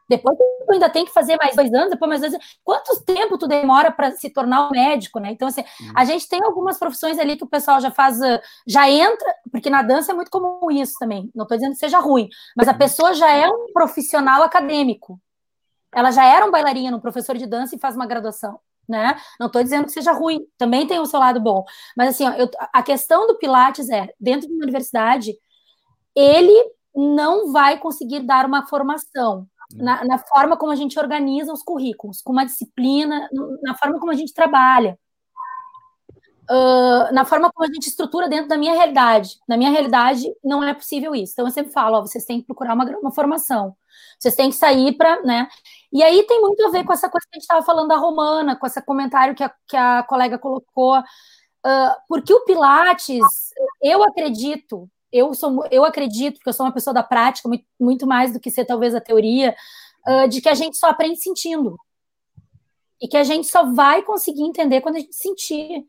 depois 0.09 0.37
tu 0.37 0.71
ainda 0.71 0.89
tem 0.89 1.05
que 1.05 1.11
fazer 1.11 1.37
mais 1.37 1.55
dois 1.55 1.73
anos, 1.73 1.89
depois 1.89 2.09
mais 2.09 2.21
dois 2.21 2.33
anos. 2.33 2.45
Quanto 2.63 3.03
tempo 3.03 3.37
tu 3.37 3.47
demora 3.47 3.91
para 3.91 4.11
se 4.11 4.29
tornar 4.29 4.67
um 4.67 4.71
médico, 4.71 5.19
né? 5.19 5.31
Então, 5.31 5.47
assim, 5.47 5.61
uhum. 5.61 5.93
a 5.95 6.05
gente 6.05 6.27
tem 6.29 6.41
algumas 6.43 6.79
profissões 6.79 7.19
ali 7.19 7.35
que 7.35 7.43
o 7.43 7.49
pessoal 7.49 7.79
já 7.81 7.91
faz, 7.91 8.21
ah, 8.21 8.41
já 8.65 8.89
entra, 8.89 9.33
porque 9.51 9.69
na 9.69 9.81
dança 9.81 10.11
é 10.11 10.15
muito 10.15 10.31
comum 10.31 10.71
isso 10.71 10.93
também. 10.99 11.29
Não 11.35 11.43
estou 11.43 11.57
dizendo 11.57 11.73
que 11.73 11.79
seja 11.79 11.99
ruim, 11.99 12.29
mas 12.55 12.67
a 12.67 12.71
uhum. 12.71 12.77
pessoa 12.77 13.13
já 13.13 13.31
é 13.31 13.47
um 13.49 13.71
profissional 13.73 14.43
acadêmico. 14.43 15.19
Ela 15.93 16.11
já 16.11 16.25
era 16.25 16.45
um 16.45 16.51
bailarino, 16.51 16.97
um 16.97 17.01
professor 17.01 17.37
de 17.37 17.45
dança 17.45 17.75
e 17.75 17.79
faz 17.79 17.95
uma 17.95 18.05
graduação. 18.05 18.59
Né? 18.87 19.19
Não 19.37 19.47
estou 19.47 19.61
dizendo 19.61 19.85
que 19.85 19.91
seja 19.91 20.13
ruim, 20.13 20.47
também 20.57 20.87
tem 20.87 20.99
o 20.99 21.05
seu 21.05 21.19
lado 21.19 21.41
bom. 21.41 21.65
Mas 21.95 22.09
assim, 22.09 22.25
ó, 22.25 22.31
eu, 22.31 22.49
a 22.71 22.81
questão 22.81 23.27
do 23.27 23.37
Pilates 23.37 23.89
é, 23.89 24.07
dentro 24.17 24.47
de 24.47 24.53
uma 24.53 24.63
universidade, 24.63 25.33
ele 26.15 26.55
não 26.95 27.51
vai 27.51 27.77
conseguir 27.77 28.21
dar 28.21 28.45
uma 28.45 28.65
formação 28.65 29.45
na, 29.73 30.03
na, 30.05 30.17
forma 30.17 30.57
como 30.57 30.71
a 30.71 30.75
gente 30.75 30.97
organiza 30.99 31.51
os 31.51 31.63
currículos, 31.63 32.21
com 32.21 32.31
uma 32.31 32.45
disciplina, 32.45 33.29
na 33.61 33.75
forma 33.75 33.99
como 33.99 34.11
a 34.11 34.15
gente 34.15 34.33
trabalha, 34.33 34.97
uh, 36.49 37.13
na 37.13 37.25
forma 37.25 37.51
como 37.51 37.69
a 37.69 37.73
gente 37.73 37.87
estrutura 37.87 38.27
dentro 38.27 38.47
da 38.47 38.57
minha 38.57 38.73
realidade. 38.73 39.39
Na 39.47 39.57
minha 39.57 39.69
realidade, 39.69 40.25
não 40.43 40.63
é 40.63 40.73
possível 40.73 41.13
isso. 41.13 41.33
Então, 41.33 41.45
eu 41.45 41.51
sempre 41.51 41.71
falo, 41.71 41.97
ó, 41.97 42.01
vocês 42.01 42.25
têm 42.25 42.39
que 42.39 42.47
procurar 42.47 42.73
uma, 42.73 42.85
uma 42.97 43.11
formação. 43.11 43.75
Vocês 44.17 44.35
têm 44.35 44.49
que 44.49 44.55
sair 44.55 44.93
para, 44.97 45.21
né? 45.23 45.47
E 45.91 46.03
aí 46.03 46.23
tem 46.23 46.41
muito 46.41 46.65
a 46.65 46.71
ver 46.71 46.83
com 46.83 46.93
essa 46.93 47.09
coisa 47.09 47.25
que 47.29 47.35
a 47.35 47.37
gente 47.37 47.43
estava 47.43 47.65
falando 47.65 47.89
da 47.89 47.97
Romana, 47.97 48.55
com 48.55 48.65
esse 48.65 48.81
comentário 48.81 49.35
que 49.35 49.43
a, 49.43 49.51
que 49.67 49.77
a 49.77 50.03
colega 50.03 50.37
colocou. 50.37 50.99
Uh, 50.99 51.95
porque 52.07 52.33
o 52.33 52.43
Pilates, 52.45 53.25
eu 53.81 54.03
acredito, 54.03 54.89
eu 55.11 55.33
sou, 55.33 55.65
eu 55.71 55.85
acredito 55.85 56.39
que 56.39 56.49
eu 56.49 56.53
sou 56.53 56.65
uma 56.65 56.73
pessoa 56.73 56.93
da 56.93 57.03
prática 57.03 57.47
muito, 57.47 57.65
muito 57.79 58.07
mais 58.07 58.33
do 58.33 58.39
que 58.39 58.51
ser 58.51 58.65
talvez 58.65 58.93
a 58.93 59.01
teoria, 59.01 59.55
uh, 60.07 60.27
de 60.27 60.41
que 60.41 60.49
a 60.49 60.53
gente 60.53 60.77
só 60.77 60.87
aprende 60.87 61.19
sentindo 61.21 61.77
e 63.01 63.07
que 63.07 63.17
a 63.17 63.23
gente 63.23 63.47
só 63.47 63.71
vai 63.71 64.01
conseguir 64.01 64.43
entender 64.43 64.81
quando 64.81 64.95
a 64.95 64.99
gente 64.99 65.15
sentir. 65.15 65.85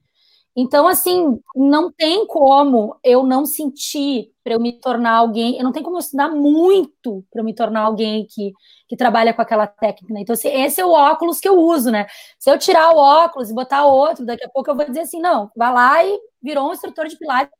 Então, 0.61 0.89
assim, 0.89 1.41
não 1.55 1.93
tem 1.93 2.27
como 2.27 2.99
eu 3.05 3.23
não 3.23 3.47
sentir 3.47 4.33
para 4.43 4.55
eu 4.55 4.61
me 4.61 4.73
tornar 4.73 5.12
alguém, 5.12 5.57
eu 5.57 5.62
não 5.62 5.71
tem 5.71 5.85
como 5.85 5.97
eu 5.97 6.01
estudar 6.01 6.31
muito 6.31 7.25
para 7.31 7.41
eu 7.41 7.45
me 7.45 7.55
tornar 7.55 7.83
alguém 7.83 8.27
que, 8.29 8.53
que 8.89 8.97
trabalha 8.97 9.33
com 9.33 9.41
aquela 9.41 9.69
técnica. 9.69 10.12
Né? 10.12 10.21
Então, 10.23 10.33
assim, 10.33 10.49
esse 10.49 10.81
é 10.81 10.85
o 10.85 10.91
óculos 10.91 11.39
que 11.39 11.49
eu 11.49 11.57
uso, 11.57 11.93
né? 11.93 12.07
Se 12.41 12.51
eu 12.51 12.59
tirar 12.59 12.91
o 12.91 12.97
óculos 12.97 13.51
e 13.51 13.55
botar 13.55 13.87
outro, 13.87 14.27
daqui 14.27 14.45
a 14.45 14.49
pouco 14.49 14.69
eu 14.69 14.75
vou 14.75 14.85
dizer 14.85 15.03
assim, 15.03 15.21
não, 15.21 15.49
vai 15.55 15.73
lá 15.73 16.05
e 16.05 16.19
virou 16.43 16.69
um 16.69 16.73
instrutor 16.73 17.07
de 17.07 17.16
pilates, 17.16 17.55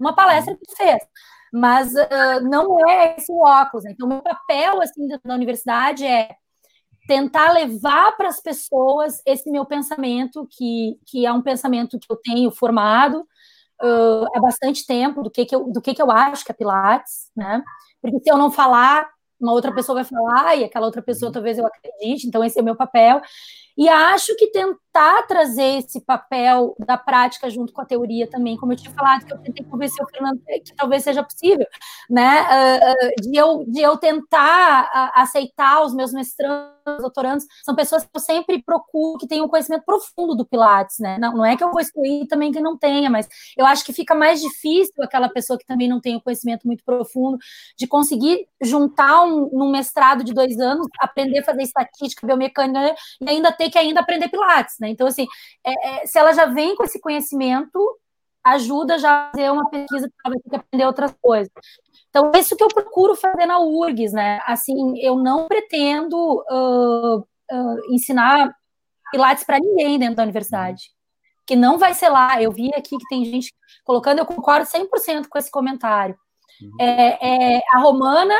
uma 0.00 0.14
palestra 0.14 0.56
que 0.56 0.76
fez. 0.76 0.98
Mas 1.52 1.92
uh, 1.92 2.40
não 2.42 2.88
é 2.88 3.16
esse 3.16 3.32
o 3.32 3.40
óculos. 3.40 3.84
Né? 3.84 3.92
Então, 3.92 4.08
meu 4.08 4.22
papel, 4.22 4.80
assim, 4.82 5.06
da 5.08 5.34
universidade 5.34 6.04
é 6.04 6.30
tentar 7.06 7.52
levar 7.52 8.16
para 8.16 8.28
as 8.28 8.40
pessoas 8.40 9.22
esse 9.24 9.50
meu 9.50 9.64
pensamento, 9.64 10.46
que, 10.50 10.98
que 11.06 11.24
é 11.24 11.32
um 11.32 11.40
pensamento 11.40 11.98
que 11.98 12.06
eu 12.10 12.16
tenho 12.16 12.50
formado 12.50 13.26
uh, 13.82 14.26
há 14.36 14.40
bastante 14.40 14.86
tempo, 14.86 15.22
do 15.22 15.30
que, 15.30 15.46
que, 15.46 15.54
eu, 15.56 15.72
do 15.72 15.80
que, 15.80 15.94
que 15.94 16.02
eu 16.02 16.10
acho 16.10 16.44
que 16.44 16.52
é 16.52 16.54
Pilates, 16.54 17.30
né? 17.34 17.62
Porque 18.02 18.18
se 18.20 18.30
eu 18.30 18.36
não 18.36 18.50
falar, 18.50 19.08
uma 19.40 19.52
outra 19.52 19.74
pessoa 19.74 19.96
vai 19.96 20.04
falar, 20.04 20.56
e 20.56 20.64
aquela 20.64 20.84
outra 20.84 21.00
pessoa 21.00 21.32
talvez 21.32 21.58
eu 21.58 21.66
acredite, 21.66 22.26
então 22.26 22.44
esse 22.44 22.58
é 22.58 22.62
o 22.62 22.64
meu 22.64 22.76
papel. 22.76 23.22
E 23.78 23.88
acho 23.88 24.34
que 24.34 24.48
tentar 24.48 25.22
trazer 25.28 25.78
esse 25.78 26.00
papel 26.00 26.74
da 26.84 26.98
prática 26.98 27.48
junto 27.48 27.72
com 27.72 27.80
a 27.80 27.84
teoria 27.84 28.28
também, 28.28 28.56
como 28.56 28.72
eu 28.72 28.76
tinha 28.76 28.92
falado, 28.92 29.24
que 29.24 29.32
eu 29.32 29.38
tentei 29.38 29.64
convencer 29.64 30.04
o 30.04 30.08
Fernando 30.08 30.40
que 30.64 30.74
talvez 30.74 31.04
seja 31.04 31.22
possível, 31.22 31.66
né? 32.10 32.42
Uh, 32.42 33.30
de, 33.30 33.36
eu, 33.36 33.64
de 33.68 33.80
eu 33.80 33.96
tentar 33.96 35.12
aceitar 35.14 35.84
os 35.84 35.94
meus 35.94 36.12
mestrandos 36.12 36.78
doutorandos, 36.96 37.44
são 37.62 37.74
pessoas 37.74 38.02
que 38.02 38.10
eu 38.14 38.20
sempre 38.20 38.62
procuro 38.62 39.18
que 39.18 39.26
tenham 39.26 39.44
um 39.44 39.48
conhecimento 39.48 39.84
profundo 39.84 40.34
do 40.34 40.46
Pilates, 40.46 40.98
né? 40.98 41.18
Não, 41.18 41.36
não 41.36 41.44
é 41.44 41.56
que 41.56 41.62
eu 41.62 41.70
vou 41.70 41.80
excluir 41.80 42.26
também 42.26 42.50
quem 42.50 42.62
não 42.62 42.78
tenha, 42.78 43.10
mas 43.10 43.28
eu 43.56 43.66
acho 43.66 43.84
que 43.84 43.92
fica 43.92 44.14
mais 44.14 44.40
difícil 44.40 44.94
aquela 45.02 45.28
pessoa 45.28 45.58
que 45.58 45.66
também 45.66 45.88
não 45.88 46.00
tem 46.00 46.16
um 46.16 46.20
conhecimento 46.20 46.66
muito 46.66 46.82
profundo 46.82 47.36
de 47.76 47.86
conseguir 47.86 48.46
juntar 48.60 49.22
um, 49.24 49.50
num 49.52 49.70
mestrado 49.70 50.24
de 50.24 50.32
dois 50.32 50.58
anos, 50.58 50.86
aprender 50.98 51.40
a 51.40 51.44
fazer 51.44 51.62
estatística, 51.62 52.26
biomecânica 52.26 52.80
né? 52.80 52.94
e 53.20 53.28
ainda 53.28 53.52
ter 53.52 53.67
que 53.70 53.78
ainda 53.78 54.00
aprender 54.00 54.28
Pilates, 54.28 54.76
né? 54.80 54.88
Então, 54.88 55.06
assim, 55.06 55.26
é, 55.64 56.02
é, 56.02 56.06
se 56.06 56.18
ela 56.18 56.32
já 56.32 56.46
vem 56.46 56.74
com 56.76 56.84
esse 56.84 57.00
conhecimento, 57.00 57.78
ajuda 58.44 58.98
já 58.98 59.10
a 59.10 59.30
fazer 59.30 59.50
uma 59.50 59.68
pesquisa 59.68 60.10
para 60.22 60.32
ela 60.32 60.42
ter 60.42 60.50
que 60.50 60.56
aprender 60.56 60.86
outras 60.86 61.14
coisas. 61.20 61.52
Então, 62.08 62.32
isso 62.34 62.56
que 62.56 62.64
eu 62.64 62.68
procuro 62.68 63.14
fazer 63.14 63.46
na 63.46 63.60
URGS, 63.60 64.12
né? 64.12 64.40
Assim, 64.46 64.98
eu 64.98 65.16
não 65.16 65.46
pretendo 65.46 66.16
uh, 66.50 67.18
uh, 67.18 67.94
ensinar 67.94 68.54
Pilates 69.10 69.44
para 69.44 69.58
ninguém 69.58 69.98
dentro 69.98 70.16
da 70.16 70.22
universidade. 70.22 70.90
Que 71.46 71.56
não 71.56 71.78
vai 71.78 71.94
ser 71.94 72.08
lá. 72.08 72.40
Eu 72.42 72.52
vi 72.52 72.70
aqui 72.74 72.96
que 72.96 73.08
tem 73.08 73.24
gente 73.24 73.54
colocando, 73.84 74.18
eu 74.18 74.26
concordo 74.26 74.66
100% 74.66 75.28
com 75.28 75.38
esse 75.38 75.50
comentário. 75.50 76.16
Uhum. 76.60 76.76
É, 76.80 77.56
é, 77.56 77.60
a 77.72 77.78
Romana, 77.78 78.34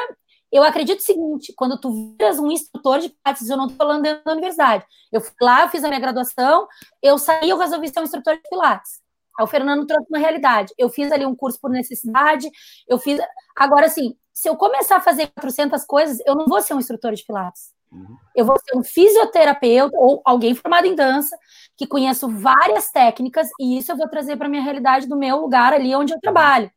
eu 0.52 0.62
acredito 0.62 1.00
o 1.00 1.02
seguinte: 1.02 1.52
quando 1.56 1.78
tu 1.78 2.14
viras 2.18 2.38
um 2.38 2.50
instrutor 2.50 2.98
de 2.98 3.10
Pilates, 3.10 3.48
eu 3.48 3.56
não 3.56 3.66
estou 3.66 3.78
falando 3.78 4.02
dentro 4.02 4.24
da 4.24 4.32
universidade. 4.32 4.84
Eu 5.12 5.20
fui 5.20 5.34
lá, 5.40 5.62
eu 5.62 5.68
fiz 5.68 5.84
a 5.84 5.88
minha 5.88 6.00
graduação, 6.00 6.66
eu 7.02 7.18
saí, 7.18 7.50
eu 7.50 7.58
resolvi 7.58 7.88
ser 7.88 8.00
um 8.00 8.04
instrutor 8.04 8.36
de 8.36 8.42
Pilates. 8.48 9.00
Aí 9.38 9.44
o 9.44 9.46
Fernando 9.46 9.86
trouxe 9.86 10.06
uma 10.10 10.18
realidade. 10.18 10.74
Eu 10.76 10.88
fiz 10.88 11.12
ali 11.12 11.24
um 11.24 11.34
curso 11.34 11.60
por 11.60 11.70
necessidade, 11.70 12.50
eu 12.88 12.98
fiz. 12.98 13.20
Agora, 13.56 13.86
assim, 13.86 14.16
se 14.32 14.48
eu 14.48 14.56
começar 14.56 14.96
a 14.96 15.00
fazer 15.00 15.28
400 15.28 15.84
coisas, 15.84 16.18
eu 16.26 16.34
não 16.34 16.46
vou 16.46 16.60
ser 16.60 16.74
um 16.74 16.78
instrutor 16.78 17.12
de 17.12 17.24
Pilates. 17.24 17.72
Uhum. 17.90 18.16
Eu 18.34 18.44
vou 18.44 18.58
ser 18.58 18.76
um 18.76 18.82
fisioterapeuta 18.82 19.96
ou 19.96 20.20
alguém 20.24 20.54
formado 20.54 20.86
em 20.86 20.94
dança, 20.94 21.36
que 21.76 21.86
conheço 21.86 22.28
várias 22.28 22.90
técnicas, 22.90 23.48
e 23.58 23.78
isso 23.78 23.92
eu 23.92 23.96
vou 23.96 24.08
trazer 24.08 24.36
para 24.36 24.46
a 24.46 24.50
minha 24.50 24.62
realidade 24.62 25.06
do 25.06 25.16
meu 25.16 25.40
lugar 25.40 25.72
ali 25.72 25.94
onde 25.94 26.12
eu 26.12 26.20
trabalho. 26.20 26.70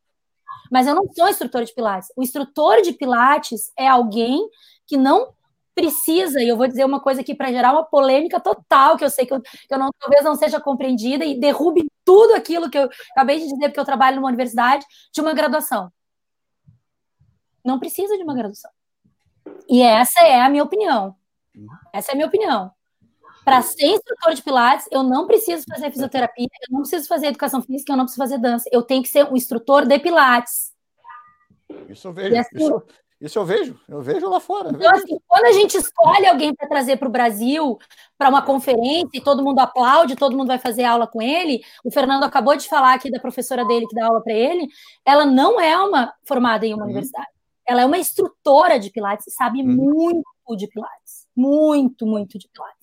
Mas 0.72 0.88
eu 0.88 0.96
não 0.96 1.04
sou 1.14 1.28
instrutor 1.28 1.66
de 1.66 1.74
Pilates. 1.74 2.08
O 2.16 2.24
instrutor 2.24 2.82
de 2.82 2.94
Pilates 2.94 3.74
é 3.78 3.88
alguém 3.88 4.40
que 4.88 4.96
não 4.96 5.34
precisa, 5.76 6.42
e 6.42 6.48
eu 6.48 6.56
vou 6.56 6.68
dizer 6.68 6.86
uma 6.86 7.00
coisa 7.00 7.22
aqui 7.22 7.36
para 7.36 7.52
gerar 7.52 7.74
uma 7.74 7.84
polêmica 7.84 8.40
total, 8.40 8.98
que 8.98 9.04
eu 9.04 9.10
sei 9.10 9.26
que 9.26 9.34
eu, 9.34 9.42
que 9.42 9.74
eu 9.74 9.78
não, 9.78 9.90
talvez 10.00 10.24
não 10.24 10.36
seja 10.36 10.60
compreendida 10.60 11.26
e 11.26 11.40
derrube 11.40 11.90
tudo 12.06 12.34
aquilo 12.34 12.70
que 12.70 12.78
eu 12.78 12.90
acabei 13.12 13.40
de 13.40 13.48
dizer, 13.48 13.68
porque 13.70 13.80
eu 13.80 13.86
trabalho 13.86 14.16
numa 14.16 14.28
universidade, 14.28 14.86
de 15.14 15.22
uma 15.22 15.34
graduação. 15.34 15.92
Não 17.64 17.80
precisa 17.80 18.18
de 18.18 18.24
uma 18.24 18.34
graduação. 18.34 18.72
E 19.68 19.82
essa 19.82 20.22
é 20.22 20.42
a 20.42 20.50
minha 20.50 20.64
opinião. 20.64 21.16
Essa 21.94 22.12
é 22.12 22.14
a 22.14 22.16
minha 22.16 22.28
opinião. 22.28 22.72
Para 23.44 23.62
ser 23.62 23.88
instrutor 23.88 24.34
de 24.34 24.44
Pilates, 24.44 24.88
eu 24.92 25.04
não 25.04 25.26
preciso 25.26 25.66
fazer 25.68 25.90
fisioterapia, 25.92 26.46
eu 26.46 26.74
não 26.74 26.82
preciso 26.82 27.08
fazer 27.08 27.28
educação 27.28 27.62
física, 27.62 27.92
eu 27.92 27.98
não 27.98 28.06
preciso 28.06 28.24
fazer 28.24 28.38
dança. 28.38 28.70
Eu 28.72 28.84
tenho 28.84 29.02
que 29.02 29.10
ser 29.10 29.26
um 29.26 29.36
instrutor 29.36 29.86
de 29.86 29.98
Pilates. 29.98 30.72
Isso 31.90 32.08
eu 32.08 32.14
vejo. 32.14 32.38
Assim, 32.38 32.58
isso, 32.58 32.84
isso 33.22 33.38
eu 33.38 33.46
vejo, 33.46 33.80
eu 33.88 34.02
vejo 34.02 34.28
lá 34.28 34.40
fora. 34.40 34.70
Então, 34.70 34.92
assim, 34.92 35.20
quando 35.28 35.46
a 35.46 35.52
gente 35.52 35.78
escolhe 35.78 36.26
alguém 36.26 36.56
para 36.56 36.68
trazer 36.68 36.98
para 36.98 37.08
o 37.08 37.12
Brasil, 37.12 37.78
para 38.18 38.30
uma 38.30 38.42
conferência, 38.42 39.10
e 39.14 39.22
todo 39.22 39.44
mundo 39.44 39.60
aplaude, 39.60 40.16
todo 40.16 40.36
mundo 40.36 40.48
vai 40.48 40.58
fazer 40.58 40.84
aula 40.84 41.06
com 41.06 41.22
ele, 41.22 41.62
o 41.84 41.92
Fernando 41.92 42.24
acabou 42.24 42.56
de 42.56 42.68
falar 42.68 42.96
aqui 42.96 43.12
da 43.12 43.20
professora 43.20 43.64
dele 43.64 43.86
que 43.88 43.96
dá 43.96 44.08
aula 44.08 44.22
para 44.22 44.34
ele, 44.34 44.68
ela 45.06 45.24
não 45.24 45.60
é 45.60 45.78
uma 45.78 46.12
formada 46.28 46.66
em 46.66 46.74
uma 46.74 46.84
uhum. 46.84 46.90
universidade. 46.90 47.28
Ela 47.68 47.82
é 47.82 47.86
uma 47.86 48.00
instrutora 48.00 48.80
de 48.80 48.90
Pilates 48.90 49.28
e 49.28 49.32
sabe 49.32 49.62
uhum. 49.62 49.68
muito 49.68 50.58
de 50.58 50.68
Pilates. 50.68 51.28
Muito, 51.36 52.08
muito 52.08 52.40
de 52.40 52.50
Pilates. 52.50 52.81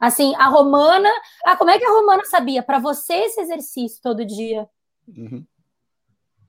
Assim, 0.00 0.34
a 0.36 0.46
Romana. 0.48 1.10
Ah, 1.44 1.56
como 1.56 1.70
é 1.70 1.78
que 1.78 1.84
a 1.84 1.90
Romana 1.90 2.24
sabia? 2.24 2.62
Para 2.62 2.78
você 2.78 3.14
esse 3.14 3.40
exercício 3.40 4.00
todo 4.02 4.24
dia. 4.24 4.68
Uhum. 5.06 5.44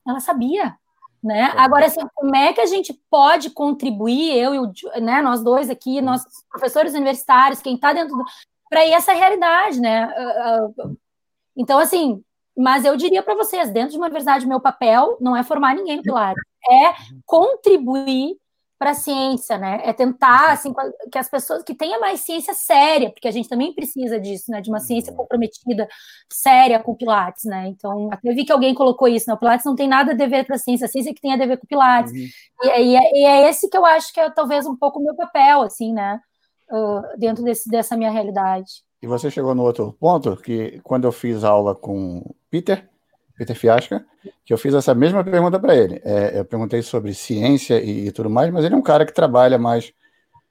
Ela 0.08 0.20
sabia. 0.20 0.76
Né? 1.22 1.52
Agora, 1.58 1.86
assim, 1.86 2.02
como 2.16 2.34
é 2.36 2.54
que 2.54 2.62
a 2.62 2.66
gente 2.66 2.94
pode 3.10 3.50
contribuir, 3.50 4.38
eu 4.38 4.56
e 4.56 4.60
o, 4.60 4.72
né, 5.02 5.22
nós 5.22 5.44
dois 5.44 5.70
aqui, 5.70 6.02
nós 6.02 6.24
professores 6.50 6.94
universitários, 6.94 7.62
quem 7.62 7.76
está 7.76 7.92
dentro 7.92 8.16
do. 8.16 8.24
para 8.70 8.86
ir 8.86 8.94
essa 8.94 9.12
realidade, 9.12 9.82
né? 9.82 10.04
Ah, 10.04 10.70
ah, 10.80 10.92
então, 11.58 11.78
assim, 11.78 12.24
mas 12.58 12.86
eu 12.86 12.96
diria 12.96 13.22
para 13.22 13.36
vocês, 13.36 13.70
dentro 13.70 13.92
de 13.92 13.98
uma 13.98 14.06
universidade, 14.06 14.48
meu 14.48 14.62
papel 14.62 15.18
não 15.20 15.36
é 15.36 15.44
formar 15.44 15.76
ninguém 15.76 15.98
no 15.98 16.04
Pilates, 16.04 16.42
é 16.72 16.94
contribuir 17.26 18.38
para 18.80 18.92
a 18.92 18.94
ciência, 18.94 19.58
né? 19.58 19.82
É 19.84 19.92
tentar 19.92 20.46
uhum. 20.46 20.54
assim 20.54 20.74
que 21.12 21.18
as 21.18 21.30
pessoas 21.30 21.62
que 21.64 21.76
tenha 21.76 22.00
mais 22.00 22.22
ciência 22.22 22.54
séria, 22.54 23.12
porque 23.12 23.28
a 23.28 23.32
gente 23.32 23.50
também 23.50 23.74
precisa 23.74 24.18
disso, 24.18 24.50
né? 24.50 24.62
De 24.62 24.70
uma 24.70 24.80
ciência 24.80 25.12
uhum. 25.12 25.18
comprometida, 25.18 25.86
séria 26.32 26.80
com 26.80 26.96
Pilates, 26.96 27.44
né? 27.44 27.68
Então, 27.68 28.10
até 28.10 28.34
vi 28.34 28.46
que 28.46 28.54
alguém 28.54 28.74
colocou 28.74 29.10
isso, 29.10 29.26
né? 29.28 29.34
O 29.34 29.38
Pilates 29.38 29.66
não 29.66 29.76
tem 29.76 29.88
nada 29.88 30.14
a 30.14 30.28
ver 30.28 30.48
com 30.48 30.54
a 30.54 30.58
ciência, 30.58 30.86
a 30.86 30.88
ciência 30.88 31.14
que 31.14 31.20
tem 31.20 31.34
a 31.34 31.38
ver 31.38 31.58
com 31.58 31.66
o 31.66 31.68
Pilates. 31.68 32.14
Uhum. 32.14 32.28
E, 32.64 32.68
e, 32.68 32.96
é, 32.96 33.20
e, 33.20 33.26
é, 33.26 33.50
esse 33.50 33.70
que 33.70 33.78
eu 33.78 33.86
acho 33.86 34.14
que 34.14 34.20
é 34.22 34.30
talvez 34.30 34.66
um 34.66 34.78
pouco 34.78 35.00
o 35.00 35.04
meu 35.04 35.14
papel, 35.14 35.62
assim, 35.62 35.94
né? 35.94 36.22
Uh, 36.72 37.20
dentro 37.20 37.44
desse, 37.44 37.70
dessa 37.70 37.98
minha 37.98 38.12
realidade. 38.12 38.84
E 39.02 39.08
você 39.08 39.30
chegou 39.30 39.54
no 39.54 39.64
outro 39.64 39.92
ponto, 40.00 40.38
que 40.38 40.80
quando 40.84 41.04
eu 41.06 41.12
fiz 41.12 41.44
aula 41.44 41.76
com 41.76 42.24
Peter, 42.50 42.88
Peter 43.40 43.56
Fiasca, 43.56 44.06
que 44.44 44.52
eu 44.52 44.58
fiz 44.58 44.74
essa 44.74 44.94
mesma 44.94 45.24
pergunta 45.24 45.58
para 45.58 45.74
ele. 45.74 46.02
É, 46.04 46.40
eu 46.40 46.44
perguntei 46.44 46.82
sobre 46.82 47.14
ciência 47.14 47.82
e, 47.82 48.08
e, 48.08 48.12
tudo 48.12 48.30
mais, 48.30 48.52
mas 48.52 48.66
ele 48.66 48.76
é 48.76 48.78
um 48.78 48.82
cara 48.82 49.06
que 49.06 49.14
trabalha 49.14 49.58
mais 49.58 49.94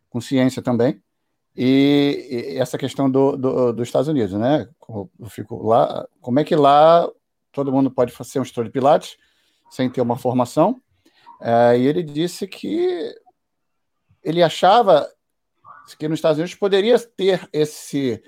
com 0.09 0.23
ciência 0.23 0.63
também. 0.63 0.99
E, 1.55 2.55
e 2.55 2.57
essa 2.57 2.79
questão 2.79 3.11
do, 3.11 3.37
do, 3.37 3.73
dos 3.75 3.89
Estados 3.89 4.09
Unidos, 4.09 4.33
né? 4.33 4.67
Eu 4.89 5.11
fico 5.27 5.67
lá, 5.67 6.09
como 6.23 6.41
é 6.41 6.45
que 6.45 6.57
lá 6.57 7.07
todo 7.53 7.71
mundo 7.71 7.91
pode 7.91 8.11
ser 8.25 8.39
um 8.39 8.43
instrutor 8.43 8.65
de 8.65 8.71
Pilates 8.71 9.19
sem 9.71 9.91
ter 9.91 10.01
uma 10.01 10.17
formação? 10.17 10.81
É, 11.43 11.79
e 11.79 11.87
ele 11.87 12.03
disse 12.03 12.47
que 12.47 13.15
ele 14.25 14.43
achava 14.43 15.07
que 15.99 16.09
nos 16.09 16.19
Estados 16.19 16.39
Unidos 16.39 16.55
poderia 16.55 16.99
ter 16.99 17.47
esse 17.53 18.23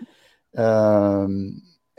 uh, 0.54 1.26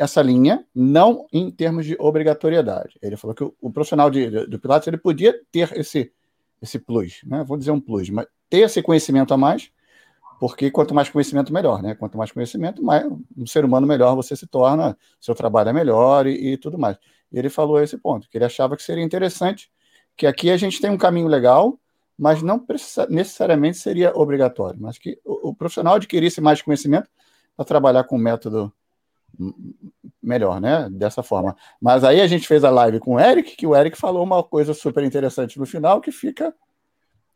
essa 0.02 0.20
linha, 0.20 0.66
não 0.74 1.28
em 1.32 1.52
termos 1.52 1.86
de 1.86 1.96
obrigatoriedade. 2.00 2.98
Ele 3.04 3.16
falou 3.16 3.36
que 3.36 3.44
o, 3.44 3.54
o 3.62 3.72
profissional 3.72 4.10
de, 4.10 4.32
de, 4.32 4.48
do 4.48 4.60
Pilates 4.60 4.88
ele 4.88 4.98
podia 4.98 5.32
ter 5.52 5.72
esse, 5.78 6.12
esse 6.60 6.80
plus, 6.80 7.22
né? 7.24 7.44
vou 7.46 7.56
dizer 7.56 7.70
um 7.70 7.80
plus, 7.80 8.10
mas 8.10 8.26
ter 8.50 8.62
esse 8.62 8.82
conhecimento 8.82 9.32
a 9.32 9.38
mais, 9.38 9.72
porque 10.40 10.72
quanto 10.72 10.96
mais 10.96 11.08
conhecimento, 11.08 11.54
melhor. 11.54 11.84
Né? 11.84 11.94
Quanto 11.94 12.18
mais 12.18 12.32
conhecimento, 12.32 12.84
mais 12.84 13.06
um 13.38 13.46
ser 13.46 13.64
humano 13.64 13.86
melhor 13.86 14.16
você 14.16 14.36
se 14.36 14.48
torna, 14.48 14.98
seu 15.20 15.36
trabalho 15.36 15.70
é 15.70 15.74
melhor 15.74 16.26
e, 16.26 16.54
e 16.54 16.58
tudo 16.58 16.80
mais. 16.80 16.98
E 17.32 17.38
ele 17.38 17.50
falou 17.50 17.80
esse 17.80 17.96
ponto, 17.96 18.28
que 18.28 18.40
ele 18.40 18.46
achava 18.46 18.76
que 18.76 18.82
seria 18.82 19.04
interessante, 19.04 19.72
que 20.18 20.26
aqui 20.26 20.50
a 20.50 20.58
gente 20.58 20.82
tem 20.82 20.90
um 20.90 20.98
caminho 20.98 21.28
legal, 21.28 21.80
mas 22.18 22.42
não 22.42 22.58
precisa, 22.58 23.06
necessariamente 23.08 23.78
seria 23.78 24.18
obrigatório, 24.18 24.80
mas 24.82 24.98
que 24.98 25.20
o, 25.24 25.50
o 25.50 25.56
profissional 25.56 25.94
adquirisse 25.94 26.42
mais 26.42 26.60
conhecimento 26.60 27.08
para 27.56 27.66
trabalhar 27.66 28.04
com 28.06 28.16
o 28.16 28.20
método 28.20 28.74
melhor, 30.22 30.60
né? 30.62 30.88
Dessa 30.92 31.24
forma. 31.24 31.56
Mas 31.82 32.04
aí 32.04 32.22
a 32.22 32.28
gente 32.28 32.48
fez 32.48 32.64
a 32.64 32.70
live 32.70 33.00
com 33.00 33.16
o 33.16 33.20
Eric, 33.20 33.56
que 33.56 33.68
o 33.68 33.76
Eric 33.76 33.98
falou 33.98 34.24
uma 34.24 34.44
coisa 34.44 34.74
super 34.74 35.04
interessante 35.04 35.60
no 35.60 35.66
final 35.66 36.02
que 36.02 36.12
fica 36.12 36.54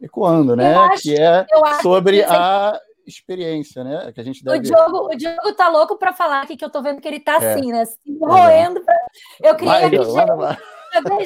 ecoando, 0.01 0.55
né? 0.55 0.75
Que 1.01 1.15
é 1.15 1.45
sobre 1.81 2.23
a 2.23 2.79
experiência, 3.07 3.83
né? 3.83 4.11
Que 4.13 4.21
a 4.21 4.23
gente 4.23 4.43
deve... 4.43 4.57
o, 4.57 4.61
Diogo, 4.61 5.13
o 5.13 5.15
Diogo 5.15 5.53
tá 5.53 5.69
louco 5.69 5.97
para 5.97 6.13
falar 6.13 6.41
aqui, 6.41 6.57
que 6.57 6.65
eu 6.65 6.69
tô 6.69 6.81
vendo 6.81 7.01
que 7.01 7.07
ele 7.07 7.19
tá 7.19 7.39
é. 7.41 7.53
assim, 7.53 7.71
né? 7.71 7.85
Se 7.85 7.99
roendo. 8.19 8.83
Pra... 8.83 8.95
Eu 9.41 9.55
queria 9.55 9.89
que 9.89 9.95
eu 9.95 10.05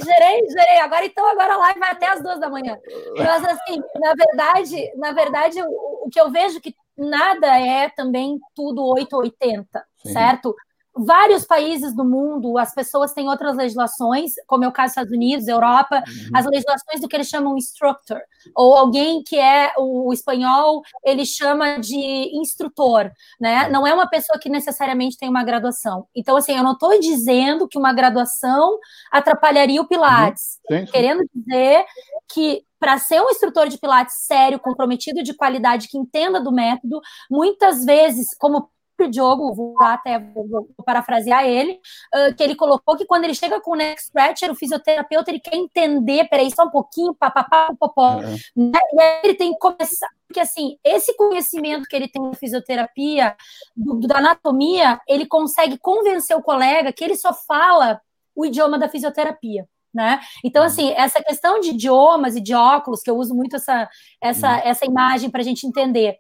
gerei, 0.04 0.48
gerei. 0.50 0.80
Agora 0.82 1.06
então, 1.06 1.28
agora 1.28 1.54
a 1.54 1.58
live 1.58 1.80
vai 1.80 1.92
até 1.92 2.08
as 2.08 2.22
duas 2.22 2.40
da 2.40 2.50
manhã. 2.50 2.78
Mas 3.16 3.44
assim, 3.46 3.82
na 4.00 4.14
verdade, 4.14 4.92
na 4.98 5.12
verdade, 5.12 5.62
o, 5.62 6.06
o 6.06 6.10
que 6.10 6.20
eu 6.20 6.32
vejo 6.32 6.60
que 6.60 6.76
nada 7.00 7.58
é 7.60 7.90
também 7.90 8.38
tudo 8.56 8.86
880, 8.86 9.84
Sim. 9.98 10.14
certo? 10.14 10.56
Vários 10.96 11.46
países 11.46 11.96
do 11.96 12.04
mundo, 12.04 12.58
as 12.58 12.74
pessoas 12.74 13.14
têm 13.14 13.30
outras 13.30 13.56
legislações, 13.56 14.34
como 14.48 14.64
é 14.64 14.68
o 14.68 14.72
caso 14.72 14.88
dos 14.88 14.92
Estados 14.92 15.14
Unidos, 15.14 15.48
Europa, 15.48 16.04
uhum. 16.06 16.30
as 16.34 16.46
legislações 16.46 17.02
do 17.02 17.08
que 17.08 17.16
eles 17.16 17.28
chamam 17.28 17.58
instructor, 17.58 18.20
ou 18.56 18.76
alguém 18.76 19.24
que 19.24 19.38
é 19.38 19.74
o, 19.78 20.12
espanhol, 20.12 20.82
ele 21.04 21.26
chama 21.26 21.78
de 21.78 21.98
instrutor, 22.40 23.12
né? 23.40 23.70
Não 23.70 23.86
é 23.86 23.94
uma 23.94 24.10
pessoa 24.10 24.40
que 24.40 24.50
necessariamente 24.50 25.18
tem 25.18 25.30
uma 25.30 25.44
graduação. 25.44 26.08
Então, 26.16 26.36
assim, 26.36 26.56
eu 26.56 26.64
não 26.64 26.74
estou 26.74 27.00
dizendo 27.00 27.68
que 27.68 27.78
uma 27.78 27.94
graduação 27.94 28.78
atrapalharia 29.12 29.82
o 29.82 29.88
Pilates, 29.88 30.60
uhum. 30.70 30.86
querendo 30.86 31.24
dizer 31.34 31.86
que 32.28 32.64
para 32.80 32.98
ser 32.98 33.22
um 33.22 33.30
instrutor 33.30 33.68
de 33.68 33.78
Pilates 33.78 34.16
sério, 34.26 34.60
comprometido 34.60 35.22
de 35.22 35.34
qualidade, 35.34 35.90
que 35.90 35.98
entenda 35.98 36.40
do 36.40 36.52
método, 36.52 37.02
muitas 37.30 37.84
vezes, 37.84 38.30
como 38.38 38.70
próprio 39.00 39.10
Diogo, 39.10 39.54
vou 39.54 39.82
até 39.82 40.20
vou 40.20 40.68
parafrasear 40.86 41.46
ele, 41.46 41.80
uh, 42.14 42.36
que 42.36 42.44
ele 42.44 42.56
colocou 42.56 42.98
que 42.98 43.06
quando 43.06 43.24
ele 43.24 43.34
chega 43.34 43.62
com 43.62 43.72
o 43.72 43.76
neck 43.76 44.02
scratcher, 44.02 44.52
o 44.52 44.56
fisioterapeuta 44.56 45.32
ele 45.32 45.40
quer 45.40 45.56
entender, 45.56 46.28
peraí, 46.28 46.52
só 46.54 46.66
um 46.66 46.70
pouquinho, 46.70 47.16
papapá, 47.16 47.74
popó, 47.80 48.18
uhum. 48.18 48.72
né? 48.72 48.80
e 48.94 49.02
aí 49.02 49.22
ele 49.24 49.36
tem 49.36 49.54
que 49.54 49.60
começar, 49.60 50.10
porque 50.28 50.42
assim, 50.42 50.78
esse 50.84 51.16
conhecimento 51.16 51.88
que 51.88 51.96
ele 51.96 52.10
tem 52.10 52.30
de 52.30 52.38
fisioterapia, 52.38 53.36
do, 53.76 54.00
da 54.02 54.18
anatomia, 54.18 55.00
ele 55.08 55.26
consegue 55.26 55.78
convencer 55.78 56.36
o 56.36 56.44
colega 56.44 56.92
que 56.92 57.04
ele 57.04 57.16
só 57.16 57.34
fala 57.34 58.02
o 58.36 58.46
idioma 58.46 58.78
da 58.78 58.90
fisioterapia. 58.90 59.68
Né? 59.92 60.20
Então, 60.46 60.64
assim, 60.64 60.92
essa 60.92 61.20
questão 61.20 61.60
de 61.60 61.70
idiomas 61.70 62.36
e 62.36 62.42
de 62.42 62.54
óculos, 62.54 63.02
que 63.02 63.10
eu 63.10 63.18
uso 63.18 63.34
muito 63.34 63.56
essa, 63.56 63.90
essa, 64.22 64.48
uhum. 64.48 64.62
essa 64.64 64.86
imagem 64.86 65.32
para 65.32 65.42
a 65.42 65.44
gente 65.44 65.66
entender, 65.66 66.20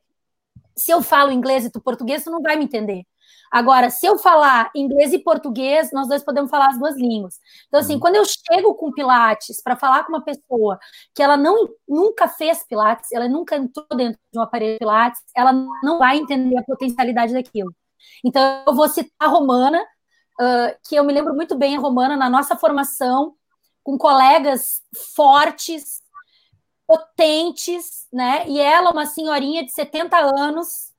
se 0.80 0.91
eu 0.91 1.01
falo 1.01 1.31
inglês 1.31 1.65
e 1.65 1.72
tu 1.72 1.81
português, 1.81 2.23
tu 2.23 2.31
não 2.31 2.41
vai 2.41 2.56
me 2.56 2.65
entender. 2.65 3.03
Agora, 3.51 3.89
se 3.89 4.06
eu 4.06 4.18
falar 4.19 4.69
inglês 4.76 5.11
e 5.11 5.19
português, 5.19 5.91
nós 5.91 6.07
dois 6.07 6.23
podemos 6.23 6.51
falar 6.51 6.69
as 6.69 6.77
duas 6.77 6.95
línguas. 6.95 7.39
Então, 7.68 7.80
assim, 7.80 7.95
uhum. 7.95 7.99
quando 7.99 8.15
eu 8.15 8.23
chego 8.26 8.76
com 8.76 8.91
Pilates 8.91 9.61
para 9.61 9.76
falar 9.76 10.03
com 10.03 10.14
uma 10.14 10.23
pessoa 10.23 10.80
que 11.15 11.23
ela 11.23 11.35
não, 11.35 11.68
nunca 11.88 12.27
fez 12.27 12.64
Pilates, 12.68 13.11
ela 13.11 13.27
nunca 13.27 13.56
entrou 13.56 13.88
dentro 13.95 14.19
de 14.31 14.39
um 14.39 14.41
aparelho 14.41 14.77
Pilates, 14.77 15.22
ela 15.35 15.51
não 15.84 15.97
vai 15.97 16.18
entender 16.18 16.57
a 16.57 16.64
potencialidade 16.64 17.34
daquilo. 17.34 17.73
Então, 18.23 18.64
eu 18.68 18.76
vou 18.76 18.88
citar 18.88 19.11
a 19.19 19.27
Romana, 19.27 19.81
uh, 19.81 20.77
que 20.88 20.95
eu 20.95 21.03
me 21.03 21.14
lembro 21.14 21.34
muito 21.34 21.57
bem 21.57 21.76
a 21.76 21.80
Romana 21.80 22.15
na 22.15 22.30
nossa 22.30 22.56
formação, 22.56 23.34
com 23.84 23.97
colegas 23.97 24.81
fortes, 25.15 26.01
potentes, 26.90 28.07
né? 28.11 28.49
E 28.49 28.60
ela, 28.60 28.90
uma 28.90 29.06
senhorinha 29.06 29.64
de 29.64 29.72
70 29.72 30.18
anos, 30.18 30.91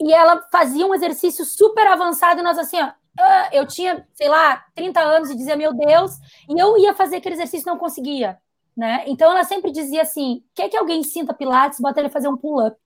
e 0.00 0.12
ela 0.12 0.46
fazia 0.52 0.86
um 0.86 0.94
exercício 0.94 1.44
super 1.44 1.88
avançado, 1.88 2.38
e 2.38 2.44
nós 2.44 2.56
assim, 2.56 2.80
ó, 2.80 2.92
ah, 3.18 3.50
eu 3.52 3.66
tinha, 3.66 4.06
sei 4.14 4.28
lá, 4.28 4.64
30 4.76 5.00
anos 5.00 5.28
e 5.28 5.34
dizia, 5.34 5.56
meu 5.56 5.74
Deus, 5.74 6.12
e 6.48 6.56
eu 6.56 6.78
ia 6.78 6.94
fazer 6.94 7.16
aquele 7.16 7.34
exercício 7.34 7.68
e 7.68 7.72
não 7.72 7.76
conseguia, 7.76 8.38
né? 8.76 9.02
Então 9.08 9.28
ela 9.28 9.42
sempre 9.42 9.72
dizia 9.72 10.02
assim: 10.02 10.44
quer 10.54 10.68
que 10.68 10.76
alguém 10.76 11.02
sinta 11.02 11.34
Pilates, 11.34 11.80
bota 11.80 11.98
ele 11.98 12.08
fazer 12.08 12.28
um 12.28 12.36
pull-up. 12.36 12.76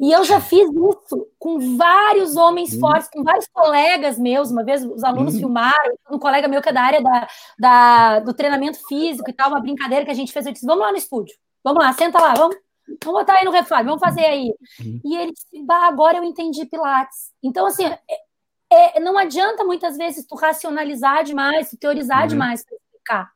E 0.00 0.10
eu 0.10 0.24
já 0.24 0.40
fiz 0.40 0.66
isso 0.66 1.28
com 1.38 1.76
vários 1.76 2.34
homens 2.34 2.72
uhum. 2.72 2.80
fortes, 2.80 3.10
com 3.10 3.22
vários 3.22 3.46
colegas 3.52 4.18
meus. 4.18 4.50
Uma 4.50 4.64
vez 4.64 4.82
os 4.82 5.04
alunos 5.04 5.34
uhum. 5.34 5.40
filmaram, 5.40 5.94
um 6.10 6.18
colega 6.18 6.48
meu 6.48 6.62
que 6.62 6.70
é 6.70 6.72
da 6.72 6.82
área 6.82 7.02
da, 7.02 7.28
da, 7.58 8.20
do 8.20 8.32
treinamento 8.32 8.78
físico 8.88 9.28
e 9.28 9.32
tal, 9.32 9.50
uma 9.50 9.60
brincadeira 9.60 10.04
que 10.04 10.10
a 10.10 10.14
gente 10.14 10.32
fez. 10.32 10.46
Eu 10.46 10.52
disse: 10.52 10.64
vamos 10.64 10.82
lá 10.82 10.90
no 10.90 10.96
estúdio, 10.96 11.36
vamos 11.62 11.84
lá, 11.84 11.92
senta 11.92 12.18
lá, 12.18 12.32
vamos, 12.32 12.56
vamos 13.04 13.20
botar 13.20 13.34
aí 13.34 13.44
no 13.44 13.50
reflexo, 13.50 13.84
vamos 13.84 14.00
fazer 14.00 14.24
aí. 14.24 14.54
Uhum. 14.80 15.00
E 15.04 15.16
ele 15.16 15.32
disse: 15.32 15.64
bah, 15.66 15.86
agora 15.86 16.16
eu 16.16 16.24
entendi 16.24 16.64
Pilates. 16.64 17.32
Então, 17.42 17.66
assim, 17.66 17.84
é, 17.84 18.96
é, 18.96 19.00
não 19.00 19.18
adianta 19.18 19.64
muitas 19.64 19.98
vezes 19.98 20.26
tu 20.26 20.34
racionalizar 20.34 21.24
demais, 21.24 21.68
tu 21.68 21.76
teorizar 21.76 22.22
uhum. 22.22 22.28
demais 22.28 22.64
para 22.64 22.76
explicar. 22.76 23.30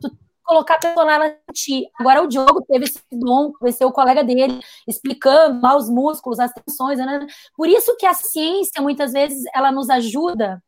Tu 0.00 0.23
colocar 0.44 0.78
personalidade 0.78 1.40
em 1.48 1.52
ti. 1.52 1.90
Agora 1.98 2.22
o 2.22 2.28
Diogo 2.28 2.62
teve 2.62 2.84
esse 2.84 3.00
dom, 3.10 3.52
conheceu 3.52 3.88
o 3.88 3.92
colega 3.92 4.22
dele, 4.22 4.60
explicando 4.86 5.60
lá 5.60 5.76
os 5.76 5.88
músculos, 5.88 6.38
as 6.38 6.52
tensões, 6.52 6.98
né? 6.98 7.26
Por 7.56 7.68
isso 7.68 7.96
que 7.96 8.06
a 8.06 8.14
ciência, 8.14 8.82
muitas 8.82 9.12
vezes, 9.12 9.42
ela 9.54 9.72
nos 9.72 9.90
ajuda, 9.90 10.62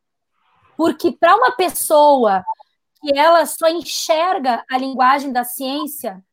porque 0.75 1.11
para 1.11 1.35
uma 1.35 1.51
pessoa 1.51 2.43
que 3.01 3.17
ela 3.17 3.45
só 3.45 3.67
enxerga 3.67 4.63
a 4.69 4.77
linguagem 4.77 5.31
da 5.31 5.43
ciência, 5.43 6.23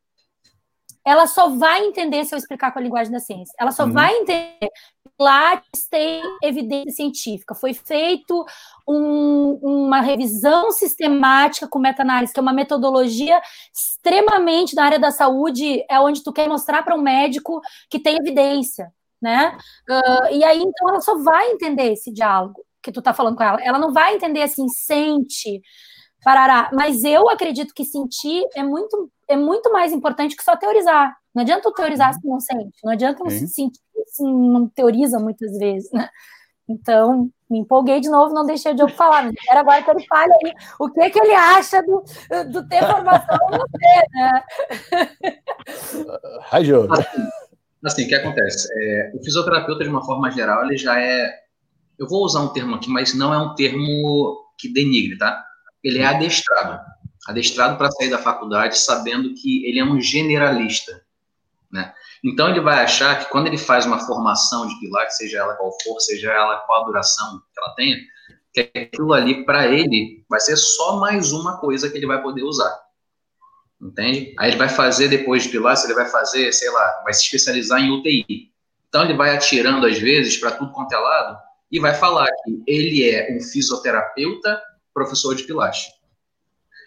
ela 1.04 1.26
só 1.26 1.50
vai 1.50 1.84
entender 1.84 2.24
se 2.24 2.34
eu 2.34 2.38
explicar 2.38 2.72
com 2.72 2.78
a 2.78 2.82
linguagem 2.82 3.12
da 3.12 3.20
ciência. 3.20 3.54
Ela 3.58 3.72
só 3.72 3.84
uhum. 3.84 3.92
vai 3.92 4.14
entender. 4.16 4.70
Pilates 5.16 5.86
tem 5.88 6.22
evidência 6.42 6.92
científica. 6.92 7.54
Foi 7.54 7.74
feito 7.74 8.44
um, 8.88 9.58
uma 9.62 10.00
revisão 10.00 10.72
sistemática 10.72 11.68
com 11.68 11.78
meta-análise, 11.78 12.32
que 12.32 12.40
é 12.40 12.42
uma 12.42 12.52
metodologia 12.52 13.40
extremamente 13.72 14.74
da 14.74 14.84
área 14.84 14.98
da 14.98 15.10
saúde, 15.10 15.84
é 15.88 16.00
onde 16.00 16.22
tu 16.22 16.32
quer 16.32 16.48
mostrar 16.48 16.82
para 16.82 16.96
um 16.96 17.02
médico 17.02 17.60
que 17.88 18.00
tem 18.00 18.16
evidência, 18.16 18.92
né? 19.20 19.56
Uh, 19.88 20.34
e 20.34 20.42
aí, 20.42 20.60
então, 20.60 20.88
ela 20.88 21.00
só 21.00 21.16
vai 21.18 21.50
entender 21.50 21.92
esse 21.92 22.10
diálogo 22.10 22.64
que 22.82 22.90
tu 22.90 22.98
está 22.98 23.14
falando 23.14 23.36
com 23.36 23.42
ela. 23.42 23.62
Ela 23.62 23.78
não 23.78 23.92
vai 23.92 24.14
entender 24.14 24.42
assim, 24.42 24.68
sente, 24.68 25.62
parará. 26.24 26.70
Mas 26.72 27.04
eu 27.04 27.28
acredito 27.28 27.74
que 27.74 27.84
sentir 27.84 28.44
é 28.56 28.62
muito, 28.62 29.10
é 29.28 29.36
muito 29.36 29.70
mais 29.70 29.92
importante 29.92 30.36
que 30.36 30.42
só 30.42 30.56
teorizar. 30.56 31.14
Não 31.34 31.42
adianta 31.42 31.62
tu 31.62 31.72
teorizar 31.72 32.14
se 32.14 32.26
não 32.26 32.40
sente, 32.40 32.78
não 32.82 32.92
adianta 32.92 33.28
Sim. 33.28 33.46
sentir 33.46 33.80
se 34.06 34.22
não 34.22 34.68
teoriza 34.68 35.18
muitas 35.18 35.56
vezes, 35.58 35.90
né? 35.92 36.08
Então, 36.68 37.28
me 37.50 37.58
empolguei 37.58 38.00
de 38.00 38.08
novo, 38.08 38.34
não 38.34 38.46
deixei 38.46 38.72
o 38.72 38.74
Diogo 38.74 38.92
falar, 38.92 39.24
mas 39.24 39.34
quero 39.34 39.60
agora 39.60 39.82
que 39.82 39.90
ele 39.90 40.06
fale 40.06 40.32
aí 40.32 40.52
o 40.78 40.88
que, 40.88 41.10
que 41.10 41.18
ele 41.18 41.34
acha 41.34 41.82
do, 41.82 42.02
do 42.50 42.66
ter 42.66 42.80
formação 42.86 43.38
não 43.50 43.66
ter, 43.68 44.06
né? 44.14 44.44
Ai, 46.50 46.62
Diogo. 46.62 46.92
Assim, 46.94 47.28
assim, 47.84 48.04
o 48.04 48.08
que 48.08 48.14
acontece? 48.14 48.68
É, 48.76 49.12
o 49.14 49.22
fisioterapeuta, 49.22 49.84
de 49.84 49.90
uma 49.90 50.04
forma 50.04 50.30
geral, 50.30 50.64
ele 50.64 50.76
já 50.76 50.98
é. 50.98 51.30
Eu 51.98 52.08
vou 52.08 52.24
usar 52.24 52.40
um 52.40 52.52
termo 52.52 52.76
aqui, 52.76 52.90
mas 52.90 53.14
não 53.14 53.32
é 53.32 53.38
um 53.38 53.54
termo 53.54 54.38
que 54.58 54.72
denigre, 54.72 55.18
tá? 55.18 55.44
Ele 55.84 55.98
é 55.98 56.06
adestrado. 56.06 56.80
Adestrado 57.26 57.76
para 57.76 57.90
sair 57.92 58.10
da 58.10 58.18
faculdade 58.18 58.78
sabendo 58.78 59.34
que 59.34 59.64
ele 59.66 59.78
é 59.78 59.84
um 59.84 60.00
generalista. 60.00 61.04
Né? 61.70 61.92
Então, 62.22 62.48
ele 62.48 62.60
vai 62.60 62.82
achar 62.82 63.18
que 63.18 63.30
quando 63.30 63.48
ele 63.48 63.58
faz 63.58 63.84
uma 63.84 63.98
formação 64.00 64.66
de 64.66 64.78
Pilates, 64.80 65.18
seja 65.18 65.38
ela 65.38 65.54
qual 65.54 65.70
for, 65.82 66.00
seja 66.00 66.32
ela 66.32 66.56
qual 66.60 66.82
a 66.82 66.86
duração 66.86 67.38
que 67.52 67.60
ela 67.60 67.74
tenha, 67.74 67.98
que 68.52 68.60
aquilo 68.60 69.12
ali, 69.12 69.44
para 69.44 69.66
ele, 69.66 70.24
vai 70.28 70.40
ser 70.40 70.56
só 70.56 70.96
mais 70.96 71.32
uma 71.32 71.58
coisa 71.58 71.90
que 71.90 71.98
ele 71.98 72.06
vai 72.06 72.22
poder 72.22 72.42
usar. 72.42 72.82
Entende? 73.80 74.34
Aí 74.38 74.50
ele 74.50 74.56
vai 74.56 74.68
fazer, 74.68 75.08
depois 75.08 75.42
de 75.42 75.50
Pilates, 75.50 75.84
ele 75.84 75.94
vai 75.94 76.06
fazer, 76.06 76.52
sei 76.52 76.70
lá, 76.70 77.02
vai 77.04 77.12
se 77.12 77.24
especializar 77.24 77.80
em 77.80 77.90
UTI. 77.90 78.50
Então, 78.88 79.02
ele 79.02 79.14
vai 79.14 79.34
atirando, 79.34 79.86
às 79.86 79.98
vezes, 79.98 80.36
para 80.38 80.52
tudo 80.52 80.72
quanto 80.72 80.92
é 80.92 80.98
lado, 80.98 81.36
e 81.70 81.80
vai 81.80 81.92
falar 81.94 82.28
que 82.44 82.62
ele 82.66 83.02
é 83.10 83.36
um 83.36 83.40
fisioterapeuta 83.40 84.62
professor 84.94 85.34
de 85.34 85.42
Pilates. 85.42 85.86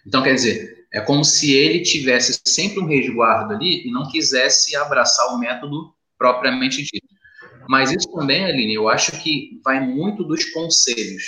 Então, 0.05 0.23
quer 0.23 0.33
dizer, 0.33 0.87
é 0.93 1.01
como 1.01 1.23
se 1.23 1.53
ele 1.53 1.81
tivesse 1.81 2.39
sempre 2.45 2.79
um 2.79 2.87
resguardo 2.87 3.53
ali 3.53 3.85
e 3.85 3.91
não 3.91 4.09
quisesse 4.09 4.75
abraçar 4.75 5.27
o 5.35 5.37
método 5.37 5.93
propriamente 6.17 6.81
dito. 6.81 7.07
Mas 7.67 7.91
isso 7.91 8.09
também, 8.13 8.45
Aline, 8.45 8.73
eu 8.73 8.87
acho 8.87 9.11
que 9.21 9.59
vai 9.63 9.85
muito 9.85 10.23
dos 10.23 10.45
conselhos, 10.51 11.23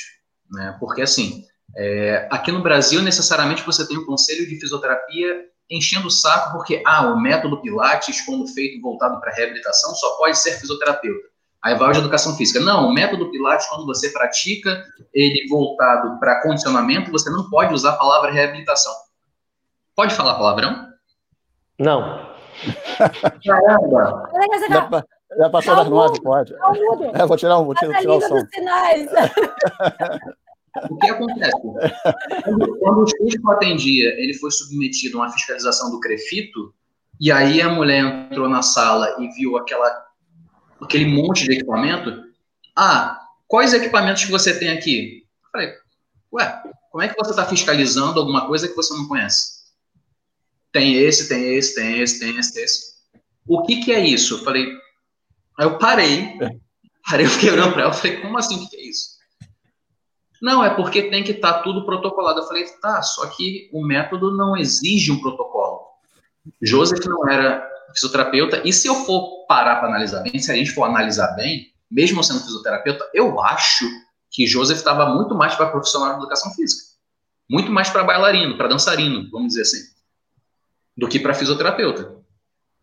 né? 0.50 0.78
Porque, 0.80 1.02
assim, 1.02 1.44
é, 1.76 2.28
aqui 2.32 2.52
no 2.52 2.64
Brasil, 2.64 3.02
necessariamente 3.02 3.66
você 3.66 3.86
tem 3.86 3.98
o 3.98 4.02
um 4.02 4.06
conselho 4.06 4.48
de 4.48 4.60
fisioterapia 4.60 5.46
enchendo 5.70 6.08
o 6.08 6.12
saco 6.12 6.54
porque, 6.54 6.82
ah, 6.86 7.12
o 7.12 7.22
método 7.22 7.62
Pilates, 7.62 8.22
quando 8.22 8.48
feito 8.48 8.82
voltado 8.82 9.20
para 9.20 9.34
reabilitação, 9.34 9.94
só 9.94 10.18
pode 10.18 10.40
ser 10.40 10.60
fisioterapeuta. 10.60 11.29
Aí 11.64 11.76
vai 11.76 11.92
de 11.92 12.00
educação 12.00 12.36
física. 12.36 12.60
Não, 12.60 12.88
o 12.88 12.94
método 12.94 13.30
Pilates, 13.32 13.68
quando 13.68 13.86
você 13.86 14.10
pratica 14.10 14.84
ele 15.14 15.48
voltado 15.50 16.20
para 16.20 16.42
condicionamento, 16.42 17.12
você 17.12 17.30
não 17.30 17.50
pode 17.50 17.74
usar 17.74 17.92
a 17.92 17.98
palavra 17.98 18.32
reabilitação. 18.32 18.94
Pode 19.96 20.14
falar 20.14 20.36
palavrão? 20.36 20.88
Não. 21.78 22.30
Caramba! 23.46 24.30
Já, 24.70 25.04
já 25.38 25.50
passou 25.50 25.76
das 25.76 25.90
nove, 25.90 26.22
pode. 26.22 26.54
É, 27.14 27.26
vou 27.26 27.38
tirar 27.38 27.60
um, 27.60 27.66
vou 27.66 27.76
tirar, 27.76 28.00
tirar 28.00 28.16
o 28.16 28.22
som. 28.22 28.38
O 30.90 30.98
que 30.98 31.10
acontece? 31.10 31.62
Quando, 32.44 32.78
quando 32.78 33.04
o 33.04 33.08
físico 33.08 33.52
atendia, 33.52 34.10
ele 34.22 34.34
foi 34.36 34.52
submetido 34.52 35.18
a 35.18 35.24
uma 35.24 35.32
fiscalização 35.32 35.92
do 35.92 36.00
CREFITO, 36.00 36.74
E 37.20 37.32
aí 37.32 37.62
a 37.62 37.70
mulher 37.70 38.04
entrou 38.04 38.48
na 38.48 38.62
sala 38.62 39.16
e 39.20 39.28
viu 39.30 39.58
aquela, 39.58 39.90
aquele 40.82 41.06
monte 41.06 41.46
de 41.46 41.54
equipamento. 41.54 42.24
Ah, 42.76 43.20
quais 43.48 43.74
equipamentos 43.74 44.26
que 44.26 44.32
você 44.32 44.58
tem 44.58 44.70
aqui? 44.70 45.26
Eu 45.44 45.50
falei, 45.52 45.74
ué, 46.34 46.64
como 46.92 47.04
é 47.04 47.08
que 47.08 47.18
você 47.18 47.32
está 47.32 47.46
fiscalizando 47.46 48.20
alguma 48.20 48.48
coisa 48.48 48.68
que 48.68 48.76
você 48.76 48.94
não 48.94 49.08
conhece? 49.08 49.60
Tem 50.72 50.96
esse, 50.96 51.28
tem 51.28 51.56
esse, 51.56 51.76
tem 51.76 52.00
esse, 52.00 52.20
tem 52.20 52.38
esse, 52.38 52.54
tem 52.54 52.64
esse. 52.64 53.00
O 53.48 53.64
que, 53.64 53.82
que 53.82 53.92
é 53.92 54.00
isso? 54.00 54.36
Eu 54.36 54.44
falei, 54.44 54.68
aí 55.58 55.66
eu 55.66 55.78
parei, 55.78 56.38
parei, 57.10 57.26
eu 57.26 57.30
fiquei 57.30 57.52
olhando 57.52 57.74
para 57.74 57.84
ela, 57.84 57.94
falei, 57.94 58.22
como 58.22 58.38
assim, 58.38 58.56
o 58.56 58.60
que, 58.60 58.70
que 58.70 58.78
é 58.78 58.90
isso? 58.90 59.20
Não, 60.42 60.64
é 60.64 60.70
porque 60.70 61.10
tem 61.10 61.24
que 61.24 61.32
estar 61.32 61.56
tá 61.56 61.62
tudo 61.64 61.86
protocolado. 61.86 62.40
Eu 62.40 62.48
falei, 62.48 62.66
tá, 62.82 63.02
só 63.02 63.28
que 63.28 63.70
o 63.74 63.84
método 63.84 64.36
não 64.36 64.56
exige 64.56 65.12
um 65.12 65.20
protocolo. 65.20 65.82
Joseph 66.62 67.06
não 67.06 67.28
era 67.28 67.68
fisioterapeuta, 67.94 68.62
e 68.66 68.72
se 68.72 68.88
eu 68.88 68.96
for 69.06 69.46
parar 69.48 69.78
para 69.78 69.90
analisar 69.90 70.22
bem, 70.22 70.40
se 70.40 70.52
a 70.52 70.56
gente 70.56 70.72
for 70.72 70.84
analisar 70.84 71.36
bem, 71.36 71.74
mesmo 71.90 72.24
sendo 72.24 72.42
fisioterapeuta, 72.42 73.10
eu 73.14 73.40
acho 73.42 73.86
que 74.30 74.46
Joseph 74.46 74.78
estava 74.78 75.08
muito 75.08 75.34
mais 75.36 75.56
para 75.56 75.70
profissional 75.70 76.12
de 76.12 76.20
educação 76.20 76.54
física. 76.54 76.90
Muito 77.50 77.72
mais 77.72 77.90
para 77.90 78.04
bailarino, 78.04 78.58
para 78.58 78.68
dançarino, 78.68 79.28
vamos 79.32 79.50
dizer 79.50 79.64
assim, 79.64 79.82
do 80.96 81.08
que 81.08 81.20
para 81.20 81.34
fisioterapeuta. 81.34 82.16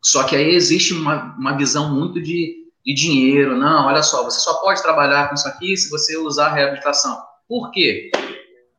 Só 0.03 0.25
que 0.25 0.35
aí 0.35 0.55
existe 0.55 0.93
uma, 0.93 1.37
uma 1.37 1.57
visão 1.57 1.95
muito 1.95 2.21
de, 2.21 2.67
de 2.85 2.95
dinheiro. 2.95 3.57
Não, 3.57 3.87
olha 3.87 4.03
só, 4.03 4.25
você 4.25 4.41
só 4.41 4.55
pode 4.55 4.83
trabalhar 4.83 5.29
com 5.29 5.35
isso 5.35 5.47
aqui 5.47 5.77
se 5.77 5.89
você 5.89 6.17
usar 6.17 6.53
reabilitação. 6.53 7.21
Por 7.49 7.71
quê? 7.71 8.11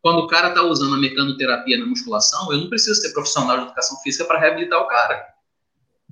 Quando 0.01 0.19
o 0.19 0.27
cara 0.27 0.49
está 0.49 0.61
usando 0.61 0.95
a 0.95 0.97
mecanoterapia 0.97 1.77
na 1.77 1.85
musculação, 1.85 2.51
eu 2.51 2.59
não 2.59 2.69
preciso 2.69 3.01
ser 3.01 3.13
profissional 3.13 3.57
de 3.57 3.63
educação 3.65 3.97
física 4.01 4.25
para 4.25 4.39
reabilitar 4.39 4.81
o 4.81 4.87
cara. 4.87 5.25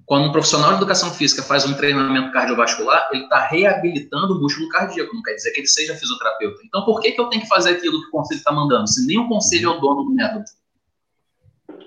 Quando 0.06 0.28
um 0.28 0.32
profissional 0.32 0.70
de 0.72 0.78
educação 0.78 1.12
física 1.12 1.42
faz 1.42 1.66
um 1.66 1.74
treinamento 1.74 2.32
cardiovascular, 2.32 3.10
ele 3.12 3.24
está 3.24 3.48
reabilitando 3.48 4.36
o 4.36 4.40
músculo 4.40 4.70
cardíaco, 4.70 5.16
não 5.16 5.24
quer 5.24 5.34
dizer 5.34 5.52
que 5.52 5.62
ele 5.62 5.68
seja 5.68 5.96
fisioterapeuta. 5.96 6.62
Então, 6.64 6.86
por 6.86 7.00
que, 7.00 7.12
que 7.12 7.20
eu 7.20 7.28
tenho 7.28 7.42
que 7.42 7.48
fazer 7.48 7.72
aquilo 7.72 8.00
que 8.02 8.08
o 8.10 8.12
conselho 8.12 8.38
está 8.38 8.52
mandando, 8.52 8.88
se 8.88 9.06
nem 9.08 9.18
o 9.18 9.28
conselho 9.28 9.72
é 9.72 9.74
o 9.76 9.80
dono 9.80 10.04
do 10.04 10.14
método? 10.14 10.46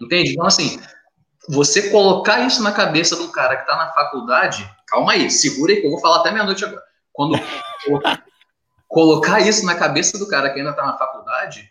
Entende? 0.00 0.32
Então, 0.32 0.46
assim, 0.46 0.80
você 1.48 1.90
colocar 1.90 2.40
isso 2.40 2.60
na 2.60 2.72
cabeça 2.72 3.14
um 3.16 3.30
cara 3.30 3.56
que 3.56 3.62
está 3.62 3.76
na 3.76 3.92
faculdade, 3.92 4.68
calma 4.86 5.12
aí, 5.12 5.30
segura 5.30 5.72
aí 5.72 5.80
que 5.80 5.86
eu 5.86 5.90
vou 5.90 6.00
falar 6.00 6.16
até 6.16 6.32
meia-noite 6.32 6.64
agora. 6.64 6.82
Quando 7.12 7.38
colocar 8.88 9.40
isso 9.40 9.64
na 9.64 9.76
cabeça 9.76 10.18
do 10.18 10.26
cara 10.26 10.50
que 10.50 10.58
ainda 10.58 10.70
está 10.70 10.84
na 10.84 10.98
faculdade, 10.98 11.70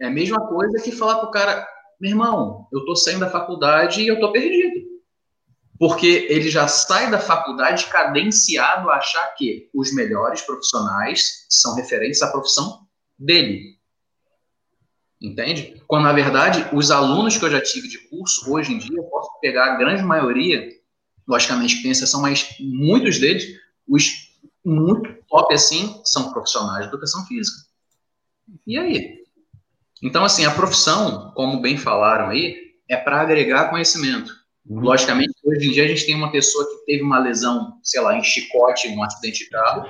é 0.00 0.06
a 0.06 0.10
mesma 0.10 0.40
coisa 0.48 0.80
que 0.82 0.90
falar 0.90 1.16
para 1.16 1.28
o 1.28 1.30
cara, 1.30 1.68
meu 2.00 2.10
irmão, 2.10 2.66
eu 2.72 2.80
estou 2.80 2.96
saindo 2.96 3.20
da 3.20 3.30
faculdade 3.30 4.00
e 4.00 4.08
eu 4.08 4.14
estou 4.14 4.32
perdido 4.32 4.71
porque 5.82 6.28
ele 6.30 6.48
já 6.48 6.68
sai 6.68 7.10
da 7.10 7.18
faculdade 7.18 7.86
cadenciado 7.86 8.88
a 8.88 8.98
achar 8.98 9.26
que 9.34 9.68
os 9.74 9.92
melhores 9.92 10.40
profissionais 10.40 11.44
são 11.48 11.74
referentes 11.74 12.22
à 12.22 12.30
profissão 12.30 12.86
dele. 13.18 13.80
Entende? 15.20 15.82
Quando, 15.88 16.04
na 16.04 16.12
verdade, 16.12 16.68
os 16.72 16.92
alunos 16.92 17.36
que 17.36 17.44
eu 17.44 17.50
já 17.50 17.60
tive 17.60 17.88
de 17.88 17.98
curso, 18.08 18.48
hoje 18.48 18.72
em 18.72 18.78
dia, 18.78 18.96
eu 18.96 19.02
posso 19.02 19.28
pegar 19.40 19.74
a 19.74 19.76
grande 19.76 20.04
maioria, 20.04 20.68
logicamente 21.26 21.82
tem 21.82 21.90
exceção, 21.90 22.22
mas 22.22 22.54
muitos 22.60 23.18
deles, 23.18 23.44
os 23.88 24.38
muito 24.64 25.12
top 25.28 25.52
assim, 25.52 26.00
são 26.04 26.32
profissionais 26.32 26.82
de 26.82 26.90
educação 26.90 27.26
física. 27.26 27.58
E 28.64 28.78
aí? 28.78 29.24
Então, 30.00 30.24
assim, 30.24 30.44
a 30.44 30.54
profissão, 30.54 31.32
como 31.34 31.60
bem 31.60 31.76
falaram 31.76 32.28
aí, 32.28 32.76
é 32.88 32.96
para 32.96 33.20
agregar 33.20 33.68
conhecimento. 33.68 34.41
Uhum. 34.66 34.80
Logicamente, 34.80 35.34
hoje 35.44 35.68
em 35.68 35.72
dia 35.72 35.84
a 35.84 35.88
gente 35.88 36.06
tem 36.06 36.14
uma 36.14 36.30
pessoa 36.30 36.64
que 36.64 36.84
teve 36.86 37.02
uma 37.02 37.18
lesão, 37.18 37.78
sei 37.82 38.00
lá, 38.00 38.16
em 38.16 38.22
chicote, 38.22 38.88
um 38.88 39.02
acidente 39.02 39.44
de 39.44 39.50
carro, 39.50 39.88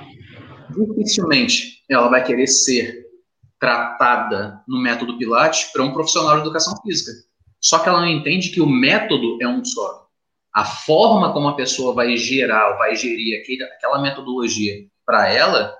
dificilmente 0.69 1.83
ela 1.89 2.07
vai 2.07 2.23
querer 2.23 2.47
ser 2.47 3.03
tratada 3.59 4.61
no 4.67 4.81
método 4.81 5.17
Pilates 5.17 5.65
para 5.71 5.83
um 5.83 5.93
profissional 5.93 6.35
de 6.35 6.41
educação 6.41 6.75
física. 6.81 7.11
Só 7.61 7.79
que 7.79 7.87
ela 7.87 8.01
não 8.01 8.09
entende 8.09 8.49
que 8.49 8.59
o 8.59 8.67
método 8.67 9.37
é 9.41 9.47
um 9.47 9.63
só. 9.63 10.07
A 10.53 10.65
forma 10.65 11.31
como 11.31 11.47
a 11.47 11.55
pessoa 11.55 11.93
vai 11.93 12.17
gerar, 12.17 12.73
vai 12.77 12.95
gerir 12.95 13.41
aquela 13.75 14.01
metodologia 14.01 14.85
para 15.05 15.29
ela, 15.29 15.73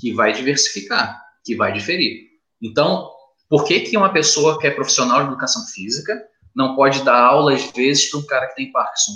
que 0.00 0.12
vai 0.12 0.32
diversificar, 0.32 1.22
que 1.44 1.54
vai 1.54 1.72
diferir. 1.72 2.26
Então, 2.60 3.10
por 3.48 3.64
que, 3.64 3.80
que 3.80 3.96
uma 3.96 4.12
pessoa 4.12 4.58
que 4.58 4.66
é 4.66 4.70
profissional 4.70 5.20
de 5.20 5.28
educação 5.28 5.62
física 5.66 6.18
não 6.56 6.74
pode 6.74 7.04
dar 7.04 7.20
aula, 7.20 7.52
às 7.52 7.70
vezes, 7.70 8.10
para 8.10 8.18
um 8.18 8.26
cara 8.26 8.46
que 8.46 8.54
tem 8.54 8.72
Parkinson. 8.72 9.12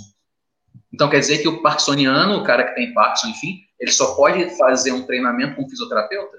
Então, 0.93 1.09
quer 1.09 1.21
dizer 1.21 1.39
que 1.39 1.49
o 1.49 1.63
parkinsoniano, 1.63 2.37
o 2.37 2.45
cara 2.45 2.65
que 2.65 2.75
tem 2.75 2.93
Parkinson, 2.93 3.29
enfim, 3.29 3.63
ele 3.79 3.91
só 3.91 4.15
pode 4.15 4.57
fazer 4.59 4.93
um 4.93 5.07
treinamento 5.07 5.57
com 5.57 5.63
um 5.63 5.69
fisioterapeuta? 5.69 6.39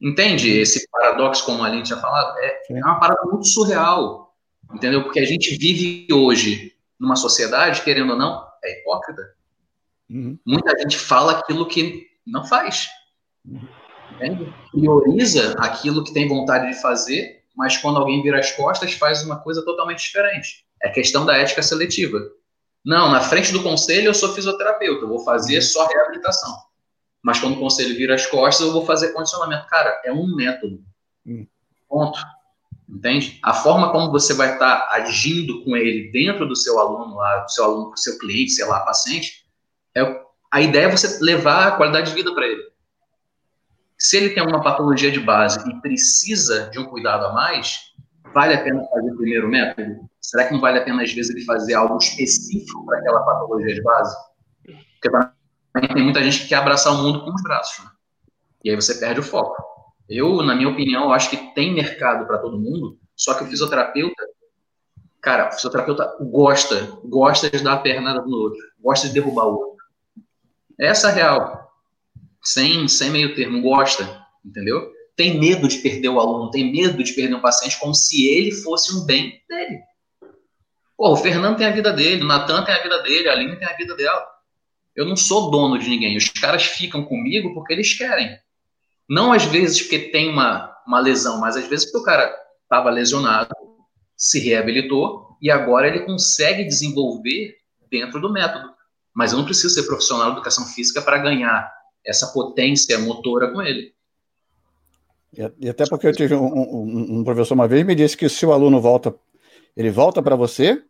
Entende 0.00 0.50
esse 0.58 0.88
paradoxo, 0.90 1.44
como 1.44 1.62
a 1.62 1.70
gente 1.70 1.86
tinha 1.86 2.00
falado? 2.00 2.36
É, 2.38 2.62
é 2.68 2.84
uma 2.84 2.98
parada 2.98 3.22
muito 3.26 3.46
surreal, 3.46 4.34
entendeu? 4.74 5.04
Porque 5.04 5.20
a 5.20 5.24
gente 5.24 5.56
vive 5.56 6.12
hoje 6.12 6.74
numa 6.98 7.14
sociedade, 7.14 7.82
querendo 7.82 8.10
ou 8.10 8.18
não, 8.18 8.44
é 8.62 8.80
hipócrita. 8.80 9.22
Uhum. 10.10 10.36
Muita 10.44 10.76
gente 10.80 10.98
fala 10.98 11.38
aquilo 11.38 11.68
que 11.68 12.08
não 12.26 12.44
faz. 12.44 12.88
Uhum. 13.46 13.68
Entende? 14.14 14.52
Prioriza 14.72 15.54
aquilo 15.58 16.02
que 16.02 16.12
tem 16.12 16.28
vontade 16.28 16.74
de 16.74 16.80
fazer 16.80 17.43
mas 17.56 17.76
quando 17.76 17.98
alguém 17.98 18.22
vira 18.22 18.38
as 18.38 18.50
costas, 18.52 18.94
faz 18.94 19.22
uma 19.22 19.38
coisa 19.38 19.64
totalmente 19.64 20.00
diferente. 20.00 20.64
É 20.82 20.88
questão 20.88 21.24
da 21.24 21.36
ética 21.36 21.62
seletiva. 21.62 22.18
Não, 22.84 23.10
na 23.10 23.20
frente 23.20 23.52
do 23.52 23.62
conselho 23.62 24.08
eu 24.08 24.14
sou 24.14 24.34
fisioterapeuta, 24.34 25.04
eu 25.04 25.08
vou 25.08 25.24
fazer 25.24 25.62
só 25.62 25.86
reabilitação. 25.86 26.54
Mas 27.22 27.38
quando 27.38 27.54
o 27.54 27.60
conselho 27.60 27.96
vira 27.96 28.14
as 28.14 28.26
costas, 28.26 28.66
eu 28.66 28.72
vou 28.72 28.84
fazer 28.84 29.12
condicionamento. 29.12 29.66
Cara, 29.66 30.02
é 30.04 30.12
um 30.12 30.26
método. 30.34 30.84
Hum. 31.26 31.46
Ponto. 31.88 32.18
Entende? 32.86 33.38
A 33.42 33.54
forma 33.54 33.90
como 33.90 34.10
você 34.10 34.34
vai 34.34 34.52
estar 34.52 34.80
tá 34.80 34.94
agindo 34.94 35.64
com 35.64 35.74
ele 35.74 36.10
dentro 36.10 36.46
do 36.46 36.54
seu 36.54 36.78
aluno 36.78 37.16
lá, 37.16 37.38
do 37.38 37.50
seu 37.50 37.64
aluno, 37.64 37.90
do 37.92 37.98
seu 37.98 38.18
cliente, 38.18 38.52
sei 38.52 38.66
lá, 38.66 38.80
paciente, 38.80 39.46
é, 39.96 40.22
a 40.50 40.60
ideia 40.60 40.84
é 40.84 40.90
você 40.90 41.18
levar 41.24 41.68
a 41.68 41.72
qualidade 41.72 42.10
de 42.10 42.14
vida 42.14 42.34
para 42.34 42.46
ele. 42.46 42.62
Se 44.04 44.18
ele 44.18 44.34
tem 44.34 44.46
uma 44.46 44.62
patologia 44.62 45.10
de 45.10 45.18
base 45.18 45.58
e 45.66 45.80
precisa 45.80 46.68
de 46.68 46.78
um 46.78 46.84
cuidado 46.84 47.24
a 47.24 47.32
mais, 47.32 47.94
vale 48.34 48.52
a 48.52 48.62
pena 48.62 48.84
fazer 48.84 49.10
o 49.10 49.16
primeiro 49.16 49.48
método? 49.48 50.06
Será 50.20 50.46
que 50.46 50.52
não 50.52 50.60
vale 50.60 50.78
a 50.78 50.84
pena, 50.84 51.02
às 51.02 51.10
vezes, 51.10 51.34
ele 51.34 51.42
fazer 51.46 51.72
algo 51.72 51.96
específico 51.96 52.84
para 52.84 52.98
aquela 52.98 53.22
patologia 53.22 53.74
de 53.74 53.82
base? 53.82 54.14
Porque 54.62 55.94
tem 55.94 56.04
muita 56.04 56.22
gente 56.22 56.42
que 56.42 56.48
quer 56.48 56.56
abraçar 56.56 56.92
o 56.92 56.98
mundo 56.98 57.24
com 57.24 57.32
os 57.32 57.42
braços. 57.42 57.82
Né? 57.82 57.90
E 58.64 58.70
aí 58.70 58.76
você 58.76 58.94
perde 58.96 59.20
o 59.20 59.22
foco. 59.22 59.56
Eu, 60.06 60.42
na 60.42 60.54
minha 60.54 60.68
opinião, 60.68 61.10
acho 61.10 61.30
que 61.30 61.38
tem 61.54 61.72
mercado 61.72 62.26
para 62.26 62.36
todo 62.36 62.60
mundo, 62.60 62.98
só 63.16 63.32
que 63.32 63.44
o 63.44 63.46
fisioterapeuta, 63.46 64.22
cara, 65.22 65.48
o 65.48 65.52
fisioterapeuta 65.52 66.14
gosta, 66.20 66.92
gosta 67.06 67.50
de 67.50 67.64
dar 67.64 67.72
a 67.72 67.78
pernada 67.78 68.20
no 68.20 68.36
outro, 68.36 68.60
gosta 68.78 69.08
de 69.08 69.14
derrubar 69.14 69.46
o 69.46 69.54
outro. 69.54 69.84
Essa 70.78 71.08
é 71.08 71.10
a 71.10 71.14
real 71.14 71.63
sem, 72.44 72.86
sem 72.88 73.10
meio 73.10 73.34
termo, 73.34 73.62
gosta, 73.62 74.24
entendeu? 74.44 74.92
Tem 75.16 75.38
medo 75.38 75.68
de 75.68 75.78
perder 75.78 76.08
o 76.08 76.20
aluno, 76.20 76.50
tem 76.50 76.70
medo 76.70 77.02
de 77.02 77.12
perder 77.12 77.34
um 77.34 77.40
paciente 77.40 77.78
como 77.78 77.94
se 77.94 78.26
ele 78.26 78.52
fosse 78.52 78.94
um 78.94 79.04
bem 79.04 79.40
dele. 79.48 79.80
Pô, 80.96 81.12
o 81.12 81.16
Fernando 81.16 81.56
tem 81.56 81.66
a 81.66 81.72
vida 81.72 81.92
dele, 81.92 82.22
o 82.22 82.26
Natan 82.26 82.64
tem 82.64 82.74
a 82.74 82.82
vida 82.82 83.02
dele, 83.02 83.28
a 83.28 83.32
Aline 83.32 83.56
tem 83.56 83.66
a 83.66 83.76
vida 83.76 83.96
dela. 83.96 84.24
Eu 84.94 85.04
não 85.04 85.16
sou 85.16 85.50
dono 85.50 85.78
de 85.78 85.88
ninguém. 85.88 86.16
Os 86.16 86.28
caras 86.28 86.64
ficam 86.64 87.04
comigo 87.04 87.52
porque 87.52 87.72
eles 87.72 87.92
querem. 87.94 88.38
Não 89.08 89.32
às 89.32 89.44
vezes 89.44 89.82
porque 89.82 89.98
tem 90.10 90.30
uma, 90.30 90.72
uma 90.86 91.00
lesão, 91.00 91.40
mas 91.40 91.56
às 91.56 91.66
vezes 91.66 91.86
porque 91.86 91.98
o 91.98 92.04
cara 92.04 92.34
estava 92.62 92.90
lesionado, 92.90 93.54
se 94.16 94.38
reabilitou 94.38 95.36
e 95.40 95.50
agora 95.50 95.88
ele 95.88 96.00
consegue 96.00 96.64
desenvolver 96.64 97.56
dentro 97.90 98.20
do 98.20 98.32
método. 98.32 98.72
Mas 99.12 99.32
eu 99.32 99.38
não 99.38 99.44
preciso 99.44 99.74
ser 99.74 99.84
profissional 99.84 100.26
de 100.26 100.32
educação 100.36 100.64
física 100.66 101.02
para 101.02 101.18
ganhar 101.18 101.70
essa 102.06 102.28
potência 102.28 102.98
motora 102.98 103.52
com 103.52 103.62
ele. 103.62 103.94
E 105.58 105.68
até 105.68 105.84
porque 105.86 106.06
eu 106.06 106.12
tive 106.12 106.34
um, 106.34 106.46
um, 106.46 107.18
um 107.18 107.24
professor 107.24 107.54
uma 107.54 107.66
vez 107.66 107.84
me 107.84 107.94
disse 107.94 108.16
que 108.16 108.28
se 108.28 108.46
o 108.46 108.52
aluno 108.52 108.80
volta, 108.80 109.14
ele 109.76 109.90
volta 109.90 110.22
para 110.22 110.36
você, 110.36 110.80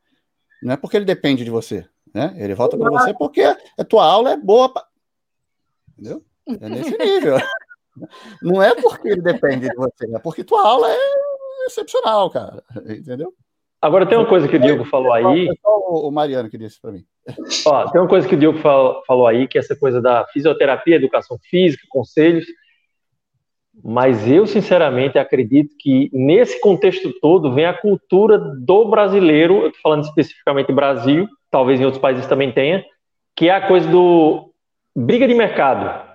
não 0.62 0.74
é 0.74 0.76
porque 0.76 0.96
ele 0.96 1.06
depende 1.06 1.44
de 1.44 1.50
você, 1.50 1.86
né? 2.12 2.34
Ele 2.36 2.54
volta 2.54 2.76
para 2.76 2.90
você 2.90 3.14
porque 3.14 3.42
a 3.42 3.84
tua 3.84 4.04
aula 4.04 4.32
é 4.32 4.36
boa, 4.36 4.72
pra... 4.72 4.86
entendeu? 5.92 6.22
É 6.60 6.68
nesse 6.68 6.96
nível. 6.98 7.36
Não 8.42 8.60
é 8.60 8.74
porque 8.74 9.06
ele 9.06 9.22
depende 9.22 9.68
de 9.68 9.76
você, 9.76 10.12
é 10.12 10.18
porque 10.18 10.42
tua 10.42 10.66
aula 10.66 10.90
é 10.90 10.98
excepcional, 11.68 12.28
cara, 12.28 12.60
entendeu? 12.88 13.32
Agora 13.84 14.06
tem 14.06 14.16
uma 14.16 14.26
coisa 14.26 14.48
que 14.48 14.56
o 14.56 14.58
Diego 14.58 14.82
falou 14.86 15.12
aí. 15.12 15.46
É 15.46 15.52
só 15.60 15.76
o 15.90 16.10
Mariano 16.10 16.48
que 16.48 16.56
disse 16.56 16.80
para 16.80 16.90
mim. 16.90 17.04
Ó, 17.66 17.90
tem 17.90 18.00
uma 18.00 18.08
coisa 18.08 18.26
que 18.26 18.34
o 18.34 18.38
Diego 18.38 18.56
falou, 18.56 19.02
falou 19.06 19.26
aí, 19.26 19.46
que 19.46 19.58
é 19.58 19.60
essa 19.60 19.76
coisa 19.76 20.00
da 20.00 20.24
fisioterapia, 20.28 20.96
educação 20.96 21.38
física, 21.50 21.84
conselhos. 21.90 22.46
Mas 23.84 24.26
eu, 24.26 24.46
sinceramente, 24.46 25.18
acredito 25.18 25.76
que 25.78 26.08
nesse 26.14 26.58
contexto 26.62 27.12
todo 27.20 27.52
vem 27.52 27.66
a 27.66 27.74
cultura 27.74 28.38
do 28.38 28.86
brasileiro, 28.86 29.56
eu 29.56 29.66
estou 29.66 29.82
falando 29.82 30.04
especificamente 30.04 30.72
Brasil, 30.72 31.28
talvez 31.50 31.78
em 31.78 31.84
outros 31.84 32.00
países 32.00 32.26
também 32.26 32.50
tenha, 32.52 32.82
que 33.36 33.50
é 33.50 33.54
a 33.54 33.68
coisa 33.68 33.86
do 33.86 34.50
briga 34.96 35.28
de 35.28 35.34
mercado. 35.34 36.08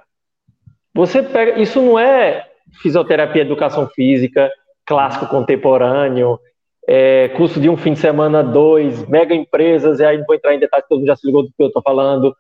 Você 0.92 1.22
pega, 1.22 1.62
isso 1.62 1.80
não 1.80 2.00
é 2.00 2.50
fisioterapia, 2.82 3.44
educação 3.44 3.88
física, 3.90 4.52
clássico 4.88 5.28
contemporâneo, 5.28 6.40
é, 6.92 7.28
de 7.28 7.70
um 7.70 7.78
fim 7.78 7.94
de 7.94 8.00
semana, 8.00 8.44
dois, 8.44 9.08
mega 9.08 9.36
empresas, 9.36 10.00
e 10.00 10.06
aí 10.06 10.18
não 10.18 10.26
vou 10.26 10.36
entrar 10.36 10.56
em 10.56 10.60
detalhes, 10.60 10.88
todo 10.90 10.98
mundo 10.98 11.08
já 11.08 11.16
se 11.16 11.28
ligou 11.28 11.44
do 11.44 11.50
que 11.50 11.62
eu 11.62 11.68
estou 11.68 11.84
falando. 11.84 12.36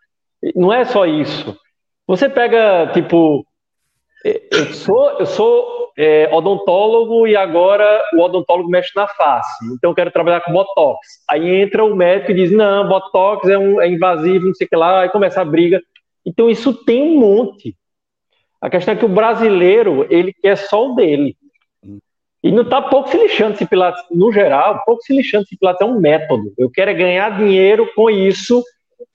Não 0.56 0.74
é 0.74 0.84
só 0.86 1.06
isso. 1.06 1.56
Você 2.08 2.28
pega, 2.28 2.88
tipo, 2.92 3.46
é, 4.26 4.42
eu 4.52 4.66
sou, 4.74 5.10
eu 5.20 5.26
sou 5.28 5.92
é, 5.96 6.34
odontólogo 6.34 7.28
e 7.28 7.36
agora 7.36 8.04
o 8.16 8.22
odontólogo 8.22 8.72
mexe 8.72 8.90
na 8.96 9.08
face, 9.08 9.66
então 9.72 9.92
eu 9.92 9.96
quero 9.96 10.10
trabalhar 10.10 10.42
com 10.42 10.52
botox. 10.52 11.00
Aí 11.30 11.62
entra 11.62 11.86
o 11.86 11.96
médico 11.96 12.32
e 12.32 12.36
diz: 12.36 12.52
não, 12.52 12.90
botox 12.90 13.48
é, 13.48 13.56
um, 13.56 13.80
é 13.80 13.88
invasivo, 13.88 14.48
não 14.48 14.56
sei 14.56 14.66
o 14.66 14.70
que 14.72 14.76
lá, 14.76 15.02
aí 15.02 15.10
começa 15.10 15.42
a 15.42 15.46
briga. 15.46 15.80
Então 16.26 16.50
isso 16.50 16.74
tem 16.74 17.04
um 17.04 17.20
monte. 17.20 17.78
A 18.60 18.68
questão 18.68 18.96
é 18.96 18.98
que 18.98 19.06
o 19.06 19.10
brasileiro, 19.10 20.08
ele 20.10 20.34
quer 20.34 20.56
só 20.56 20.90
o 20.90 20.96
dele. 20.96 21.38
E 22.41 22.52
não 22.52 22.64
está 22.64 22.82
pouco 22.82 23.10
se 23.10 23.18
lixando 23.18 23.57
se 23.57 23.66
Pilates, 23.66 24.02
no 24.10 24.32
geral, 24.32 24.82
pouco 24.86 25.02
se 25.02 25.14
lixando 25.14 25.45
se 25.45 25.57
Pilates 25.57 25.82
é 25.82 25.86
um 25.86 25.99
método. 25.99 26.53
Eu 26.57 26.70
quero 26.70 26.91
é 26.91 26.94
ganhar 26.94 27.38
dinheiro 27.38 27.90
com 27.94 28.10
isso. 28.10 28.64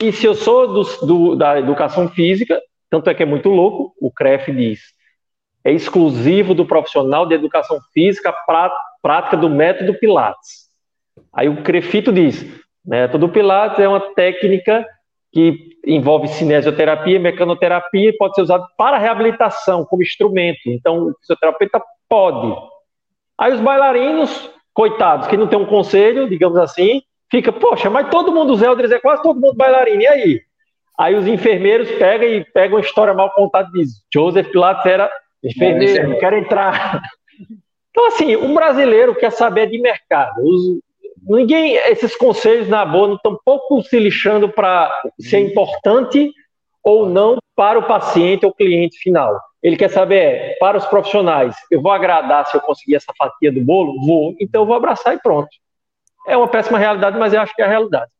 E 0.02 0.12
se 0.12 0.26
eu 0.26 0.34
sou 0.34 0.66
do, 0.68 0.82
do, 1.06 1.36
da 1.36 1.59
educação 1.59 2.09
física, 2.09 2.60
tanto 2.90 3.09
é 3.09 3.14
que 3.14 3.22
é 3.22 3.26
muito 3.26 3.48
louco, 3.48 3.94
o 4.01 4.10
CREF 4.10 4.52
diz, 4.52 4.80
é 5.64 5.72
exclusivo 5.72 6.55
do 6.55 6.66
profissional 6.66 7.26
de 7.26 7.34
educação 7.34 7.80
física 7.92 8.28
a 8.30 8.70
prática 9.02 9.36
do 9.36 9.48
método 9.48 9.98
Pilates. 9.98 10.64
Aí 11.32 11.48
o 11.48 11.62
CREFITO 11.62 12.12
diz, 12.12 12.44
método 12.84 13.28
Pilates 13.28 13.78
é 13.78 13.88
uma 13.88 14.01
técnica 14.14 14.86
que 15.32 15.70
envolve 15.84 16.28
cinesioterapia, 16.28 17.18
mecanoterapia 17.18 18.10
e 18.10 18.16
pode 18.16 18.34
ser 18.34 18.42
usado 18.42 18.64
para 18.76 18.98
reabilitação, 18.98 19.84
como 19.84 20.02
instrumento. 20.02 20.60
Então, 20.66 21.09
o 21.09 21.14
fisioterapeuta 21.18 21.82
pode. 22.09 22.55
Aí 23.39 23.52
os 23.52 23.61
bailarinos, 23.61 24.51
coitados, 24.73 25.27
que 25.28 25.36
não 25.36 25.47
tem 25.47 25.59
um 25.59 25.66
conselho, 25.66 26.28
digamos 26.28 26.59
assim, 26.59 27.02
fica, 27.31 27.52
poxa, 27.52 27.90
mas 27.90 28.09
todo 28.11 28.32
mundo, 28.32 28.52
os 28.52 28.62
elders 28.62 28.93
é 28.93 28.98
quase 28.98 29.23
todo 29.23 29.40
mundo 29.40 29.56
bailarino, 29.56 30.02
e 30.02 30.06
aí? 30.06 30.40
Aí 30.98 31.15
os 31.15 31.27
enfermeiros 31.27 31.90
pegam 31.93 32.28
e 32.28 32.44
pegam 32.44 32.77
uma 32.77 32.85
história 32.85 33.12
mal 33.12 33.31
contada 33.32 33.69
e 33.70 33.81
dizem, 33.81 34.01
Joseph 34.12 34.48
Pilates 34.48 34.86
era 34.86 35.11
enfermeiro, 35.43 36.11
não 36.11 36.19
quero 36.19 36.36
entrar. 36.36 37.02
Então, 37.90 38.06
assim, 38.09 38.35
o 38.36 38.52
brasileiro 38.55 39.15
quer 39.15 39.31
saber 39.31 39.69
de 39.69 39.78
mercado. 39.78 40.40
Os, 40.43 40.81
ninguém, 41.28 41.74
esses 41.74 42.16
conselhos 42.16 42.69
na 42.69 42.85
boa 42.85 43.09
não 43.09 43.15
estão 43.15 43.39
pouco 43.44 43.82
se 43.82 43.98
lixando 43.98 44.48
para 44.48 44.93
se 45.19 45.36
é 45.36 45.40
importante 45.40 46.32
ou 46.82 47.09
não 47.09 47.39
para 47.56 47.78
o 47.78 47.86
paciente 47.86 48.44
ou 48.44 48.52
cliente 48.52 48.98
final. 48.98 49.40
Ele 49.64 49.76
quer 49.76 49.88
saber, 49.88 50.58
para 50.60 50.76
os 50.76 50.84
profissionais, 50.84 51.56
eu 51.70 51.80
vou 51.80 51.90
agradar 51.90 52.46
se 52.46 52.54
eu 52.54 52.60
conseguir 52.60 52.96
essa 52.96 53.14
fatia 53.16 53.50
do 53.50 53.64
bolo? 53.64 53.98
Vou, 54.04 54.36
então 54.38 54.60
eu 54.60 54.66
vou 54.66 54.76
abraçar 54.76 55.14
e 55.14 55.18
pronto. 55.18 55.48
É 56.26 56.36
uma 56.36 56.46
péssima 56.46 56.78
realidade, 56.78 57.18
mas 57.18 57.32
eu 57.32 57.40
acho 57.40 57.54
que 57.54 57.62
é 57.62 57.64
a 57.64 57.68
realidade. 57.68 58.12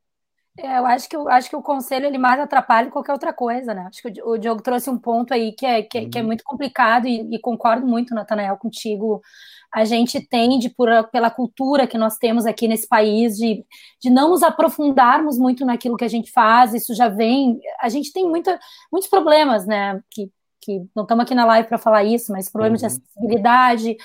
É, 0.59 0.79
eu 0.79 0.87
acho 0.87 1.07
que, 1.07 1.17
eu 1.17 1.29
acho 1.29 1.51
que 1.51 1.57
o 1.57 1.63
conselho 1.63 2.07
ele 2.07 2.17
mais 2.17 2.41
atrapalha 2.41 2.91
qualquer 2.91 3.13
outra 3.13 3.33
coisa, 3.33 3.75
né? 3.75 3.87
Acho 3.89 4.01
que 4.01 4.23
o, 4.23 4.39
Diogo 4.39 4.63
trouxe 4.63 4.89
um 4.89 4.97
ponto 4.97 5.35
aí 5.35 5.53
que 5.53 5.67
é, 5.67 5.83
que, 5.83 5.99
é, 5.99 6.09
que 6.09 6.17
é 6.17 6.23
uhum. 6.23 6.29
muito 6.29 6.45
complicado 6.45 7.07
e, 7.07 7.29
e 7.35 7.39
concordo 7.39 7.87
muito, 7.87 8.15
Natanael, 8.15 8.57
contigo 8.57 9.21
a 9.75 9.85
gente 9.85 10.21
tende, 10.21 10.71
por, 10.71 10.89
pela 11.11 11.29
cultura 11.29 11.87
que 11.87 11.99
nós 11.99 12.17
temos 12.17 12.47
aqui 12.47 12.69
nesse 12.69 12.87
país, 12.87 13.37
de, 13.37 13.65
de 14.01 14.09
não 14.09 14.31
nos 14.31 14.45
aprofundarmos 14.45 15.37
muito 15.37 15.65
naquilo 15.67 15.97
que 15.97 16.05
a 16.05 16.09
gente 16.09 16.31
faz, 16.31 16.73
isso 16.73 16.95
já 16.95 17.09
vem. 17.09 17.59
A 17.81 17.89
gente 17.89 18.13
tem 18.13 18.25
muita, 18.25 18.57
muitos 18.93 19.11
problemas, 19.11 19.67
né? 19.67 20.01
Que 20.09 20.31
que 20.65 20.87
não 20.95 21.03
estamos 21.03 21.25
aqui 21.25 21.35
na 21.35 21.45
live 21.45 21.69
para 21.69 21.77
falar 21.77 22.05
isso, 22.05 22.33
mas 22.33 22.49
problemas 22.49 22.83
uhum. 22.83 22.89
de 22.89 22.95
acessibilidade, 22.95 23.97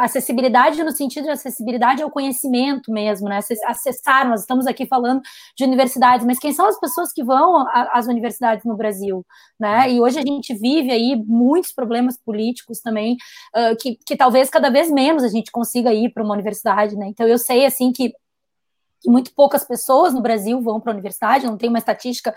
acessibilidade 0.00 0.82
no 0.82 0.92
sentido 0.92 1.24
de 1.24 1.30
acessibilidade 1.30 2.02
ao 2.02 2.10
conhecimento 2.10 2.90
mesmo, 2.90 3.28
né? 3.28 3.40
Acessar, 3.66 4.28
nós 4.28 4.40
estamos 4.40 4.66
aqui 4.66 4.86
falando 4.86 5.20
de 5.56 5.64
universidades, 5.64 6.24
mas 6.24 6.38
quem 6.38 6.52
são 6.52 6.66
as 6.66 6.80
pessoas 6.80 7.12
que 7.12 7.22
vão 7.22 7.66
às 7.92 8.06
universidades 8.06 8.64
no 8.64 8.76
Brasil, 8.76 9.24
né? 9.58 9.90
E 9.90 10.00
hoje 10.00 10.18
a 10.18 10.22
gente 10.22 10.54
vive 10.54 10.90
aí 10.90 11.16
muitos 11.26 11.72
problemas 11.72 12.16
políticos 12.16 12.80
também, 12.80 13.16
uh, 13.54 13.76
que, 13.76 13.98
que 14.06 14.16
talvez 14.16 14.48
cada 14.48 14.70
vez 14.70 14.90
menos 14.90 15.22
a 15.22 15.28
gente 15.28 15.50
consiga 15.50 15.92
ir 15.92 16.10
para 16.10 16.24
uma 16.24 16.34
universidade, 16.34 16.96
né? 16.96 17.06
Então 17.08 17.26
eu 17.26 17.38
sei 17.38 17.66
assim 17.66 17.92
que 17.92 18.12
que 19.02 19.08
muito 19.08 19.32
poucas 19.34 19.64
pessoas 19.64 20.12
no 20.12 20.20
Brasil 20.20 20.60
vão 20.60 20.78
para 20.78 20.92
a 20.92 20.94
universidade, 20.94 21.46
não 21.46 21.56
tem 21.56 21.68
uma 21.68 21.78
estatística 21.78 22.34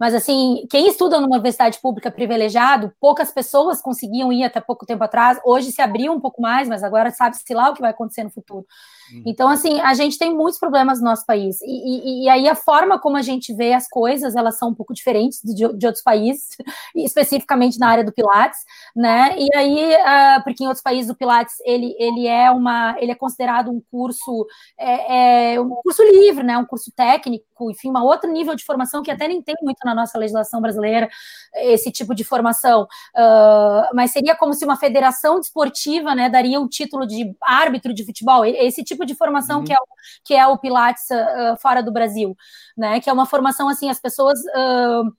mas, 0.00 0.14
assim, 0.14 0.66
quem 0.70 0.88
estuda 0.88 1.20
numa 1.20 1.34
universidade 1.36 1.78
pública 1.80 2.10
privilegiado, 2.10 2.90
poucas 2.98 3.30
pessoas 3.30 3.82
conseguiam 3.82 4.32
ir 4.32 4.44
até 4.44 4.60
pouco 4.60 4.86
tempo 4.86 5.04
atrás. 5.04 5.38
Hoje 5.44 5.70
se 5.72 5.82
abriu 5.82 6.12
um 6.14 6.20
pouco 6.20 6.40
mais, 6.40 6.68
mas 6.68 6.82
agora 6.82 7.10
sabe-se 7.10 7.52
lá 7.52 7.70
o 7.70 7.74
que 7.74 7.82
vai 7.82 7.90
acontecer 7.90 8.24
no 8.24 8.30
futuro. 8.30 8.66
Uhum. 9.12 9.22
Então, 9.26 9.48
assim, 9.48 9.80
a 9.80 9.94
gente 9.94 10.18
tem 10.18 10.34
muitos 10.34 10.58
problemas 10.58 11.00
no 11.00 11.06
nosso 11.06 11.24
país. 11.26 11.60
E, 11.62 11.66
e, 11.66 12.24
e, 12.24 12.28
aí 12.28 12.48
a 12.48 12.54
forma 12.54 12.98
como 12.98 13.16
a 13.16 13.22
gente 13.22 13.54
vê 13.54 13.72
as 13.72 13.88
coisas, 13.88 14.34
elas 14.34 14.58
são 14.58 14.70
um 14.70 14.74
pouco 14.74 14.94
diferentes 14.94 15.40
de, 15.42 15.54
de 15.76 15.86
outros 15.86 16.02
países, 16.02 16.56
especificamente 16.94 17.78
na 17.78 17.88
área 17.88 18.04
do 18.04 18.12
Pilates, 18.12 18.60
né? 18.94 19.34
E 19.38 19.56
aí, 19.56 19.94
uh, 19.94 20.42
porque 20.44 20.64
em 20.64 20.66
outros 20.66 20.82
países 20.82 21.10
o 21.10 21.14
Pilates, 21.14 21.54
ele, 21.64 21.94
ele 21.98 22.26
é 22.26 22.50
uma, 22.50 22.96
ele 22.98 23.12
é 23.12 23.14
considerado 23.14 23.70
um 23.70 23.80
curso, 23.90 24.46
é, 24.78 25.54
é 25.54 25.60
um 25.60 25.70
curso 25.70 26.02
livre, 26.02 26.42
né? 26.42 26.56
Um 26.58 26.66
curso 26.66 26.92
técnico, 26.94 27.70
enfim, 27.70 27.90
um 27.90 28.02
outro 28.02 28.30
nível 28.30 28.54
de 28.54 28.64
formação 28.64 29.02
que 29.02 29.10
até 29.10 29.28
nem 29.28 29.42
tem 29.42 29.54
muito 29.62 29.78
na 29.84 29.94
nossa 29.94 30.18
legislação 30.18 30.60
brasileira, 30.60 31.08
esse 31.54 31.90
tipo 31.90 32.14
de 32.14 32.24
formação. 32.24 32.82
Uh, 33.14 33.94
mas 33.94 34.10
seria 34.12 34.34
como 34.34 34.54
se 34.54 34.64
uma 34.64 34.76
federação 34.76 35.38
desportiva, 35.38 36.14
né, 36.14 36.28
daria 36.28 36.60
o 36.60 36.68
título 36.68 37.06
de 37.06 37.34
árbitro 37.42 37.92
de 37.92 38.04
futebol, 38.04 38.44
esse 38.44 38.82
tipo 38.82 38.99
tipo 39.00 39.06
de 39.06 39.14
formação 39.14 39.60
uhum. 39.60 39.64
que, 39.64 39.72
é 39.72 39.76
o, 39.76 39.86
que 40.24 40.34
é 40.34 40.46
o 40.46 40.58
Pilates 40.58 41.04
uh, 41.10 41.56
fora 41.60 41.82
do 41.82 41.92
Brasil, 41.92 42.36
né? 42.76 43.00
Que 43.00 43.08
é 43.08 43.12
uma 43.12 43.26
formação 43.26 43.68
assim, 43.68 43.88
as 43.88 44.00
pessoas 44.00 44.38
uh, 44.38 45.10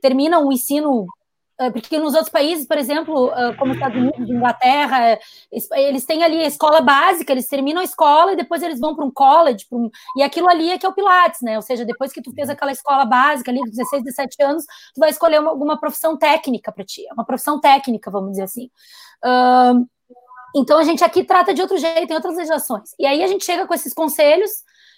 terminam 0.00 0.46
o 0.46 0.52
ensino 0.52 1.06
porque 1.74 1.98
nos 1.98 2.14
outros 2.14 2.30
países, 2.30 2.66
por 2.66 2.78
exemplo, 2.78 3.30
como 3.58 3.74
Estados 3.74 3.98
Unidos, 3.98 4.30
Inglaterra, 4.30 5.18
eles 5.52 6.06
têm 6.06 6.24
ali 6.24 6.40
a 6.40 6.46
escola 6.46 6.80
básica, 6.80 7.32
eles 7.32 7.46
terminam 7.46 7.82
a 7.82 7.84
escola 7.84 8.32
e 8.32 8.36
depois 8.36 8.62
eles 8.62 8.80
vão 8.80 8.96
para 8.96 9.04
um 9.04 9.10
college, 9.10 9.66
um... 9.70 9.90
e 10.16 10.22
aquilo 10.22 10.48
ali 10.48 10.70
é 10.70 10.78
que 10.78 10.86
é 10.86 10.88
o 10.88 10.94
Pilates, 10.94 11.42
né? 11.42 11.56
Ou 11.56 11.62
seja, 11.62 11.84
depois 11.84 12.14
que 12.14 12.22
tu 12.22 12.32
fez 12.32 12.48
aquela 12.48 12.72
escola 12.72 13.04
básica 13.04 13.50
ali, 13.50 13.60
16, 13.60 14.04
17 14.04 14.42
anos, 14.42 14.64
tu 14.94 15.00
vai 15.00 15.10
escolher 15.10 15.38
uma, 15.38 15.50
alguma 15.50 15.78
profissão 15.78 16.16
técnica 16.16 16.72
para 16.72 16.82
ti, 16.82 17.04
uma 17.12 17.26
profissão 17.26 17.60
técnica, 17.60 18.10
vamos 18.10 18.30
dizer 18.30 18.44
assim. 18.44 18.70
Uh, 19.22 19.86
então 20.54 20.78
a 20.78 20.84
gente 20.84 21.04
aqui 21.04 21.24
trata 21.24 21.54
de 21.54 21.62
outro 21.62 21.78
jeito, 21.78 22.06
tem 22.06 22.16
outras 22.16 22.36
legislações. 22.36 22.90
E 22.98 23.06
aí 23.06 23.22
a 23.22 23.26
gente 23.26 23.44
chega 23.44 23.66
com 23.66 23.74
esses 23.74 23.94
conselhos 23.94 24.50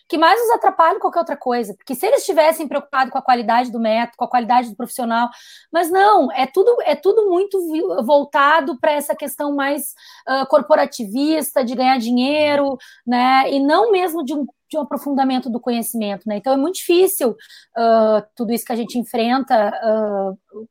que 0.09 0.19
mais 0.19 0.39
nos 0.41 0.51
atrapalham 0.51 1.01
qualquer 1.01 1.21
outra 1.21 1.37
coisa. 1.37 1.75
Porque 1.75 1.95
se 1.95 2.07
eles 2.07 2.21
estivessem 2.21 2.69
preocupados 2.69 3.11
com 3.11 3.19
a 3.19 3.23
qualidade 3.23 3.71
do 3.71 3.81
método, 3.81 4.17
com 4.19 4.25
a 4.25 4.29
qualidade 4.29 4.69
do 4.69 4.77
profissional, 4.77 5.31
mas 5.73 5.91
não, 5.91 6.31
é 6.33 6.47
tudo, 6.47 6.77
é 6.83 6.95
tudo 6.95 7.31
muito 7.31 7.59
voltado 8.05 8.79
para 8.79 8.93
essa 8.93 9.15
questão 9.15 9.55
mais 9.55 9.95
uh, 10.29 10.47
corporativista, 10.49 11.65
de 11.65 11.75
ganhar 11.75 11.99
dinheiro, 11.99 12.77
né? 13.07 13.51
E 13.51 13.59
não 13.59 13.91
mesmo 13.91 14.23
de 14.23 14.35
um, 14.35 14.45
de 14.71 14.77
um 14.77 14.83
aprofundamento 14.83 15.49
do 15.49 15.61
conhecimento, 15.61 16.29
né? 16.29 16.37
Então 16.37 16.53
é 16.53 16.57
muito 16.59 16.77
difícil 16.77 17.31
uh, 17.31 18.23
tudo 18.37 18.53
isso 18.53 18.67
que 18.67 18.73
a 18.73 18.77
gente 18.77 18.99
enfrenta. 18.99 19.73
Uh, 19.83 20.69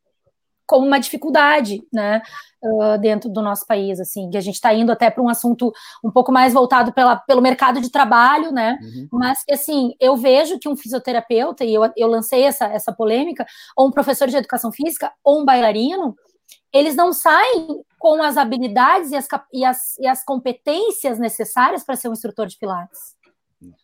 como 0.71 0.87
uma 0.87 1.01
dificuldade, 1.01 1.83
né, 1.91 2.21
uh, 2.63 2.97
dentro 2.97 3.29
do 3.29 3.41
nosso 3.41 3.67
país, 3.67 3.99
assim, 3.99 4.29
que 4.29 4.37
a 4.37 4.41
gente 4.41 4.55
está 4.55 4.73
indo 4.73 4.89
até 4.89 5.09
para 5.09 5.21
um 5.21 5.27
assunto 5.27 5.69
um 6.01 6.09
pouco 6.09 6.31
mais 6.31 6.53
voltado 6.53 6.93
pela, 6.93 7.17
pelo 7.17 7.41
mercado 7.41 7.81
de 7.81 7.91
trabalho, 7.91 8.53
né, 8.53 8.79
uhum. 8.81 9.09
mas 9.11 9.43
que, 9.43 9.51
assim, 9.51 9.93
eu 9.99 10.15
vejo 10.15 10.57
que 10.59 10.69
um 10.69 10.77
fisioterapeuta, 10.77 11.65
e 11.65 11.73
eu, 11.73 11.91
eu 11.97 12.07
lancei 12.07 12.43
essa, 12.43 12.67
essa 12.67 12.93
polêmica, 12.93 13.45
ou 13.75 13.89
um 13.89 13.91
professor 13.91 14.29
de 14.29 14.37
educação 14.37 14.71
física, 14.71 15.11
ou 15.25 15.41
um 15.41 15.45
bailarino, 15.45 16.15
eles 16.71 16.95
não 16.95 17.11
saem 17.11 17.83
com 17.99 18.23
as 18.23 18.37
habilidades 18.37 19.11
e 19.11 19.17
as, 19.17 19.27
e 19.51 19.65
as, 19.65 19.97
e 19.99 20.07
as 20.07 20.23
competências 20.23 21.19
necessárias 21.19 21.83
para 21.83 21.97
ser 21.97 22.07
um 22.07 22.13
instrutor 22.13 22.47
de 22.47 22.57
pilates. 22.57 23.13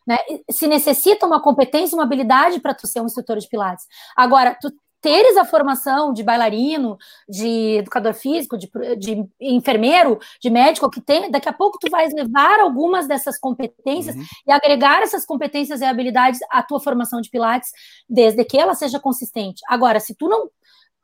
Né? 0.07 0.15
Se 0.49 0.67
necessita 0.67 1.25
uma 1.25 1.41
competência, 1.41 1.97
uma 1.97 2.05
habilidade 2.05 2.61
para 2.61 2.73
tu 2.73 2.87
ser 2.87 3.01
um 3.01 3.07
instrutor 3.07 3.37
de 3.39 3.49
pilates. 3.49 3.85
Agora, 4.15 4.57
tu 4.59 4.71
teres 5.07 5.37
a 5.37 5.45
formação 5.45 6.11
de 6.11 6.21
bailarino, 6.21 6.97
de 7.29 7.77
educador 7.77 8.13
físico, 8.13 8.57
de, 8.57 8.69
de, 8.99 9.25
enfermeiro, 9.39 10.19
de 10.41 10.49
médico, 10.49 10.89
que 10.89 10.99
tem, 10.99 11.31
daqui 11.31 11.47
a 11.47 11.53
pouco 11.53 11.79
tu 11.79 11.89
vais 11.89 12.13
levar 12.13 12.59
algumas 12.59 13.07
dessas 13.07 13.39
competências 13.39 14.17
uhum. 14.17 14.25
e 14.45 14.51
agregar 14.51 15.01
essas 15.01 15.25
competências 15.25 15.79
e 15.79 15.85
habilidades 15.85 16.41
à 16.51 16.61
tua 16.61 16.81
formação 16.81 17.21
de 17.21 17.29
pilates, 17.29 17.71
desde 18.09 18.43
que 18.43 18.57
ela 18.57 18.75
seja 18.75 18.99
consistente. 18.99 19.61
Agora, 19.69 20.01
se 20.01 20.13
tu 20.13 20.27
não 20.27 20.49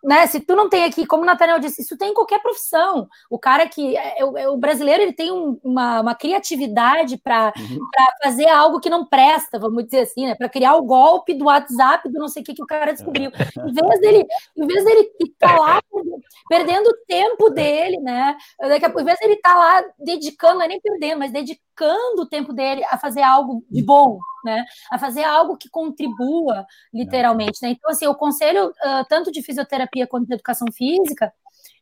né, 0.04 0.28
se 0.28 0.42
tu 0.42 0.54
não 0.56 0.70
tem 0.70 0.84
aqui, 0.84 1.06
como 1.06 1.24
o 1.24 1.26
Nathaniel 1.26 1.60
disse, 1.60 1.82
isso 1.82 1.98
tem 1.98 2.10
em 2.12 2.14
qualquer 2.14 2.42
profissão. 2.42 3.08
O 3.30 3.40
cara 3.40 3.68
que. 3.68 3.96
É, 3.96 4.20
é, 4.20 4.50
o 4.50 4.58
brasileiro 4.58 5.02
ele 5.02 5.14
tem 5.14 5.32
um, 5.32 5.58
uma, 5.64 6.02
uma, 6.02 6.16
criatividade 6.16 7.18
para 7.18 7.54
uhum. 7.58 7.80
fazer 8.22 8.50
algo 8.50 8.82
que 8.82 8.90
não 8.90 9.06
presta, 9.06 9.58
vamos 9.58 9.86
dizer 9.86 10.02
assim, 10.02 10.26
né? 10.26 10.36
Para 10.36 10.50
criar 10.50 10.76
o 10.76 10.84
golpe 10.84 11.34
do 11.34 11.46
WhatsApp 11.46 12.10
do 12.10 12.20
não 12.20 12.28
sei 12.28 12.42
o 12.42 12.46
que 12.46 12.54
que 12.54 12.64
o 12.64 12.68
cara 12.68 12.92
descobriu. 12.92 13.32
Em 13.66 13.74
vez 13.74 14.02
dele, 14.02 14.26
em 14.58 14.68
vez 14.68 14.84
dele 14.84 15.10
estar 15.22 15.56
tá 15.56 15.58
lá 15.58 15.82
perdendo 16.50 16.88
o 16.88 16.98
tempo 17.08 17.50
dele, 17.50 17.98
né? 18.00 18.36
Daqui 18.60 18.86
a, 18.86 18.90
em 18.90 19.06
vez 19.06 19.20
dele 19.20 19.34
estar 19.34 19.54
tá 19.54 19.58
lá 19.58 19.84
dedicando, 20.00 20.56
não 20.56 20.66
é 20.66 20.68
nem 20.68 20.82
perdendo, 20.82 21.20
mas 21.20 21.32
dedicando 21.32 22.22
o 22.22 22.26
tempo 22.26 22.54
dele 22.54 22.84
a 22.90 22.98
fazer 22.98 23.22
algo 23.22 23.64
de 23.70 23.82
bom, 23.82 24.20
né? 24.44 24.64
A 24.92 25.00
fazer 25.00 25.24
algo 25.24 25.58
que 25.58 25.70
contribua, 25.70 26.66
literalmente, 26.94 27.60
né? 27.62 27.70
Então, 27.70 27.90
assim, 27.92 28.08
o 28.08 28.16
conselho, 28.16 28.68
uh, 28.70 29.06
tanto 29.08 29.32
de 29.32 29.42
fisioterapia 29.42 29.93
quanto 30.08 30.28
de 30.28 30.34
educação 30.34 30.68
física, 30.72 31.32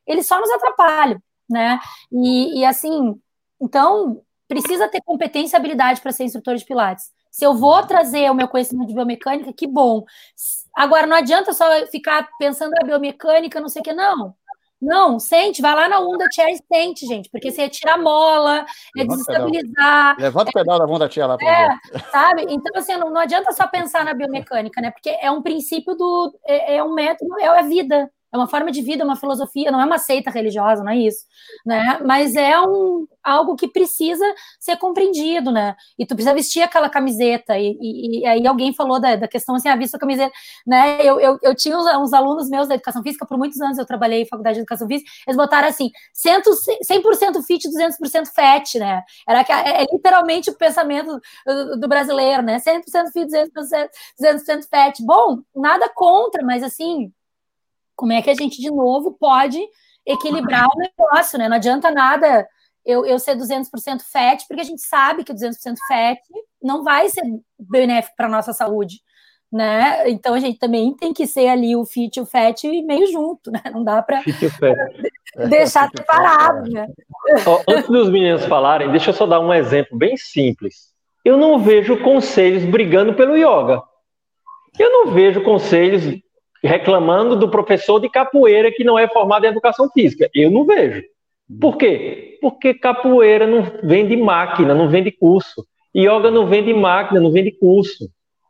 ele 0.06 0.24
só 0.24 0.40
nos 0.40 0.50
atrapalha, 0.52 1.22
né? 1.50 1.80
E, 2.12 2.60
e 2.60 2.66
assim, 2.66 3.20
então, 3.62 4.22
precisa 4.48 4.88
ter 4.90 5.02
competência 5.02 5.56
e 5.56 5.60
habilidade 5.60 6.02
para 6.02 6.12
ser 6.12 6.24
instrutor 6.26 6.56
de 6.56 6.66
pilates. 6.66 7.12
Se 7.32 7.46
eu 7.46 7.54
vou 7.54 7.82
trazer 7.86 8.30
o 8.30 8.36
meu 8.36 8.48
conhecimento 8.48 8.90
de 8.90 8.94
biomecânica, 8.94 9.54
que 9.54 9.66
bom. 9.66 10.04
Agora, 10.76 11.08
não 11.08 11.16
adianta 11.16 11.54
só 11.54 11.66
ficar 11.88 12.28
pensando 12.38 12.72
na 12.72 12.86
biomecânica, 12.86 13.62
não 13.62 13.70
sei 13.70 13.82
o 13.82 13.84
que, 13.84 13.94
não. 13.94 14.36
Não, 14.82 15.20
sente, 15.20 15.62
vai 15.62 15.76
lá 15.76 15.88
na 15.88 16.00
Onda 16.00 16.26
Chair 16.34 16.56
e 16.56 16.76
sente, 16.76 17.06
gente, 17.06 17.30
porque 17.30 17.52
você 17.52 17.70
tira 17.70 17.94
a 17.94 17.98
mola, 18.00 18.66
é 18.98 19.06
desestabilizar. 19.06 20.16
Levanta 20.18 20.50
o 20.50 20.54
pedal 20.54 20.80
da 20.80 20.86
Onda 20.86 21.10
Chair 21.10 21.28
lá. 21.28 21.38
É, 21.40 21.70
sabe? 22.12 22.48
Então, 22.50 22.76
assim, 22.76 22.98
não, 22.98 23.12
não, 23.12 23.22
adianta 23.22 23.52
só 23.52 23.68
pensar 23.68 24.04
na 24.04 24.14
biomecânica, 24.14 24.82
né? 24.82 24.90
Porque 24.90 25.16
é 25.22 25.30
um 25.30 25.42
princípio 25.44 25.94
do. 25.94 26.36
É, 26.46 26.78
é 26.78 26.84
um 26.84 26.94
método, 26.96 27.40
é 27.40 27.48
a 27.48 27.62
vida 27.62 28.10
é 28.32 28.38
uma 28.38 28.48
forma 28.48 28.72
de 28.72 28.82
vida, 28.82 29.04
uma 29.04 29.16
filosofia, 29.16 29.72
não 29.72 29.82
é 29.82 29.86
uma 29.86 29.98
seita 29.98 30.32
religiosa, 30.32 30.84
não 30.84 30.92
é 30.92 30.98
isso, 30.98 31.26
né? 31.66 32.00
Mas 32.06 32.36
é 32.36 32.60
um, 32.62 33.06
algo 33.24 33.56
que 33.56 33.68
precisa 33.68 34.26
ser 34.60 34.78
compreendido, 34.78 35.52
né? 35.52 35.76
E 35.98 36.06
tu 36.06 36.16
precisa 36.16 36.34
vestir 36.34 36.62
aquela 36.62 36.90
camiseta, 36.90 37.58
e, 37.58 37.78
e, 37.80 38.20
e 38.22 38.26
aí 38.26 38.48
alguém 38.48 38.74
falou 38.74 39.00
da, 39.00 39.16
da 39.16 39.28
questão 39.28 39.56
assim, 39.56 39.70
ah, 39.70 39.76
visto 39.76 39.96
a 39.96 40.00
camiseta, 40.00 40.32
né? 40.66 41.02
Eu, 41.04 41.20
eu, 41.20 41.38
eu 41.42 41.56
tinha 41.56 41.78
uns, 41.78 41.86
uns, 41.98 42.14
alunos 42.14 42.50
meus 42.50 42.68
da 42.68 42.76
educação 42.76 43.04
física, 43.04 43.26
por 43.26 43.38
muitos 43.38 43.60
anos 43.62 43.78
eu 43.78 43.86
trabalhei 43.86 44.22
em 44.22 44.28
faculdade 44.28 44.56
de 44.56 44.62
educação 44.62 44.88
física, 44.88 45.10
eles 45.28 45.38
botaram 45.38 45.68
assim, 45.68 45.92
100%, 46.16 46.42
100% 46.90 47.44
fit, 47.44 47.68
200% 47.70 48.28
fat, 48.34 48.76
né? 48.76 49.04
Era 49.28 49.44
que, 49.44 49.52
é, 49.52 49.84
é, 49.84 49.86
literalmente 49.92 50.50
o 50.50 50.58
pensamento 50.58 51.20
do, 51.46 51.80
do 51.80 51.88
brasileiro, 51.88 52.44
né? 52.44 52.60
100% 52.60 53.12
fit, 53.12 53.28
200%, 53.28 53.90
200% 54.22 54.68
fat. 54.70 54.94
Bom, 55.02 55.40
nada 55.56 55.90
contra, 55.94 56.44
mas 56.44 56.64
assim, 56.64 57.12
como 57.96 58.14
é 58.14 58.22
que 58.22 58.30
a 58.30 58.34
gente, 58.34 58.62
de 58.62 58.70
novo, 58.70 59.16
pode 59.20 59.60
equilibrar 60.06 60.68
o 60.68 60.78
negócio, 60.78 61.38
né? 61.38 61.48
Não 61.48 61.58
adianta 61.58 61.92
nada 61.92 62.48
eu, 62.86 63.06
eu 63.06 63.20
ser 63.20 63.36
200% 63.36 64.02
fat, 64.12 64.44
porque 64.48 64.62
a 64.62 64.66
gente 64.66 64.82
sabe 64.82 65.24
que 65.24 65.34
200% 65.34 65.54
fat 65.88 66.20
não 66.62 66.84
vai 66.84 67.10
ser 67.10 67.22
benéfico 67.60 68.16
para 68.16 68.28
a 68.28 68.32
nossa 68.32 68.54
saúde, 68.54 68.98
né? 69.52 70.10
Então 70.10 70.34
a 70.34 70.40
gente 70.40 70.58
também 70.58 70.96
tem 70.96 71.14
que 71.14 71.28
ser 71.28 71.48
ali 71.48 71.76
o 71.76 71.86
fit 71.86 72.18
e 72.18 72.22
o 72.22 72.26
fat 72.26 72.64
meio 72.84 73.12
junto, 73.12 73.52
né? 73.52 73.62
Não 73.72 73.84
dá 73.84 74.02
para 74.02 74.22
deixar 75.50 75.90
separado, 75.96 76.70
né? 76.72 76.88
Antes 77.68 77.88
dos 77.88 78.10
meninos 78.10 78.46
falarem, 78.46 78.90
deixa 78.92 79.12
eu 79.12 79.14
só 79.14 79.26
dar 79.28 79.40
um 79.40 79.54
exemplo 79.54 79.98
bem 79.98 80.18
simples. 80.18 80.92
Eu 81.24 81.38
não 81.38 81.60
vejo 81.60 82.02
conselhos 82.02 82.66
brigando 82.66 83.14
pelo 83.14 83.38
yoga. 83.38 83.84
Eu 84.80 84.90
não 84.90 85.12
vejo 85.12 85.44
conselhos 85.44 86.20
reclamando 86.64 87.36
do 87.36 87.50
professor 87.50 88.00
de 88.00 88.10
capoeira 88.10 88.72
que 88.72 88.84
não 88.84 88.98
é 88.98 89.08
formado 89.08 89.46
em 89.46 89.50
educação 89.50 89.90
física. 89.90 90.30
Eu 90.34 90.52
não 90.52 90.66
vejo. 90.66 91.04
Por 91.60 91.78
quê? 91.78 92.38
Porque 92.42 92.74
capoeira 92.74 93.46
não 93.46 93.64
vende 93.84 94.16
máquina, 94.16 94.74
não 94.74 94.90
vende 94.90 95.12
curso. 95.12 95.66
Yoga 95.96 96.32
não 96.32 96.48
vende 96.48 96.74
máquina, 96.74 97.20
não 97.20 97.32
vende 97.32 97.52
curso. 97.52 98.10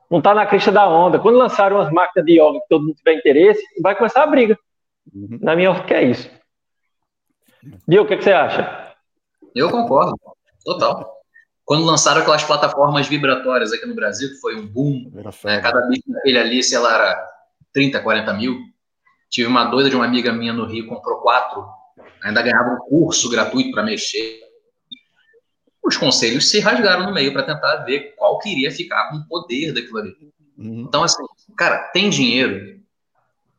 Não 0.09 0.19
está 0.19 0.33
na 0.33 0.45
crista 0.45 0.71
da 0.71 0.87
onda. 0.87 1.17
Quando 1.19 1.37
lançaram 1.37 1.79
as 1.79 1.91
máquinas 1.91 2.25
de 2.25 2.33
yoga 2.33 2.59
que 2.59 2.67
todo 2.69 2.83
mundo 2.83 2.95
tiver 2.95 3.13
interesse, 3.13 3.63
vai 3.81 3.95
começar 3.95 4.23
a 4.23 4.27
briga. 4.27 4.57
Uhum. 5.13 5.39
Na 5.41 5.55
minha 5.55 5.71
opinião, 5.71 5.99
é 5.99 6.03
isso. 6.03 6.29
Diogo, 7.87 8.05
o 8.05 8.07
que, 8.09 8.17
que 8.17 8.23
você 8.23 8.33
acha? 8.33 8.93
Eu 9.55 9.69
concordo, 9.69 10.15
total. 10.63 11.21
Quando 11.63 11.85
lançaram 11.85 12.21
aquelas 12.21 12.43
plataformas 12.43 13.07
vibratórias 13.07 13.71
aqui 13.71 13.85
no 13.85 13.95
Brasil, 13.95 14.29
que 14.29 14.35
foi 14.35 14.55
um 14.55 14.67
boom, 14.67 15.09
né? 15.13 15.61
cada 15.61 15.87
bicho 15.87 16.03
daquele 16.07 16.37
ali, 16.37 16.63
sei 16.63 16.79
lá, 16.79 16.95
era 16.95 17.30
30, 17.73 17.99
40 18.01 18.33
mil. 18.33 18.59
Tive 19.29 19.47
uma 19.47 19.65
doida 19.65 19.89
de 19.89 19.95
uma 19.95 20.05
amiga 20.05 20.33
minha 20.33 20.51
no 20.51 20.65
Rio, 20.65 20.87
comprou 20.87 21.21
quatro, 21.21 21.65
ainda 22.23 22.41
ganhava 22.41 22.73
um 22.73 22.89
curso 22.89 23.29
gratuito 23.29 23.71
para 23.71 23.83
mexer. 23.83 24.39
Os 25.83 25.97
conselhos 25.97 26.49
se 26.49 26.59
rasgaram 26.59 27.05
no 27.05 27.13
meio 27.13 27.31
para 27.31 27.43
tentar 27.43 27.77
ver 27.77 28.13
qual 28.17 28.37
que 28.39 28.49
iria 28.49 28.71
ficar 28.71 29.09
com 29.09 29.17
o 29.17 29.27
poder 29.27 29.73
daquilo 29.73 29.97
ali. 29.97 30.15
Uhum. 30.57 30.85
Então, 30.87 31.03
assim, 31.03 31.23
cara, 31.57 31.89
tem 31.91 32.09
dinheiro, 32.09 32.79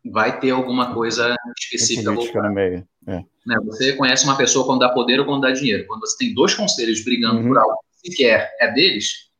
vai 0.04 0.38
ter 0.38 0.50
alguma 0.50 0.94
coisa 0.94 1.34
específica. 1.58 2.12
no 2.12 2.54
meio. 2.54 2.86
É. 3.06 3.24
Né? 3.46 3.56
Você 3.64 3.94
conhece 3.94 4.24
uma 4.24 4.36
pessoa 4.36 4.64
quando 4.66 4.80
dá 4.80 4.90
poder 4.90 5.18
ou 5.18 5.26
quando 5.26 5.42
dá 5.42 5.50
dinheiro. 5.50 5.86
Quando 5.86 6.00
você 6.00 6.16
tem 6.18 6.34
dois 6.34 6.54
conselhos 6.54 7.04
brigando 7.04 7.40
uhum. 7.40 7.48
por 7.48 7.58
algo 7.58 7.78
que 8.02 8.10
sequer 8.10 8.54
é 8.60 8.70
deles, 8.70 9.30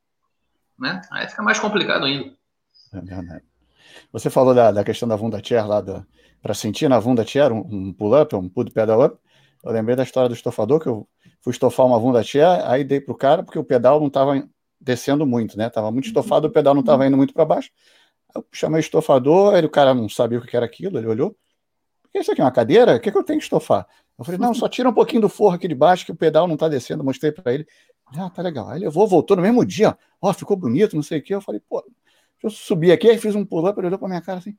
né? 0.78 1.00
aí 1.12 1.28
fica 1.28 1.42
mais 1.42 1.58
complicado 1.58 2.04
ainda. 2.04 2.32
É 2.92 3.00
verdade. 3.00 3.44
Você 4.12 4.28
falou 4.28 4.54
da, 4.54 4.70
da 4.70 4.84
questão 4.84 5.08
da 5.08 5.16
Vunda 5.16 5.40
Chair 5.42 5.66
lá, 5.66 5.82
para 6.42 6.54
sentir 6.54 6.88
na 6.88 6.98
Vunda 6.98 7.26
Chair 7.26 7.50
um, 7.52 7.60
um 7.60 7.92
pull-up, 7.92 8.34
um 8.36 8.48
pull 8.48 8.66
pedal 8.66 9.02
up. 9.02 9.18
Eu 9.64 9.72
lembrei 9.72 9.96
da 9.96 10.02
história 10.02 10.28
do 10.28 10.34
estofador, 10.34 10.80
que 10.80 10.88
eu 10.88 11.08
fui 11.40 11.52
estofar 11.52 11.86
uma 11.86 11.98
Vunda 11.98 12.22
Chair, 12.22 12.62
aí 12.66 12.84
dei 12.84 13.00
pro 13.00 13.14
cara, 13.14 13.42
porque 13.42 13.58
o 13.58 13.64
pedal 13.64 13.98
não 14.00 14.08
estava 14.08 14.46
descendo 14.80 15.26
muito, 15.26 15.56
né? 15.56 15.70
Tava 15.70 15.90
muito 15.90 16.06
estofado, 16.06 16.48
o 16.48 16.50
pedal 16.50 16.74
não 16.74 16.80
estava 16.80 17.06
indo 17.06 17.16
muito 17.16 17.32
para 17.32 17.44
baixo. 17.44 17.70
Eu 18.34 18.44
chamei 18.52 18.80
o 18.80 18.80
estofador, 18.80 19.54
aí 19.54 19.64
o 19.64 19.70
cara 19.70 19.94
não 19.94 20.08
sabia 20.08 20.38
o 20.38 20.42
que 20.42 20.56
era 20.56 20.66
aquilo, 20.66 20.98
ele 20.98 21.06
olhou. 21.06 21.36
Isso 22.14 22.30
aqui 22.30 22.42
é 22.42 22.44
uma 22.44 22.52
cadeira? 22.52 22.96
O 22.96 23.00
que, 23.00 23.08
é 23.08 23.12
que 23.12 23.16
eu 23.16 23.24
tenho 23.24 23.38
que 23.38 23.44
estofar? 23.44 23.86
Eu 24.18 24.24
falei, 24.24 24.38
não, 24.38 24.52
só 24.52 24.68
tira 24.68 24.88
um 24.88 24.92
pouquinho 24.92 25.22
do 25.22 25.28
forro 25.28 25.54
aqui 25.54 25.66
de 25.66 25.74
baixo, 25.74 26.04
que 26.04 26.12
o 26.12 26.16
pedal 26.16 26.46
não 26.46 26.54
está 26.54 26.68
descendo. 26.68 27.02
mostrei 27.02 27.32
para 27.32 27.54
ele. 27.54 27.66
Ah, 28.14 28.28
tá 28.28 28.42
legal. 28.42 28.68
Aí 28.68 28.78
levou, 28.78 29.06
voltou 29.06 29.36
no 29.36 29.42
mesmo 29.42 29.64
dia. 29.64 29.96
Ó, 30.20 30.28
oh, 30.28 30.34
ficou 30.34 30.56
bonito, 30.56 30.94
não 30.94 31.02
sei 31.02 31.20
o 31.20 31.22
quê. 31.22 31.34
Eu 31.34 31.40
falei, 31.40 31.60
pô, 31.66 31.82
eu 32.42 32.50
subi 32.50 32.90
aqui, 32.90 33.08
aí 33.08 33.18
fiz 33.18 33.34
um 33.34 33.44
pulo-up, 33.44 33.78
ele 33.78 33.86
olhou 33.88 33.98
pra 33.98 34.08
minha 34.08 34.20
cara 34.20 34.38
assim. 34.38 34.56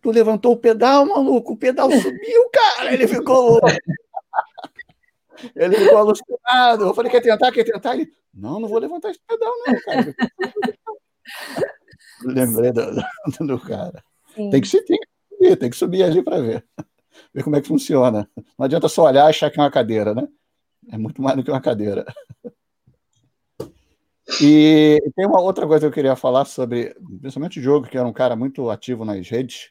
Tu 0.00 0.10
levantou 0.10 0.52
o 0.52 0.56
pedal, 0.56 1.04
maluco, 1.06 1.54
o 1.54 1.56
pedal 1.56 1.90
subiu, 1.90 2.50
cara. 2.52 2.92
Ele 2.92 3.06
ficou. 3.06 3.60
Ele 5.54 5.76
ficou 5.76 5.98
alucinado. 5.98 6.86
Eu 6.86 6.94
falei, 6.94 7.12
quer 7.12 7.20
tentar, 7.20 7.52
quer 7.52 7.62
tentar? 7.62 7.94
Ele, 7.94 8.12
não, 8.34 8.58
não 8.58 8.68
vou 8.68 8.80
levantar 8.80 9.10
esse 9.10 9.20
pedal, 9.24 9.52
não, 9.64 9.80
cara. 9.82 10.14
Lembrei 12.24 12.72
do, 12.72 13.46
do 13.46 13.60
cara. 13.60 14.02
Sim. 14.34 14.50
Tem 14.50 14.60
que, 14.60 14.68
tem 14.82 14.98
que 14.98 15.08
subir, 15.28 15.56
tem 15.56 15.70
que 15.70 15.76
subir 15.76 16.02
ali 16.02 16.22
para 16.24 16.40
ver. 16.40 16.64
Ver 17.32 17.44
como 17.44 17.54
é 17.54 17.60
que 17.60 17.68
funciona. 17.68 18.28
Não 18.58 18.64
adianta 18.64 18.88
só 18.88 19.04
olhar 19.04 19.26
e 19.26 19.30
achar 19.30 19.50
que 19.50 19.60
é 19.60 19.62
uma 19.62 19.70
cadeira, 19.70 20.12
né? 20.12 20.26
É 20.90 20.98
muito 20.98 21.22
mais 21.22 21.36
do 21.36 21.44
que 21.44 21.50
uma 21.50 21.60
cadeira. 21.60 22.04
E 24.42 25.00
tem 25.16 25.26
uma 25.26 25.40
outra 25.40 25.66
coisa 25.66 25.80
que 25.80 25.86
eu 25.86 25.94
queria 25.94 26.14
falar 26.14 26.44
sobre, 26.44 26.94
principalmente 27.20 27.58
o 27.58 27.62
jogo, 27.62 27.88
que 27.88 27.96
era 27.96 28.06
um 28.06 28.12
cara 28.12 28.36
muito 28.36 28.68
ativo 28.68 29.04
nas 29.04 29.26
redes 29.28 29.70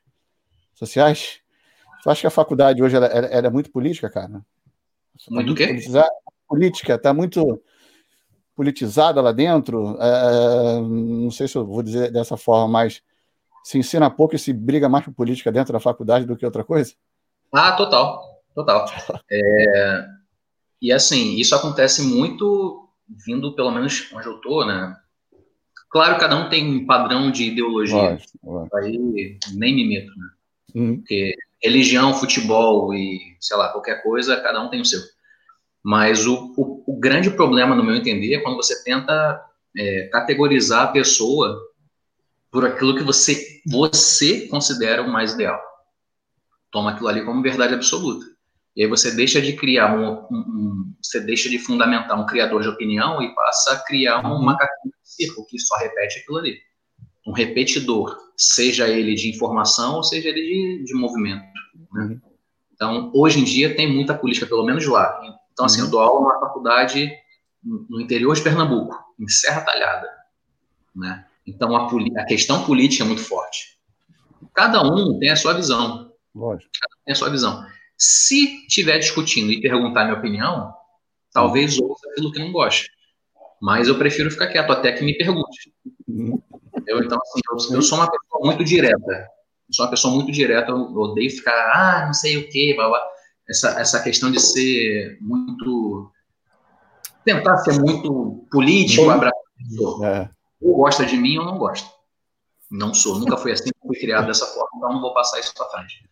sociais. 0.74 1.40
Você 2.02 2.10
acha 2.10 2.22
que 2.22 2.28
a 2.28 2.32
faculdade 2.32 2.82
hoje 2.82 2.96
ela, 2.96 3.06
ela 3.06 3.48
é 3.48 3.50
muito 3.50 3.72
política, 3.72 4.10
cara? 4.10 4.30
Tá 4.30 4.42
muito 5.30 5.52
o 5.52 5.56
quê? 5.56 5.80
Política, 6.48 6.96
está 6.96 7.14
muito 7.14 7.62
politizada 8.56 9.22
lá 9.22 9.32
dentro. 9.32 9.98
É, 10.02 10.82
não 10.82 11.30
sei 11.30 11.48
se 11.48 11.56
eu 11.56 11.66
vou 11.66 11.84
dizer 11.84 12.12
dessa 12.12 12.36
forma, 12.36 12.68
mas 12.68 13.04
se 13.64 13.78
ensina 13.78 14.10
pouco 14.10 14.36
e 14.36 14.40
se 14.40 14.52
briga 14.52 14.90
mais 14.90 15.06
por 15.06 15.14
política 15.14 15.52
dentro 15.52 15.74
da 15.74 15.80
faculdade 15.80 16.26
do 16.26 16.36
que 16.36 16.46
outra 16.46 16.64
coisa? 16.64 16.94
Ah, 17.54 17.74
total, 17.74 18.42
total. 18.56 18.86
É, 19.30 20.06
e 20.82 20.92
assim, 20.92 21.36
isso 21.36 21.54
acontece 21.54 22.02
muito 22.02 22.87
vindo 23.08 23.56
pelo 23.56 23.72
menos 23.72 24.10
onde 24.14 24.28
eu 24.28 24.40
tô, 24.40 24.66
né? 24.66 24.96
Claro, 25.90 26.20
cada 26.20 26.36
um 26.36 26.50
tem 26.50 26.66
um 26.68 26.86
padrão 26.86 27.32
de 27.32 27.46
ideologia. 27.46 28.18
Aí 28.76 29.38
nem 29.54 29.76
me 29.76 29.88
meto, 29.88 30.12
né? 30.18 30.30
Uhum. 30.76 30.98
Porque 30.98 31.36
religião, 31.64 32.14
futebol 32.14 32.94
e, 32.94 33.36
sei 33.40 33.58
lá, 33.58 33.70
qualquer 33.70 34.04
coisa, 34.04 34.40
cada 34.42 34.62
um 34.62 34.70
tem 34.70 34.82
o 34.82 34.86
seu. 34.86 35.02
Mas 35.84 36.28
o, 36.28 36.54
o, 36.58 36.84
o 36.86 37.00
grande 37.00 37.32
problema, 37.32 37.74
no 37.74 37.84
meu 37.84 37.96
entender, 37.96 38.36
é 38.36 38.42
quando 38.42 38.58
você 38.58 38.84
tenta 38.84 39.42
é, 39.76 40.10
categorizar 40.12 40.84
a 40.84 40.92
pessoa 40.92 41.58
por 42.52 42.66
aquilo 42.66 42.96
que 42.96 43.04
você, 43.04 43.62
você 43.66 44.48
considera 44.48 45.02
o 45.02 45.10
mais 45.10 45.34
ideal. 45.34 45.60
Toma 46.70 46.92
aquilo 46.92 47.08
ali 47.08 47.24
como 47.24 47.42
verdade 47.42 47.74
absoluta. 47.74 48.26
E 48.78 48.84
aí 48.84 48.88
você 48.88 49.10
deixa 49.10 49.42
de 49.42 49.54
criar 49.54 49.98
um, 49.98 50.28
um, 50.32 50.38
um, 50.38 50.94
você 51.02 51.20
deixa 51.20 51.50
de 51.50 51.58
fundamentar 51.58 52.18
um 52.18 52.28
criador 52.28 52.62
de 52.62 52.68
opinião 52.68 53.20
e 53.20 53.34
passa 53.34 53.74
a 53.74 53.80
criar 53.84 54.24
um 54.24 54.34
uhum. 54.34 54.44
macaquinho 54.44 54.94
de 54.94 55.10
circo 55.10 55.48
que 55.48 55.58
só 55.58 55.76
repete 55.78 56.20
aquilo 56.20 56.38
ali. 56.38 56.60
um 57.26 57.32
repetidor, 57.32 58.16
seja 58.38 58.88
ele 58.88 59.16
de 59.16 59.32
informação 59.32 59.96
ou 59.96 60.04
seja 60.04 60.30
ele 60.30 60.42
de, 60.42 60.84
de 60.86 60.94
movimento. 60.94 61.44
Né? 61.92 62.04
Uhum. 62.04 62.22
Então, 62.72 63.12
hoje 63.16 63.40
em 63.40 63.44
dia 63.44 63.76
tem 63.76 63.92
muita 63.92 64.14
política, 64.14 64.46
pelo 64.46 64.64
menos 64.64 64.86
lá. 64.86 65.22
Então, 65.52 65.66
assim, 65.66 65.80
uhum. 65.80 65.88
eu 65.88 65.92
dou 65.92 66.00
aula 66.00 66.22
numa 66.22 66.40
faculdade 66.40 67.12
no 67.64 68.00
interior 68.00 68.36
de 68.36 68.44
Pernambuco, 68.44 68.96
em 69.20 69.28
Serra 69.28 69.62
Talhada. 69.62 70.08
Né? 70.96 71.26
Então, 71.48 71.76
a, 71.76 71.90
a, 72.22 72.26
questão 72.26 72.64
política 72.64 73.04
é 73.04 73.08
muito 73.08 73.24
forte. 73.24 73.80
Cada 74.54 74.84
um 74.84 75.18
tem 75.18 75.32
a 75.32 75.36
sua 75.36 75.54
visão. 75.54 76.14
Lógico. 76.36 76.70
Cada 76.80 76.96
um 76.96 77.04
tem 77.06 77.14
a 77.14 77.16
sua 77.16 77.32
visão. 77.32 77.66
Se 77.98 78.66
estiver 78.68 79.00
discutindo 79.00 79.52
e 79.52 79.62
perguntar 79.62 80.06
minha 80.06 80.18
opinião, 80.18 80.74
talvez 81.34 81.80
ouça 81.80 82.08
aquilo 82.12 82.32
que 82.32 82.40
não 82.40 82.52
goste. 82.52 82.90
Mas 83.62 83.88
eu 83.88 83.98
prefiro 83.98 84.30
ficar 84.30 84.48
quieto 84.48 84.72
até 84.72 84.92
que 84.92 85.04
me 85.04 85.18
pergunte. 85.18 85.74
Uhum. 86.08 86.42
Entendeu? 86.68 87.04
Então, 87.04 87.18
assim, 87.20 87.42
eu, 87.50 87.76
eu, 87.78 87.82
sou 87.82 87.98
uma 87.98 88.10
pessoa 88.10 88.46
muito 88.46 88.64
direta. 88.64 89.12
Eu 89.68 89.74
sou 89.74 89.86
uma 89.86 89.92
pessoa 89.92 90.14
muito 90.14 90.32
direta. 90.32 90.72
Eu 90.72 90.96
odeio 90.96 91.32
ficar, 91.32 91.72
ah, 91.74 92.06
não 92.06 92.14
sei 92.14 92.38
o 92.38 92.50
quê, 92.50 92.74
blá, 92.76 92.88
blá. 92.88 93.02
Essa, 93.50 93.80
essa 93.80 94.04
questão 94.04 94.30
de 94.30 94.40
ser 94.40 95.18
muito. 95.22 96.12
tentar 97.24 97.58
ser 97.58 97.80
muito 97.80 98.46
político, 98.52 99.10
abraçador. 99.10 100.06
É. 100.06 100.30
Ou 100.62 100.76
gosta 100.76 101.06
de 101.06 101.18
mim 101.18 101.38
ou 101.38 101.46
não 101.46 101.58
gosta. 101.58 101.90
Não 102.70 102.94
sou, 102.94 103.18
nunca 103.18 103.38
fui 103.38 103.54
assim, 103.54 103.70
fui 103.82 103.98
criado 103.98 104.28
dessa 104.28 104.46
forma, 104.46 104.70
então 104.76 104.94
não 104.94 105.02
vou 105.02 105.14
passar 105.14 105.40
isso 105.40 105.54
para 105.56 105.70
frente. 105.70 106.07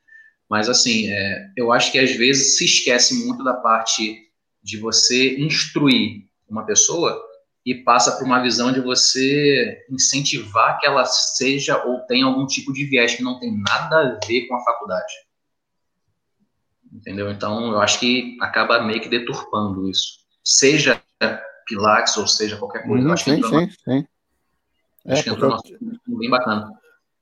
Mas, 0.50 0.70
assim, 0.70 1.10
é, 1.10 1.50
eu 1.58 1.72
acho 1.72 1.92
que 1.92 2.00
às 2.00 2.12
vezes 2.12 2.58
se 2.58 2.66
esquece 2.66 3.26
muito 3.26 3.44
da 3.44 3.54
parte 3.54 4.30
de 4.62 4.78
você 4.78 5.38
instruir 5.40 6.26
uma 6.48 6.66
pessoa 6.66 7.20
e 7.66 7.74
passa 7.74 8.12
por 8.12 8.26
uma 8.26 8.42
visão 8.42 8.72
de 8.72 8.80
você 8.80 9.84
incentivar 9.90 10.80
que 10.80 10.86
ela 10.86 11.04
seja 11.06 11.84
ou 11.84 12.02
tenha 12.02 12.26
algum 12.26 12.46
tipo 12.46 12.72
de 12.72 12.86
viés 12.86 13.16
que 13.16 13.24
não 13.24 13.40
tem 13.40 13.58
nada 13.58 13.98
a 13.98 14.28
ver 14.28 14.48
com 14.48 14.56
a 14.56 14.64
faculdade. 14.64 15.14
Entendeu? 16.94 17.32
Então, 17.32 17.72
eu 17.72 17.82
acho 17.82 18.00
que 18.00 18.38
acaba 18.40 18.84
meio 18.84 19.02
que 19.02 19.10
deturpando 19.10 19.90
isso. 19.90 20.20
Seja 20.44 21.02
Pilates 21.66 22.16
ou 22.18 22.28
seja 22.28 22.58
qualquer 22.58 22.86
coisa. 22.86 23.06
Uhum, 23.06 23.14
acho 23.14 23.24
sim, 23.24 23.42
que 23.42 23.48
sim, 23.48 23.70
sim. 23.84 24.08
Acho 25.08 25.20
é, 25.20 25.24
que 25.24 25.30
entrou 25.30 25.60
eu... 26.08 26.18
bem 26.18 26.30
bacana. 26.30 26.72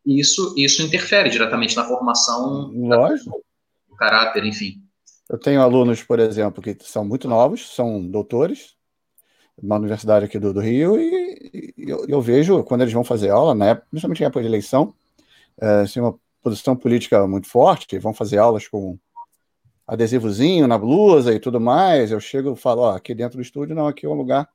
E 0.06 0.20
isso, 0.20 0.54
isso 0.58 0.82
interfere 0.82 1.30
diretamente 1.30 1.76
na 1.76 1.86
formação 1.86 2.72
Lógico. 2.74 3.42
do 3.90 3.96
caráter, 3.96 4.46
enfim. 4.46 4.82
Eu 5.30 5.38
tenho 5.38 5.62
alunos, 5.62 6.04
por 6.04 6.20
exemplo, 6.20 6.62
que 6.62 6.76
são 6.82 7.06
muito 7.06 7.28
novos, 7.28 7.74
são 7.74 8.06
doutores, 8.06 8.76
uma 9.58 9.78
universidade 9.78 10.26
aqui 10.26 10.38
do, 10.38 10.54
do 10.54 10.60
Rio, 10.60 11.00
e, 11.00 11.74
e 11.78 11.90
eu, 11.90 12.06
eu, 12.08 12.22
vejo, 12.22 12.64
quando 12.64 12.82
eles 12.82 12.94
vão 12.94 13.04
fazer 13.04 13.30
aula, 13.30 13.56
né, 13.56 13.76
principalmente 13.76 14.22
em 14.22 14.26
época 14.26 14.42
de 14.42 14.48
eleição, 14.48 14.94
é, 15.60 15.82
assim, 15.82 16.00
uma 16.00 16.20
posição 16.42 16.76
política 16.76 17.26
muito 17.26 17.48
forte, 17.48 17.88
que 17.88 18.00
vão 18.00 18.14
fazer 18.14 18.38
aulas 18.38 18.68
com 18.68 18.98
adesivozinho 19.88 20.68
na 20.68 20.78
blusa 20.78 21.34
e 21.34 21.40
tudo 21.40 21.60
mais, 21.60 22.12
eu 22.12 22.20
chego 22.20 22.54
e 22.54 22.56
falo, 22.56 22.82
ó, 22.82 22.96
aqui 22.96 23.14
dentro 23.14 23.38
do 23.38 23.42
estúdio, 23.42 23.76
não, 23.76 23.88
aqui 23.88 24.06
é 24.06 24.10
um 24.10 24.14
lugar, 24.14 24.50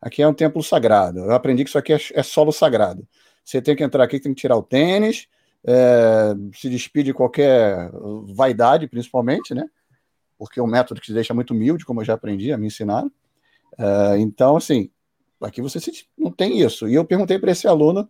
aqui 0.00 0.22
é 0.22 0.28
um 0.28 0.34
templo 0.34 0.62
sagrado. 0.62 1.20
Eu 1.20 1.32
aprendi 1.32 1.64
que 1.64 1.70
isso 1.70 1.78
aqui 1.78 1.92
é, 1.92 1.98
é 2.14 2.22
solo 2.22 2.52
sagrado. 2.52 3.06
Você 3.44 3.60
tem 3.60 3.76
que 3.76 3.82
entrar 3.82 4.04
aqui, 4.04 4.20
tem 4.20 4.34
que 4.34 4.40
tirar 4.40 4.56
o 4.56 4.62
tênis, 4.62 5.28
é, 5.64 6.34
se 6.54 6.68
despide 6.68 7.06
de 7.06 7.14
qualquer 7.14 7.90
vaidade, 8.34 8.88
principalmente, 8.88 9.54
né? 9.54 9.64
Porque 10.38 10.58
é 10.58 10.62
um 10.62 10.66
método 10.66 11.00
que 11.00 11.06
te 11.06 11.14
deixa 11.14 11.32
muito 11.34 11.52
humilde, 11.52 11.84
como 11.84 12.00
eu 12.00 12.04
já 12.04 12.14
aprendi, 12.14 12.52
a 12.52 12.58
me 12.58 12.66
ensinaram. 12.66 13.10
Uh, 13.78 14.16
então, 14.18 14.56
assim, 14.56 14.90
aqui 15.40 15.62
você 15.62 15.78
não 16.18 16.30
tem 16.30 16.60
isso. 16.60 16.88
E 16.88 16.94
eu 16.94 17.04
perguntei 17.04 17.38
para 17.38 17.52
esse 17.52 17.66
aluno 17.66 18.08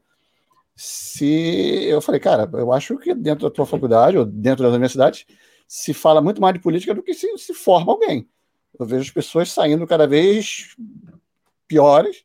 se. 0.74 1.84
Eu 1.84 2.00
falei, 2.00 2.20
cara, 2.20 2.48
eu 2.54 2.72
acho 2.72 2.96
que 2.98 3.14
dentro 3.14 3.48
da 3.48 3.54
tua 3.54 3.66
faculdade 3.66 4.16
ou 4.16 4.24
dentro 4.24 4.64
das 4.64 4.72
universidades 4.72 5.26
se 5.68 5.94
fala 5.94 6.20
muito 6.20 6.40
mais 6.40 6.54
de 6.54 6.60
política 6.60 6.94
do 6.94 7.02
que 7.02 7.14
se, 7.14 7.36
se 7.38 7.54
forma 7.54 7.92
alguém. 7.92 8.28
Eu 8.78 8.86
vejo 8.86 9.02
as 9.02 9.10
pessoas 9.10 9.50
saindo 9.50 9.86
cada 9.86 10.06
vez 10.06 10.74
piores 11.68 12.24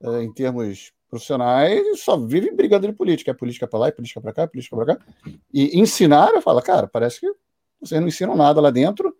uh, 0.00 0.20
em 0.20 0.32
termos 0.32 0.92
profissionais 1.16 2.00
só 2.00 2.16
vivem 2.16 2.54
brigando 2.54 2.86
de 2.86 2.92
política. 2.92 3.30
É 3.30 3.34
política 3.34 3.66
para 3.66 3.78
lá, 3.78 3.88
é 3.88 3.90
política 3.90 4.20
para 4.20 4.32
cá, 4.32 4.42
é 4.42 4.46
política 4.46 4.76
para 4.76 4.96
cá. 4.96 5.04
E 5.52 5.78
ensinar, 5.78 6.32
eu 6.34 6.42
falo, 6.42 6.60
cara, 6.62 6.86
parece 6.86 7.20
que 7.20 7.32
vocês 7.80 8.00
não 8.00 8.08
ensinam 8.08 8.36
nada 8.36 8.60
lá 8.60 8.70
dentro 8.70 9.16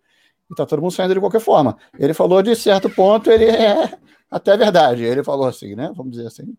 e 0.49 0.55
tá 0.55 0.65
todo 0.65 0.81
mundo 0.81 0.91
saindo 0.91 1.13
de 1.13 1.19
qualquer 1.19 1.41
forma. 1.41 1.77
Ele 1.97 2.13
falou 2.13 2.41
de 2.41 2.55
certo 2.55 2.89
ponto, 2.89 3.29
ele 3.31 3.45
é 3.45 3.97
até 4.29 4.55
verdade. 4.55 5.03
Ele 5.03 5.23
falou 5.23 5.47
assim, 5.47 5.75
né? 5.75 5.91
Vamos 5.95 6.11
dizer 6.11 6.27
assim. 6.27 6.55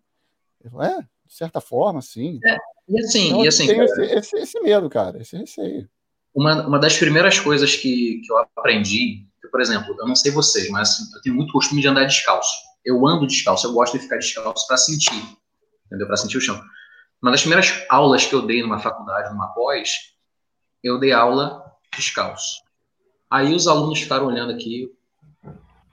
Ele 0.61 0.71
falou, 0.71 0.87
é, 0.87 0.99
de 1.27 1.35
certa 1.35 1.61
forma, 1.61 2.03
sim. 2.03 2.41
É, 2.45 2.57
e 2.89 3.01
assim, 3.01 3.29
então, 3.29 3.45
e 3.45 3.49
assim. 3.49 3.67
Tem 3.67 3.81
esse, 3.81 4.03
esse, 4.03 4.37
esse, 4.37 4.61
medo, 4.61 4.89
cara, 4.91 5.21
esse 5.21 5.37
receio. 5.37 5.89
Uma, 6.35 6.67
uma 6.67 6.79
das 6.79 6.97
primeiras 6.97 7.39
coisas 7.39 7.75
que, 7.75 8.21
que 8.25 8.33
eu 8.33 8.39
aprendi, 8.39 9.27
que, 9.41 9.49
por 9.49 9.61
exemplo, 9.61 9.95
eu 9.99 10.07
não 10.07 10.15
sei 10.15 10.31
vocês, 10.31 10.69
mas 10.71 10.91
assim, 10.91 11.05
eu 11.15 11.23
tenho 11.23 11.37
muito 11.37 11.53
costume 11.53 11.81
de 11.81 11.89
andar 11.89 12.05
descalço. 12.05 12.68
Eu 12.85 13.07
ando 13.07 13.27
descalço, 13.27 13.67
eu 13.67 13.73
gosto 13.73 13.97
de 13.97 14.05
ficar 14.05 14.17
descalço 14.17 14.67
para 14.67 14.77
sentir, 14.77 15.23
entendeu? 15.87 16.07
Para 16.07 16.17
sentir 16.17 16.39
o 16.39 16.41
chão. 16.41 16.61
Uma 17.21 17.33
das 17.33 17.41
primeiras 17.41 17.85
aulas 17.89 18.25
que 18.25 18.35
eu 18.35 18.43
dei 18.43 18.63
numa 18.63 18.79
faculdade, 18.79 19.31
numa 19.31 19.49
pós, 19.49 19.97
eu 20.83 20.99
dei 20.99 21.13
aula 21.13 21.65
descalço. 21.97 22.63
Aí 23.31 23.55
os 23.55 23.67
alunos 23.67 24.01
ficaram 24.01 24.27
olhando 24.27 24.53
aqui. 24.53 24.91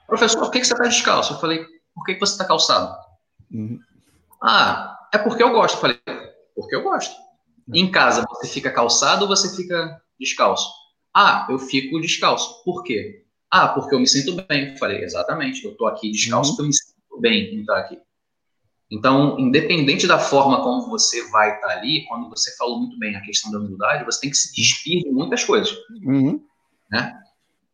Professor, 0.07 0.39
por 0.39 0.51
que, 0.51 0.63
você 0.63 0.73
está 0.73 0.87
descalço? 0.87 1.33
Eu 1.33 1.39
falei, 1.39 1.65
por 1.93 2.05
que, 2.05 2.17
você 2.19 2.33
está 2.33 2.45
calçado? 2.45 2.95
Uhum. 3.51 3.79
Ah, 4.41 4.97
é 5.11 5.17
porque 5.17 5.41
eu 5.41 5.51
gosto. 5.51 5.75
Eu 5.75 5.81
falei, 5.81 5.99
porque 6.55 6.75
eu 6.75 6.83
gosto. 6.83 7.15
Em 7.73 7.89
casa, 7.89 8.23
você 8.29 8.47
fica 8.47 8.71
calçado 8.71 9.23
ou 9.23 9.27
você 9.27 9.53
fica 9.55 9.99
descalço? 10.19 10.69
Ah, 11.13 11.47
eu 11.49 11.57
fico 11.57 11.99
descalço. 11.99 12.63
Por 12.63 12.83
quê? 12.83 13.24
Ah, 13.57 13.69
porque 13.69 13.95
eu 13.95 13.99
me 14.01 14.07
sinto 14.07 14.35
bem. 14.49 14.75
Falei, 14.77 15.01
exatamente. 15.01 15.63
Eu 15.63 15.71
estou 15.71 15.87
aqui 15.87 16.11
descalço 16.11 16.51
uhum. 16.51 16.55
porque 16.57 16.63
eu 16.63 16.67
me 16.67 16.73
sinto 16.73 17.21
bem 17.21 17.55
em 17.55 17.61
estar 17.61 17.77
aqui. 17.77 17.97
Então, 18.91 19.39
independente 19.39 20.05
da 20.05 20.19
forma 20.19 20.61
como 20.61 20.89
você 20.89 21.25
vai 21.29 21.55
estar 21.55 21.69
ali, 21.69 22.05
quando 22.05 22.29
você 22.29 22.53
falou 22.57 22.79
muito 22.79 22.99
bem 22.99 23.15
a 23.15 23.21
questão 23.21 23.49
da 23.53 23.59
humildade, 23.59 24.03
você 24.03 24.19
tem 24.19 24.29
que 24.29 24.35
se 24.35 24.53
despir 24.53 25.03
de 25.03 25.09
muitas 25.09 25.45
coisas. 25.45 25.73
Uhum. 26.03 26.43
Né? 26.91 27.17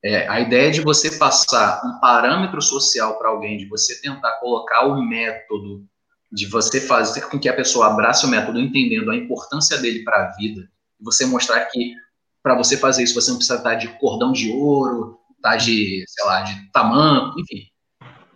É, 0.03 0.27
a 0.27 0.39
ideia 0.39 0.69
de 0.69 0.81
você 0.81 1.17
passar 1.17 1.81
um 1.83 1.99
parâmetro 1.99 2.61
social 2.61 3.17
para 3.17 3.29
alguém, 3.29 3.57
de 3.57 3.65
você 3.65 3.99
tentar 4.01 4.33
colocar 4.33 4.85
o 4.85 5.01
método, 5.01 5.83
de 6.31 6.45
você 6.45 6.79
fazer 6.79 7.27
com 7.27 7.39
que 7.39 7.49
a 7.49 7.55
pessoa 7.55 7.87
abrace 7.87 8.23
o 8.23 8.29
método, 8.29 8.59
entendendo 8.59 9.09
a 9.09 9.15
importância 9.15 9.79
dele 9.79 10.03
para 10.03 10.25
a 10.25 10.35
vida, 10.37 10.69
você 10.99 11.25
mostrar 11.25 11.65
que 11.65 11.95
para 12.43 12.55
você 12.55 12.77
fazer 12.77 13.03
isso 13.03 13.19
você 13.19 13.31
não 13.31 13.37
precisa 13.37 13.57
estar 13.57 13.75
de 13.75 13.87
cordão 13.99 14.31
de 14.31 14.51
ouro, 14.51 15.20
tá 15.41 15.55
de, 15.55 16.03
sei 16.07 16.25
lá, 16.25 16.41
de 16.41 16.71
tamanho, 16.71 17.33
enfim. 17.37 17.67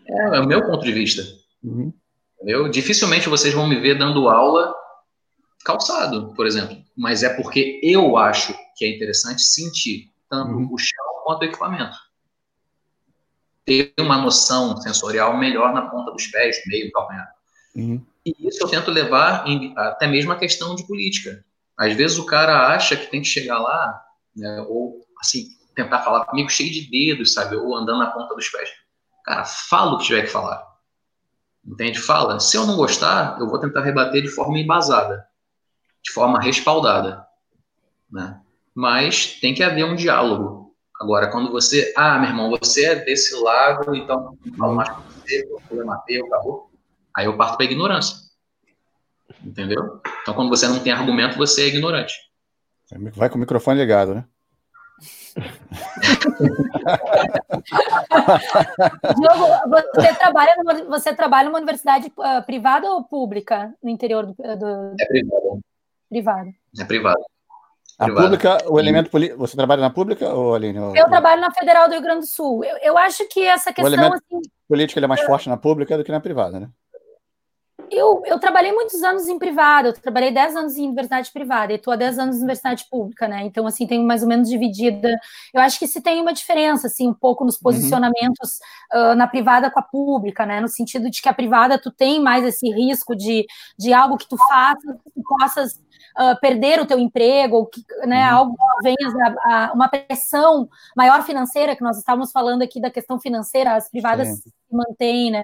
É, 0.07 0.37
é 0.37 0.39
o 0.39 0.47
meu 0.47 0.65
ponto 0.65 0.83
de 0.83 0.91
vista. 0.91 1.23
Uhum. 1.63 1.93
Entendeu? 2.35 2.69
Dificilmente 2.69 3.29
vocês 3.29 3.53
vão 3.53 3.67
me 3.67 3.79
ver 3.79 3.97
dando 3.97 4.29
aula 4.29 4.73
calçado, 5.63 6.33
por 6.35 6.45
exemplo. 6.45 6.77
Mas 6.95 7.23
é 7.23 7.29
porque 7.29 7.79
eu 7.81 8.17
acho 8.17 8.55
que 8.77 8.85
é 8.85 8.95
interessante 8.95 9.41
sentir 9.41 10.11
tanto 10.29 10.53
uhum. 10.53 10.69
o 10.71 10.77
chão 10.77 11.05
quanto 11.23 11.41
o 11.41 11.45
equipamento. 11.45 11.97
Ter 13.65 13.93
uma 13.99 14.17
noção 14.17 14.77
sensorial 14.77 15.35
melhor 15.37 15.73
na 15.73 15.89
ponta 15.89 16.11
dos 16.11 16.27
pés, 16.27 16.61
meio, 16.67 16.91
calcanhar. 16.91 17.27
Uhum. 17.75 18.05
E 18.25 18.47
isso 18.47 18.63
eu 18.63 18.67
tento 18.67 18.91
levar 18.91 19.47
em, 19.47 19.73
até 19.75 20.07
mesmo 20.07 20.31
a 20.31 20.37
questão 20.37 20.75
de 20.75 20.85
política. 20.85 21.43
Às 21.77 21.95
vezes 21.95 22.17
o 22.17 22.25
cara 22.25 22.73
acha 22.73 22.95
que 22.95 23.07
tem 23.07 23.21
que 23.21 23.27
chegar 23.27 23.59
lá, 23.59 24.03
né, 24.35 24.61
ou 24.69 25.05
assim, 25.19 25.49
tentar 25.75 26.01
falar 26.01 26.25
comigo 26.25 26.49
cheio 26.49 26.71
de 26.71 26.89
dedos, 26.89 27.33
sabe? 27.33 27.55
Ou 27.55 27.75
andando 27.75 27.99
na 27.99 28.11
ponta 28.11 28.33
dos 28.33 28.47
pés. 28.49 28.69
Cara, 29.23 29.43
fala 29.43 29.93
o 29.93 29.97
que 29.97 30.05
tiver 30.05 30.21
que 30.21 30.27
falar. 30.27 30.65
Entende? 31.65 31.99
Fala. 31.99 32.39
Se 32.39 32.57
eu 32.57 32.65
não 32.65 32.77
gostar, 32.77 33.37
eu 33.39 33.47
vou 33.47 33.59
tentar 33.59 33.81
rebater 33.81 34.21
de 34.21 34.29
forma 34.29 34.59
embasada, 34.59 35.27
de 36.03 36.11
forma 36.11 36.39
respaldada. 36.39 37.25
Né? 38.11 38.39
Mas 38.73 39.39
tem 39.39 39.53
que 39.53 39.63
haver 39.63 39.83
um 39.83 39.95
diálogo. 39.95 40.75
Agora, 41.01 41.29
quando 41.29 41.51
você, 41.51 41.93
ah, 41.97 42.17
meu 42.19 42.29
irmão, 42.29 42.49
você 42.51 42.85
é 42.85 42.95
desse 42.95 43.35
lado, 43.35 43.95
então 43.95 44.37
falo 44.57 44.75
mais 44.75 44.89
com 44.89 45.01
você, 45.01 45.45
o 45.51 45.59
problema 45.61 46.01
teu, 46.05 46.25
acabou. 46.27 46.71
Aí 47.15 47.25
eu 47.25 47.35
parto 47.35 47.57
para 47.57 47.65
ignorância. 47.65 48.15
Entendeu? 49.43 50.01
Então, 50.21 50.33
quando 50.33 50.49
você 50.49 50.67
não 50.67 50.79
tem 50.79 50.93
argumento, 50.93 51.37
você 51.37 51.63
é 51.63 51.67
ignorante. 51.67 52.13
Vai 53.15 53.29
com 53.29 53.37
o 53.37 53.39
microfone 53.39 53.79
ligado, 53.79 54.13
né? 54.13 54.25
Diogo, 59.17 59.45
você 59.93 60.13
trabalha, 60.15 60.55
numa, 60.57 60.83
você 60.85 61.13
trabalha 61.13 61.45
numa 61.49 61.57
universidade 61.57 62.11
uh, 62.17 62.43
privada 62.45 62.89
ou 62.89 63.03
pública 63.03 63.73
no 63.83 63.89
interior 63.89 64.25
do, 64.25 64.33
do... 64.33 64.95
É 64.99 65.05
privada. 65.05 65.59
Privada. 66.09 66.49
É 66.79 66.85
privada. 66.85 67.25
A 67.97 68.07
pública, 68.07 68.57
o 68.69 68.77
elemento 68.77 69.09
político. 69.09 69.39
Você 69.39 69.55
trabalha 69.55 69.81
na 69.81 69.89
pública, 69.89 70.27
ou 70.33 70.53
Aline? 70.53 70.77
Eu 70.77 71.05
trabalho 71.05 71.39
na 71.39 71.51
Federal 71.51 71.87
do 71.87 71.93
Rio 71.93 72.01
Grande 72.01 72.21
do 72.21 72.27
Sul. 72.27 72.63
Eu, 72.63 72.77
eu 72.77 72.97
acho 72.97 73.25
que 73.29 73.41
essa 73.41 73.71
questão. 73.71 73.85
O 73.85 73.87
elemento 73.87 74.15
assim, 74.15 74.41
político 74.67 74.99
é 74.99 75.07
mais 75.07 75.21
forte 75.21 75.47
na 75.47 75.55
pública 75.55 75.97
do 75.97 76.03
que 76.03 76.11
na 76.11 76.19
privada, 76.19 76.59
né? 76.59 76.69
Eu, 77.91 78.21
eu 78.25 78.39
trabalhei 78.39 78.71
muitos 78.71 79.01
anos 79.03 79.27
em 79.27 79.37
privada, 79.37 79.89
eu 79.89 79.93
trabalhei 79.93 80.31
10 80.31 80.55
anos 80.55 80.77
em 80.77 80.85
universidade 80.85 81.31
privada 81.31 81.71
e 81.71 81.75
estou 81.75 81.93
há 81.93 81.95
10 81.95 82.19
anos 82.19 82.35
em 82.35 82.39
universidade 82.39 82.85
pública, 82.89 83.27
né? 83.27 83.43
Então, 83.43 83.67
assim, 83.67 83.85
tenho 83.85 84.03
mais 84.03 84.23
ou 84.23 84.29
menos 84.29 84.49
dividida. 84.49 85.09
Eu 85.53 85.61
acho 85.61 85.77
que 85.77 85.87
se 85.87 86.01
tem 86.01 86.21
uma 86.21 86.33
diferença, 86.33 86.87
assim, 86.87 87.07
um 87.07 87.13
pouco 87.13 87.45
nos 87.45 87.55
uhum. 87.55 87.63
posicionamentos 87.63 88.59
uhum. 88.93 89.11
uh, 89.11 89.15
na 89.15 89.27
privada 89.27 89.69
com 89.69 89.79
a 89.79 89.83
pública, 89.83 90.45
né? 90.45 90.59
No 90.59 90.67
sentido 90.67 91.09
de 91.09 91.21
que 91.21 91.29
a 91.29 91.33
privada 91.33 91.77
tu 91.77 91.91
tem 91.91 92.21
mais 92.21 92.43
esse 92.45 92.69
risco 92.69 93.15
de, 93.15 93.45
de 93.77 93.93
algo 93.93 94.17
que 94.17 94.27
tu 94.27 94.37
faça, 94.37 94.93
que 95.03 95.11
tu 95.11 95.21
possas 95.23 95.73
uh, 95.73 96.39
perder 96.39 96.79
o 96.79 96.85
teu 96.85 96.99
emprego, 96.99 97.57
ou 97.57 97.65
que, 97.65 97.83
né, 98.05 98.29
uhum. 98.29 98.37
algo 98.37 98.57
venha 98.83 98.95
a, 99.39 99.65
a, 99.65 99.73
uma 99.73 99.87
pressão 99.87 100.67
maior 100.95 101.23
financeira, 101.23 101.75
que 101.75 101.83
nós 101.83 101.97
estávamos 101.97 102.31
falando 102.31 102.61
aqui 102.61 102.81
da 102.81 102.89
questão 102.89 103.19
financeira, 103.19 103.75
as 103.75 103.89
privadas 103.89 104.27
Sim. 104.27 104.35
se 104.35 104.53
mantêm, 104.71 105.31
né? 105.31 105.43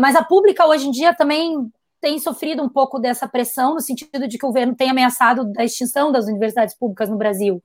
Mas 0.00 0.16
a 0.16 0.24
pública 0.24 0.66
hoje 0.66 0.88
em 0.88 0.90
dia 0.90 1.14
também 1.14 1.70
tem 2.00 2.18
sofrido 2.18 2.62
um 2.62 2.68
pouco 2.68 2.98
dessa 2.98 3.28
pressão, 3.28 3.74
no 3.74 3.80
sentido 3.80 4.28
de 4.28 4.38
que 4.38 4.44
o 4.44 4.48
governo 4.48 4.74
tem 4.74 4.90
ameaçado 4.90 5.52
a 5.56 5.64
extinção 5.64 6.12
das 6.12 6.26
universidades 6.26 6.76
públicas 6.76 7.08
no 7.08 7.16
Brasil. 7.16 7.62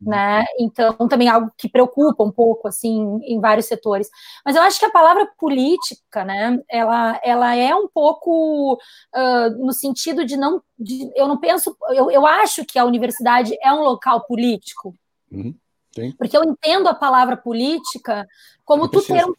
Uhum. 0.00 0.10
Né? 0.10 0.44
Então, 0.58 0.94
também 1.08 1.28
algo 1.28 1.50
que 1.56 1.68
preocupa 1.68 2.24
um 2.24 2.32
pouco, 2.32 2.68
assim, 2.68 3.18
em 3.22 3.40
vários 3.40 3.66
setores. 3.66 4.08
Mas 4.44 4.56
eu 4.56 4.62
acho 4.62 4.78
que 4.78 4.84
a 4.84 4.90
palavra 4.90 5.28
política, 5.38 6.24
né, 6.24 6.58
ela, 6.68 7.20
ela 7.22 7.54
é 7.54 7.74
um 7.74 7.88
pouco 7.88 8.74
uh, 8.74 9.64
no 9.64 9.72
sentido 9.72 10.24
de 10.24 10.36
não, 10.36 10.62
de, 10.78 11.10
eu 11.14 11.28
não 11.28 11.38
penso, 11.38 11.76
eu, 11.90 12.10
eu 12.10 12.26
acho 12.26 12.64
que 12.64 12.78
a 12.78 12.84
universidade 12.84 13.56
é 13.62 13.72
um 13.72 13.82
local 13.82 14.26
político, 14.26 14.94
uhum. 15.30 15.54
Sim. 15.94 16.12
Porque 16.12 16.36
eu 16.36 16.42
entendo 16.44 16.88
a 16.88 16.94
palavra 16.94 17.36
política 17.36 18.26
como 18.64 18.88
tu 18.88 19.02
ter 19.02 19.24
um, 19.26 19.34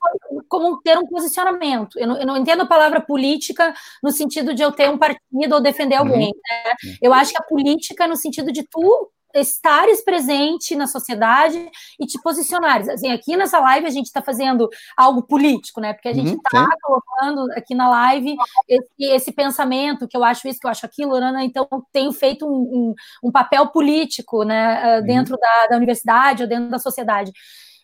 como 0.47 0.81
ter 0.81 0.97
um 0.97 1.07
posicionamento. 1.07 1.97
Eu 1.97 2.07
não, 2.07 2.17
eu 2.17 2.25
não, 2.27 2.37
entendo 2.37 2.61
a 2.61 2.67
palavra 2.67 3.01
política 3.01 3.73
no 4.03 4.11
sentido 4.11 4.53
de 4.53 4.61
eu 4.61 4.71
ter 4.71 4.89
um 4.89 4.97
partido 4.97 5.53
ou 5.53 5.61
defender 5.61 5.95
uhum. 5.95 6.07
alguém. 6.07 6.31
Né? 6.31 6.73
Eu 7.01 7.13
acho 7.13 7.31
que 7.31 7.41
a 7.41 7.45
política 7.45 8.03
é 8.03 8.07
no 8.07 8.15
sentido 8.15 8.51
de 8.51 8.63
tu 8.63 9.11
estares 9.33 10.03
presente 10.03 10.75
na 10.75 10.87
sociedade 10.87 11.69
e 11.99 12.05
te 12.05 12.21
posicionares. 12.21 12.87
Assim, 12.87 13.11
aqui 13.11 13.35
nessa 13.35 13.59
live 13.59 13.87
a 13.87 13.89
gente 13.89 14.05
está 14.05 14.21
fazendo 14.21 14.69
algo 14.95 15.23
político, 15.23 15.81
né? 15.81 15.93
Porque 15.93 16.09
a 16.09 16.13
gente 16.13 16.35
está 16.35 16.61
uhum, 16.61 16.67
colocando 16.81 17.51
aqui 17.53 17.73
na 17.73 17.89
live 17.89 18.35
esse, 18.67 18.87
esse, 18.99 19.31
pensamento, 19.31 20.07
que 20.07 20.15
eu 20.15 20.23
acho 20.23 20.47
isso, 20.47 20.59
que 20.59 20.67
eu 20.67 20.71
acho 20.71 20.85
aquilo, 20.85 21.19
né 21.19 21.43
então 21.43 21.67
tenho 21.91 22.11
feito 22.11 22.45
um, 22.45 22.51
um, 22.51 22.95
um 23.23 23.31
papel 23.31 23.67
político, 23.67 24.43
né? 24.43 24.99
Uhum. 24.99 25.05
Dentro 25.05 25.37
da, 25.37 25.67
da 25.71 25.77
universidade 25.77 26.43
ou 26.43 26.49
dentro 26.49 26.69
da 26.69 26.79
sociedade. 26.79 27.31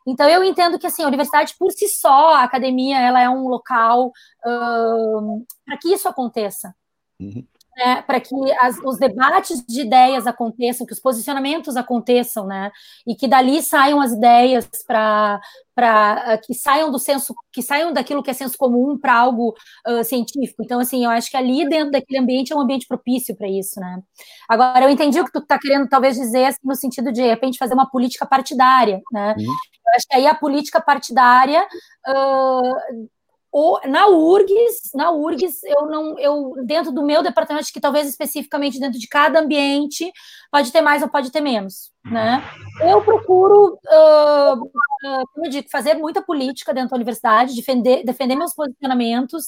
Então 0.07 0.27
eu 0.29 0.43
entendo 0.43 0.79
que 0.79 0.87
assim 0.87 1.03
a 1.03 1.07
universidade 1.07 1.55
por 1.57 1.71
si 1.71 1.87
só, 1.87 2.33
a 2.33 2.43
academia, 2.43 2.99
ela 2.99 3.21
é 3.21 3.29
um 3.29 3.47
local 3.47 4.11
uh, 4.45 5.45
para 5.65 5.77
que 5.77 5.93
isso 5.93 6.07
aconteça. 6.07 6.73
Uhum 7.19 7.45
né, 7.79 8.01
para 8.01 8.19
que 8.19 8.35
as, 8.59 8.77
os 8.83 8.97
debates 8.97 9.63
de 9.65 9.81
ideias 9.81 10.27
aconteçam, 10.27 10.85
que 10.85 10.93
os 10.93 10.99
posicionamentos 10.99 11.77
aconteçam, 11.77 12.45
né, 12.45 12.71
e 13.07 13.15
que 13.15 13.27
dali 13.27 13.61
saiam 13.61 14.01
as 14.01 14.11
ideias 14.11 14.67
para 14.85 15.39
para 15.73 16.35
uh, 16.35 16.45
que 16.45 16.53
saiam 16.53 16.91
do 16.91 16.99
senso, 16.99 17.33
que 17.53 17.61
saiam 17.61 17.93
daquilo 17.93 18.21
que 18.21 18.29
é 18.29 18.33
senso 18.33 18.57
comum 18.57 18.97
para 18.99 19.15
algo 19.15 19.55
uh, 19.87 20.03
científico. 20.03 20.61
Então, 20.61 20.81
assim, 20.81 21.05
eu 21.05 21.09
acho 21.09 21.31
que 21.31 21.37
ali 21.37 21.69
dentro 21.69 21.91
daquele 21.91 22.19
ambiente 22.19 22.51
é 22.51 22.55
um 22.55 22.59
ambiente 22.59 22.85
propício 22.85 23.33
para 23.33 23.47
isso, 23.47 23.79
né? 23.79 24.01
Agora, 24.49 24.83
eu 24.83 24.89
entendi 24.89 25.21
o 25.21 25.23
que 25.23 25.31
tu 25.31 25.39
está 25.39 25.57
querendo 25.57 25.87
talvez 25.87 26.17
dizer 26.17 26.47
assim, 26.47 26.59
no 26.65 26.75
sentido 26.75 27.13
de, 27.13 27.21
de 27.21 27.27
repente, 27.27 27.57
fazer 27.57 27.75
uma 27.75 27.89
política 27.89 28.25
partidária, 28.25 28.99
né? 29.09 29.35
Uhum. 29.37 29.45
Eu 29.45 29.95
acho 29.95 30.05
que 30.09 30.15
aí 30.17 30.27
a 30.27 30.35
política 30.35 30.81
partidária 30.81 31.65
uh, 32.09 33.09
o, 33.51 33.79
na 33.87 34.07
URGS, 34.07 34.91
na 34.93 35.11
URGS, 35.11 35.63
eu 35.63 35.87
não, 35.87 36.19
eu 36.19 36.53
dentro 36.65 36.91
do 36.91 37.03
meu 37.03 37.23
departamento, 37.23 37.71
que 37.73 37.79
talvez 37.79 38.07
especificamente 38.07 38.79
dentro 38.79 38.99
de 38.99 39.07
cada 39.07 39.39
ambiente, 39.39 40.11
pode 40.51 40.71
ter 40.71 40.81
mais 40.81 41.01
ou 41.01 41.09
pode 41.09 41.31
ter 41.31 41.41
menos, 41.41 41.91
né? 42.05 42.43
Eu 42.81 43.01
procuro, 43.01 43.73
uh, 43.73 44.53
uh, 44.53 45.27
como 45.33 45.45
eu 45.45 45.49
digo, 45.49 45.69
fazer 45.69 45.95
muita 45.95 46.21
política 46.21 46.73
dentro 46.73 46.91
da 46.91 46.95
universidade, 46.95 47.55
defender, 47.55 48.03
defender 48.05 48.35
meus 48.35 48.53
posicionamentos, 48.53 49.47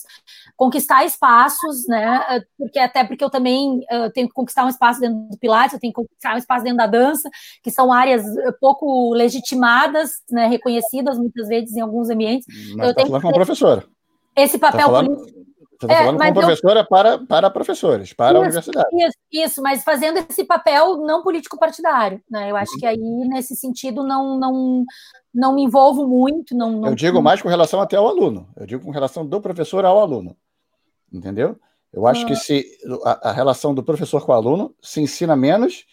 conquistar 0.56 1.06
espaços, 1.06 1.88
né? 1.88 2.42
Porque 2.58 2.80
até 2.80 3.04
porque 3.04 3.24
eu 3.24 3.30
também 3.30 3.80
uh, 3.92 4.12
tenho 4.14 4.28
que 4.28 4.34
conquistar 4.34 4.66
um 4.66 4.70
espaço 4.70 5.00
dentro 5.00 5.30
do 5.30 5.38
Pilates, 5.38 5.74
eu 5.74 5.80
tenho 5.80 5.94
que 5.94 6.02
conquistar 6.02 6.36
um 6.36 6.38
espaço 6.38 6.64
dentro 6.64 6.78
da 6.78 6.88
dança, 6.88 7.30
que 7.64 7.72
são 7.72 7.92
áreas 7.92 8.26
pouco 8.60 9.14
legitimadas, 9.14 10.12
né? 10.30 10.48
Reconhecidas 10.48 11.18
muitas 11.18 11.48
vezes 11.48 11.76
em 11.76 11.82
alguns 11.82 12.10
ambientes. 12.10 12.46
Mas 12.76 12.90
eu 12.90 12.96
tá 12.96 13.04
tenho 13.04 13.16
que 13.16 13.22
com 13.22 13.34
professora. 13.34 13.86
Esse 14.36 14.58
papel 14.58 14.90
tá 14.90 15.04
político 15.04 15.42
você 15.82 15.86
está 15.88 15.94
é, 15.96 16.06
falando 16.06 16.20
como 16.20 16.34
professora 16.34 16.80
eu... 16.82 16.86
para, 16.86 17.18
para 17.18 17.50
professores, 17.50 18.14
para 18.14 18.30
isso, 18.30 18.38
a 18.38 18.42
universidade. 18.42 18.88
Isso, 18.94 19.18
isso, 19.32 19.62
mas 19.62 19.84
fazendo 19.84 20.20
esse 20.30 20.44
papel 20.44 20.98
não 20.98 21.24
político 21.24 21.58
partidário. 21.58 22.22
Né? 22.30 22.52
Eu 22.52 22.56
acho 22.56 22.74
uhum. 22.74 22.80
que 22.80 22.86
aí, 22.86 22.98
nesse 22.98 23.56
sentido, 23.56 24.04
não, 24.04 24.38
não, 24.38 24.86
não 25.34 25.56
me 25.56 25.64
envolvo 25.64 26.08
muito. 26.08 26.56
Não, 26.56 26.72
não, 26.72 26.90
Eu 26.90 26.96
digo 26.96 27.22
mais 27.22 27.42
com 27.42 27.50
relação 27.50 27.82
até 27.82 27.98
ao 27.98 28.08
aluno. 28.08 28.48
Eu 28.56 28.66
digo 28.68 28.86
com 28.86 28.92
relação 28.92 29.26
do 29.26 29.42
professor 29.42 29.84
ao 29.84 30.00
aluno. 30.00 30.38
Entendeu? 31.12 31.60
Eu 31.92 32.08
acho 32.08 32.26
que 32.26 32.34
ah. 32.34 32.38
se 32.38 32.66
a, 33.04 33.30
a, 33.30 33.32
relação 33.34 33.74
do 33.74 33.84
professor 33.84 34.24
com 34.26 34.32
o 34.32 34.36
aluno 34.36 34.74
se 34.82 35.02
ensina 35.02 35.36
menos 35.36 35.86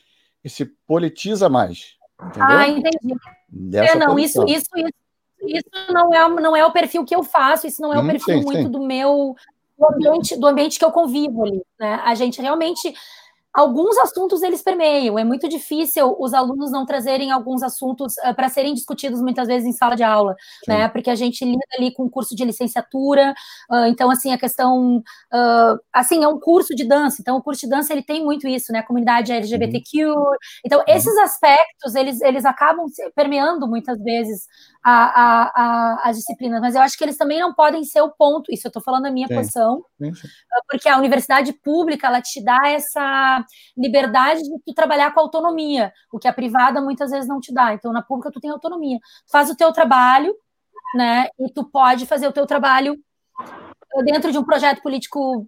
e 0.44 0.50
se 0.50 0.64
politiza 0.64 1.48
mais. 1.48 1.96
Entendeu? 2.22 2.48
Ah, 2.48 2.68
entendi. 2.68 3.14
Dessa 3.48 3.96
é, 3.96 3.98
não, 3.98 4.18
isso, 4.18 4.44
isso, 4.44 4.68
isso, 4.76 4.92
isso 5.42 5.92
não 5.92 6.14
é, 6.14 6.28
não 6.40 6.56
é 6.56 6.64
o 6.64 6.72
perfil 6.72 7.04
que 7.04 7.16
eu 7.16 7.24
faço, 7.24 7.66
isso 7.66 7.80
não 7.82 7.92
é 7.92 7.98
o 7.98 8.02
hum, 8.02 8.06
perfil 8.06 8.38
sim, 8.38 8.44
muito 8.44 8.62
sim. 8.62 8.70
do 8.70 8.80
meu 8.80 9.34
do 9.78 9.86
ambiente, 9.86 10.36
do 10.36 10.46
ambiente 10.46 10.78
que 10.78 10.84
eu 10.84 10.92
convivo 10.92 11.44
ali, 11.44 11.62
né? 11.78 12.00
A 12.04 12.14
gente 12.14 12.40
realmente 12.40 12.92
alguns 13.52 13.98
assuntos 13.98 14.42
eles 14.42 14.62
permeiam. 14.62 15.18
É 15.18 15.24
muito 15.24 15.48
difícil 15.48 16.14
os 16.18 16.32
alunos 16.32 16.70
não 16.70 16.86
trazerem 16.86 17.30
alguns 17.32 17.62
assuntos 17.62 18.14
uh, 18.18 18.34
para 18.34 18.48
serem 18.48 18.74
discutidos 18.74 19.20
muitas 19.20 19.48
vezes 19.48 19.66
em 19.66 19.72
sala 19.72 19.96
de 19.96 20.02
aula, 20.04 20.36
Sim. 20.64 20.72
né? 20.72 20.88
Porque 20.88 21.10
a 21.10 21.14
gente 21.14 21.44
lida 21.44 21.58
ali 21.76 21.92
com 21.92 22.08
curso 22.08 22.36
de 22.36 22.44
licenciatura, 22.44 23.34
uh, 23.70 23.86
então 23.86 24.10
assim 24.10 24.32
a 24.32 24.38
questão, 24.38 24.98
uh, 24.98 25.80
assim 25.92 26.22
é 26.22 26.28
um 26.28 26.38
curso 26.38 26.74
de 26.74 26.84
dança. 26.84 27.18
Então 27.20 27.36
o 27.36 27.42
curso 27.42 27.62
de 27.62 27.68
dança 27.68 27.92
ele 27.92 28.02
tem 28.02 28.24
muito 28.24 28.46
isso, 28.46 28.72
né? 28.72 28.80
A 28.80 28.86
comunidade 28.86 29.32
LGBTQ. 29.32 30.06
Uhum. 30.06 30.24
Então 30.64 30.78
uhum. 30.78 30.84
esses 30.86 31.16
aspectos 31.18 31.94
eles 31.94 32.20
eles 32.20 32.44
acabam 32.44 32.86
permeando 33.14 33.66
muitas 33.66 33.98
vezes 34.02 34.46
a, 34.84 36.02
a, 36.02 36.08
as 36.08 36.16
disciplinas, 36.16 36.60
mas 36.60 36.74
eu 36.74 36.80
acho 36.80 36.96
que 36.96 37.04
eles 37.04 37.16
também 37.16 37.40
não 37.40 37.52
podem 37.52 37.84
ser 37.84 38.00
o 38.00 38.10
ponto. 38.10 38.52
Isso 38.52 38.66
eu 38.66 38.70
estou 38.70 38.82
falando 38.82 39.06
a 39.06 39.10
minha 39.10 39.26
Sim. 39.26 39.34
posição, 39.34 39.84
Sim. 40.00 40.12
porque 40.68 40.88
a 40.88 40.96
universidade 40.96 41.52
pública 41.52 42.06
ela 42.06 42.22
te 42.22 42.42
dá 42.42 42.58
essa 42.66 43.44
liberdade 43.76 44.42
de 44.42 44.58
tu 44.64 44.74
trabalhar 44.74 45.12
com 45.12 45.20
autonomia, 45.20 45.92
o 46.12 46.18
que 46.18 46.28
a 46.28 46.32
privada 46.32 46.80
muitas 46.80 47.10
vezes 47.10 47.28
não 47.28 47.40
te 47.40 47.52
dá. 47.52 47.74
Então, 47.74 47.92
na 47.92 48.02
pública, 48.02 48.30
tu 48.30 48.40
tem 48.40 48.50
autonomia. 48.50 48.98
Tu 48.98 49.30
faz 49.30 49.50
o 49.50 49.56
teu 49.56 49.72
trabalho, 49.72 50.34
né? 50.94 51.28
E 51.38 51.52
tu 51.52 51.64
pode 51.64 52.06
fazer 52.06 52.26
o 52.28 52.32
teu 52.32 52.46
trabalho 52.46 52.96
dentro 54.04 54.30
de 54.30 54.38
um 54.38 54.44
projeto 54.44 54.82
político 54.82 55.46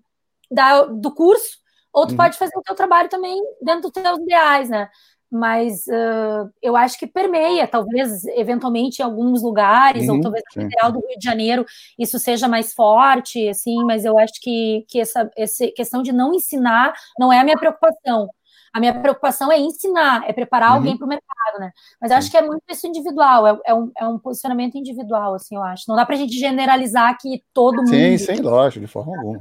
da, 0.51 0.85
do 0.85 1.15
curso, 1.15 1.59
ou 1.93 2.07
tu 2.07 2.11
uhum. 2.11 2.17
pode 2.17 2.37
fazer 2.37 2.57
o 2.57 2.63
teu 2.63 2.75
trabalho 2.75 3.09
também 3.09 3.41
dentro 3.63 3.83
dos 3.83 3.91
teus 3.93 4.19
ideais, 4.19 4.69
né? 4.69 4.89
Mas 5.31 5.87
uh, 5.87 6.51
eu 6.61 6.77
acho 6.77 6.99
que 6.99 7.07
permeia, 7.07 7.69
talvez, 7.69 8.25
eventualmente, 8.27 9.01
em 9.01 9.05
alguns 9.05 9.43
lugares, 9.43 10.09
ou 10.09 10.21
talvez 10.21 10.43
no 10.57 10.63
Federal 10.63 10.91
do 10.91 10.99
Rio 11.07 11.19
de 11.19 11.25
Janeiro 11.25 11.65
isso 11.99 12.19
seja 12.19 12.49
mais 12.49 12.75
forte, 12.75 13.49
assim, 13.49 13.85
mas 13.85 14.05
eu 14.05 14.19
acho 14.19 14.35
que, 14.41 14.85
que 14.89 15.01
essa, 15.01 15.31
essa 15.37 15.67
questão 15.69 16.03
de 16.03 16.13
não 16.13 16.35
ensinar 16.35 16.93
não 17.19 17.33
é 17.33 17.39
a 17.39 17.45
minha 17.45 17.57
preocupação. 17.57 18.29
A 18.73 18.79
minha 18.79 18.95
preocupação 18.95 19.51
é 19.51 19.59
ensinar, 19.59 20.29
é 20.29 20.33
preparar 20.33 20.71
uhum. 20.71 20.77
alguém 20.77 20.97
para 20.97 21.05
o 21.05 21.09
mercado, 21.09 21.59
né? 21.59 21.73
Mas 22.01 22.11
eu 22.11 22.17
acho 22.17 22.31
que 22.31 22.37
é 22.37 22.43
muito 22.43 22.63
isso 22.69 22.87
individual, 22.87 23.47
é, 23.47 23.59
é, 23.67 23.75
um, 23.75 23.91
é 23.99 24.07
um 24.07 24.19
posicionamento 24.19 24.77
individual, 24.77 25.35
assim, 25.35 25.57
eu 25.57 25.63
acho. 25.63 25.85
Não 25.89 25.97
dá 25.97 26.07
para 26.07 26.15
a 26.15 26.19
gente 26.19 26.39
generalizar 26.39 27.17
que 27.19 27.43
todo 27.53 27.79
mundo. 27.79 27.89
Sim, 27.89 28.17
sem 28.19 28.41
lógico, 28.41 28.87
de 28.87 28.91
forma 28.91 29.17
alguma. 29.17 29.39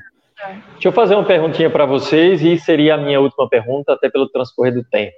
Deixa 0.74 0.88
eu 0.88 0.92
fazer 0.92 1.16
uma 1.16 1.26
perguntinha 1.26 1.70
para 1.70 1.86
vocês, 1.86 2.42
e 2.42 2.58
seria 2.58 2.96
a 2.96 2.98
minha 2.98 3.20
última 3.20 3.48
pergunta, 3.48 3.94
até 3.94 4.10
pelo 4.10 4.30
transcorrer 4.30 4.74
do 4.74 4.84
tempo. 4.84 5.14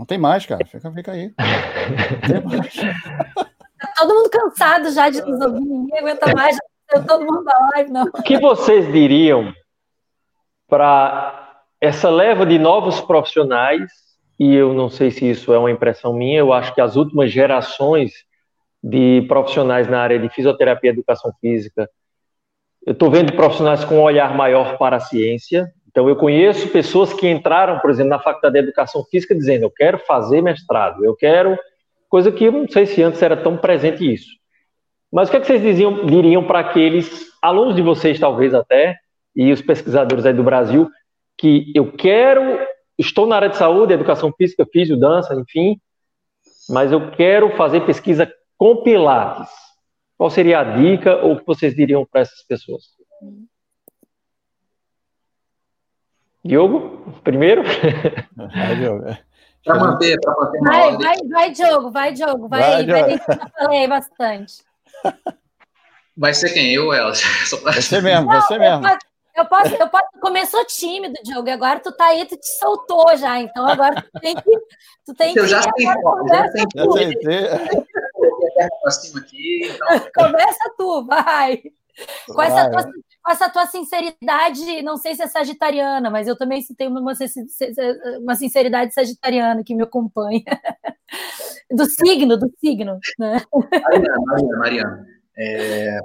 Não 0.00 0.06
tem 0.06 0.16
mais, 0.16 0.46
cara. 0.46 0.64
Fica, 0.64 0.90
fica 0.92 1.12
aí. 1.12 1.30
Não 2.32 2.40
tem 2.40 2.58
mais. 2.58 2.74
Tá 2.74 3.92
todo 3.98 4.14
mundo 4.14 4.30
cansado 4.30 4.90
já 4.92 5.10
de 5.10 5.20
nos 5.20 5.38
ouvir, 5.42 5.60
ninguém 5.60 5.98
aguenta 5.98 6.34
mais, 6.34 6.56
já 6.90 7.02
todo 7.02 7.24
mundo 7.24 7.44
da 7.44 7.68
live, 7.74 7.90
não. 7.90 8.04
O 8.04 8.22
que 8.22 8.38
vocês 8.38 8.90
diriam 8.92 9.54
para 10.68 11.62
essa 11.80 12.08
leva 12.08 12.46
de 12.46 12.58
novos 12.58 13.00
profissionais, 13.00 13.90
e 14.38 14.54
eu 14.54 14.72
não 14.74 14.88
sei 14.88 15.10
se 15.10 15.28
isso 15.28 15.52
é 15.52 15.58
uma 15.58 15.70
impressão 15.70 16.14
minha, 16.14 16.38
eu 16.38 16.52
acho 16.52 16.74
que 16.74 16.80
as 16.80 16.96
últimas 16.96 17.30
gerações 17.30 18.12
de 18.82 19.22
profissionais 19.28 19.88
na 19.88 20.00
área 20.00 20.18
de 20.18 20.28
fisioterapia 20.30 20.90
e 20.90 20.92
educação 20.92 21.32
física, 21.40 21.88
eu 22.86 22.92
estou 22.92 23.10
vendo 23.10 23.34
profissionais 23.34 23.84
com 23.84 23.96
um 23.96 24.02
olhar 24.02 24.34
maior 24.34 24.78
para 24.78 24.96
a 24.96 25.00
ciência, 25.00 25.70
então, 25.90 26.08
eu 26.08 26.14
conheço 26.14 26.68
pessoas 26.68 27.12
que 27.12 27.28
entraram, 27.28 27.80
por 27.80 27.90
exemplo, 27.90 28.10
na 28.10 28.20
Faculdade 28.20 28.52
de 28.52 28.60
Educação 28.60 29.04
Física 29.10 29.34
dizendo: 29.34 29.64
eu 29.64 29.70
quero 29.70 29.98
fazer 29.98 30.40
mestrado, 30.40 31.04
eu 31.04 31.16
quero. 31.16 31.58
Coisa 32.08 32.30
que 32.30 32.44
eu 32.44 32.52
não 32.52 32.68
sei 32.68 32.86
se 32.86 33.02
antes 33.02 33.20
era 33.20 33.36
tão 33.36 33.56
presente 33.56 34.12
isso. 34.12 34.30
Mas 35.12 35.28
o 35.28 35.32
que, 35.32 35.38
é 35.38 35.40
que 35.40 35.46
vocês 35.48 35.60
diziam, 35.60 36.06
diriam 36.06 36.46
para 36.46 36.60
aqueles 36.60 37.26
alunos 37.42 37.74
de 37.74 37.82
vocês, 37.82 38.20
talvez 38.20 38.54
até, 38.54 38.96
e 39.34 39.50
os 39.50 39.60
pesquisadores 39.60 40.24
aí 40.24 40.32
do 40.32 40.44
Brasil, 40.44 40.88
que 41.36 41.72
eu 41.74 41.90
quero, 41.90 42.60
estou 42.96 43.26
na 43.26 43.34
área 43.34 43.48
de 43.48 43.56
saúde, 43.56 43.92
educação 43.92 44.32
física, 44.32 44.64
físio, 44.72 44.96
dança, 44.96 45.34
enfim, 45.34 45.80
mas 46.68 46.92
eu 46.92 47.10
quero 47.10 47.56
fazer 47.56 47.80
pesquisa 47.80 48.32
com 48.56 48.82
Pilates. 48.84 49.50
Qual 50.16 50.30
seria 50.30 50.60
a 50.60 50.64
dica 50.64 51.16
ou 51.16 51.32
o 51.32 51.38
que 51.40 51.46
vocês 51.46 51.74
diriam 51.74 52.06
para 52.06 52.20
essas 52.20 52.44
pessoas? 52.46 52.84
Diogo, 56.44 57.20
primeiro? 57.22 57.62
Vai, 58.36 58.76
Diogo. 58.76 59.04
Para 59.64 59.78
manter, 59.78 60.18
para 60.20 60.34
manter 60.34 60.60
vai, 60.60 60.96
vai, 60.96 61.16
vai, 61.28 61.50
Diogo, 61.50 61.90
vai, 61.90 62.12
Diogo, 62.12 62.48
vai, 62.48 62.60
vai, 62.60 62.86
vai, 62.86 63.02
vai 63.02 63.12
eu 63.14 63.50
falei 63.58 63.88
bastante. 63.88 64.64
Vai 66.16 66.32
ser 66.34 66.50
quem? 66.52 66.72
Eu 66.72 66.86
ou 66.86 66.94
ela? 66.94 67.12
Pra... 67.62 67.72
Você 67.72 68.00
mesmo, 68.00 68.26
Não, 68.26 68.40
você 68.40 68.58
mesmo. 68.58 68.86
Eu 69.36 69.44
posso, 69.46 69.74
eu 69.74 69.88
posso, 69.88 70.06
começou 70.20 70.64
tímido, 70.66 71.14
Diogo, 71.22 71.48
agora 71.50 71.78
tu 71.78 71.92
tá 71.92 72.06
aí, 72.06 72.26
tu 72.26 72.36
te 72.36 72.58
soltou 72.58 73.16
já, 73.16 73.38
então 73.38 73.66
agora 73.66 74.02
tu 74.02 74.20
tem 74.20 74.34
que. 74.34 74.58
Tu 75.06 75.14
tem 75.14 75.36
eu 75.36 75.44
que 75.44 75.48
já 75.48 75.62
sei, 75.62 75.86
já 75.86 76.48
sei 76.48 76.64
tudo. 76.72 76.98
Começa 80.14 80.74
tu, 80.76 81.06
vai. 81.06 81.62
Com 82.26 82.42
essa, 82.42 82.70
tua, 82.70 82.92
com 83.22 83.30
essa 83.30 83.50
tua 83.50 83.66
sinceridade, 83.66 84.82
não 84.82 84.96
sei 84.96 85.14
se 85.14 85.22
é 85.22 85.26
sagitariana, 85.26 86.10
mas 86.10 86.26
eu 86.26 86.36
também 86.36 86.62
tenho 86.76 86.90
uma, 86.90 87.12
uma 88.20 88.34
sinceridade 88.34 88.94
sagitariana 88.94 89.62
que 89.64 89.74
me 89.74 89.82
acompanha. 89.82 90.44
Do 91.70 91.84
signo, 91.84 92.36
do 92.36 92.52
signo. 92.58 92.98
Né? 93.16 93.44
Mariana, 93.52 94.20
Mariana, 94.26 94.58
Mariana. 94.58 95.06
É... 95.38 96.00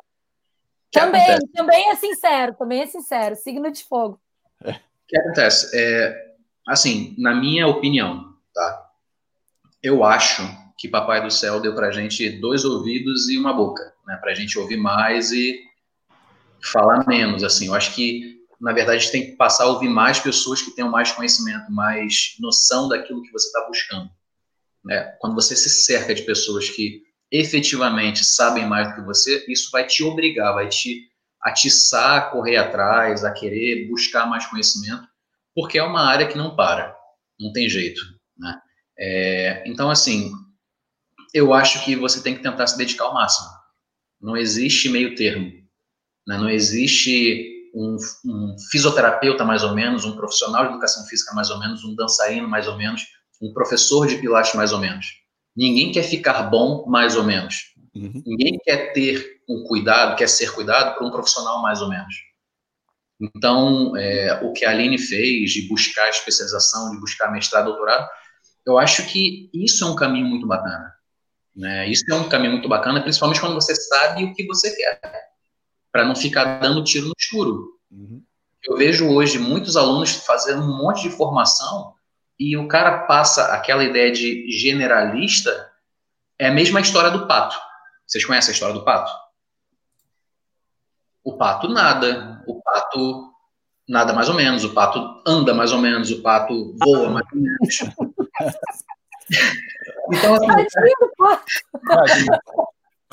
Também, 0.92 1.22
acontece? 1.24 1.52
também 1.54 1.90
é 1.90 1.96
sincero, 1.96 2.54
também 2.54 2.82
é 2.82 2.88
sincero, 2.88 3.36
signo 3.36 3.72
de 3.72 3.84
fogo. 3.84 4.20
O 4.64 4.74
que 5.08 5.18
acontece? 5.18 5.76
É, 5.76 6.34
assim, 6.68 7.16
na 7.18 7.34
minha 7.34 7.68
opinião, 7.68 8.34
tá? 8.54 8.90
Eu 9.82 10.04
acho 10.04 10.44
que 10.78 10.88
Papai 10.88 11.22
do 11.22 11.32
Céu 11.32 11.60
deu 11.60 11.76
pra 11.76 11.92
gente 11.92 12.30
dois 12.40 12.64
ouvidos 12.64 13.28
e 13.28 13.38
uma 13.38 13.54
boca, 13.54 13.94
né? 14.06 14.18
Pra 14.18 14.34
gente 14.34 14.58
ouvir 14.58 14.78
mais 14.78 15.32
e 15.32 15.60
falar 16.64 17.07
menos, 17.07 17.44
assim. 17.44 17.68
Eu 17.68 17.73
acho 17.73 17.94
que, 17.94 18.40
na 18.60 18.73
verdade, 18.73 18.98
a 18.98 18.99
gente 18.99 19.11
tem 19.11 19.32
que 19.32 19.38
passar 19.38 19.65
a 19.65 19.68
ouvir 19.68 19.90
mais 19.90 20.19
pessoas 20.19 20.61
que 20.61 20.72
tenham 20.72 20.90
mais 20.90 21.11
conhecimento, 21.11 21.72
mais 21.72 22.36
noção 22.40 22.88
daquilo 22.88 23.22
que 23.22 23.32
você 23.32 23.48
está 23.48 23.65
buscando. 23.68 24.10
Né? 24.84 25.15
Quando 25.19 25.36
você 25.36 25.56
se 25.56 25.69
cerca 25.69 26.14
de 26.14 26.22
pessoas 26.23 26.69
que 26.69 27.03
efetivamente 27.32 28.23
sabem 28.23 28.68
mais 28.68 28.90
do 28.90 28.95
que 28.95 29.02
você, 29.02 29.45
isso 29.48 29.69
vai 29.72 29.86
te 29.86 30.03
obrigar, 30.03 30.53
vai 30.53 30.69
te 30.69 31.10
atiçar 31.41 32.18
a 32.18 32.22
correr 32.30 32.57
atrás, 32.57 33.23
a 33.23 33.32
querer 33.32 33.88
buscar 33.88 34.26
mais 34.26 34.45
conhecimento, 34.45 35.07
porque 35.53 35.77
é 35.77 35.84
uma 35.84 36.07
área 36.07 36.27
que 36.27 36.38
não 36.38 36.56
para, 36.56 36.95
não 37.40 37.52
tem 37.52 37.69
jeito. 37.69 38.02
Né? 38.38 38.60
É, 38.98 39.64
então, 39.68 39.90
assim, 39.90 40.32
eu 41.34 41.53
acho 41.53 41.84
que 41.84 41.95
você 41.95 42.22
tem 42.22 42.36
que 42.36 42.41
tentar 42.41 42.65
se 42.68 42.77
dedicar 42.77 43.06
ao 43.06 43.14
máximo. 43.14 43.48
Não 44.22 44.38
existe 44.38 44.90
meio 44.90 45.15
termo. 45.15 45.52
Né? 46.27 46.38
Não 46.38 46.49
existe 46.49 47.69
um, 47.73 47.97
um, 48.26 48.56
fisioterapeuta, 48.72 49.43
mais 49.43 49.64
ou 49.64 49.73
menos, 49.73 50.06
um 50.06 50.15
profissional 50.15 50.64
de 50.64 50.69
educação 50.72 51.06
física, 51.06 51.34
mais 51.35 51.49
ou 51.49 51.60
menos, 51.60 51.84
um 51.84 51.93
dançarino, 51.93 52.47
mais 52.47 52.68
ou 52.68 52.77
menos, 52.77 53.03
um 53.41 53.53
professor 53.53 54.07
de 54.07 54.18
pilates, 54.18 54.56
mais 54.56 54.72
ou 54.72 54.80
menos. 54.80 55.07
Ninguém 55.56 55.91
quer 55.91 56.03
ficar 56.03 56.43
bom, 56.43 56.85
mais 56.88 57.15
ou 57.15 57.23
menos. 57.23 57.73
Uhum. 57.93 58.23
Ninguém 58.26 58.60
quer 58.64 58.93
ter 58.93 59.41
um 59.47 59.64
cuidado, 59.64 60.15
quer 60.15 60.27
ser 60.27 60.52
cuidado 60.53 60.97
por 60.97 61.06
um 61.06 61.11
profissional, 61.11 61.61
mais 61.61 61.81
ou 61.81 61.89
menos. 61.89 62.15
Então, 63.19 63.95
é, 63.95 64.41
o 64.43 64.52
que 64.52 64.65
a 64.65 64.72
Aline 64.72 64.97
fez 64.97 65.52
de 65.52 65.68
buscar 65.68 66.10
especialização, 66.10 66.91
de 66.91 66.99
buscar 66.99 67.31
mestrado, 67.31 67.65
doutorado, 67.65 68.10
eu 68.65 68.77
acho 68.77 69.06
que 69.06 69.49
isso 69.53 69.85
é 69.85 69.88
um 69.88 69.95
caminho 69.95 70.26
muito 70.26 70.47
bacana. 70.47 70.93
Né? 71.56 71.88
Isso 71.88 72.03
é 72.10 72.15
um 72.15 72.27
caminho 72.27 72.53
muito 72.53 72.68
bacana, 72.68 73.02
principalmente 73.02 73.39
quando 73.39 73.53
você 73.53 73.73
sabe 73.76 74.26
o 74.26 74.34
que 74.34 74.45
você 74.45 74.76
quer 74.76 74.99
para 75.96 76.04
não 76.04 76.14
ficar 76.14 76.60
dando 76.60 76.84
tiro 76.84 77.08
no 77.08 77.14
escuro. 77.18 77.80
Uhum. 77.90 78.22
Eu 78.68 78.76
vejo 78.76 79.10
hoje 79.10 79.40
muitos 79.40 79.78
alunos 79.78 80.12
fazendo 80.12 80.62
um 80.62 80.78
monte 80.78 81.04
de 81.04 81.10
formação 81.10 81.94
e 82.38 82.58
o 82.58 82.68
cara 82.68 83.06
passa 83.06 83.54
aquela 83.54 83.82
ideia 83.82 84.12
de 84.12 84.52
generalista, 84.52 85.72
é 86.38 86.50
a 86.50 86.54
mesma 86.54 86.82
história 86.82 87.12
do 87.12 87.26
pato. 87.28 87.56
Vocês 88.06 88.26
conhecem 88.26 88.52
a 88.52 88.54
história 88.54 88.76
do 88.76 88.84
pato? 88.84 89.10
O 91.24 91.38
pato 91.38 91.70
nada, 91.70 92.44
o 92.46 92.62
pato 92.62 93.32
nada 93.88 94.12
mais 94.12 94.28
ou 94.28 94.36
menos, 94.36 94.66
o 94.66 94.74
pato 94.74 95.24
anda 95.26 95.54
mais 95.54 95.72
ou 95.72 95.80
menos, 95.80 96.12
o 96.12 96.22
pato 96.22 96.76
voa 96.78 97.08
mais 97.10 97.26
ou 97.32 97.40
menos. 97.40 97.80
então, 100.12 100.36
assim, 100.36 100.48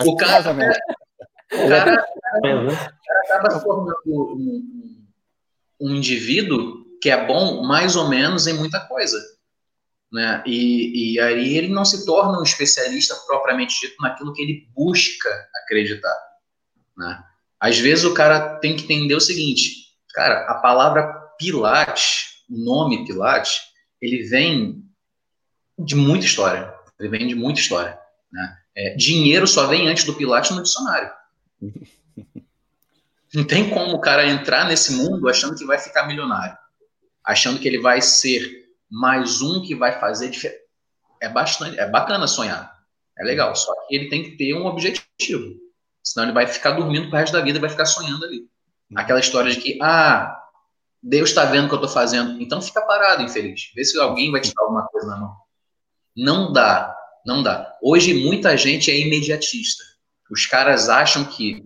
o 0.05 0.17
cara, 0.17 0.51
o 0.51 0.57
cara, 0.57 0.77
o 1.53 1.69
cara 1.69 2.07
acaba 3.25 3.61
formando 3.61 3.95
um, 4.07 5.07
um 5.81 5.95
indivíduo 5.95 6.83
que 7.01 7.11
é 7.11 7.27
bom 7.27 7.63
mais 7.63 7.97
ou 7.97 8.09
menos 8.09 8.47
em 8.47 8.55
muita 8.55 8.81
coisa. 8.81 9.19
Né? 10.13 10.43
E, 10.47 11.15
e 11.15 11.21
aí 11.21 11.57
ele 11.57 11.69
não 11.69 11.85
se 11.85 12.05
torna 12.05 12.39
um 12.39 12.43
especialista 12.43 13.15
propriamente 13.27 13.81
dito 13.81 13.97
naquilo 14.01 14.33
que 14.33 14.43
ele 14.43 14.69
busca 14.75 15.29
acreditar. 15.65 16.17
Né? 16.97 17.25
Às 17.59 17.79
vezes 17.79 18.05
o 18.05 18.15
cara 18.15 18.57
tem 18.59 18.77
que 18.77 18.85
entender 18.85 19.15
o 19.15 19.21
seguinte, 19.21 19.89
cara, 20.15 20.47
a 20.51 20.55
palavra 20.55 21.13
Pilates, 21.39 22.45
o 22.49 22.57
nome 22.63 23.05
Pilates, 23.07 23.63
ele 24.01 24.23
vem 24.25 24.85
de 25.79 25.97
muita 25.97 26.27
história. 26.27 26.73
Ele 27.01 27.09
vem 27.09 27.27
de 27.27 27.35
muita 27.35 27.61
história. 27.61 27.99
Né? 28.31 28.57
É, 28.77 28.95
dinheiro 28.95 29.47
só 29.47 29.67
vem 29.67 29.89
antes 29.89 30.05
do 30.05 30.15
Pilates 30.15 30.51
no 30.51 30.63
dicionário. 30.63 31.11
Não 33.35 33.45
tem 33.45 33.71
como 33.71 33.95
o 33.95 34.01
cara 34.01 34.27
entrar 34.29 34.67
nesse 34.67 34.93
mundo 34.93 35.29
achando 35.29 35.57
que 35.57 35.65
vai 35.65 35.79
ficar 35.79 36.07
milionário, 36.07 36.57
achando 37.25 37.59
que 37.59 37.67
ele 37.67 37.79
vai 37.79 38.03
ser 38.03 38.69
mais 38.91 39.41
um 39.41 39.63
que 39.63 39.75
vai 39.75 39.99
fazer 39.99 40.29
diferença. 40.29 40.61
É 41.21 41.29
bastante, 41.29 41.79
é 41.79 41.89
bacana 41.89 42.27
sonhar, 42.27 42.71
é 43.17 43.25
legal. 43.25 43.57
Só 43.57 43.73
que 43.87 43.95
ele 43.95 44.11
tem 44.11 44.23
que 44.23 44.37
ter 44.37 44.53
um 44.55 44.67
objetivo, 44.67 45.57
senão 46.03 46.27
ele 46.27 46.35
vai 46.35 46.47
ficar 46.47 46.73
dormindo 46.73 47.09
pro 47.09 47.19
resto 47.19 47.33
da 47.33 47.41
vida 47.41 47.59
vai 47.59 47.71
ficar 47.71 47.87
sonhando 47.87 48.25
ali. 48.25 48.47
Aquela 48.95 49.21
história 49.21 49.51
de 49.51 49.59
que 49.59 49.79
ah, 49.81 50.39
Deus 51.03 51.31
está 51.31 51.47
vendo 51.47 51.65
o 51.65 51.69
que 51.69 51.75
eu 51.75 51.79
estou 51.81 51.93
fazendo, 51.93 52.41
então 52.43 52.61
fica 52.61 52.83
parado, 52.83 53.23
infeliz. 53.23 53.73
Vê 53.75 53.85
se 53.85 53.99
alguém 53.99 54.31
vai 54.31 54.43
te 54.43 54.53
dar 54.53 54.63
alguma 54.63 54.87
coisa 54.89 55.07
na 55.07 55.17
mão. 55.17 55.37
Não 56.15 56.53
dá, 56.53 56.95
não 57.25 57.43
dá. 57.43 57.75
Hoje 57.83 58.13
muita 58.13 58.55
gente 58.59 58.91
é 58.91 58.99
imediatista. 58.99 59.83
Os 60.33 60.47
caras 60.47 60.89
acham 60.89 61.25
que. 61.25 61.63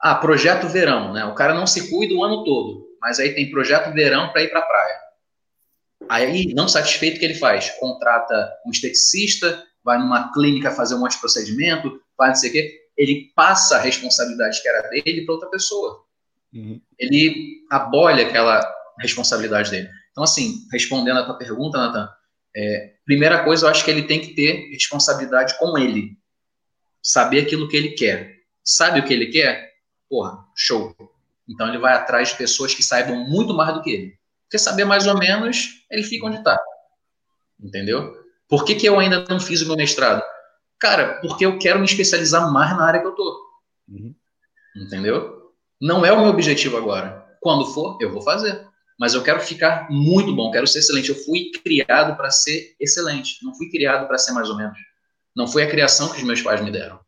Ah, 0.00 0.14
projeto 0.14 0.68
verão, 0.68 1.12
né? 1.12 1.24
O 1.26 1.34
cara 1.34 1.52
não 1.52 1.66
se 1.66 1.90
cuida 1.90 2.14
o 2.14 2.22
ano 2.22 2.44
todo, 2.44 2.86
mas 3.00 3.18
aí 3.18 3.34
tem 3.34 3.50
projeto 3.50 3.92
verão 3.92 4.30
para 4.32 4.42
ir 4.42 4.48
para 4.48 4.60
a 4.60 4.66
praia. 4.66 4.98
Aí, 6.08 6.54
não 6.54 6.68
satisfeito, 6.68 7.16
o 7.16 7.18
que 7.18 7.24
ele 7.24 7.34
faz? 7.34 7.70
Contrata 7.80 8.52
um 8.64 8.70
esteticista, 8.70 9.62
vai 9.84 9.98
numa 9.98 10.32
clínica 10.32 10.70
fazer 10.70 10.94
um 10.94 11.00
monte 11.00 11.12
de 11.12 11.20
procedimento, 11.20 12.00
vai 12.16 12.28
não 12.28 12.36
sei 12.36 12.50
o 12.50 12.52
quê. 12.52 12.80
Ele 12.96 13.32
passa 13.34 13.76
a 13.76 13.80
responsabilidade 13.80 14.62
que 14.62 14.68
era 14.68 14.88
dele 14.88 15.24
para 15.24 15.34
outra 15.34 15.50
pessoa. 15.50 16.04
Uhum. 16.54 16.80
Ele 16.98 17.64
abole 17.70 18.22
aquela 18.22 18.60
responsabilidade 19.00 19.70
dele. 19.70 19.88
Então, 20.12 20.24
assim, 20.24 20.66
respondendo 20.72 21.18
a 21.18 21.24
tua 21.24 21.36
pergunta, 21.36 21.78
Nathan, 21.78 22.08
é, 22.56 22.94
primeira 23.04 23.44
coisa, 23.44 23.66
eu 23.66 23.70
acho 23.70 23.84
que 23.84 23.90
ele 23.90 24.02
tem 24.02 24.20
que 24.20 24.34
ter 24.34 24.70
responsabilidade 24.70 25.58
com 25.58 25.76
ele 25.76 26.17
saber 27.02 27.40
aquilo 27.40 27.68
que 27.68 27.76
ele 27.76 27.90
quer. 27.90 28.38
Sabe 28.62 29.00
o 29.00 29.04
que 29.04 29.12
ele 29.12 29.26
quer? 29.26 29.72
Porra, 30.08 30.44
show. 30.54 30.94
Então 31.48 31.68
ele 31.68 31.78
vai 31.78 31.94
atrás 31.94 32.28
de 32.28 32.36
pessoas 32.36 32.74
que 32.74 32.82
saibam 32.82 33.16
muito 33.28 33.54
mais 33.54 33.74
do 33.74 33.82
que 33.82 33.90
ele. 33.90 34.18
Porque 34.44 34.58
saber 34.58 34.84
mais 34.84 35.06
ou 35.06 35.18
menos, 35.18 35.84
ele 35.90 36.02
fica 36.02 36.26
onde 36.26 36.38
está. 36.38 36.58
Entendeu? 37.60 38.14
Por 38.48 38.64
que, 38.64 38.74
que 38.74 38.86
eu 38.86 38.98
ainda 38.98 39.24
não 39.28 39.40
fiz 39.40 39.62
o 39.62 39.66
meu 39.66 39.76
mestrado? 39.76 40.22
Cara, 40.78 41.20
porque 41.20 41.44
eu 41.44 41.58
quero 41.58 41.78
me 41.78 41.84
especializar 41.84 42.50
mais 42.52 42.76
na 42.76 42.86
área 42.86 43.00
que 43.00 43.06
eu 43.06 43.14
tô. 43.14 43.46
Uhum. 43.88 44.14
Entendeu? 44.76 45.52
Não 45.80 46.04
é 46.04 46.12
o 46.12 46.20
meu 46.20 46.30
objetivo 46.30 46.76
agora. 46.76 47.26
Quando 47.40 47.66
for, 47.66 47.98
eu 48.00 48.12
vou 48.12 48.22
fazer. 48.22 48.66
Mas 48.98 49.14
eu 49.14 49.22
quero 49.22 49.40
ficar 49.40 49.88
muito 49.90 50.34
bom, 50.34 50.50
quero 50.50 50.66
ser 50.66 50.80
excelente. 50.80 51.10
Eu 51.10 51.14
fui 51.14 51.50
criado 51.62 52.16
para 52.16 52.30
ser 52.30 52.74
excelente. 52.80 53.38
Não 53.44 53.54
fui 53.54 53.70
criado 53.70 54.08
para 54.08 54.18
ser 54.18 54.32
mais 54.32 54.48
ou 54.48 54.56
menos. 54.56 54.78
Não 55.38 55.46
foi 55.46 55.62
a 55.62 55.70
criação 55.70 56.08
que 56.08 56.16
os 56.16 56.24
meus 56.24 56.42
pais 56.42 56.60
me 56.60 56.72
deram. 56.72 56.98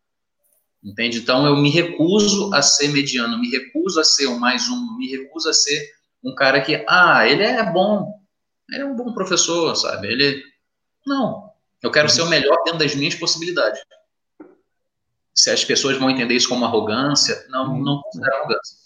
Entende? 0.85 1.19
Então 1.19 1.45
eu 1.45 1.57
me 1.57 1.69
recuso 1.69 2.55
a 2.55 2.63
ser 2.63 2.87
mediano, 2.87 3.37
me 3.41 3.51
recuso 3.51 3.99
a 3.99 4.05
ser 4.05 4.29
um 4.29 4.39
mais 4.39 4.69
um, 4.69 4.97
me 4.97 5.11
recuso 5.11 5.49
a 5.49 5.53
ser 5.53 5.91
um 6.23 6.33
cara 6.33 6.61
que, 6.61 6.85
ah, 6.89 7.27
ele 7.27 7.43
é 7.43 7.61
bom, 7.73 8.21
ele 8.71 8.83
é 8.83 8.87
um 8.87 8.95
bom 8.95 9.13
professor, 9.13 9.75
sabe? 9.75 10.07
Ele. 10.07 10.45
Não. 11.05 11.51
Eu 11.83 11.91
quero 11.91 12.09
ser 12.09 12.23
o 12.23 12.29
melhor 12.29 12.57
dentro 12.63 12.79
das 12.79 12.95
minhas 12.95 13.17
possibilidades. 13.17 13.81
Se 15.35 15.51
as 15.51 15.65
pessoas 15.65 15.97
vão 15.99 16.09
entender 16.09 16.35
isso 16.35 16.49
como 16.49 16.65
arrogância, 16.65 17.45
não, 17.49 17.81
não 17.81 18.01
considero 18.01 18.37
arrogância. 18.37 18.77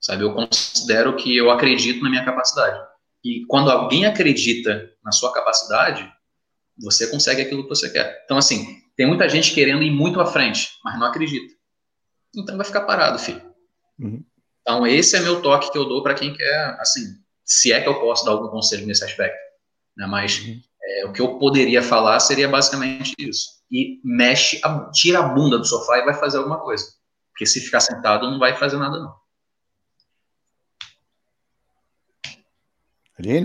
sabe? 0.00 0.24
Eu 0.24 0.32
considero 0.32 1.14
que 1.16 1.36
eu 1.36 1.50
acredito 1.50 2.02
na 2.02 2.08
minha 2.08 2.24
capacidade. 2.24 2.80
E 3.22 3.44
quando 3.44 3.70
alguém 3.70 4.06
acredita 4.06 4.90
na 5.04 5.12
sua 5.12 5.34
capacidade, 5.34 6.10
você 6.78 7.06
consegue 7.06 7.42
aquilo 7.42 7.62
que 7.62 7.68
você 7.68 7.90
quer. 7.90 8.22
Então, 8.24 8.36
assim, 8.36 8.82
tem 8.96 9.06
muita 9.06 9.28
gente 9.28 9.54
querendo 9.54 9.82
ir 9.82 9.90
muito 9.90 10.20
à 10.20 10.26
frente, 10.26 10.70
mas 10.84 10.98
não 10.98 11.06
acredita. 11.06 11.54
Então 12.36 12.56
vai 12.56 12.66
ficar 12.66 12.82
parado, 12.82 13.18
filho. 13.18 13.42
Uhum. 13.98 14.24
Então, 14.60 14.86
esse 14.86 15.16
é 15.16 15.20
meu 15.20 15.42
toque 15.42 15.70
que 15.70 15.78
eu 15.78 15.84
dou 15.84 16.02
para 16.02 16.14
quem 16.14 16.32
quer, 16.32 16.76
assim, 16.80 17.18
se 17.44 17.72
é 17.72 17.80
que 17.80 17.88
eu 17.88 18.00
posso 18.00 18.24
dar 18.24 18.32
algum 18.32 18.48
conselho 18.48 18.86
nesse 18.86 19.04
aspecto. 19.04 19.38
Né? 19.96 20.06
Mas 20.06 20.38
uhum. 20.38 20.60
é, 20.82 21.06
o 21.06 21.12
que 21.12 21.20
eu 21.20 21.38
poderia 21.38 21.82
falar 21.82 22.18
seria 22.20 22.48
basicamente 22.48 23.14
isso. 23.18 23.62
E 23.70 24.00
mexe, 24.04 24.60
tira 24.92 25.20
a 25.20 25.28
bunda 25.28 25.58
do 25.58 25.64
sofá 25.64 25.98
e 25.98 26.04
vai 26.04 26.14
fazer 26.14 26.38
alguma 26.38 26.60
coisa. 26.60 26.84
Porque 27.30 27.46
se 27.46 27.60
ficar 27.60 27.80
sentado, 27.80 28.30
não 28.30 28.38
vai 28.38 28.56
fazer 28.56 28.78
nada, 28.78 28.98
não. 28.98 29.24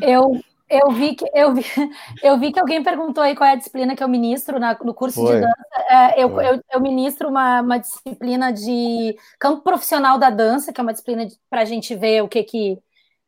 Eu, 0.02 0.42
eu 0.70 0.92
vi 0.92 1.16
que 1.16 1.26
eu 1.34 1.54
vi, 1.54 1.64
eu 2.24 2.38
vi 2.38 2.52
que 2.52 2.60
alguém 2.60 2.84
perguntou 2.84 3.24
aí 3.24 3.36
qual 3.36 3.50
é 3.50 3.54
a 3.54 3.56
disciplina 3.56 3.96
que 3.96 4.04
eu 4.04 4.08
ministro 4.08 4.60
na, 4.60 4.78
no 4.84 4.94
curso 4.94 5.22
Foi. 5.22 5.36
de 5.36 5.42
dança. 5.42 5.84
É, 5.90 6.24
eu, 6.24 6.40
eu, 6.40 6.62
eu, 6.72 6.80
ministro 6.80 7.28
uma, 7.28 7.62
uma 7.62 7.80
disciplina 7.80 8.54
de 8.54 9.16
campo 9.40 9.64
profissional 9.64 10.18
da 10.20 10.30
dança, 10.30 10.72
que 10.72 10.80
é 10.80 10.84
uma 10.84 10.94
disciplina 10.94 11.28
para 11.50 11.62
a 11.62 11.66
gente 11.66 11.96
ver 11.96 12.22
o 12.22 12.28
que 12.28 12.44
que, 12.44 12.78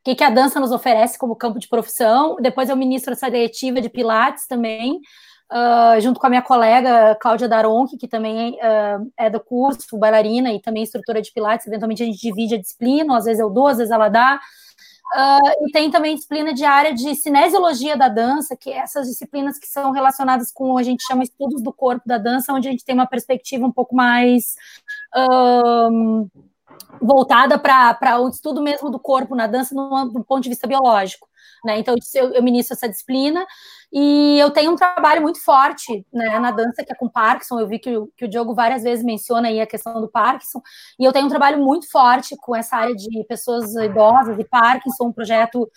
que 0.03 0.15
que 0.15 0.23
a 0.23 0.29
dança 0.29 0.59
nos 0.59 0.71
oferece 0.71 1.17
como 1.17 1.35
campo 1.35 1.59
de 1.59 1.67
profissão. 1.67 2.35
Depois 2.39 2.69
eu 2.69 2.75
ministro 2.77 3.13
essa 3.13 3.29
diretiva 3.31 3.81
de 3.81 3.89
Pilates 3.89 4.45
também, 4.45 4.99
uh, 5.51 5.99
junto 5.99 6.19
com 6.19 6.27
a 6.27 6.29
minha 6.29 6.41
colega 6.43 7.15
Cláudia 7.19 7.47
Daronchi, 7.47 7.97
que 7.97 8.07
também 8.07 8.53
uh, 8.53 9.11
é 9.17 9.31
do 9.31 9.39
curso, 9.39 9.97
bailarina 9.97 10.53
e 10.53 10.61
também 10.61 10.83
instrutora 10.83 11.21
de 11.21 11.31
Pilates. 11.33 11.65
Eventualmente 11.65 12.03
a 12.03 12.05
gente 12.05 12.19
divide 12.19 12.55
a 12.55 12.61
disciplina, 12.61 13.17
às 13.17 13.25
vezes 13.25 13.39
eu 13.39 13.49
dou, 13.49 13.67
às 13.67 13.77
vezes 13.77 13.91
ela 13.91 14.09
dá. 14.09 14.39
Uh, 15.13 15.67
e 15.67 15.71
tem 15.73 15.91
também 15.91 16.15
disciplina 16.15 16.53
de 16.53 16.63
área 16.63 16.93
de 16.93 17.13
cinesiologia 17.15 17.97
da 17.97 18.07
dança, 18.07 18.55
que 18.55 18.69
é 18.69 18.77
essas 18.77 19.07
disciplinas 19.07 19.59
que 19.59 19.67
são 19.67 19.91
relacionadas 19.91 20.51
com 20.53 20.77
a 20.77 20.83
gente 20.83 21.05
chama 21.05 21.23
estudos 21.23 21.61
do 21.61 21.73
corpo 21.73 22.07
da 22.07 22.17
dança, 22.17 22.53
onde 22.53 22.69
a 22.69 22.71
gente 22.71 22.85
tem 22.85 22.95
uma 22.95 23.07
perspectiva 23.07 23.65
um 23.65 23.71
pouco 23.71 23.93
mais 23.93 24.55
voltada 27.01 27.57
para 27.57 28.19
o 28.19 28.29
estudo 28.29 28.61
mesmo 28.61 28.89
do 28.89 28.99
corpo 28.99 29.35
na 29.35 29.47
dança 29.47 29.73
no, 29.73 30.05
do 30.05 30.23
ponto 30.23 30.41
de 30.41 30.49
vista 30.49 30.67
biológico. 30.67 31.27
Né? 31.63 31.79
Então, 31.79 31.95
eu, 32.15 32.33
eu 32.33 32.43
ministro 32.43 32.75
essa 32.75 32.89
disciplina 32.89 33.45
e 33.91 34.39
eu 34.39 34.49
tenho 34.49 34.71
um 34.71 34.75
trabalho 34.75 35.21
muito 35.21 35.43
forte 35.43 36.05
né, 36.11 36.39
na 36.39 36.51
dança, 36.51 36.83
que 36.83 36.91
é 36.91 36.95
com 36.95 37.09
Parkinson. 37.09 37.59
Eu 37.59 37.67
vi 37.67 37.77
que 37.77 37.95
o, 37.95 38.07
que 38.17 38.25
o 38.25 38.27
Diogo 38.27 38.55
várias 38.55 38.83
vezes 38.83 39.05
menciona 39.05 39.47
aí 39.47 39.61
a 39.61 39.67
questão 39.67 40.01
do 40.01 40.09
Parkinson. 40.09 40.61
E 40.99 41.05
eu 41.05 41.11
tenho 41.11 41.25
um 41.25 41.29
trabalho 41.29 41.63
muito 41.63 41.89
forte 41.89 42.35
com 42.37 42.55
essa 42.55 42.77
área 42.77 42.95
de 42.95 43.23
pessoas 43.25 43.75
idosas 43.75 44.39
e 44.39 44.43
Parkinson, 44.43 45.05
um 45.05 45.13
projeto 45.13 45.69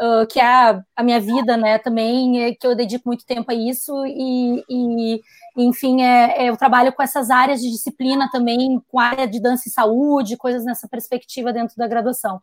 uh, 0.00 0.26
que 0.26 0.40
é 0.40 0.46
a, 0.46 0.82
a, 0.96 1.02
minha 1.02 1.20
vida, 1.20 1.56
né, 1.56 1.78
também, 1.78 2.42
é, 2.42 2.54
que 2.54 2.66
eu 2.66 2.74
dedico 2.74 3.08
muito 3.08 3.26
tempo 3.26 3.50
a 3.50 3.54
isso. 3.54 3.92
E, 4.06 4.64
e 4.68 5.20
enfim, 5.56 6.02
é, 6.02 6.44
é, 6.44 6.48
eu 6.48 6.56
trabalho 6.56 6.92
com 6.92 7.02
essas 7.02 7.30
áreas 7.30 7.60
de 7.60 7.70
disciplina 7.70 8.28
também, 8.30 8.80
com 8.88 8.98
a 8.98 9.06
área 9.06 9.26
de 9.26 9.40
dança 9.40 9.68
e 9.68 9.72
saúde, 9.72 10.36
coisas 10.36 10.64
nessa 10.64 10.88
perspectiva 10.88 11.52
dentro 11.52 11.76
da 11.76 11.86
graduação. 11.88 12.36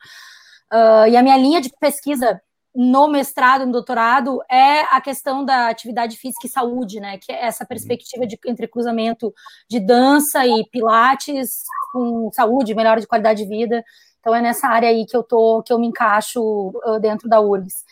Uh, 0.71 1.07
e 1.09 1.15
a 1.15 1.23
minha 1.23 1.37
linha 1.37 1.61
de 1.61 1.69
pesquisa 1.79 2.41
no 2.75 3.07
mestrado 3.07 3.61
e 3.61 3.65
no 3.65 3.71
doutorado 3.71 4.41
é 4.51 4.81
a 4.93 4.99
questão 4.99 5.45
da 5.45 5.69
atividade 5.69 6.17
física 6.17 6.45
e 6.45 6.49
saúde, 6.49 6.99
né? 6.99 7.17
Que 7.17 7.31
é 7.31 7.45
essa 7.45 7.63
uhum. 7.63 7.67
perspectiva 7.69 8.27
de 8.27 8.37
entrecruzamento 8.45 9.33
de 9.69 9.79
dança 9.79 10.45
e 10.45 10.65
pilates 10.69 11.63
com 11.93 12.29
saúde, 12.33 12.75
melhora 12.75 12.99
de 12.99 13.07
qualidade 13.07 13.43
de 13.43 13.49
vida. 13.49 13.81
Então 14.25 14.33
é 14.33 14.41
nessa 14.41 14.67
área 14.67 14.89
aí 14.89 15.05
que 15.05 15.15
eu 15.15 15.21
tô, 15.21 15.61
que 15.61 15.71
eu 15.71 15.77
me 15.77 15.85
encaixo 15.85 16.41
uh, 16.41 16.99
dentro 16.99 17.29
da 17.29 17.39
URGS. 17.39 17.83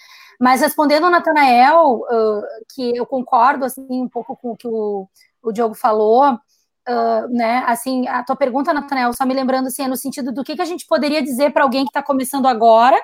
Mas 0.41 0.61
respondendo 0.61 1.03
ao 1.03 1.11
Natanael, 1.11 1.99
uh, 1.99 2.41
que 2.73 2.97
eu 2.97 3.05
concordo 3.05 3.65
assim 3.65 3.85
um 4.01 4.09
pouco 4.09 4.35
com 4.35 4.53
o 4.53 4.57
que 4.57 4.67
o, 4.67 5.07
o 5.43 5.51
Diogo 5.51 5.75
falou, 5.75 6.33
uh, 6.33 7.27
né? 7.29 7.63
Assim, 7.67 8.07
a 8.07 8.23
tua 8.23 8.35
pergunta, 8.35 8.73
Natanael, 8.73 9.13
só 9.13 9.27
me 9.27 9.33
lembrando 9.35 9.67
assim, 9.67 9.83
é 9.83 9.87
no 9.87 9.95
sentido 9.95 10.31
do 10.31 10.43
que, 10.43 10.55
que 10.55 10.61
a 10.63 10.65
gente 10.65 10.87
poderia 10.87 11.21
dizer 11.21 11.53
para 11.53 11.63
alguém 11.63 11.83
que 11.83 11.91
está 11.91 12.01
começando 12.01 12.47
agora 12.47 12.99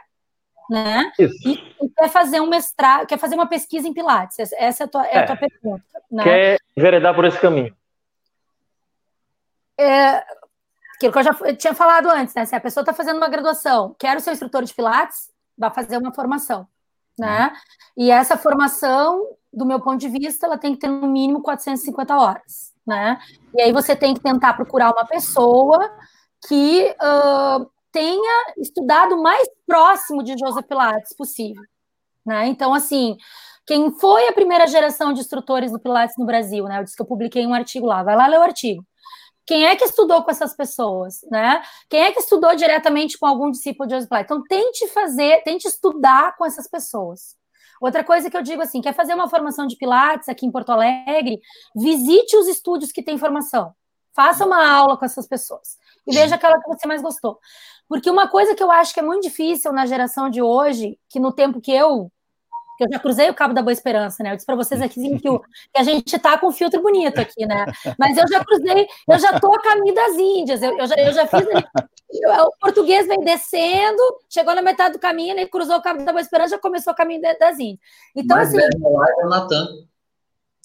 né? 0.70 1.12
E, 1.18 1.26
e, 1.82 1.90
quer 1.90 2.10
fazer 2.10 2.40
um 2.40 2.48
mestrado, 2.48 3.08
quer 3.08 3.18
fazer 3.18 3.34
uma 3.34 3.48
pesquisa 3.48 3.88
em 3.88 3.94
Pilates. 3.94 4.38
Essa 4.54 4.84
é 4.84 4.86
a 4.86 4.88
tua, 4.88 5.08
é 5.08 5.18
a 5.18 5.26
tua 5.26 5.36
é. 5.36 5.38
pergunta. 5.38 5.84
Né? 6.12 6.24
Quer 6.24 6.58
enveredar 6.78 7.16
por 7.16 7.26
esse 7.26 7.40
caminho. 7.40 7.76
É, 9.80 10.24
aquilo 11.00 11.14
que 11.14 11.20
eu 11.20 11.24
já 11.24 11.38
eu 11.42 11.56
tinha 11.56 11.74
falado 11.74 12.10
antes, 12.10 12.36
né? 12.36 12.46
Se 12.46 12.56
a 12.56 12.60
pessoa 12.60 12.82
está 12.82 12.94
fazendo 12.94 13.18
uma 13.18 13.30
graduação, 13.30 13.96
quer 13.98 14.20
ser 14.20 14.34
instrutor 14.34 14.64
de 14.64 14.74
Pilates, 14.74 15.30
vai 15.58 15.72
fazer 15.72 15.98
uma 15.98 16.14
formação, 16.14 16.68
né? 17.18 17.54
E 17.98 18.12
essa 18.12 18.38
formação, 18.38 19.26
do 19.52 19.66
meu 19.66 19.80
ponto 19.80 19.98
de 19.98 20.10
vista, 20.10 20.46
ela 20.46 20.58
tem 20.58 20.74
que 20.74 20.82
ter 20.82 20.90
no 20.90 21.08
mínimo 21.08 21.42
450 21.42 22.16
horas, 22.18 22.74
né? 22.86 23.18
E 23.56 23.62
aí 23.62 23.72
você 23.72 23.96
tem 23.96 24.14
que 24.14 24.20
tentar 24.20 24.54
procurar 24.54 24.92
uma 24.92 25.06
pessoa 25.06 25.90
que 26.48 26.94
uh, 27.02 27.70
tenha 27.92 28.54
estudado 28.58 29.16
o 29.16 29.24
mais 29.24 29.48
próximo 29.66 30.22
de 30.22 30.38
Joseph 30.38 30.66
Pilates 30.66 31.16
possível. 31.16 31.64
Né? 32.26 32.48
Então, 32.48 32.74
assim, 32.74 33.18
quem 33.66 33.92
foi 33.92 34.28
a 34.28 34.34
primeira 34.34 34.68
geração 34.68 35.12
de 35.14 35.22
instrutores 35.22 35.72
do 35.72 35.80
Pilates 35.80 36.16
no 36.18 36.26
Brasil? 36.26 36.66
Né? 36.66 36.80
Eu 36.80 36.84
disse 36.84 36.96
que 36.96 37.02
eu 37.02 37.08
publiquei 37.08 37.46
um 37.46 37.54
artigo 37.54 37.86
lá, 37.86 38.04
vai 38.04 38.16
lá 38.16 38.28
ler 38.28 38.40
o 38.40 38.44
artigo. 38.44 38.86
Quem 39.50 39.66
é 39.66 39.76
que 39.76 39.84
estudou 39.84 40.22
com 40.22 40.30
essas 40.30 40.56
pessoas, 40.56 41.26
né? 41.32 41.64
Quem 41.90 42.04
é 42.04 42.12
que 42.12 42.20
estudou 42.20 42.56
diretamente 42.56 43.18
com 43.18 43.26
algum 43.26 43.50
discípulo 43.50 43.88
de 43.88 43.96
Joseph 43.96 44.08
Pilates? 44.08 44.32
Então, 44.32 44.44
tente 44.44 44.88
fazer, 44.90 45.42
tente 45.42 45.68
estudar 45.68 46.38
com 46.38 46.46
essas 46.46 46.68
pessoas. 46.68 47.36
Outra 47.82 48.04
coisa 48.04 48.30
que 48.30 48.38
eu 48.38 48.44
digo 48.44 48.62
assim, 48.62 48.80
quer 48.80 48.94
fazer 48.94 49.16
uma 49.16 49.28
formação 49.28 49.66
de 49.66 49.76
Pilates 49.76 50.30
aqui 50.30 50.46
em 50.46 50.52
Porto 50.52 50.70
Alegre, 50.70 51.42
visite 51.76 52.38
os 52.38 52.48
estúdios 52.48 52.92
que 52.92 53.02
têm 53.02 53.18
formação. 53.18 53.74
Faça 54.16 54.46
uma 54.46 54.64
aula 54.72 54.96
com 54.96 55.06
essas 55.06 55.28
pessoas 55.28 55.80
e 56.06 56.14
veja 56.14 56.36
aquela 56.36 56.62
que 56.62 56.68
você 56.68 56.88
mais 56.88 57.02
gostou. 57.02 57.40
Porque 57.88 58.08
uma 58.08 58.28
coisa 58.28 58.54
que 58.54 58.62
eu 58.62 58.70
acho 58.70 58.94
que 58.94 59.00
é 59.00 59.04
muito 59.04 59.24
difícil 59.24 59.74
na 59.74 59.88
geração 59.88 60.30
de 60.30 60.44
hoje, 60.44 61.00
que 61.10 61.20
no 61.20 61.32
tempo 61.32 61.60
que 61.60 61.72
eu 61.72 62.12
eu 62.84 62.92
já 62.92 63.00
cruzei 63.00 63.30
o 63.30 63.34
Cabo 63.34 63.54
da 63.54 63.62
Boa 63.62 63.74
Esperança, 63.74 64.24
né? 64.24 64.32
Eu 64.32 64.36
disse 64.36 64.46
para 64.46 64.56
vocês 64.56 64.82
aqui 64.82 65.20
que, 65.20 65.30
o, 65.30 65.40
que, 65.74 65.80
a 65.80 65.84
gente 65.84 66.16
está 66.16 66.38
com 66.38 66.48
um 66.48 66.52
filtro 66.52 66.82
bonito 66.82 67.20
aqui, 67.20 67.46
né? 67.46 67.66
Mas 67.98 68.18
eu 68.18 68.28
já 68.28 68.44
cruzei, 68.44 68.88
eu 69.08 69.20
já 69.20 69.32
estou 69.32 69.54
a 69.54 69.62
caminho 69.62 69.94
das 69.94 70.16
Índias, 70.16 70.62
eu, 70.62 70.78
eu, 70.78 70.88
já, 70.88 70.96
eu 70.96 71.14
já 71.14 71.28
fiz 71.28 71.48
ali, 71.48 71.66
o 72.42 72.52
português 72.60 73.08
vem 73.08 73.20
descendo, 73.20 74.02
chegou 74.30 74.56
na 74.56 74.62
metade 74.62 74.94
do 74.94 75.00
caminho, 75.00 75.32
ele 75.32 75.48
cruzou 75.48 75.78
o 75.78 75.82
Cabo 75.82 76.04
da 76.04 76.12
Boa 76.12 76.22
Esperança, 76.22 76.56
já 76.56 76.60
começou 76.60 76.94
o 76.94 76.96
caminho 76.96 77.22
das 77.22 77.60
Índias. 77.60 77.80
Então, 78.16 78.38
Mas 78.38 78.50
assim. 78.50 78.64
É, 78.64 79.26
Natan. 79.26 79.68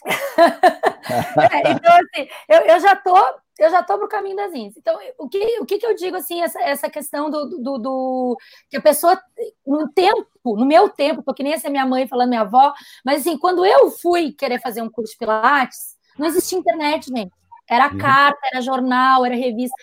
é, 1.53 1.71
então, 1.73 1.93
assim, 1.93 2.29
eu, 2.49 2.61
eu 2.61 2.81
já 2.81 2.93
estou 2.93 3.17
eu 3.59 3.71
já 3.71 3.81
estou 3.81 3.97
para 3.99 4.07
o 4.07 4.09
caminho 4.09 4.37
das 4.37 4.53
índices. 4.53 4.79
Então, 4.79 4.99
o 5.17 5.29
que, 5.29 5.61
o 5.61 5.65
que, 5.65 5.79
que 5.79 5.87
eu 5.87 5.95
digo 5.95 6.17
assim, 6.17 6.43
essa, 6.43 6.61
essa 6.61 6.91
questão 6.91 7.31
do, 7.31 7.47
do, 7.47 7.79
do, 7.79 8.37
que 8.69 8.77
a 8.77 8.81
pessoa, 8.81 9.21
no 9.65 9.89
tempo, 9.93 10.27
no 10.45 10.67
meu 10.67 10.89
tempo, 10.89 11.23
porque 11.23 11.43
nem 11.43 11.53
essa 11.53 11.69
é 11.69 11.71
minha 11.71 11.87
mãe 11.87 12.09
falando 12.09 12.31
minha 12.31 12.41
avó, 12.41 12.73
mas 13.05 13.21
assim, 13.21 13.39
quando 13.39 13.65
eu 13.65 13.91
fui 13.91 14.33
querer 14.33 14.61
fazer 14.61 14.83
um 14.83 14.91
curso 14.91 15.13
de 15.13 15.19
Pilates, 15.19 15.97
não 16.19 16.27
existia 16.27 16.59
internet, 16.59 17.07
gente. 17.07 17.33
Era 17.69 17.91
uhum. 17.91 17.99
carta, 17.99 18.39
era 18.53 18.61
jornal, 18.61 19.25
era 19.25 19.37
revista. 19.37 19.77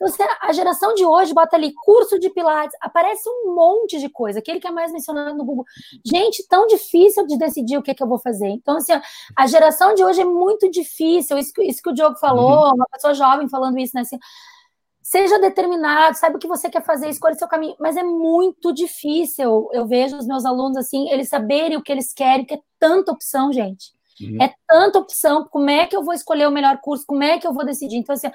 Então, 0.00 0.26
a 0.40 0.52
geração 0.52 0.94
de 0.94 1.04
hoje 1.04 1.34
bota 1.34 1.56
ali 1.56 1.74
curso 1.74 2.18
de 2.18 2.30
Pilates, 2.30 2.76
aparece 2.80 3.28
um 3.28 3.54
monte 3.54 3.98
de 3.98 4.08
coisa, 4.08 4.38
aquele 4.38 4.60
que 4.60 4.66
é 4.68 4.70
mais 4.70 4.92
mencionado 4.92 5.36
no 5.36 5.44
Google. 5.44 5.64
Gente, 6.04 6.46
tão 6.46 6.66
difícil 6.66 7.26
de 7.26 7.36
decidir 7.36 7.76
o 7.76 7.82
que, 7.82 7.92
que 7.92 8.02
eu 8.02 8.06
vou 8.06 8.18
fazer. 8.18 8.48
Então, 8.48 8.76
assim, 8.76 8.92
a 9.36 9.46
geração 9.46 9.94
de 9.94 10.04
hoje 10.04 10.20
é 10.20 10.24
muito 10.24 10.70
difícil, 10.70 11.36
isso 11.36 11.52
que, 11.52 11.64
isso 11.64 11.82
que 11.82 11.90
o 11.90 11.92
Diogo 11.92 12.16
falou, 12.16 12.68
uhum. 12.68 12.74
uma 12.74 12.86
pessoa 12.92 13.12
jovem 13.12 13.48
falando 13.48 13.78
isso, 13.78 13.92
né? 13.94 14.02
Assim, 14.02 14.18
seja 15.02 15.38
determinado, 15.38 16.16
saiba 16.16 16.36
o 16.36 16.38
que 16.38 16.46
você 16.46 16.68
quer 16.68 16.84
fazer, 16.84 17.08
escolha 17.08 17.34
seu 17.34 17.48
caminho, 17.48 17.74
mas 17.80 17.96
é 17.96 18.02
muito 18.02 18.72
difícil. 18.72 19.68
Eu 19.72 19.86
vejo 19.86 20.16
os 20.16 20.26
meus 20.26 20.44
alunos 20.44 20.76
assim, 20.76 21.10
eles 21.10 21.28
saberem 21.28 21.76
o 21.76 21.82
que 21.82 21.90
eles 21.90 22.12
querem, 22.12 22.44
que 22.44 22.54
é 22.54 22.60
tanta 22.78 23.10
opção, 23.10 23.52
gente. 23.52 23.92
Uhum. 24.20 24.42
É 24.42 24.52
tanta 24.66 24.98
opção, 24.98 25.48
como 25.48 25.70
é 25.70 25.86
que 25.86 25.96
eu 25.96 26.02
vou 26.04 26.12
escolher 26.12 26.46
o 26.46 26.52
melhor 26.52 26.78
curso, 26.82 27.04
como 27.06 27.22
é 27.22 27.38
que 27.38 27.46
eu 27.46 27.54
vou 27.54 27.64
decidir? 27.64 27.96
Então, 27.96 28.14
assim, 28.14 28.30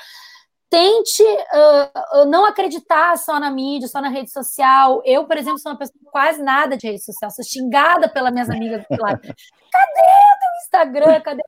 tente 0.74 1.22
uh, 1.22 2.26
não 2.26 2.48
acreditar 2.48 3.16
só 3.20 3.40
na 3.40 3.52
mídia, 3.52 3.88
só 3.88 4.02
na 4.02 4.10
rede 4.10 4.32
social. 4.32 5.04
Eu, 5.06 5.28
por 5.28 5.38
exemplo, 5.38 5.60
sou 5.60 5.72
uma 5.72 5.78
pessoa 5.78 6.00
quase 6.12 6.42
nada 6.42 6.76
de 6.76 6.88
rede 6.88 7.06
social, 7.06 7.30
sou 7.30 7.46
xingada 7.46 8.10
pelas 8.10 8.34
minhas 8.34 8.50
amigas 8.50 8.84
do 8.90 9.00
lado. 9.00 9.22
Cadê 9.22 10.02
o 10.02 10.40
teu 10.40 10.52
Instagram? 10.64 11.22
Cadê? 11.22 11.44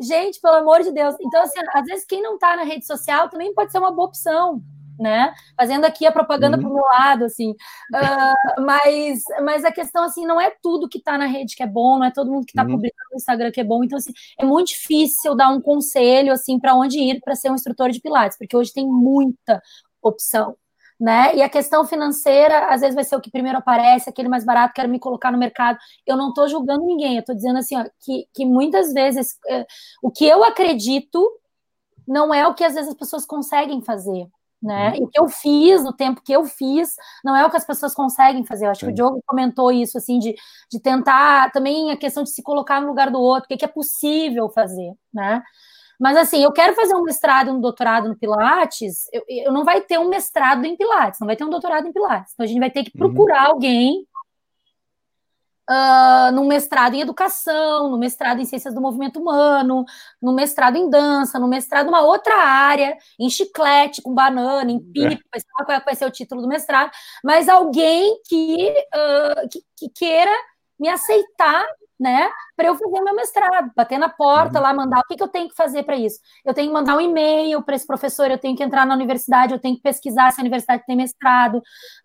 Gente, 0.00 0.40
pelo 0.40 0.56
amor 0.56 0.82
de 0.82 0.90
Deus. 0.90 1.14
Então, 1.20 1.42
assim, 1.42 1.60
às 1.74 1.84
vezes 1.84 2.04
quem 2.04 2.20
não 2.20 2.34
está 2.34 2.56
na 2.56 2.64
rede 2.64 2.84
social 2.84 3.28
também 3.28 3.54
pode 3.54 3.70
ser 3.70 3.78
uma 3.78 3.92
boa 3.92 4.08
opção 4.08 4.60
né? 4.98 5.34
Fazendo 5.56 5.84
aqui 5.84 6.06
a 6.06 6.12
propaganda 6.12 6.56
uhum. 6.56 6.62
para 6.62 6.70
o 6.70 6.74
meu 6.74 6.84
lado, 6.84 7.24
assim. 7.24 7.50
Uh, 7.50 8.62
mas, 8.62 9.22
mas 9.44 9.64
a 9.64 9.72
questão, 9.72 10.04
assim, 10.04 10.26
não 10.26 10.40
é 10.40 10.50
tudo 10.62 10.88
que 10.88 10.98
está 10.98 11.18
na 11.18 11.26
rede 11.26 11.54
que 11.56 11.62
é 11.62 11.66
bom, 11.66 11.98
não 11.98 12.06
é 12.06 12.10
todo 12.10 12.30
mundo 12.30 12.46
que 12.46 12.52
está 12.52 12.62
uhum. 12.62 12.72
publicando 12.72 13.10
no 13.12 13.16
Instagram 13.16 13.50
que 13.50 13.60
é 13.60 13.64
bom. 13.64 13.84
Então, 13.84 13.98
assim, 13.98 14.12
é 14.38 14.44
muito 14.44 14.68
difícil 14.68 15.34
dar 15.34 15.48
um 15.48 15.60
conselho, 15.60 16.32
assim, 16.32 16.58
para 16.58 16.74
onde 16.74 16.98
ir 16.98 17.20
para 17.20 17.34
ser 17.34 17.50
um 17.50 17.54
instrutor 17.54 17.90
de 17.90 18.00
Pilates, 18.00 18.38
porque 18.38 18.56
hoje 18.56 18.72
tem 18.72 18.86
muita 18.86 19.62
opção. 20.02 20.56
né? 20.98 21.34
E 21.36 21.42
a 21.42 21.48
questão 21.48 21.86
financeira, 21.86 22.68
às 22.72 22.80
vezes 22.80 22.94
vai 22.94 23.04
ser 23.04 23.16
o 23.16 23.20
que 23.20 23.30
primeiro 23.30 23.58
aparece, 23.58 24.08
aquele 24.08 24.28
mais 24.28 24.44
barato, 24.44 24.74
quero 24.74 24.88
me 24.88 24.98
colocar 24.98 25.30
no 25.30 25.38
mercado. 25.38 25.78
Eu 26.06 26.16
não 26.16 26.30
estou 26.30 26.48
julgando 26.48 26.86
ninguém, 26.86 27.14
eu 27.16 27.20
estou 27.20 27.34
dizendo 27.34 27.58
assim, 27.58 27.76
ó, 27.76 27.84
que, 28.00 28.26
que 28.34 28.46
muitas 28.46 28.92
vezes 28.92 29.36
é, 29.48 29.66
o 30.02 30.10
que 30.10 30.24
eu 30.26 30.42
acredito 30.42 31.30
não 32.06 32.32
é 32.32 32.46
o 32.46 32.54
que 32.54 32.64
às 32.64 32.74
vezes 32.74 32.90
as 32.90 32.96
pessoas 32.96 33.26
conseguem 33.26 33.82
fazer. 33.82 34.26
Né? 34.66 34.88
Uhum. 34.88 34.96
E 34.96 35.04
o 35.04 35.06
que 35.06 35.20
eu 35.20 35.28
fiz 35.28 35.84
no 35.84 35.92
tempo 35.92 36.20
que 36.20 36.32
eu 36.32 36.44
fiz 36.44 36.96
não 37.24 37.36
é 37.36 37.46
o 37.46 37.50
que 37.50 37.56
as 37.56 37.64
pessoas 37.64 37.94
conseguem 37.94 38.44
fazer. 38.44 38.66
Eu 38.66 38.70
acho 38.70 38.80
Sim. 38.80 38.86
que 38.86 38.92
o 38.92 38.94
Diogo 38.96 39.22
comentou 39.24 39.70
isso, 39.70 39.96
assim, 39.96 40.18
de, 40.18 40.34
de 40.68 40.80
tentar 40.80 41.52
também 41.52 41.92
a 41.92 41.96
questão 41.96 42.24
de 42.24 42.30
se 42.30 42.42
colocar 42.42 42.80
no 42.80 42.88
lugar 42.88 43.08
do 43.08 43.20
outro, 43.20 43.44
o 43.44 43.48
que, 43.48 43.58
que 43.58 43.64
é 43.64 43.68
possível 43.68 44.48
fazer, 44.48 44.92
né? 45.14 45.40
Mas 46.00 46.16
assim, 46.16 46.42
eu 46.42 46.52
quero 46.52 46.74
fazer 46.74 46.96
um 46.96 47.04
mestrado 47.04 47.48
e 47.48 47.52
um 47.52 47.60
doutorado 47.60 48.08
no 48.08 48.16
Pilates, 48.16 49.08
eu, 49.12 49.22
eu, 49.28 49.52
não 49.52 49.64
vai 49.64 49.80
ter 49.80 49.98
um 49.98 50.08
mestrado 50.08 50.64
em 50.64 50.76
Pilates, 50.76 51.20
não 51.20 51.26
vai 51.26 51.36
ter 51.36 51.44
um 51.44 51.50
doutorado 51.50 51.86
em 51.86 51.92
Pilates. 51.92 52.32
Então 52.34 52.44
a 52.44 52.46
gente 52.46 52.58
vai 52.58 52.70
ter 52.70 52.82
que 52.82 52.90
uhum. 52.94 53.08
procurar 53.08 53.44
uhum. 53.44 53.52
alguém 53.52 54.06
uh, 55.70 56.32
no 56.32 56.44
mestrado 56.44 56.94
em 56.94 57.00
educação, 57.00 57.90
no 57.90 57.98
mestrado 57.98 58.40
em 58.40 58.44
ciências 58.44 58.74
do 58.74 58.80
movimento 58.80 59.20
humano, 59.20 59.84
no 60.20 60.32
mestrado 60.32 60.76
em 60.76 60.88
dança, 60.88 61.38
no 61.38 61.48
mestrado 61.48 61.86
numa 61.86 62.02
outra 62.02 62.36
área, 62.36 62.96
em 63.18 63.28
chiclete, 63.28 64.02
com 64.02 64.14
banana, 64.14 64.70
em 64.70 64.80
pipa, 64.80 65.22
é. 65.34 65.40
sei 65.40 65.50
lá 65.58 65.64
qual 65.64 65.82
vai 65.84 65.94
ser 65.94 66.06
o 66.06 66.10
título 66.10 66.42
do 66.42 66.48
mestrado, 66.48 66.90
mas 67.22 67.48
alguém 67.48 68.20
que, 68.28 68.68
uh, 68.94 69.48
que, 69.50 69.60
que 69.76 69.88
queira 69.88 70.32
me 70.78 70.88
aceitar 70.88 71.66
né, 71.98 72.28
para 72.54 72.68
eu 72.68 72.74
fazer 72.74 73.00
meu 73.00 73.14
mestrado, 73.14 73.70
bater 73.74 73.98
na 73.98 74.08
porta 74.08 74.58
uhum. 74.58 74.64
lá, 74.64 74.74
mandar 74.74 75.00
o 75.00 75.04
que, 75.08 75.16
que 75.16 75.22
eu 75.22 75.28
tenho 75.28 75.48
que 75.48 75.54
fazer 75.54 75.82
para 75.82 75.96
isso. 75.96 76.20
Eu 76.44 76.52
tenho 76.52 76.68
que 76.68 76.74
mandar 76.74 76.96
um 76.96 77.00
e-mail 77.00 77.62
para 77.62 77.74
esse 77.74 77.86
professor, 77.86 78.30
eu 78.30 78.38
tenho 78.38 78.56
que 78.56 78.62
entrar 78.62 78.86
na 78.86 78.94
universidade, 78.94 79.52
eu 79.52 79.58
tenho 79.58 79.76
que 79.76 79.82
pesquisar 79.82 80.30
se 80.30 80.40
a 80.40 80.42
universidade 80.42 80.84
tem 80.86 80.96
mestrado. 80.96 81.56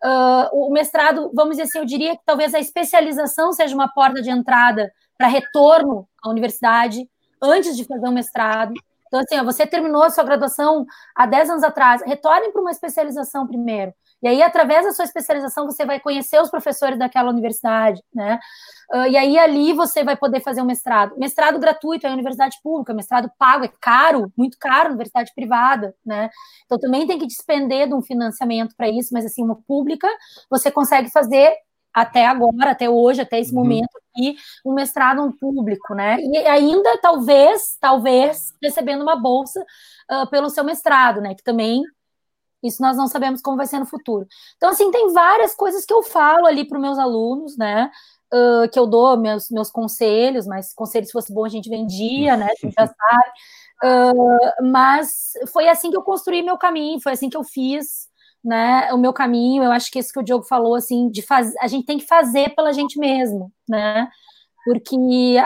Uh, 0.02 0.68
o 0.68 0.72
mestrado, 0.72 1.30
vamos 1.34 1.56
dizer 1.56 1.64
assim, 1.64 1.78
eu 1.78 1.84
diria 1.84 2.16
que 2.16 2.22
talvez 2.24 2.54
a 2.54 2.58
especialização 2.58 3.52
seja 3.52 3.74
uma 3.74 3.88
porta 3.88 4.22
de 4.22 4.30
entrada 4.30 4.90
para 5.18 5.28
retorno 5.28 6.08
à 6.22 6.30
universidade 6.30 7.06
antes 7.42 7.76
de 7.76 7.84
fazer 7.84 8.08
o 8.08 8.12
mestrado. 8.12 8.72
Então, 9.08 9.20
assim, 9.20 9.38
ó, 9.38 9.44
você 9.44 9.66
terminou 9.66 10.02
a 10.02 10.10
sua 10.10 10.24
graduação 10.24 10.86
há 11.14 11.26
10 11.26 11.50
anos 11.50 11.62
atrás, 11.62 12.02
retorne 12.02 12.50
para 12.50 12.62
uma 12.62 12.70
especialização 12.70 13.46
primeiro. 13.46 13.92
E 14.22 14.28
aí, 14.28 14.42
através 14.42 14.84
da 14.84 14.92
sua 14.92 15.04
especialização, 15.04 15.66
você 15.66 15.84
vai 15.84 15.98
conhecer 15.98 16.40
os 16.40 16.50
professores 16.50 16.98
daquela 16.98 17.30
universidade, 17.30 18.00
né? 18.14 18.38
Uh, 18.92 19.06
e 19.06 19.16
aí, 19.16 19.36
ali, 19.36 19.72
você 19.72 20.04
vai 20.04 20.16
poder 20.16 20.40
fazer 20.40 20.62
um 20.62 20.66
mestrado. 20.66 21.18
Mestrado 21.18 21.58
gratuito 21.58 22.06
é 22.06 22.10
universidade 22.12 22.56
pública, 22.62 22.94
mestrado 22.94 23.30
pago 23.36 23.64
é 23.64 23.72
caro, 23.80 24.32
muito 24.36 24.56
caro, 24.58 24.90
universidade 24.90 25.32
privada, 25.34 25.94
né? 26.06 26.30
Então, 26.64 26.78
também 26.78 27.06
tem 27.06 27.18
que 27.18 27.26
despender 27.26 27.88
de 27.88 27.94
um 27.94 28.02
financiamento 28.02 28.76
para 28.76 28.88
isso, 28.88 29.10
mas, 29.12 29.24
assim, 29.24 29.42
uma 29.42 29.56
pública, 29.66 30.08
você 30.48 30.70
consegue 30.70 31.10
fazer 31.10 31.52
até 31.92 32.26
agora, 32.26 32.70
até 32.70 32.88
hoje, 32.88 33.20
até 33.20 33.40
esse 33.40 33.52
uhum. 33.52 33.60
momento 33.60 33.90
aqui, 34.14 34.36
um 34.64 34.72
mestrado 34.72 35.30
público, 35.40 35.94
né? 35.94 36.18
E 36.20 36.36
ainda, 36.46 36.98
talvez, 36.98 37.76
talvez, 37.80 38.54
recebendo 38.62 39.02
uma 39.02 39.16
bolsa 39.16 39.60
uh, 40.10 40.30
pelo 40.30 40.48
seu 40.48 40.64
mestrado, 40.64 41.20
né? 41.20 41.34
Que 41.34 41.42
também 41.42 41.82
isso 42.62 42.82
nós 42.82 42.96
não 42.96 43.08
sabemos 43.08 43.40
como 43.40 43.56
vai 43.56 43.66
ser 43.66 43.78
no 43.78 43.86
futuro. 43.86 44.26
Então, 44.56 44.70
assim, 44.70 44.90
tem 44.90 45.12
várias 45.12 45.54
coisas 45.54 45.84
que 45.84 45.92
eu 45.92 46.02
falo 46.02 46.46
ali 46.46 46.64
para 46.64 46.76
os 46.76 46.82
meus 46.82 46.98
alunos, 46.98 47.56
né? 47.56 47.90
Uh, 48.32 48.68
que 48.70 48.78
eu 48.78 48.86
dou 48.86 49.16
meus, 49.16 49.50
meus 49.50 49.70
conselhos, 49.70 50.46
mas 50.46 50.72
conselho, 50.72 51.04
se 51.04 51.12
fosse 51.12 51.32
bom, 51.34 51.44
a 51.44 51.48
gente 51.48 51.68
vendia, 51.68 52.36
né? 52.36 52.46
A 52.46 52.66
gente 52.66 52.74
já 52.78 52.86
sabe. 52.94 53.32
Uh, 53.84 54.70
mas 54.70 55.32
foi 55.52 55.68
assim 55.68 55.90
que 55.90 55.96
eu 55.96 56.02
construí 56.02 56.42
meu 56.42 56.56
caminho, 56.56 57.00
foi 57.00 57.12
assim 57.12 57.28
que 57.28 57.36
eu 57.36 57.44
fiz 57.44 58.08
né, 58.42 58.92
o 58.92 58.98
meu 58.98 59.12
caminho. 59.12 59.62
Eu 59.62 59.72
acho 59.72 59.90
que 59.90 59.98
isso 59.98 60.12
que 60.12 60.20
o 60.20 60.22
Diogo 60.22 60.44
falou, 60.44 60.74
assim, 60.74 61.08
de 61.10 61.22
fazer, 61.22 61.56
a 61.60 61.66
gente 61.66 61.86
tem 61.86 61.98
que 61.98 62.06
fazer 62.06 62.54
pela 62.54 62.72
gente 62.72 62.98
mesmo, 62.98 63.52
né? 63.68 64.08
Porque 64.64 64.96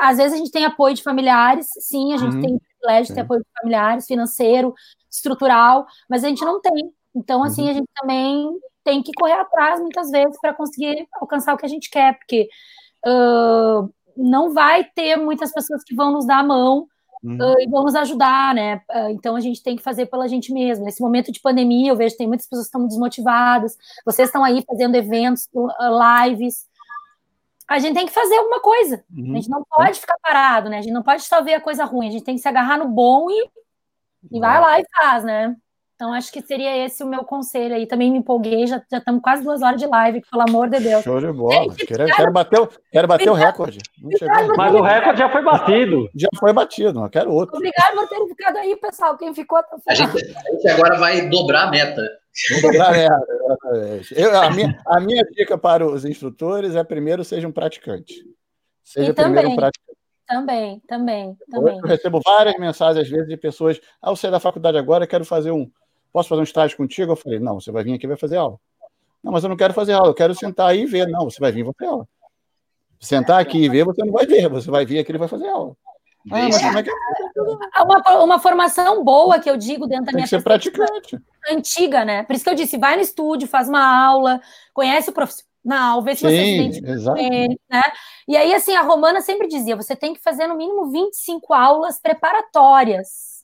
às 0.01 0.19
vezes 0.19 0.35
a 0.35 0.37
gente 0.37 0.51
tem 0.51 0.65
apoio 0.65 0.95
de 0.95 1.03
familiares, 1.03 1.69
sim, 1.81 2.13
a 2.13 2.19
gente 2.19 2.37
uhum. 2.37 2.43
tem 2.43 2.59
privilégio 2.59 3.07
de 3.07 3.15
ter 3.15 3.21
apoio 3.23 3.41
de 3.41 3.49
familiares, 3.61 4.07
financeiro, 4.07 4.75
estrutural, 5.11 5.87
mas 6.09 6.23
a 6.23 6.29
gente 6.29 6.45
não 6.45 6.61
tem. 6.61 6.93
Então, 7.17 7.43
assim, 7.43 7.63
uhum. 7.63 7.71
a 7.71 7.73
gente 7.73 7.89
também 7.95 8.61
tem 8.85 9.03
que 9.03 9.13
correr 9.17 9.33
atrás 9.33 9.81
muitas 9.81 10.11
vezes 10.11 10.39
para 10.41 10.55
conseguir 10.55 11.09
alcançar 11.15 11.55
o 11.55 11.57
que 11.57 11.65
a 11.65 11.69
gente 11.69 11.91
quer, 11.91 12.17
porque 12.19 12.49
uh, 13.07 13.93
não 14.17 14.53
vai 14.53 14.85
ter 14.85 15.17
muitas 15.17 15.53
pessoas 15.53 15.83
que 15.83 15.95
vão 15.95 16.13
nos 16.13 16.27
dar 16.27 16.41
a 16.41 16.45
mão 16.45 16.87
uhum. 17.25 17.37
uh, 17.37 17.61
e 17.61 17.67
vão 17.69 17.85
nos 17.85 17.95
ajudar, 17.95 18.55
né? 18.55 18.77
Uh, 18.91 19.11
então 19.11 19.35
a 19.35 19.41
gente 19.41 19.63
tem 19.63 19.77
que 19.77 19.83
fazer 19.83 20.07
pela 20.07 20.29
gente 20.29 20.53
mesmo. 20.53 20.85
Nesse 20.85 21.01
momento 21.01 21.33
de 21.33 21.41
pandemia, 21.41 21.91
eu 21.91 21.97
vejo 21.97 22.13
que 22.13 22.19
tem 22.19 22.29
muitas 22.29 22.47
pessoas 22.47 22.67
que 22.67 22.77
estão 22.77 22.87
desmotivadas, 22.87 23.77
vocês 24.05 24.29
estão 24.29 24.45
aí 24.45 24.63
fazendo 24.67 24.95
eventos, 24.95 25.49
lives. 25.55 26.69
A 27.67 27.79
gente 27.81 27.95
tem 27.95 28.07
que 28.07 28.13
fazer 28.13 28.37
alguma 28.37 28.61
coisa. 28.61 29.03
Uhum. 29.13 29.33
A 29.33 29.37
gente 29.37 29.49
não 29.51 29.65
pode 29.69 29.99
ficar 29.99 30.17
parado, 30.23 30.69
né? 30.69 30.79
A 30.79 30.83
gente 30.83 30.93
não 30.93 31.03
pode 31.03 31.23
só 31.23 31.43
ver 31.43 31.55
a 31.55 31.61
coisa 31.61 31.85
ruim, 31.85 32.09
a 32.09 32.13
gente 32.13 32.25
tem 32.25 32.37
que 32.37 32.43
se 32.43 32.49
agarrar 32.49 32.79
no 32.79 32.89
bom 32.89 33.29
e, 33.31 33.51
e 34.31 34.39
vai 34.39 34.61
lá 34.61 34.79
e 34.79 34.85
faz, 34.97 35.25
né? 35.25 35.57
Então, 35.97 36.13
acho 36.13 36.31
que 36.31 36.43
seria 36.43 36.77
esse 36.85 37.03
o 37.03 37.07
meu 37.07 37.25
conselho 37.25 37.75
aí. 37.75 37.87
Também 37.87 38.13
me 38.13 38.19
empolguei, 38.19 38.67
já, 38.67 38.83
já 38.91 38.99
estamos 38.99 39.23
quase 39.23 39.43
duas 39.43 39.63
horas 39.63 39.81
de 39.81 39.87
live, 39.87 40.23
pelo 40.31 40.43
amor 40.43 40.69
de 40.69 40.79
Deus. 40.79 41.03
Show 41.03 41.19
de 41.19 41.33
bola. 41.33 41.75
quero, 41.75 42.05
quero, 42.05 42.33
bater, 42.33 42.61
o, 42.61 42.69
quero 42.93 43.09
bater 43.09 43.31
o 43.31 43.33
recorde. 43.33 43.79
Mas 44.59 44.75
o 44.75 44.83
recorde 44.83 45.19
já 45.19 45.31
foi 45.31 45.43
batido. 45.43 46.11
Já 46.15 46.29
foi 46.39 46.53
batido, 46.53 47.01
não 47.01 47.09
quero 47.09 47.33
outro. 47.33 47.57
Obrigado 47.57 47.95
por 47.95 48.09
terem 48.09 48.29
ficado 48.29 48.59
aí, 48.59 48.77
pessoal. 48.77 49.17
Quem 49.17 49.35
ficou 49.35 49.57
até 49.57 49.75
a 49.89 49.95
gente, 49.95 50.17
a 50.17 50.53
gente 50.53 50.69
agora 50.69 50.99
vai 50.99 51.31
dobrar 51.31 51.69
a 51.69 51.71
meta. 51.71 52.07
Dobrar 52.61 52.89
a 52.89 52.93
meta, 52.93 53.27
Eu, 54.15 54.39
a, 54.39 54.51
minha, 54.51 54.79
a 54.87 55.01
minha 55.01 55.25
dica 55.25 55.57
para 55.57 55.87
os 55.87 56.05
instrutores 56.05 56.77
é 56.77 56.85
primeiro 56.85 57.25
seja 57.25 57.49
um 57.49 57.53
praticante. 57.53 58.23
Seja 58.85 59.13
e 59.13 59.15
primeiro 59.15 59.49
também. 59.49 59.53
um 59.55 59.57
praticante. 59.57 59.97
Também, 60.29 60.83
também, 60.87 61.37
também. 61.51 61.79
Eu 61.79 61.89
recebo 61.89 62.21
várias 62.23 62.59
mensagens, 62.59 63.07
às 63.07 63.11
vezes, 63.11 63.29
de 63.29 63.37
pessoas. 63.39 63.81
Ah, 64.03 64.11
eu 64.11 64.17
saí 64.17 64.31
da 64.31 64.41
faculdade 64.41 64.77
agora, 64.77 65.07
quero 65.07 65.25
fazer 65.25 65.53
um 65.53 65.71
posso 66.17 66.31
fazer 66.31 66.41
um 66.41 66.45
estágio 66.45 66.79
contigo? 66.79 67.13
Eu 67.13 67.17
falei, 67.17 67.39
não, 67.39 67.61
você 67.61 67.71
vai 67.71 67.85
vir 67.85 67.93
aqui 67.93 68.07
e 68.07 68.09
vai 68.09 68.17
fazer 68.17 68.39
aula. 68.39 68.59
Não, 69.23 69.33
mas 69.33 69.45
eu 69.45 69.51
não 69.51 69.57
quero 69.57 69.75
fazer 69.75 69.93
aula, 69.93 70.09
eu 70.09 70.15
quero 70.15 70.35
sentar 70.35 70.71
aí 70.71 70.81
e 70.81 70.87
ver. 70.87 71.07
Não, 71.09 71.29
você 71.29 71.39
vai 71.39 71.53
vir 71.53 71.61
e 71.61 71.65
vai 71.65 71.75
fazer 71.79 71.91
aula. 71.91 72.09
Sentar 72.99 73.39
aqui 73.39 73.59
e 73.59 73.69
ver, 73.69 73.85
você 73.85 74.03
não 74.03 74.13
vai 74.13 74.25
ver, 74.25 74.49
você 74.49 74.71
vai 74.71 74.87
vir 74.87 74.99
aqui 74.99 75.13
e 75.13 75.19
vai 75.19 75.29
fazer 75.29 75.47
aula. 75.47 75.77
Ah, 76.31 76.49
mas 76.49 76.59
como 76.59 76.79
é 76.79 76.83
que 76.83 76.91
é? 76.91 77.83
Uma, 77.83 78.25
uma 78.25 78.39
formação 78.39 79.05
boa 79.05 79.39
que 79.39 79.51
eu 79.51 79.59
digo 79.59 79.87
dentro 79.87 80.07
da 80.07 80.13
Tem 80.13 80.15
minha 80.17 80.25
que 80.25 80.31
ser 80.31 80.43
praticante. 80.43 81.19
antiga, 81.51 82.03
né? 82.03 82.23
Por 82.23 82.35
isso 82.35 82.45
que 82.45 82.51
eu 82.51 82.55
disse, 82.55 82.79
vai 82.79 82.97
no 82.97 83.03
estúdio, 83.03 83.47
faz 83.47 83.69
uma 83.69 84.07
aula, 84.07 84.41
conhece 84.73 85.11
o 85.11 85.13
profissional, 85.13 86.01
vê 86.03 86.15
se 86.15 86.23
Sim, 86.23 86.29
você 86.29 86.45
se 86.45 86.57
identifica 86.57 87.13
com 87.13 87.17
ele, 87.19 87.61
né? 87.69 87.83
E 88.27 88.37
aí, 88.39 88.55
assim, 88.55 88.75
a 88.75 88.83
Romana 88.83 89.21
sempre 89.21 89.47
dizia, 89.49 89.77
você 89.77 89.95
tem 89.95 90.15
que 90.15 90.21
fazer 90.21 90.47
no 90.47 90.57
mínimo 90.57 90.91
25 90.91 91.53
aulas 91.53 92.01
preparatórias 92.01 93.36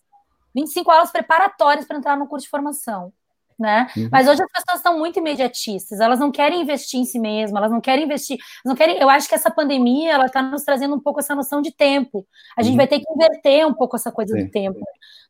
25 0.54 0.90
aulas 0.90 1.10
preparatórias 1.10 1.86
para 1.86 1.96
entrar 1.96 2.16
no 2.16 2.26
curso 2.26 2.44
de 2.44 2.50
formação. 2.50 3.12
Né? 3.58 3.86
Uhum. 3.96 4.08
Mas 4.10 4.26
hoje 4.26 4.42
as 4.42 4.50
pessoas 4.50 4.78
estão 4.78 4.98
muito 4.98 5.18
imediatistas, 5.18 6.00
elas 6.00 6.18
não 6.18 6.32
querem 6.32 6.62
investir 6.62 6.98
em 6.98 7.04
si 7.04 7.18
mesmas, 7.18 7.60
elas 7.60 7.70
não 7.70 7.80
querem 7.80 8.04
investir, 8.04 8.38
não 8.64 8.74
querem. 8.74 8.98
Eu 8.98 9.08
acho 9.08 9.28
que 9.28 9.34
essa 9.34 9.50
pandemia 9.50 10.12
ela 10.12 10.26
está 10.26 10.42
nos 10.42 10.64
trazendo 10.64 10.96
um 10.96 11.00
pouco 11.00 11.20
essa 11.20 11.34
noção 11.34 11.62
de 11.62 11.70
tempo. 11.70 12.26
A 12.56 12.62
gente 12.62 12.72
uhum. 12.72 12.78
vai 12.78 12.88
ter 12.88 12.98
que 12.98 13.12
inverter 13.12 13.66
um 13.66 13.74
pouco 13.74 13.94
essa 13.94 14.10
coisa 14.10 14.34
Sim. 14.34 14.46
do 14.46 14.50
tempo. 14.50 14.80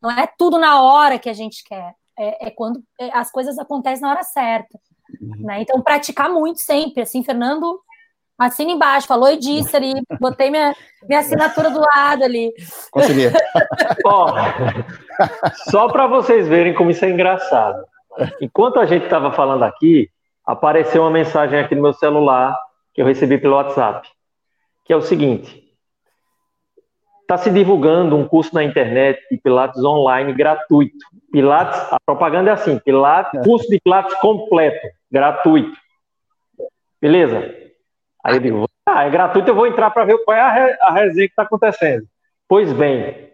Não 0.00 0.10
é 0.10 0.26
tudo 0.38 0.58
na 0.58 0.82
hora 0.82 1.18
que 1.18 1.28
a 1.28 1.34
gente 1.34 1.62
quer, 1.64 1.94
é, 2.18 2.46
é 2.46 2.50
quando 2.50 2.82
é, 2.98 3.10
as 3.12 3.30
coisas 3.30 3.58
acontecem 3.58 4.02
na 4.02 4.10
hora 4.10 4.22
certa. 4.22 4.78
Uhum. 5.20 5.44
Né? 5.44 5.62
Então, 5.62 5.82
praticar 5.82 6.30
muito 6.30 6.60
sempre, 6.60 7.02
assim, 7.02 7.22
Fernando 7.22 7.82
Assina 8.38 8.72
embaixo, 8.72 9.06
falou 9.06 9.30
e 9.30 9.38
disse 9.38 9.76
ali, 9.76 9.92
botei 10.20 10.50
minha, 10.50 10.74
minha 11.08 11.20
assinatura 11.20 11.70
do 11.70 11.80
lado 11.80 12.24
ali. 12.24 12.52
Consegui. 12.90 13.26
Ó, 14.04 14.34
só 15.70 15.88
para 15.88 16.06
vocês 16.06 16.48
verem 16.48 16.74
como 16.74 16.90
isso 16.90 17.04
é 17.04 17.10
engraçado. 17.10 17.84
Enquanto 18.40 18.80
a 18.80 18.86
gente 18.86 19.04
estava 19.04 19.30
falando 19.32 19.62
aqui, 19.62 20.08
apareceu 20.44 21.02
uma 21.02 21.10
mensagem 21.10 21.58
aqui 21.58 21.74
no 21.74 21.82
meu 21.82 21.92
celular 21.92 22.56
que 22.94 23.00
eu 23.00 23.06
recebi 23.06 23.38
pelo 23.38 23.54
WhatsApp, 23.54 24.08
que 24.84 24.92
é 24.92 24.96
o 24.96 25.02
seguinte: 25.02 25.62
está 27.20 27.38
se 27.38 27.50
divulgando 27.50 28.16
um 28.16 28.26
curso 28.26 28.54
na 28.54 28.64
internet 28.64 29.18
de 29.30 29.38
Pilates 29.38 29.82
online 29.82 30.32
gratuito. 30.32 30.98
Pilates, 31.32 31.80
a 31.92 31.98
propaganda 32.04 32.50
é 32.50 32.52
assim: 32.54 32.78
Pilates, 32.78 33.40
curso 33.44 33.68
de 33.68 33.80
Pilates 33.80 34.14
completo, 34.16 34.86
gratuito. 35.10 35.76
Beleza? 37.00 37.62
Aí 38.22 38.36
eu 38.36 38.40
digo, 38.40 38.68
ah, 38.86 39.04
é 39.04 39.10
gratuito, 39.10 39.50
eu 39.50 39.54
vou 39.54 39.66
entrar 39.66 39.90
para 39.90 40.04
ver 40.04 40.18
qual 40.24 40.36
é 40.36 40.40
a, 40.40 40.50
re, 40.50 40.76
a 40.80 40.92
resenha 40.92 41.26
que 41.26 41.32
está 41.32 41.42
acontecendo. 41.42 42.06
Pois 42.48 42.72
bem, 42.72 43.30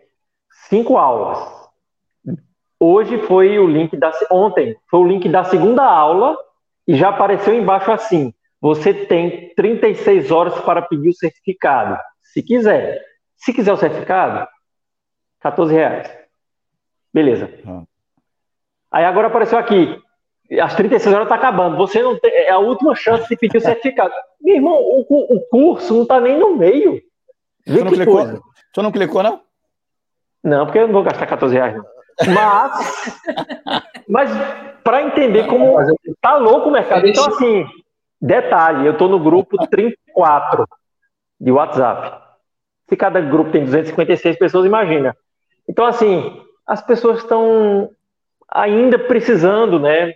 cinco 0.68 0.96
aulas. 0.96 1.58
Hoje 2.80 3.18
foi 3.26 3.58
o 3.58 3.66
link 3.66 3.96
da 3.96 4.12
ontem 4.30 4.76
foi 4.88 5.00
o 5.00 5.06
link 5.06 5.28
da 5.28 5.42
segunda 5.44 5.82
aula 5.82 6.36
e 6.86 6.96
já 6.96 7.08
apareceu 7.08 7.52
embaixo 7.52 7.90
assim: 7.90 8.32
você 8.60 8.94
tem 8.94 9.52
36 9.54 10.30
horas 10.30 10.58
para 10.60 10.82
pedir 10.82 11.08
o 11.08 11.14
certificado, 11.14 11.98
se 12.20 12.42
quiser. 12.42 13.04
Se 13.36 13.52
quiser 13.52 13.72
o 13.72 13.76
certificado, 13.76 14.48
14 15.40 15.72
reais. 15.72 16.10
Beleza. 17.12 17.50
Aí 18.90 19.04
agora 19.04 19.26
apareceu 19.26 19.58
aqui: 19.58 20.00
As 20.60 20.74
36 20.74 21.14
horas 21.14 21.28
tá 21.28 21.34
acabando. 21.34 21.76
Você 21.76 22.02
não 22.02 22.18
tem. 22.18 22.32
É 22.32 22.50
a 22.50 22.58
última 22.58 22.94
chance 22.94 23.28
de 23.28 23.36
pedir 23.36 23.58
o 23.58 23.60
certificado. 23.60 24.12
Meu 24.40 24.56
irmão, 24.56 24.74
o, 24.74 25.04
o 25.08 25.40
curso 25.48 25.94
não 25.94 26.06
tá 26.06 26.18
nem 26.20 26.38
no 26.38 26.56
meio. 26.56 27.02
Vê 27.66 27.78
tu 27.78 27.84
não, 27.84 27.92
clicou, 27.92 28.14
coisa. 28.14 28.40
tu 28.72 28.82
não 28.82 28.92
clicou, 28.92 29.22
não? 29.22 29.40
Não, 30.42 30.64
porque 30.64 30.78
eu 30.78 30.86
não 30.86 30.94
vou 30.94 31.02
gastar 31.02 31.26
14 31.26 31.54
reais, 31.54 31.76
não. 31.76 31.84
Mas, 32.34 33.16
mas 34.08 34.30
para 34.82 35.02
entender 35.02 35.46
como 35.46 35.76
tá 36.20 36.36
louco 36.36 36.68
o 36.68 36.72
mercado. 36.72 37.06
Então, 37.06 37.26
assim, 37.26 37.66
detalhe, 38.20 38.86
eu 38.86 38.96
tô 38.96 39.06
no 39.06 39.18
grupo 39.18 39.58
34 39.68 40.66
de 41.38 41.52
WhatsApp. 41.52 42.26
Se 42.88 42.96
cada 42.96 43.20
grupo 43.20 43.50
tem 43.50 43.64
256 43.64 44.38
pessoas, 44.38 44.64
imagina. 44.64 45.14
Então, 45.68 45.84
assim, 45.84 46.42
as 46.66 46.80
pessoas 46.80 47.18
estão 47.18 47.90
ainda 48.50 48.98
precisando, 48.98 49.78
né, 49.78 50.14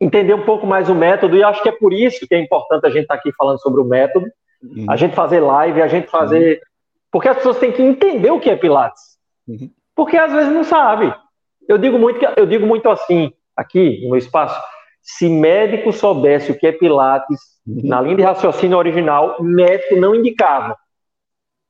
entender 0.00 0.34
um 0.34 0.44
pouco 0.44 0.66
mais 0.66 0.88
o 0.88 0.94
método, 0.94 1.36
e 1.36 1.42
acho 1.42 1.62
que 1.62 1.68
é 1.68 1.72
por 1.72 1.92
isso 1.92 2.26
que 2.26 2.34
é 2.34 2.40
importante 2.40 2.86
a 2.86 2.90
gente 2.90 3.02
estar 3.02 3.14
tá 3.14 3.20
aqui 3.20 3.32
falando 3.36 3.60
sobre 3.60 3.80
o 3.80 3.84
método, 3.84 4.26
uhum. 4.62 4.86
a 4.88 4.96
gente 4.96 5.14
fazer 5.14 5.40
live, 5.40 5.82
a 5.82 5.88
gente 5.88 6.08
fazer. 6.08 6.54
Uhum. 6.54 6.60
Porque 7.10 7.28
as 7.28 7.36
pessoas 7.36 7.58
têm 7.58 7.72
que 7.72 7.82
entender 7.82 8.30
o 8.30 8.40
que 8.40 8.50
é 8.50 8.56
Pilates. 8.56 9.16
Uhum. 9.48 9.70
Porque 9.94 10.16
às 10.16 10.32
vezes 10.32 10.52
não 10.52 10.64
sabe. 10.64 11.14
Eu 11.68 11.78
digo 11.78 11.98
muito, 11.98 12.18
que, 12.18 12.26
eu 12.36 12.46
digo 12.46 12.66
muito 12.66 12.88
assim, 12.88 13.32
aqui 13.56 14.02
no 14.02 14.10
meu 14.10 14.18
espaço, 14.18 14.60
se 15.02 15.28
médico 15.28 15.92
soubesse 15.92 16.52
o 16.52 16.58
que 16.58 16.66
é 16.66 16.72
Pilates, 16.72 17.40
uhum. 17.66 17.80
na 17.84 18.00
linha 18.00 18.16
de 18.16 18.22
raciocínio 18.22 18.76
original, 18.76 19.42
médico 19.42 19.96
não 19.96 20.14
indicava. 20.14 20.76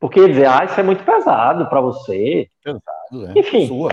Porque 0.01 0.20
ia 0.20 0.28
dizer, 0.28 0.47
ah, 0.47 0.65
isso 0.65 0.78
é 0.78 0.82
muito 0.82 1.05
pesado 1.05 1.69
para 1.69 1.81
você. 1.81 2.48
Pesado, 2.62 3.31
é. 3.35 3.39
Enfim. 3.39 3.66
Sua. 3.66 3.90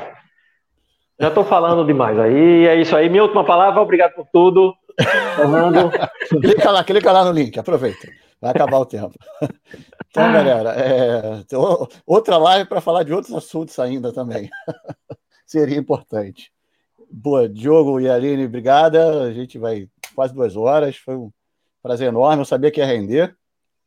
Já 1.20 1.28
estou 1.28 1.46
falando 1.46 1.86
demais 1.86 2.18
aí, 2.20 2.68
é 2.68 2.76
isso 2.76 2.96
aí. 2.96 3.10
Minha 3.10 3.24
última 3.24 3.46
palavra, 3.46 3.82
obrigado 3.82 4.14
por 4.14 4.28
tudo. 4.32 4.74
Fernando. 5.36 5.92
clica 6.42 6.72
lá, 6.72 6.84
clica 6.84 7.12
lá 7.12 7.26
no 7.26 7.32
link, 7.32 7.58
aproveita. 7.58 8.08
Vai 8.42 8.52
acabar 8.52 8.80
o 8.80 8.86
tempo. 8.86 9.14
Então, 10.10 10.32
galera, 10.32 10.72
é, 10.72 11.44
outra 12.06 12.38
live 12.38 12.70
para 12.70 12.82
falar 12.82 13.04
de 13.04 13.14
outros 13.14 13.34
assuntos 13.34 13.80
ainda 13.80 14.14
também. 14.14 14.50
Seria 15.46 15.78
importante. 15.78 16.52
Boa, 17.10 17.48
Diogo 17.48 18.00
e 18.00 18.10
Aline, 18.10 18.46
obrigada. 18.46 19.24
A 19.24 19.32
gente 19.32 19.58
vai 19.58 19.88
quase 20.14 20.34
duas 20.34 20.56
horas. 20.56 20.98
Foi 20.98 21.16
um 21.16 21.32
prazer 21.82 22.10
enorme. 22.10 22.42
Eu 22.42 22.46
sabia 22.46 22.70
que 22.70 22.80
ia 22.80 22.86
render. 22.86 23.36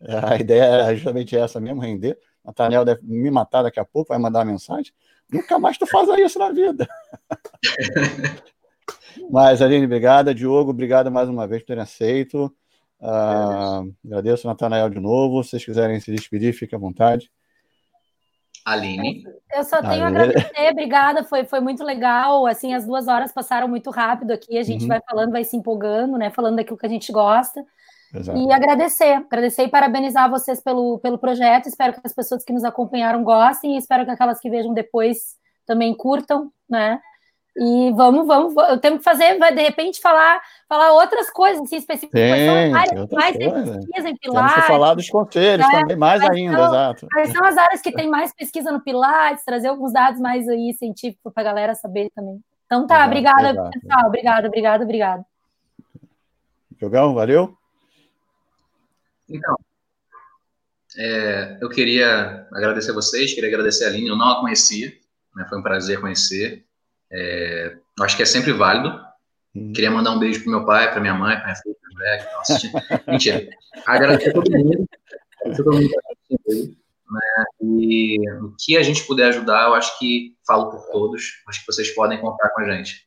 A 0.01 0.36
ideia 0.36 0.62
era 0.62 0.94
justamente 0.94 1.36
essa 1.36 1.61
mesmo, 1.61 1.81
render. 1.81 2.19
Nathaniel 2.44 2.85
deve 2.85 3.01
me 3.03 3.31
matar 3.31 3.62
daqui 3.62 3.81
a 3.81 3.85
pouco, 3.85 4.09
vai 4.11 4.19
mandar 4.19 4.40
uma 4.40 4.53
mensagem. 4.53 4.93
Nunca 5.31 5.59
mais 5.59 5.77
tu 5.77 5.86
faz 5.86 6.09
isso 6.19 6.39
na 6.39 6.51
vida. 6.51 6.89
Mas, 9.31 9.62
Aline, 9.62 9.86
obrigada. 9.86 10.35
Diogo, 10.35 10.70
obrigado 10.70 11.11
mais 11.11 11.28
uma 11.28 11.47
vez 11.47 11.62
por 11.62 11.69
terem 11.69 11.82
aceito. 11.82 12.55
Uh, 13.01 13.93
agradeço, 14.05 14.47
Natanael, 14.47 14.89
de 14.89 15.01
novo. 15.01 15.43
Se 15.43 15.51
vocês 15.51 15.65
quiserem 15.65 16.01
se 16.01 16.12
despedir, 16.12 16.53
fique 16.53 16.74
à 16.74 16.78
vontade. 16.78 17.31
Aline. 18.65 19.24
Eu 19.55 19.62
só 19.62 19.81
tenho 19.81 20.05
a 20.05 20.09
agradecer, 20.09 20.70
obrigada, 20.73 21.23
foi, 21.23 21.44
foi 21.44 21.61
muito 21.61 21.85
legal. 21.85 22.47
Assim, 22.47 22.74
as 22.74 22.85
duas 22.85 23.07
horas 23.07 23.32
passaram 23.32 23.69
muito 23.69 23.90
rápido 23.90 24.32
aqui, 24.32 24.59
a 24.59 24.62
gente 24.65 24.82
uhum. 24.82 24.89
vai 24.89 25.01
falando, 25.09 25.31
vai 25.31 25.44
se 25.44 25.57
empolgando, 25.57 26.19
né? 26.19 26.31
Falando 26.31 26.57
daquilo 26.57 26.77
que 26.77 26.86
a 26.86 26.89
gente 26.89 27.12
gosta. 27.12 27.65
Exato. 28.18 28.38
E 28.38 28.52
agradecer, 28.52 29.14
agradecer 29.14 29.64
e 29.64 29.68
parabenizar 29.68 30.30
vocês 30.30 30.60
pelo, 30.60 30.98
pelo 30.98 31.18
projeto. 31.18 31.68
Espero 31.68 31.93
que 31.93 32.01
as 32.05 32.12
pessoas 32.12 32.44
que 32.44 32.52
nos 32.52 32.64
acompanharam 32.64 33.22
gostem 33.22 33.74
e 33.74 33.78
espero 33.78 34.05
que 34.05 34.10
aquelas 34.10 34.40
que 34.40 34.51
vejam 34.51 34.72
depois 34.72 35.36
também 35.66 35.94
curtam, 35.94 36.51
né? 36.68 37.01
E 37.59 37.90
vamos, 37.93 38.26
vamos, 38.26 38.55
eu 38.68 38.78
tenho 38.78 38.98
que 38.98 39.05
fazer, 39.05 39.38
vai 39.38 39.55
de 39.55 39.62
repente 39.62 39.98
falar, 39.98 40.43
falar 40.68 40.93
outras 40.93 41.30
coisas 41.30 41.62
assim, 41.62 41.76
específicas. 41.76 42.20
Tem, 42.20 42.70
mais 42.70 43.36
tem 43.36 43.51
pesquisa 43.51 44.09
em 44.10 44.16
Pilates. 44.16 44.52
Temos 44.52 44.55
que 44.55 44.72
falar 44.72 44.94
dos 44.94 45.09
conselhos 45.09 45.66
né? 45.66 45.80
também, 45.80 45.97
mais 45.97 46.22
ainda, 46.22 46.55
são, 46.55 46.66
exato. 46.66 47.06
Quais 47.10 47.32
são 47.32 47.44
as 47.47 47.56
áreas 47.56 47.80
que 47.80 47.90
tem 47.93 48.10
mais 48.10 48.34
pesquisa 48.34 48.70
no 48.70 48.82
Pilates, 48.82 49.43
trazer 49.43 49.68
alguns 49.68 49.90
dados 49.90 50.20
mais 50.20 50.47
aí 50.47 50.74
científicos 50.74 51.32
para 51.32 51.43
a 51.43 51.44
galera 51.44 51.74
saber 51.74 52.10
também. 52.14 52.38
Então 52.66 52.86
tá, 52.86 52.97
exato, 52.97 53.09
obrigada, 53.09 53.51
exato. 53.51 53.70
pessoal. 53.70 54.06
Obrigada, 54.06 54.48
obrigada, 54.48 54.84
obrigada. 54.84 55.26
Jogão, 56.78 57.14
valeu. 57.14 57.56
Então, 59.28 59.57
é, 60.97 61.59
eu 61.61 61.69
queria 61.69 62.47
agradecer 62.53 62.90
a 62.90 62.94
vocês, 62.94 63.35
queria 63.35 63.51
agradecer 63.51 63.85
a 63.85 63.89
Aline, 63.89 64.09
eu 64.09 64.16
não 64.16 64.28
a 64.28 64.40
conhecia, 64.40 64.93
né, 65.35 65.47
foi 65.48 65.59
um 65.59 65.62
prazer 65.62 66.01
conhecer. 66.01 66.65
É, 67.11 67.77
acho 68.01 68.16
que 68.16 68.23
é 68.23 68.27
sempre 68.27 68.53
válido. 68.53 68.98
Hum. 69.55 69.73
Queria 69.73 69.90
mandar 69.90 70.12
um 70.12 70.19
beijo 70.19 70.43
pro 70.43 70.51
meu 70.51 70.65
pai, 70.65 70.90
para 70.90 71.01
minha 71.01 71.15
mãe, 71.15 71.36
para 71.36 71.44
minha 71.44 71.57
filha, 71.57 71.77
para 71.81 71.94
mulher 71.94 72.19
que 72.19 72.24
estão 72.24 72.40
assistindo. 72.40 72.73
Mentira. 73.07 73.48
Agradecer 73.86 74.31
a 74.31 74.32
todo 74.32 74.51
mundo. 74.51 74.86
Agradecer 75.40 75.61
a 75.61 75.65
todo 75.65 75.77
mundo 75.77 75.89
que 76.28 76.77
né? 77.11 77.44
E 77.62 78.31
o 78.43 78.55
que 78.59 78.77
a 78.77 78.82
gente 78.82 79.07
puder 79.07 79.28
ajudar, 79.28 79.69
eu 79.69 79.74
acho 79.74 79.98
que 79.98 80.36
falo 80.47 80.70
por 80.70 80.90
todos. 80.90 81.43
Acho 81.48 81.61
que 81.61 81.66
vocês 81.66 81.94
podem 81.94 82.20
contar 82.20 82.48
com 82.51 82.62
a 82.62 82.77
gente. 82.77 83.07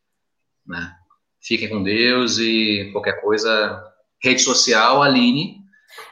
Né? 0.65 0.95
Fiquem 1.41 1.69
com 1.69 1.83
Deus 1.83 2.37
e 2.39 2.89
qualquer 2.91 3.21
coisa. 3.21 3.83
Rede 4.23 4.41
social, 4.41 5.01
Aline, 5.01 5.63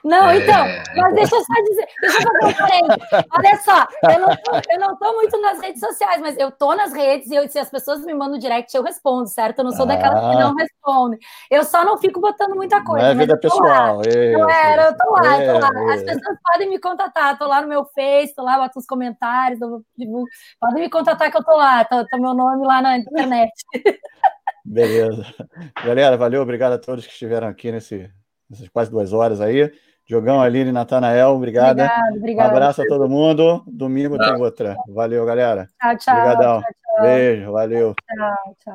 não, 0.07 0.29
é, 0.29 0.37
então, 0.37 0.65
mas 0.95 1.15
deixa 1.15 1.35
eu 1.35 1.43
só 1.43 1.53
dizer, 1.69 1.87
deixa 2.01 2.17
eu 2.17 2.23
fazer 2.23 2.45
um 2.45 2.53
parênteses. 2.53 3.25
Olha 3.37 3.57
só, 3.57 3.87
eu 4.09 4.19
não, 4.19 4.35
tô, 4.37 4.71
eu 4.71 4.79
não 4.79 4.97
tô 4.97 5.13
muito 5.13 5.41
nas 5.41 5.59
redes 5.59 5.81
sociais, 5.81 6.21
mas 6.21 6.37
eu 6.37 6.49
tô 6.49 6.73
nas 6.75 6.93
redes 6.93 7.29
e 7.29 7.35
eu, 7.35 7.47
se 7.49 7.59
as 7.59 7.69
pessoas 7.69 8.05
me 8.05 8.13
mandam 8.13 8.39
direct, 8.39 8.75
eu 8.75 8.83
respondo, 8.83 9.27
certo? 9.27 9.59
Eu 9.59 9.65
não 9.65 9.71
sou 9.73 9.83
ah. 9.83 9.89
daquela 9.89 10.31
que 10.31 10.39
não 10.39 10.55
responde. 10.55 11.17
Eu 11.51 11.63
só 11.65 11.83
não 11.83 11.97
fico 11.97 12.21
botando 12.21 12.55
muita 12.55 12.81
coisa. 12.83 13.05
Não 13.05 13.11
é 13.11 13.15
vida 13.15 13.37
pessoal. 13.37 14.01
Isso, 14.01 14.17
eu 14.17 14.97
tô 14.97 15.11
lá, 15.11 15.41
é, 15.41 15.53
tô 15.53 15.59
lá. 15.59 15.93
As 15.93 16.03
pessoas 16.03 16.37
podem 16.51 16.69
me 16.69 16.79
contatar, 16.79 17.37
tô 17.37 17.45
lá 17.45 17.61
no 17.61 17.67
meu 17.67 17.85
Face, 17.93 18.33
tô 18.33 18.43
lá, 18.43 18.57
boto 18.57 18.79
os 18.79 18.85
comentários, 18.85 19.59
podem 19.59 20.83
me 20.83 20.89
contatar 20.89 21.29
que 21.29 21.37
eu 21.37 21.43
tô 21.43 21.55
lá, 21.55 21.83
tá, 21.83 22.05
tá 22.05 22.17
meu 22.17 22.33
nome 22.33 22.65
lá 22.65 22.81
na 22.81 22.97
internet. 22.97 23.51
Beleza. 24.63 25.25
Galera, 25.85 26.17
valeu, 26.17 26.41
obrigado 26.41 26.73
a 26.73 26.77
todos 26.77 27.05
que 27.05 27.13
estiveram 27.13 27.47
aqui 27.47 27.71
nesse, 27.71 28.11
nessas 28.49 28.67
quase 28.69 28.91
duas 28.91 29.13
horas 29.13 29.39
aí. 29.39 29.71
Diogão, 30.07 30.41
Aline, 30.41 30.71
Natanael, 30.71 31.31
obrigada. 31.31 31.83
Obrigado, 31.83 32.17
obrigado. 32.17 32.47
Um 32.47 32.51
abraço 32.51 32.81
a 32.81 32.85
todo 32.85 33.09
mundo. 33.09 33.61
Domingo 33.67 34.17
tem 34.17 34.35
outra. 34.35 34.75
Valeu, 34.87 35.25
galera. 35.25 35.69
Tchau, 35.81 35.97
tchau. 35.97 36.15
Obrigadão. 36.15 36.63
Beijo, 37.01 37.51
valeu. 37.51 37.93
Tchau, 37.93 38.17
tchau. 38.17 38.57